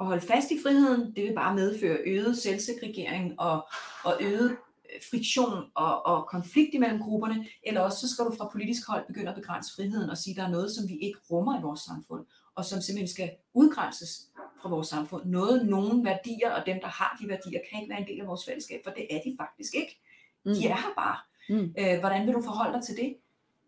at 0.00 0.06
holde 0.06 0.26
fast 0.26 0.50
i 0.50 0.58
friheden, 0.62 1.16
det 1.16 1.24
vil 1.24 1.34
bare 1.34 1.54
medføre 1.54 1.98
øget 2.06 2.38
selvsegregering 2.38 3.40
og, 3.40 3.68
og 4.04 4.18
øget 4.20 4.50
øh, 4.50 5.00
friktion 5.10 5.64
og, 5.74 6.06
og 6.06 6.28
konflikt 6.28 6.74
imellem 6.74 7.00
grupperne, 7.00 7.46
eller 7.62 7.80
også 7.80 7.98
så 8.00 8.14
skal 8.14 8.24
du 8.24 8.34
fra 8.38 8.48
politisk 8.52 8.88
hold 8.88 9.06
begynde 9.06 9.28
at 9.28 9.34
begrænse 9.34 9.74
friheden 9.76 10.10
og 10.10 10.18
sige, 10.18 10.32
at 10.32 10.36
der 10.36 10.44
er 10.44 10.50
noget, 10.50 10.70
som 10.70 10.88
vi 10.88 10.96
ikke 10.96 11.18
rummer 11.30 11.58
i 11.58 11.62
vores 11.62 11.80
samfund, 11.80 12.26
og 12.54 12.64
som 12.64 12.80
simpelthen 12.80 13.08
skal 13.08 13.30
udgrænses 13.54 14.28
fra 14.62 14.68
vores 14.68 14.88
samfund. 14.88 15.24
Noget, 15.24 15.66
nogle 15.66 16.04
værdier, 16.04 16.50
og 16.50 16.66
dem, 16.66 16.80
der 16.80 16.88
har 16.88 17.18
de 17.20 17.28
værdier, 17.28 17.60
kan 17.70 17.80
ikke 17.80 17.90
være 17.90 18.00
en 18.00 18.06
del 18.06 18.20
af 18.20 18.26
vores 18.26 18.44
fællesskab, 18.44 18.80
for 18.84 18.90
det 18.90 19.06
er 19.10 19.20
de 19.24 19.36
faktisk 19.40 19.74
ikke. 19.74 20.00
Mm. 20.44 20.54
De 20.54 20.66
er 20.66 20.76
her 20.76 20.94
bare. 20.96 21.18
Mm. 21.48 21.74
Øh, 21.78 22.00
hvordan 22.00 22.26
vil 22.26 22.34
du 22.34 22.42
forholde 22.42 22.74
dig 22.76 22.84
til 22.84 22.96
det? 22.96 23.16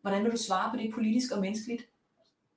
Hvordan 0.02 0.24
vil 0.24 0.32
du 0.32 0.36
svare 0.36 0.70
på 0.70 0.76
det 0.76 0.94
politisk 0.94 1.32
og 1.32 1.40
menneskeligt? 1.40 1.82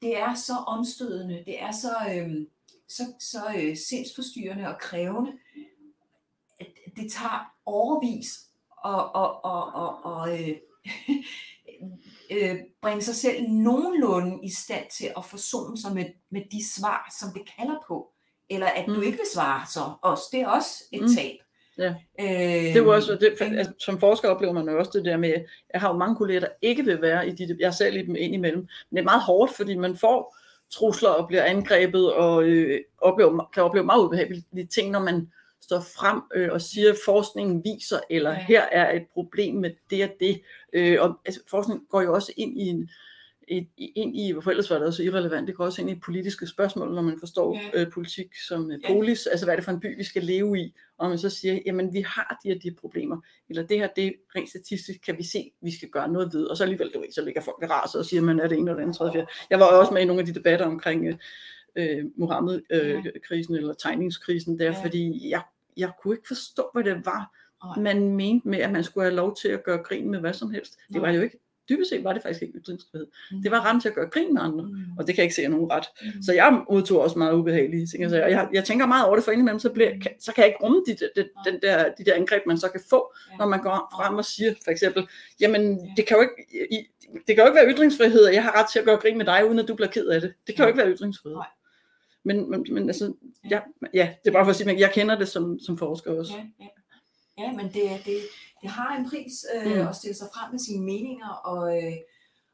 Det 0.02 0.20
er 0.20 0.34
så 0.34 0.54
omstødende, 0.54 1.44
det 1.46 1.62
er 1.62 1.72
så, 1.72 1.94
øh, 2.16 2.46
så, 2.90 3.04
så 3.20 3.40
øh, 3.58 3.78
sindsforstyrrende 3.78 4.68
og 4.68 4.80
krævende, 4.80 5.32
at 6.60 6.68
det 6.96 7.12
tager 7.12 7.54
overvis 7.66 8.48
og, 8.84 9.16
og, 9.16 9.46
og, 9.46 9.74
og, 9.74 10.06
og 10.06 10.40
øh, 10.40 10.56
øh, 12.32 12.56
bringe 12.82 13.02
sig 13.02 13.16
selv 13.16 13.50
nogenlunde 13.50 14.40
i 14.44 14.50
stand 14.50 14.86
til 14.92 15.12
at 15.18 15.26
forsone 15.26 15.78
sig 15.78 15.94
med, 15.94 16.06
med 16.32 16.42
de 16.52 16.70
svar, 16.76 17.16
som 17.20 17.30
det 17.34 17.42
kalder 17.58 17.76
på. 17.88 18.12
Eller 18.50 18.68
at 18.68 18.88
mm. 18.88 18.94
du 18.94 19.02
ikke 19.02 19.18
vil 19.18 19.28
svare 19.34 19.66
så 19.74 19.80
også. 20.02 20.24
Det 20.32 20.42
er 20.42 20.48
også 20.48 20.84
et 20.92 21.02
mm. 21.02 21.08
tab. 21.16 21.36
Ja. 21.78 21.90
Øh, 22.20 22.74
det 22.74 22.78
er 22.78 22.86
også, 22.86 23.18
det, 23.22 23.42
altså, 23.42 23.74
som 23.80 24.00
forsker 24.00 24.30
oplever 24.30 24.54
man 24.54 24.70
jo 24.70 24.80
også 24.80 24.92
det 24.94 25.06
der 25.06 25.18
med, 25.18 25.34
jeg 25.74 25.82
har 25.82 25.90
jo 25.90 25.98
mange 25.98 26.16
kolleger, 26.16 26.40
der 26.40 26.48
ikke 26.62 26.86
vil 26.86 27.02
være 27.02 27.28
i 27.28 27.32
de, 27.32 27.58
jeg 27.60 27.74
ser 27.74 27.90
lige 27.90 28.06
dem 28.06 28.16
ind 28.16 28.34
imellem, 28.34 28.60
men 28.60 28.98
det 28.98 29.00
er 29.00 29.04
meget 29.04 29.22
hårdt, 29.22 29.52
fordi 29.52 29.76
man 29.76 29.98
får 29.98 30.38
trusler 30.72 31.10
og 31.10 31.28
bliver 31.28 31.44
angrebet 31.44 32.14
og 32.14 32.44
øh, 32.44 32.82
oplever, 32.98 33.50
kan 33.54 33.64
opleve 33.64 33.86
meget 33.86 34.04
ubehagelige 34.04 34.68
ting, 34.68 34.92
når 34.92 35.00
man 35.00 35.28
står 35.62 35.80
frem 35.80 36.22
øh, 36.36 36.50
og 36.52 36.62
siger, 36.62 36.92
at 36.92 36.98
forskningen 37.06 37.64
viser, 37.64 38.00
eller 38.10 38.32
ja. 38.32 38.46
her 38.48 38.62
er 38.62 38.96
et 38.96 39.06
problem 39.14 39.56
med 39.56 39.72
det 39.90 40.04
og 40.04 40.10
det. 40.20 40.42
Øh, 40.74 41.02
og 41.02 41.20
altså, 41.26 41.42
forskningen 41.50 41.86
går 41.90 42.02
jo 42.02 42.14
også 42.14 42.34
ind 42.38 42.62
i 42.62 42.68
en, 42.68 42.90
et, 43.48 43.68
ind 43.78 44.18
i, 44.18 44.32
hvorfor 44.32 44.52
ellers 44.52 44.70
var 44.70 44.78
det 44.78 44.88
også 44.88 45.04
irrelevant, 45.04 45.48
det 45.48 45.56
går 45.56 45.66
også 45.66 45.82
ind 45.82 45.90
i 45.90 45.96
politiske 45.96 46.48
spørgsmål, 46.48 46.96
når 46.96 47.02
man 47.02 47.20
forstår 47.20 47.60
ja. 47.74 47.82
øh, 47.82 47.92
politik 47.92 48.28
som 48.48 48.72
øh, 48.72 48.80
polis, 48.88 49.26
ja. 49.26 49.32
altså 49.32 49.46
hvad 49.46 49.54
er 49.54 49.56
det 49.56 49.66
for 49.66 49.72
en 49.72 49.80
by, 49.80 49.98
vi 49.98 50.04
skal 50.04 50.24
leve 50.24 50.60
i, 50.60 50.74
og 50.98 51.10
man 51.10 51.18
så 51.18 51.30
siger, 51.30 51.60
jamen 51.66 51.94
vi 51.94 52.02
har 52.02 52.40
de 52.44 52.50
her 52.50 52.60
de 52.60 52.76
problemer, 52.80 53.18
eller 53.50 53.64
det 53.64 53.80
her, 53.80 53.88
det 53.96 54.14
rent 54.36 54.50
statistisk 54.50 55.00
kan 55.06 55.18
vi 55.18 55.24
se, 55.24 55.52
vi 55.62 55.72
skal 55.72 55.90
gøre 55.90 56.12
noget 56.12 56.34
ved, 56.34 56.46
og 56.46 56.58
så 56.58 56.64
alligevel, 56.64 56.92
du 56.94 57.00
ved, 57.00 57.12
så 57.12 57.22
ligger 57.22 57.42
folk 57.42 57.58
ved 57.62 57.70
raset 57.70 58.00
og 58.00 58.06
siger, 58.06 58.22
man 58.22 58.40
er 58.40 58.48
det 58.48 58.58
ene 58.58 58.70
eller 58.70 58.76
det 58.76 58.82
andet, 58.82 58.98
tredje, 58.98 59.14
fjerde. 59.14 59.28
Jeg 59.50 59.60
var 59.60 59.66
også 59.66 59.94
med 59.94 60.02
i 60.02 60.06
nogle 60.06 60.20
af 60.20 60.26
de 60.26 60.34
debatter 60.34 60.66
omkring 60.66 61.08
øh, 61.08 61.16
øh 61.76 62.06
Mohammed-krisen, 62.18 63.54
øh, 63.54 63.58
ja. 63.58 63.62
eller 63.62 63.74
tegningskrisen 63.74 64.60
der, 64.60 64.66
ja. 64.66 64.84
fordi 64.84 65.30
jeg, 65.30 65.42
jeg 65.78 65.92
kunne 66.02 66.16
ikke 66.16 66.28
forstå, 66.28 66.70
hvad 66.74 66.84
det 66.84 67.06
var, 67.06 67.38
man 67.80 68.10
mente 68.10 68.48
med, 68.48 68.60
at 68.60 68.72
man 68.72 68.84
skulle 68.84 69.04
have 69.04 69.16
lov 69.16 69.36
til 69.36 69.48
at 69.48 69.64
gøre 69.64 69.84
grin 69.84 70.12
med 70.12 70.20
hvad 70.20 70.34
som 70.34 70.52
helst. 70.52 70.78
Det 70.94 71.02
var 71.02 71.12
jo 71.12 71.22
ikke 71.22 71.40
dybest 71.70 71.90
set 71.90 72.04
var 72.04 72.14
det 72.14 72.22
faktisk 72.22 72.42
ikke 72.42 72.60
ytringsfrihed. 72.60 73.08
Mm. 73.32 73.42
Det 73.42 73.52
var 73.52 73.66
retten 73.66 73.82
til 73.82 73.90
at 73.90 73.96
gøre 73.96 74.10
grin 74.10 74.34
med 74.34 74.42
andre, 74.42 74.66
mm. 74.66 74.98
og 74.98 75.08
det 75.08 75.16
kan 75.16 75.18
jeg 75.18 75.24
ikke 75.24 75.36
se 75.36 75.48
nogen 75.48 75.72
ret. 75.72 75.86
Mm. 76.02 76.24
Så 76.24 76.34
jeg 76.34 76.62
modtog 76.70 77.02
også 77.02 77.18
meget 77.18 77.34
ubehagelige 77.34 77.88
ting. 77.88 78.04
Altså, 78.04 78.18
jeg, 78.18 78.50
jeg 78.54 78.64
tænker 78.64 78.86
meget 78.86 79.06
over 79.06 79.16
det, 79.16 79.26
for 79.26 79.32
indimellem, 79.32 79.60
så, 79.60 79.70
bliver, 79.70 79.90
kan, 79.90 80.12
så 80.20 80.34
kan 80.34 80.42
jeg 80.42 80.48
ikke 80.48 80.64
rumme 80.64 80.84
de, 80.88 80.94
de, 80.94 81.10
de, 81.16 81.30
den 81.52 81.62
der, 81.62 81.94
de 81.98 82.06
der 82.06 82.14
angreb, 82.14 82.44
man 82.48 82.58
så 82.58 82.70
kan 82.70 82.82
få, 82.90 83.14
ja. 83.32 83.38
når 83.38 83.48
man 83.48 83.62
går 83.62 83.94
frem 83.96 84.16
og 84.16 84.26
siger 84.26 84.54
for 84.64 84.72
eksempel, 84.72 85.08
jamen 85.40 85.80
det 85.98 86.06
kan 86.06 86.18
jo 86.18 86.22
ikke, 86.22 86.68
i, 86.72 86.88
det 87.28 87.36
kan 87.36 87.38
jo 87.38 87.46
ikke 87.46 87.56
være 87.56 87.74
ytringsfrihed, 87.74 88.28
at 88.28 88.34
jeg 88.34 88.44
har 88.44 88.60
ret 88.60 88.70
til 88.72 88.80
at 88.80 88.86
gøre 88.86 88.98
grin 88.98 89.18
med 89.18 89.26
dig, 89.26 89.46
uden 89.46 89.60
at 89.60 89.68
du 89.68 89.76
bliver 89.76 89.90
ked 89.90 90.08
af 90.08 90.22
det. 90.22 90.34
Det 90.48 90.56
kan 90.56 90.64
jo 90.64 90.68
ikke 90.68 90.78
være 90.78 90.94
ytringsfrihed. 90.94 91.38
Nej. 91.38 91.48
Men, 92.24 92.50
men, 92.50 92.66
men 92.72 92.90
altså, 92.90 93.14
ja, 93.50 93.60
ja, 93.94 94.14
det 94.24 94.30
er 94.30 94.34
bare 94.34 94.46
for 94.46 94.50
at 94.50 94.56
sige, 94.56 94.72
at 94.72 94.80
jeg 94.80 94.92
kender 94.94 95.18
det 95.18 95.28
som, 95.28 95.60
som 95.60 95.78
forsker 95.78 96.20
også. 96.20 96.34
Ja, 96.34 96.66
ja. 96.66 97.44
ja 97.44 97.52
men 97.52 97.66
det, 97.66 97.84
det, 98.06 98.18
det 98.62 98.70
har 98.70 98.98
en 98.98 99.10
pris 99.10 99.46
øh, 99.56 99.82
mm. 99.82 99.88
at 99.88 99.96
stille 99.96 100.16
sig 100.16 100.28
frem 100.34 100.52
med 100.52 100.60
sine 100.60 100.86
meninger, 100.86 101.30
og, 101.30 101.78
øh, 101.78 101.94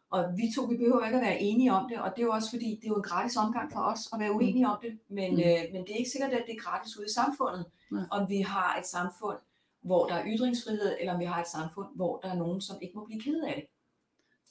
og 0.10 0.26
vi 0.38 0.44
to, 0.56 0.62
vi 0.62 0.78
behøver 0.78 1.06
ikke 1.06 1.18
at 1.18 1.24
være 1.24 1.40
enige 1.40 1.74
om 1.74 1.90
det, 1.90 1.98
og 2.02 2.12
det 2.12 2.22
er 2.22 2.26
jo 2.26 2.32
også 2.32 2.50
fordi, 2.50 2.70
det 2.76 2.84
er 2.84 2.94
jo 2.94 2.96
en 2.96 3.10
gratis 3.12 3.38
omgang 3.38 3.72
for 3.72 3.80
os 3.80 4.10
at 4.14 4.20
være 4.20 4.30
mm. 4.32 4.36
uenige 4.38 4.68
om 4.68 4.78
det, 4.82 5.00
men, 5.10 5.34
mm. 5.34 5.40
øh, 5.40 5.62
men 5.74 5.82
det 5.84 5.92
er 5.92 5.98
ikke 5.98 6.10
sikkert, 6.10 6.32
at 6.32 6.44
det 6.48 6.56
er 6.56 6.64
gratis 6.66 6.98
ude 6.98 7.06
i 7.06 7.14
samfundet, 7.14 7.66
mm. 7.92 8.06
om 8.12 8.30
vi 8.30 8.42
har 8.42 8.78
et 8.80 8.86
samfund, 8.86 9.38
hvor 9.82 10.08
der 10.08 10.16
er 10.16 10.24
ytringsfrihed, 10.26 10.96
eller 11.00 11.14
om 11.14 11.20
vi 11.20 11.26
har 11.26 11.42
et 11.42 11.48
samfund, 11.48 11.88
hvor 11.96 12.20
der 12.20 12.30
er 12.32 12.36
nogen, 12.36 12.62
som 12.62 12.78
ikke 12.82 12.98
må 12.98 13.06
blive 13.06 13.22
ked 13.22 13.42
af 13.42 13.54
det. 13.56 13.66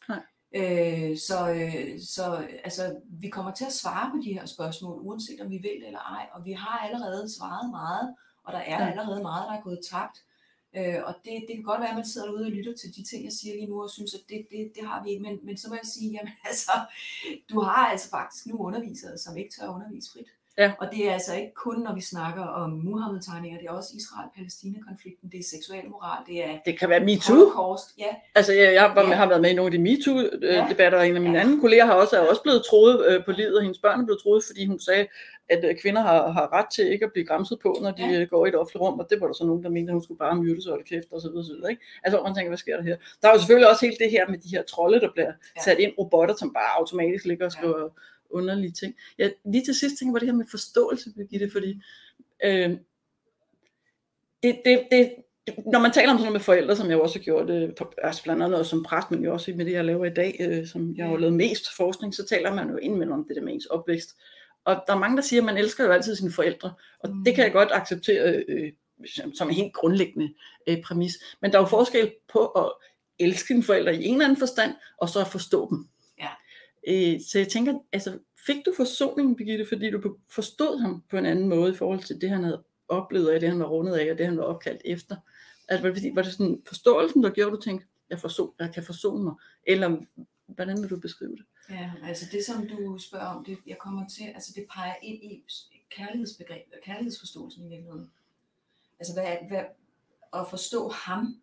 Nej. 0.08 0.22
Øh, 0.54 1.18
så, 1.18 1.50
øh, 1.50 2.00
så 2.00 2.48
altså, 2.64 2.96
vi 3.10 3.28
kommer 3.28 3.52
til 3.52 3.64
at 3.64 3.72
svare 3.72 4.10
på 4.10 4.16
de 4.24 4.32
her 4.32 4.46
spørgsmål, 4.46 4.98
uanset 5.00 5.40
om 5.40 5.50
vi 5.50 5.56
vil 5.56 5.76
det 5.80 5.86
eller 5.86 5.98
ej, 5.98 6.26
og 6.32 6.44
vi 6.44 6.52
har 6.52 6.78
allerede 6.78 7.34
svaret 7.36 7.70
meget, 7.70 8.14
og 8.44 8.52
der 8.52 8.58
er 8.58 8.90
allerede 8.90 9.22
meget, 9.22 9.48
der 9.48 9.54
er 9.56 9.62
gået 9.62 9.80
tabt. 9.90 10.18
Øh, 10.76 10.98
og 11.04 11.14
det, 11.24 11.44
det 11.48 11.54
kan 11.56 11.62
godt 11.62 11.80
være, 11.80 11.90
at 11.90 11.96
man 11.96 12.04
sidder 12.06 12.26
derude 12.26 12.46
og 12.46 12.50
lytter 12.50 12.74
til 12.76 12.96
de 12.96 13.02
ting, 13.02 13.24
jeg 13.24 13.32
siger 13.32 13.54
lige 13.54 13.66
nu, 13.66 13.82
og 13.82 13.90
synes, 13.90 14.14
at 14.14 14.20
det, 14.28 14.46
det, 14.50 14.72
det 14.74 14.86
har 14.86 15.04
vi 15.04 15.10
ikke. 15.10 15.22
Men, 15.22 15.38
men 15.42 15.56
så 15.56 15.68
må 15.68 15.74
jeg 15.74 15.84
sige, 15.84 16.10
jamen 16.10 16.32
altså, 16.50 16.72
du 17.50 17.60
har 17.60 17.86
altså 17.86 18.10
faktisk 18.10 18.46
nu 18.46 18.56
undervisere, 18.56 19.18
som 19.18 19.36
ikke 19.36 19.50
tør 19.50 19.68
undervise 19.68 20.12
frit. 20.12 20.28
Ja. 20.58 20.72
Og 20.80 20.86
det 20.92 21.08
er 21.08 21.12
altså 21.12 21.34
ikke 21.34 21.54
kun, 21.54 21.78
når 21.80 21.94
vi 21.94 22.00
snakker 22.00 22.44
om 22.44 22.70
Muhammed-tegninger, 22.70 23.58
det 23.58 23.66
er 23.66 23.72
også 23.72 23.92
Israel-Palæstina-konflikten, 23.96 25.30
det 25.32 25.38
er 25.40 25.44
seksualmoral, 25.56 26.18
det 26.26 26.44
er... 26.44 26.58
Det 26.66 26.78
kan 26.78 26.88
være 26.88 27.00
MeToo. 27.00 27.76
Ja. 27.98 28.12
Altså, 28.34 28.52
jeg, 28.52 28.74
jeg 28.74 28.92
var, 28.94 29.02
ja. 29.02 29.14
har 29.14 29.28
været 29.28 29.40
med 29.40 29.50
i 29.50 29.54
nogle 29.54 29.68
af 29.68 29.78
de 29.78 29.84
MeToo-debatter, 29.88 30.98
og 30.98 31.08
en 31.08 31.16
af 31.16 31.22
mine 31.22 31.38
ja. 31.38 31.44
andre 31.44 31.60
kolleger 31.60 31.86
har 31.86 31.94
også, 31.94 32.16
er 32.16 32.20
også 32.20 32.42
blevet 32.42 32.62
troet 32.70 33.06
øh, 33.06 33.24
på 33.24 33.32
livet, 33.32 33.56
og 33.56 33.62
hendes 33.62 33.78
børn 33.78 34.00
er 34.00 34.04
blevet 34.04 34.22
troet, 34.22 34.44
fordi 34.44 34.66
hun 34.66 34.80
sagde, 34.80 35.06
at 35.48 35.64
øh, 35.64 35.76
kvinder 35.82 36.02
har, 36.02 36.30
har 36.30 36.52
ret 36.52 36.66
til 36.74 36.92
ikke 36.92 37.04
at 37.04 37.12
blive 37.12 37.26
græmset 37.26 37.58
på, 37.62 37.78
når 37.82 37.90
de 37.90 38.06
ja. 38.06 38.20
Øh, 38.20 38.28
går 38.28 38.46
i 38.46 38.48
et 38.48 38.56
offentligt 38.56 38.82
rum, 38.82 38.98
og 39.00 39.06
det 39.10 39.20
var 39.20 39.26
der 39.26 39.34
så 39.34 39.46
nogen, 39.46 39.62
der 39.62 39.70
mente, 39.70 39.90
at 39.90 39.94
hun 39.94 40.02
skulle 40.02 40.18
bare 40.18 40.36
myrde 40.36 40.62
sig 40.62 40.72
og 40.72 40.78
kæft 40.88 41.12
og 41.12 41.20
så 41.20 41.28
videre, 41.28 41.44
så 41.44 41.52
videre 41.52 41.70
ikke? 41.70 41.82
Altså, 42.04 42.22
man 42.22 42.34
tænker, 42.34 42.50
hvad 42.50 42.58
sker 42.58 42.76
der 42.76 42.82
her? 42.82 42.96
Der 43.22 43.28
er 43.28 43.32
jo 43.32 43.38
selvfølgelig 43.38 43.70
også 43.70 43.86
helt 43.86 43.98
det 43.98 44.10
her 44.10 44.28
med 44.28 44.38
de 44.38 44.48
her 44.48 44.62
trolde, 44.62 45.00
der 45.00 45.10
bliver 45.12 45.32
ja. 45.56 45.62
sat 45.62 45.78
ind, 45.78 45.92
robotter, 45.98 46.34
som 46.38 46.52
bare 46.52 46.78
automatisk 46.78 47.24
ligger 47.24 47.46
og 47.46 47.52
skriver 47.52 47.78
ja 47.78 47.88
underlige 48.32 48.72
ting. 48.72 48.94
Ja, 49.18 49.30
lige 49.44 49.64
til 49.64 49.74
sidst 49.74 49.98
tænker 49.98 50.10
jeg 50.10 50.14
på 50.14 50.18
det 50.18 50.28
her 50.28 50.36
med 50.36 50.46
forståelse, 50.50 51.12
Birgitte, 51.16 51.50
fordi 51.50 51.82
øh, 52.44 52.70
det, 54.42 54.60
det, 54.64 54.88
det, 54.92 55.12
når 55.72 55.78
man 55.78 55.92
taler 55.92 56.10
om 56.10 56.18
sådan 56.18 56.22
noget 56.22 56.32
med 56.32 56.40
forældre, 56.40 56.76
som 56.76 56.90
jeg 56.90 57.00
også 57.00 57.18
har 57.18 57.22
gjort, 57.24 57.50
øh, 57.50 57.70
altså 58.02 58.22
blandt 58.22 58.42
andet 58.42 58.66
som 58.66 58.82
præst, 58.82 59.10
men 59.10 59.24
jo 59.24 59.32
også 59.32 59.52
med 59.56 59.64
det, 59.64 59.72
jeg 59.72 59.84
laver 59.84 60.04
i 60.04 60.14
dag, 60.14 60.36
øh, 60.40 60.66
som 60.66 60.94
jeg 60.96 61.06
har 61.06 61.16
lavet 61.16 61.34
mest 61.34 61.76
forskning, 61.76 62.14
så 62.14 62.26
taler 62.26 62.54
man 62.54 62.70
jo 62.70 62.76
indimellem 62.76 63.14
om 63.14 63.24
det 63.28 63.36
der 63.36 63.42
med 63.42 63.52
ens 63.52 63.66
opvækst. 63.66 64.10
Og 64.64 64.82
der 64.86 64.94
er 64.94 64.98
mange, 64.98 65.16
der 65.16 65.22
siger, 65.22 65.40
at 65.40 65.46
man 65.46 65.56
elsker 65.56 65.84
jo 65.84 65.90
altid 65.90 66.16
sine 66.16 66.32
forældre, 66.32 66.72
og 67.00 67.10
mm. 67.10 67.24
det 67.24 67.34
kan 67.34 67.44
jeg 67.44 67.52
godt 67.52 67.68
acceptere 67.72 68.44
øh, 68.48 68.72
som 69.34 69.48
en 69.48 69.54
helt 69.54 69.72
grundlæggende 69.72 70.34
øh, 70.66 70.82
præmis. 70.82 71.12
Men 71.40 71.52
der 71.52 71.58
er 71.58 71.62
jo 71.62 71.66
forskel 71.66 72.12
på 72.32 72.46
at 72.46 72.72
elske 73.18 73.46
sine 73.46 73.62
forældre 73.62 73.96
i 73.96 74.04
en 74.04 74.14
eller 74.14 74.24
anden 74.24 74.38
forstand, 74.38 74.74
og 74.98 75.08
så 75.08 75.20
at 75.20 75.26
forstå 75.26 75.70
dem. 75.70 75.88
Øh, 76.88 77.20
så 77.20 77.38
jeg 77.38 77.48
tænker, 77.48 77.78
altså, 77.92 78.18
fik 78.46 78.56
du 78.66 78.72
forsoning, 78.76 79.36
Birgitte, 79.36 79.66
fordi 79.68 79.90
du 79.90 80.16
forstod 80.30 80.80
ham 80.80 81.02
på 81.10 81.16
en 81.16 81.26
anden 81.26 81.48
måde 81.48 81.72
i 81.72 81.76
forhold 81.76 82.02
til 82.02 82.20
det, 82.20 82.30
han 82.30 82.44
havde 82.44 82.64
oplevet 82.88 83.28
af, 83.28 83.40
det 83.40 83.48
han 83.48 83.58
var 83.58 83.66
rundet 83.66 83.96
af, 83.96 84.12
og 84.12 84.18
det 84.18 84.26
han 84.26 84.36
var 84.36 84.42
opkaldt 84.42 84.82
efter? 84.84 85.16
Altså, 85.68 85.88
var 85.88 85.94
det, 85.94 86.14
var 86.14 86.22
det 86.22 86.32
sådan 86.32 86.62
forståelsen, 86.66 87.22
der 87.22 87.30
gjorde, 87.30 87.56
du 87.56 87.60
tænkte, 87.60 87.86
jeg, 88.10 88.20
forso, 88.20 88.54
jeg 88.58 88.74
kan 88.74 88.84
forsone 88.84 89.24
mig? 89.24 89.34
Eller 89.66 89.98
hvordan 90.46 90.82
vil 90.82 90.90
du 90.90 91.00
beskrive 91.00 91.36
det? 91.36 91.44
Ja, 91.70 91.92
altså 92.04 92.26
det 92.32 92.44
som 92.44 92.68
du 92.68 92.98
spørger 92.98 93.26
om, 93.26 93.44
det, 93.44 93.58
jeg 93.66 93.78
kommer 93.78 94.08
til, 94.08 94.24
altså 94.24 94.52
det 94.56 94.66
peger 94.74 94.94
ind 95.02 95.24
i 95.24 95.44
kærlighedsbegrebet, 95.90 96.72
kærlighedsforståelsen 96.84 97.66
i 97.66 97.68
virkeligheden. 97.68 98.10
Altså 98.98 99.12
hvad, 99.14 99.36
hvad, 99.48 99.64
at 100.32 100.46
forstå 100.50 100.88
ham, 100.88 101.42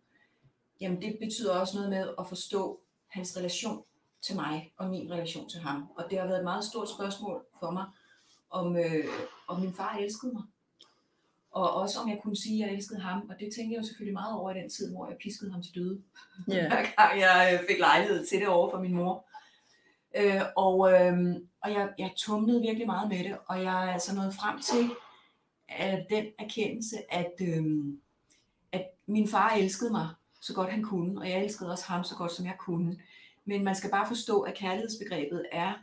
jamen 0.82 1.02
det 1.02 1.18
betyder 1.22 1.60
også 1.60 1.76
noget 1.76 1.90
med 1.90 2.10
at 2.20 2.28
forstå 2.28 2.82
hans 3.08 3.38
relation 3.38 3.84
til 4.22 4.36
mig 4.36 4.74
og 4.78 4.90
min 4.90 5.12
relation 5.12 5.50
til 5.50 5.60
ham. 5.60 5.88
Og 5.98 6.06
det 6.10 6.20
har 6.20 6.28
været 6.28 6.38
et 6.38 6.44
meget 6.44 6.64
stort 6.64 6.90
spørgsmål 6.90 7.46
for 7.60 7.72
mig, 7.72 7.86
om, 8.50 8.78
øh, 8.78 9.06
om 9.48 9.62
min 9.62 9.74
far 9.74 9.98
elskede 9.98 10.34
mig. 10.34 10.44
Og 11.52 11.74
også 11.74 12.00
om 12.00 12.10
jeg 12.10 12.20
kunne 12.24 12.38
sige, 12.38 12.64
at 12.64 12.70
jeg 12.70 12.78
elskede 12.78 13.00
ham. 13.00 13.22
Og 13.30 13.36
det 13.40 13.54
tænkte 13.56 13.74
jeg 13.74 13.82
jo 13.82 13.86
selvfølgelig 13.86 14.14
meget 14.14 14.36
over 14.36 14.52
i 14.52 14.60
den 14.60 14.70
tid, 14.70 14.92
hvor 14.92 15.08
jeg 15.08 15.18
piskede 15.18 15.52
ham 15.52 15.64
til 15.64 15.76
døde. 15.76 16.02
Yeah. 16.50 16.68
Hver 16.72 16.86
gang 16.98 17.20
jeg 17.20 17.60
øh, 17.62 17.68
fik 17.70 17.80
lejlighed 17.80 18.26
til 18.26 18.40
det 18.40 18.48
over 18.48 18.72
for 18.72 18.80
min 18.80 18.94
mor. 18.94 19.26
Øh, 20.16 20.42
og 20.56 20.94
øh, 20.94 21.36
og 21.62 21.72
jeg, 21.72 21.90
jeg 21.98 22.12
tumlede 22.18 22.62
virkelig 22.62 22.88
meget 22.88 23.10
med 23.10 23.24
det. 23.24 23.38
Og 23.48 23.64
jeg 23.64 23.88
er 23.88 23.94
altså 23.94 24.16
nået 24.16 24.34
frem 24.34 24.62
til 24.62 24.90
at 25.70 26.06
den 26.10 26.26
erkendelse, 26.40 27.14
at, 27.14 27.34
øh, 27.42 27.64
at 28.72 28.86
min 29.06 29.28
far 29.28 29.50
elskede 29.50 29.92
mig 29.92 30.10
så 30.42 30.54
godt 30.54 30.72
han 30.72 30.84
kunne. 30.84 31.22
Og 31.22 31.30
jeg 31.30 31.44
elskede 31.44 31.72
også 31.72 31.86
ham 31.88 32.04
så 32.04 32.16
godt 32.16 32.32
som 32.32 32.46
jeg 32.46 32.56
kunne. 32.60 33.00
Men 33.50 33.64
man 33.64 33.76
skal 33.76 33.90
bare 33.90 34.08
forstå, 34.08 34.42
at 34.42 34.56
kærlighedsbegrebet 34.56 35.46
er 35.52 35.74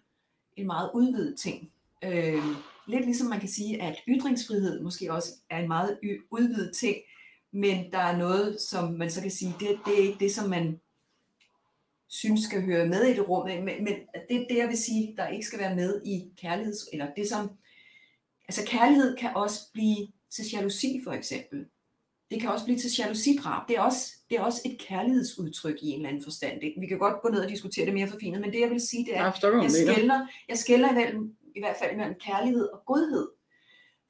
en 0.57 0.67
meget 0.67 0.91
udvidet 0.95 1.39
ting. 1.39 1.73
Øh, 2.05 2.43
lidt 2.87 3.05
ligesom 3.05 3.29
man 3.29 3.41
kan 3.41 3.49
sige, 3.49 3.83
at 3.83 3.97
ytringsfrihed 4.09 4.83
måske 4.83 5.13
også 5.13 5.33
er 5.51 5.59
en 5.59 5.69
meget 5.69 5.99
udvidet 6.31 6.77
ting, 6.77 6.97
men 7.53 7.93
der 7.93 7.99
er 7.99 8.17
noget, 8.17 8.61
som 8.61 8.93
man 8.93 9.11
så 9.11 9.23
kan 9.23 9.31
sige, 9.31 9.55
det, 9.61 9.79
det 9.87 9.95
er 9.95 10.07
ikke 10.09 10.19
det, 10.21 10.35
som 10.35 10.51
man 10.51 10.81
synes 12.09 12.41
skal 12.41 12.63
høre 12.63 12.87
med 12.87 13.03
i 13.03 13.15
det 13.15 13.29
rum, 13.29 13.49
men, 13.49 13.65
men 13.65 13.95
det 14.29 14.37
er 14.37 14.47
det, 14.49 14.57
jeg 14.57 14.69
vil 14.69 14.79
sige, 14.79 15.15
der 15.17 15.29
ikke 15.29 15.47
skal 15.47 15.59
være 15.59 15.77
med 15.77 16.03
i 16.05 16.25
kærligheds, 16.37 16.89
eller 16.93 17.15
det 17.17 17.29
som 17.29 17.51
Altså 18.49 18.65
kærlighed 18.67 19.17
kan 19.17 19.37
også 19.37 19.61
blive 19.73 20.09
til 20.31 20.45
jalousi 20.53 21.01
for 21.05 21.13
eksempel. 21.13 21.67
Det 22.31 22.41
kan 22.41 22.51
også 22.51 22.65
blive 22.65 22.79
til 22.79 22.91
jalousidrab. 22.99 23.69
Det 23.69 23.77
er 23.77 23.81
også, 23.81 24.13
det 24.31 24.39
er 24.39 24.43
også 24.43 24.63
et 24.65 24.79
kærlighedsudtryk 24.79 25.77
i 25.83 25.89
en 25.89 25.97
eller 25.97 26.09
anden 26.09 26.23
forstand. 26.23 26.61
Det, 26.61 26.75
vi 26.81 26.87
kan 26.87 26.99
godt 26.99 27.23
gå 27.23 27.29
ned 27.29 27.41
og 27.41 27.49
diskutere 27.49 27.87
det 27.87 27.95
mere 27.95 28.09
forfinet, 28.09 28.41
men 28.41 28.53
det 28.53 28.61
jeg 28.61 28.71
vil 28.71 28.81
sige, 28.81 29.05
det 29.05 29.17
er, 29.17 29.23
Jeg 29.23 29.33
forstår, 29.33 29.51
hvad 29.51 29.63
jeg 29.63 29.71
skældner, 29.71 30.27
jeg 30.49 30.59
skældner 30.59 30.91
imellem, 30.91 31.37
i 31.57 31.61
hvert 31.61 31.77
fald 31.77 31.93
imellem 31.93 32.15
kærlighed 32.15 32.69
og 32.69 32.83
godhed. 32.87 33.29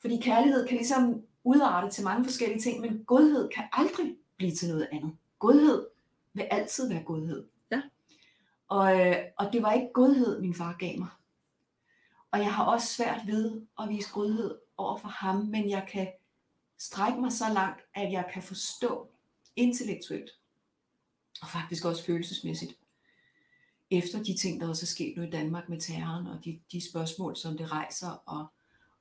Fordi 0.01 0.21
kærlighed 0.23 0.67
kan 0.67 0.77
ligesom 0.77 1.23
udarte 1.45 1.91
til 1.91 2.05
mange 2.05 2.25
forskellige 2.25 2.61
ting, 2.61 2.81
men 2.81 3.05
godhed 3.07 3.49
kan 3.49 3.64
aldrig 3.73 4.17
blive 4.37 4.53
til 4.53 4.69
noget 4.69 4.89
andet. 4.93 5.12
Godhed 5.39 5.87
vil 6.35 6.43
altid 6.43 6.89
være 6.89 7.03
godhed. 7.03 7.45
Ja. 7.71 7.83
Og, 8.69 9.07
øh, 9.07 9.17
og 9.39 9.53
det 9.53 9.62
var 9.62 9.73
ikke 9.73 9.91
godhed, 9.95 10.41
min 10.41 10.55
far 10.55 10.77
gav 10.79 10.99
mig. 10.99 11.09
Og 12.31 12.39
jeg 12.39 12.55
har 12.55 12.64
også 12.64 12.95
svært 12.95 13.21
ved 13.27 13.62
at 13.81 13.89
vise 13.89 14.12
godhed 14.12 14.55
over 14.77 14.97
for 14.97 15.09
ham, 15.09 15.37
men 15.37 15.71
jeg 15.71 15.87
kan 15.93 16.09
strække 16.79 17.20
mig 17.20 17.33
så 17.33 17.45
langt, 17.55 17.81
at 17.95 18.12
jeg 18.12 18.31
kan 18.33 18.43
forstå 18.43 19.09
intellektuelt, 19.57 20.31
og 21.43 21.49
faktisk 21.49 21.85
også 21.85 22.05
følelsesmæssigt, 22.05 22.72
efter 23.91 24.22
de 24.22 24.37
ting, 24.37 24.61
der 24.61 24.68
også 24.68 24.85
er 24.85 24.87
sket 24.87 25.16
nu 25.16 25.22
i 25.22 25.31
Danmark 25.31 25.68
med 25.68 25.81
terroren, 25.81 26.27
og 26.27 26.45
de, 26.45 26.61
de 26.72 26.91
spørgsmål, 26.91 27.37
som 27.37 27.57
det 27.59 27.72
rejser, 27.72 28.11
og, 28.27 28.47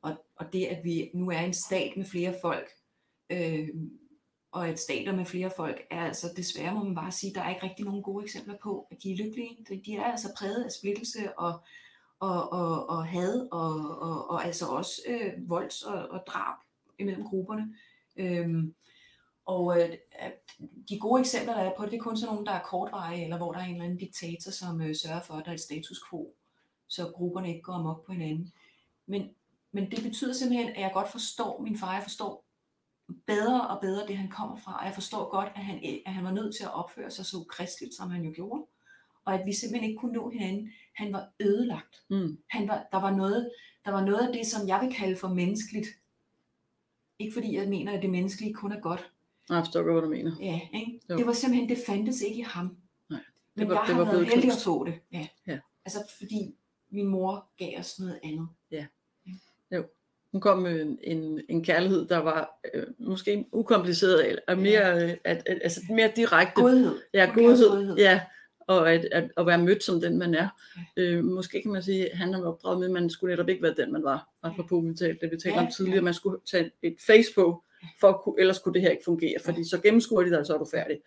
og, 0.02 0.26
og 0.36 0.54
det, 0.54 0.66
at 0.66 0.84
vi 0.84 1.12
nu 1.14 1.32
er 1.32 1.40
en 1.40 1.54
stat 1.54 1.94
med 1.98 2.06
flere 2.06 2.36
folk, 2.42 2.70
øh, 3.30 3.70
og 4.52 4.68
at 4.68 4.80
stater 4.80 5.16
med 5.16 5.26
flere 5.26 5.52
folk 5.56 5.82
er 5.92 6.06
altså 6.06 6.34
desværre, 6.38 6.74
må 6.74 6.84
man 6.84 6.96
bare 6.96 7.12
sige, 7.12 7.34
der 7.34 7.42
er 7.42 7.50
ikke 7.50 7.64
rigtig 7.64 7.86
nogen 7.86 8.04
gode 8.04 8.24
eksempler 8.24 8.58
på, 8.64 8.88
at 8.92 9.04
de 9.04 9.12
er 9.12 9.18
lykkelige. 9.18 9.82
De- 9.86 9.96
er 9.96 10.04
altså 10.04 10.34
præget 10.38 10.64
af 10.64 10.72
splittelse 10.72 11.40
og, 11.40 11.60
og, 12.20 12.52
og, 12.52 12.90
og 12.90 13.06
had, 13.06 13.48
og, 13.52 14.00
og, 14.00 14.30
og 14.30 14.46
altså 14.46 14.66
også 14.66 15.02
øh, 15.08 15.50
volds- 15.50 15.84
og, 15.84 16.08
og 16.08 16.24
drab 16.28 16.65
imellem 17.00 17.24
grupperne. 17.24 17.76
Øhm, 18.18 18.76
og 19.46 19.82
øh, 19.82 19.90
de 20.90 21.00
gode 21.00 21.20
eksempler, 21.20 21.54
der 21.54 21.62
er 21.62 21.76
på 21.78 21.84
det, 21.84 21.92
det 21.92 21.98
er 21.98 22.04
kun 22.04 22.18
sådan 22.18 22.34
nogle, 22.34 22.46
der 22.46 22.52
er 22.52 22.64
kortvarige, 22.64 23.24
eller 23.24 23.38
hvor 23.38 23.52
der 23.52 23.60
er 23.60 23.64
en 23.64 23.72
eller 23.72 23.84
anden 23.84 24.00
diktator, 24.00 24.52
som 24.52 24.82
øh, 24.82 24.96
sørger 24.96 25.22
for, 25.22 25.34
at 25.34 25.46
der 25.46 25.52
er 25.52 25.56
et 25.56 25.62
status 25.62 26.02
quo, 26.10 26.34
så 26.88 27.12
grupperne 27.16 27.50
ikke 27.50 27.62
går 27.62 27.74
amok 27.74 28.06
på 28.06 28.12
hinanden. 28.12 28.54
Men, 29.08 29.30
men 29.72 29.92
det 29.92 30.04
betyder 30.04 30.34
simpelthen, 30.34 30.70
at 30.70 30.82
jeg 30.82 30.92
godt 30.94 31.12
forstår 31.12 31.62
min 31.62 31.78
far, 31.78 31.94
jeg 31.94 32.04
forstår 32.04 32.46
bedre 33.28 33.68
og 33.68 33.82
bedre 33.82 34.08
det, 34.08 34.18
han 34.18 34.30
kommer 34.30 34.58
fra, 34.58 34.80
og 34.80 34.86
jeg 34.86 34.94
forstår 34.94 35.30
godt, 35.30 35.50
at 35.56 35.64
han, 35.64 36.02
at 36.06 36.14
han 36.14 36.24
var 36.24 36.32
nødt 36.32 36.56
til 36.56 36.64
at 36.64 36.74
opføre 36.74 37.12
sig 37.12 37.26
så 37.26 37.38
ukristeligt, 37.38 37.96
som 37.96 38.10
han 38.10 38.24
jo 38.24 38.32
gjorde, 38.36 38.66
og 39.26 39.34
at 39.34 39.46
vi 39.46 39.54
simpelthen 39.54 39.90
ikke 39.90 40.00
kunne 40.00 40.14
nå 40.14 40.30
hinanden. 40.30 40.72
Han 40.96 41.14
var 41.14 41.30
ødelagt. 41.40 41.96
Mm. 42.10 42.38
Han 42.50 42.68
var, 42.68 42.88
der, 42.92 43.02
var 43.02 43.12
noget, 43.12 43.52
der 43.86 43.92
var 43.92 44.06
noget 44.06 44.28
af 44.28 44.34
det, 44.34 44.48
som 44.48 44.68
jeg 44.68 44.82
vil 44.82 44.96
kalde 44.96 45.18
for 45.18 45.28
menneskeligt. 45.28 45.88
Ikke 47.20 47.34
fordi 47.34 47.56
jeg 47.58 47.68
mener, 47.70 47.92
at 47.94 48.02
det 48.02 48.10
menneskelige 48.10 48.54
kun 48.54 48.72
er 48.72 48.80
godt. 48.80 49.12
Jeg 49.50 49.62
forstår 49.66 49.84
godt, 49.84 49.94
hvad 49.94 50.02
du 50.02 50.10
mener. 50.10 50.32
Ja, 50.40 50.60
ikke? 50.74 51.00
Jo. 51.10 51.18
Det 51.18 51.26
var 51.28 51.34
simpelthen, 51.34 51.70
det 51.70 51.78
fandtes 51.88 52.22
ikke 52.22 52.38
i 52.38 52.42
ham. 52.42 52.78
Nej, 53.10 53.20
Men 53.56 53.70
var- 53.70 53.76
jeg 53.76 53.84
det 53.88 53.96
har 53.96 54.04
var 54.04 54.12
været 54.12 54.18
blevet 54.18 54.34
heldig 54.34 54.52
at 54.52 54.58
få 54.66 54.86
det. 54.86 54.94
Ja. 55.12 55.28
Ja. 55.48 55.60
Altså 55.86 56.00
fordi 56.18 56.56
min 56.92 57.08
mor 57.08 57.48
gav 57.58 57.80
os 57.80 58.00
noget 58.00 58.20
andet. 58.24 58.48
Hun 60.32 60.42
kom 60.42 60.60
med 60.60 60.82
en, 60.82 61.00
en, 61.04 61.42
en 61.50 61.64
kærlighed, 61.64 62.08
der 62.08 62.18
var 62.18 62.60
øh, 62.74 62.84
måske 63.00 63.46
ukompliceret, 63.52 64.30
eller 64.30 64.56
mere, 64.56 65.04
øh, 65.04 65.18
at, 65.24 65.44
at, 65.46 65.60
altså 65.64 65.82
mere 65.90 66.12
direkte. 66.16 66.62
Godhed. 66.62 67.00
Ja, 67.14 67.30
os 67.30 67.36
godhed. 67.36 67.96
Ja, 67.98 68.22
og 68.68 68.94
at, 68.94 69.06
at, 69.12 69.32
at 69.38 69.46
være 69.46 69.58
mødt 69.58 69.84
som 69.84 70.02
den, 70.02 70.18
man 70.18 70.36
er. 70.36 70.48
Øh, 70.98 71.24
måske 71.24 71.62
kan 71.62 71.72
man 71.72 71.84
sige, 71.84 72.12
at 72.12 72.18
han 72.18 72.34
har 72.34 72.44
opdraget 72.44 72.80
med, 72.80 72.88
at 72.88 72.94
man 72.94 73.10
skulle 73.10 73.32
netop 73.32 73.50
ikke 73.50 73.64
være 73.64 73.74
den, 73.78 73.92
man 73.92 74.04
var. 74.04 74.30
Apropos 74.44 74.84
vi 74.86 74.94
talte, 74.94 75.20
det 75.22 75.32
vi 75.32 75.38
talte 75.38 75.60
Ja, 75.60 75.66
om 75.66 75.72
tidligere, 75.72 75.98
ja. 75.98 76.04
man 76.04 76.14
skulle 76.14 76.40
tage 76.52 76.72
et 76.82 76.98
face 77.08 77.34
på, 77.36 77.64
for 78.00 78.08
at 78.08 78.22
kunne, 78.24 78.36
ellers 78.40 78.60
kunne 78.60 78.74
det 78.74 78.82
her 78.82 78.90
ikke 78.90 79.04
fungere, 79.06 79.40
fordi 79.46 79.70
så 79.70 79.82
gennemskuer 79.82 80.24
de 80.24 80.30
dig, 80.30 80.40
og 80.40 80.46
så 80.46 80.54
er 80.54 80.58
du 80.58 80.66
færdig. 80.72 80.98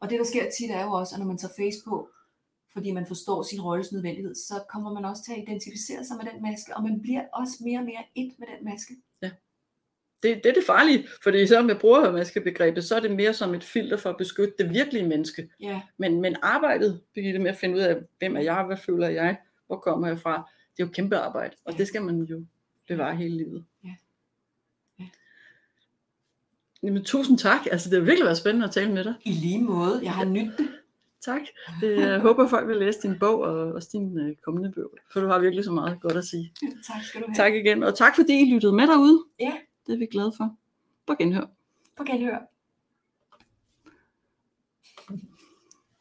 Og 0.00 0.10
det, 0.10 0.18
der 0.18 0.24
sker 0.24 0.50
tit, 0.50 0.70
er 0.70 0.84
jo 0.84 0.92
også, 0.92 1.14
at 1.14 1.18
når 1.18 1.26
man 1.26 1.38
tager 1.38 1.52
face 1.56 1.78
på, 1.88 2.08
fordi 2.72 2.92
man 2.92 3.06
forstår 3.06 3.42
sin 3.42 3.60
rolles 3.60 3.92
nødvendighed, 3.92 4.34
så 4.34 4.54
kommer 4.72 4.92
man 4.92 5.04
også 5.04 5.22
til 5.24 5.32
at 5.32 5.38
identificere 5.38 6.04
sig 6.04 6.16
med 6.16 6.32
den 6.32 6.42
maske, 6.42 6.76
og 6.76 6.82
man 6.82 7.00
bliver 7.02 7.24
også 7.32 7.54
mere 7.60 7.78
og 7.78 7.84
mere 7.84 8.04
et 8.14 8.32
med 8.38 8.46
den 8.54 8.64
maske. 8.64 8.94
Det, 10.22 10.40
det 10.44 10.46
er 10.46 10.54
det 10.54 10.64
farlige, 10.66 11.06
fordi 11.22 11.46
så 11.46 11.62
med 11.62 11.74
brugermaskebegrebet, 11.76 12.84
så 12.84 12.96
er 12.96 13.00
det 13.00 13.10
mere 13.10 13.34
som 13.34 13.54
et 13.54 13.64
filter 13.64 13.96
for 13.96 14.10
at 14.10 14.16
beskytte 14.16 14.54
det 14.58 14.70
virkelige 14.70 15.06
menneske. 15.06 15.50
Ja, 15.60 15.80
Men, 15.98 16.20
men 16.20 16.36
arbejdet, 16.42 17.00
Birgitte, 17.14 17.38
med 17.38 17.50
at 17.50 17.56
finde 17.56 17.74
ud 17.74 17.80
af, 17.80 17.96
hvem 18.18 18.36
er 18.36 18.40
jeg, 18.40 18.64
hvad 18.64 18.76
føler 18.76 19.08
jeg, 19.08 19.36
hvor 19.66 19.76
kommer 19.76 20.08
jeg 20.08 20.18
fra, 20.18 20.50
det 20.76 20.82
er 20.82 20.86
jo 20.86 20.92
kæmpe 20.92 21.16
arbejde, 21.16 21.56
og 21.64 21.72
Ja. 21.72 21.78
det 21.78 21.86
skal 21.88 22.02
man 22.02 22.20
jo 22.22 22.44
bevare 22.88 23.16
hele 23.16 23.36
livet. 23.36 23.64
Ja. 23.84 23.88
Ja. 25.00 25.04
Jamen, 26.82 27.04
tusind 27.04 27.38
tak. 27.38 27.60
Altså, 27.72 27.90
det 27.90 27.98
har 27.98 28.04
virkelig 28.04 28.24
været 28.24 28.36
spændende 28.38 28.66
at 28.66 28.72
tale 28.72 28.92
med 28.92 29.04
dig. 29.04 29.14
i 29.24 29.30
lige 29.32 29.62
måde. 29.62 30.00
Jeg 30.02 30.12
har 30.12 30.24
nydt 30.24 30.58
det. 30.58 30.68
Tak. 31.20 31.40
Det, 31.80 31.98
jeg 32.00 32.20
håber, 32.20 32.48
folk 32.48 32.68
vil 32.68 32.76
læse 32.76 33.02
din 33.02 33.18
bog 33.18 33.40
og 33.40 33.72
også 33.72 33.88
din 33.92 34.18
øh, 34.18 34.36
kommende 34.44 34.72
bog, 34.72 34.90
for 35.12 35.20
du 35.20 35.26
har 35.26 35.38
virkelig 35.38 35.64
så 35.64 35.72
meget 35.72 36.00
godt 36.00 36.16
at 36.16 36.24
sige. 36.24 36.52
Tak 36.86 37.02
skal 37.04 37.20
du 37.20 37.26
have. 37.26 37.34
Tak 37.34 37.54
igen, 37.54 37.82
og 37.82 37.96
tak 37.96 38.16
fordi 38.16 38.40
I 38.48 38.54
lyttede 38.54 38.72
med 38.72 38.86
derude. 38.86 39.24
Ja. 39.40 39.52
Det 39.88 39.94
er 39.94 39.98
vi 39.98 40.06
glade 40.06 40.32
for. 40.36 40.56
På 41.06 41.14
genhør. 41.18 41.46
På 41.96 42.04
genhør. 42.04 42.38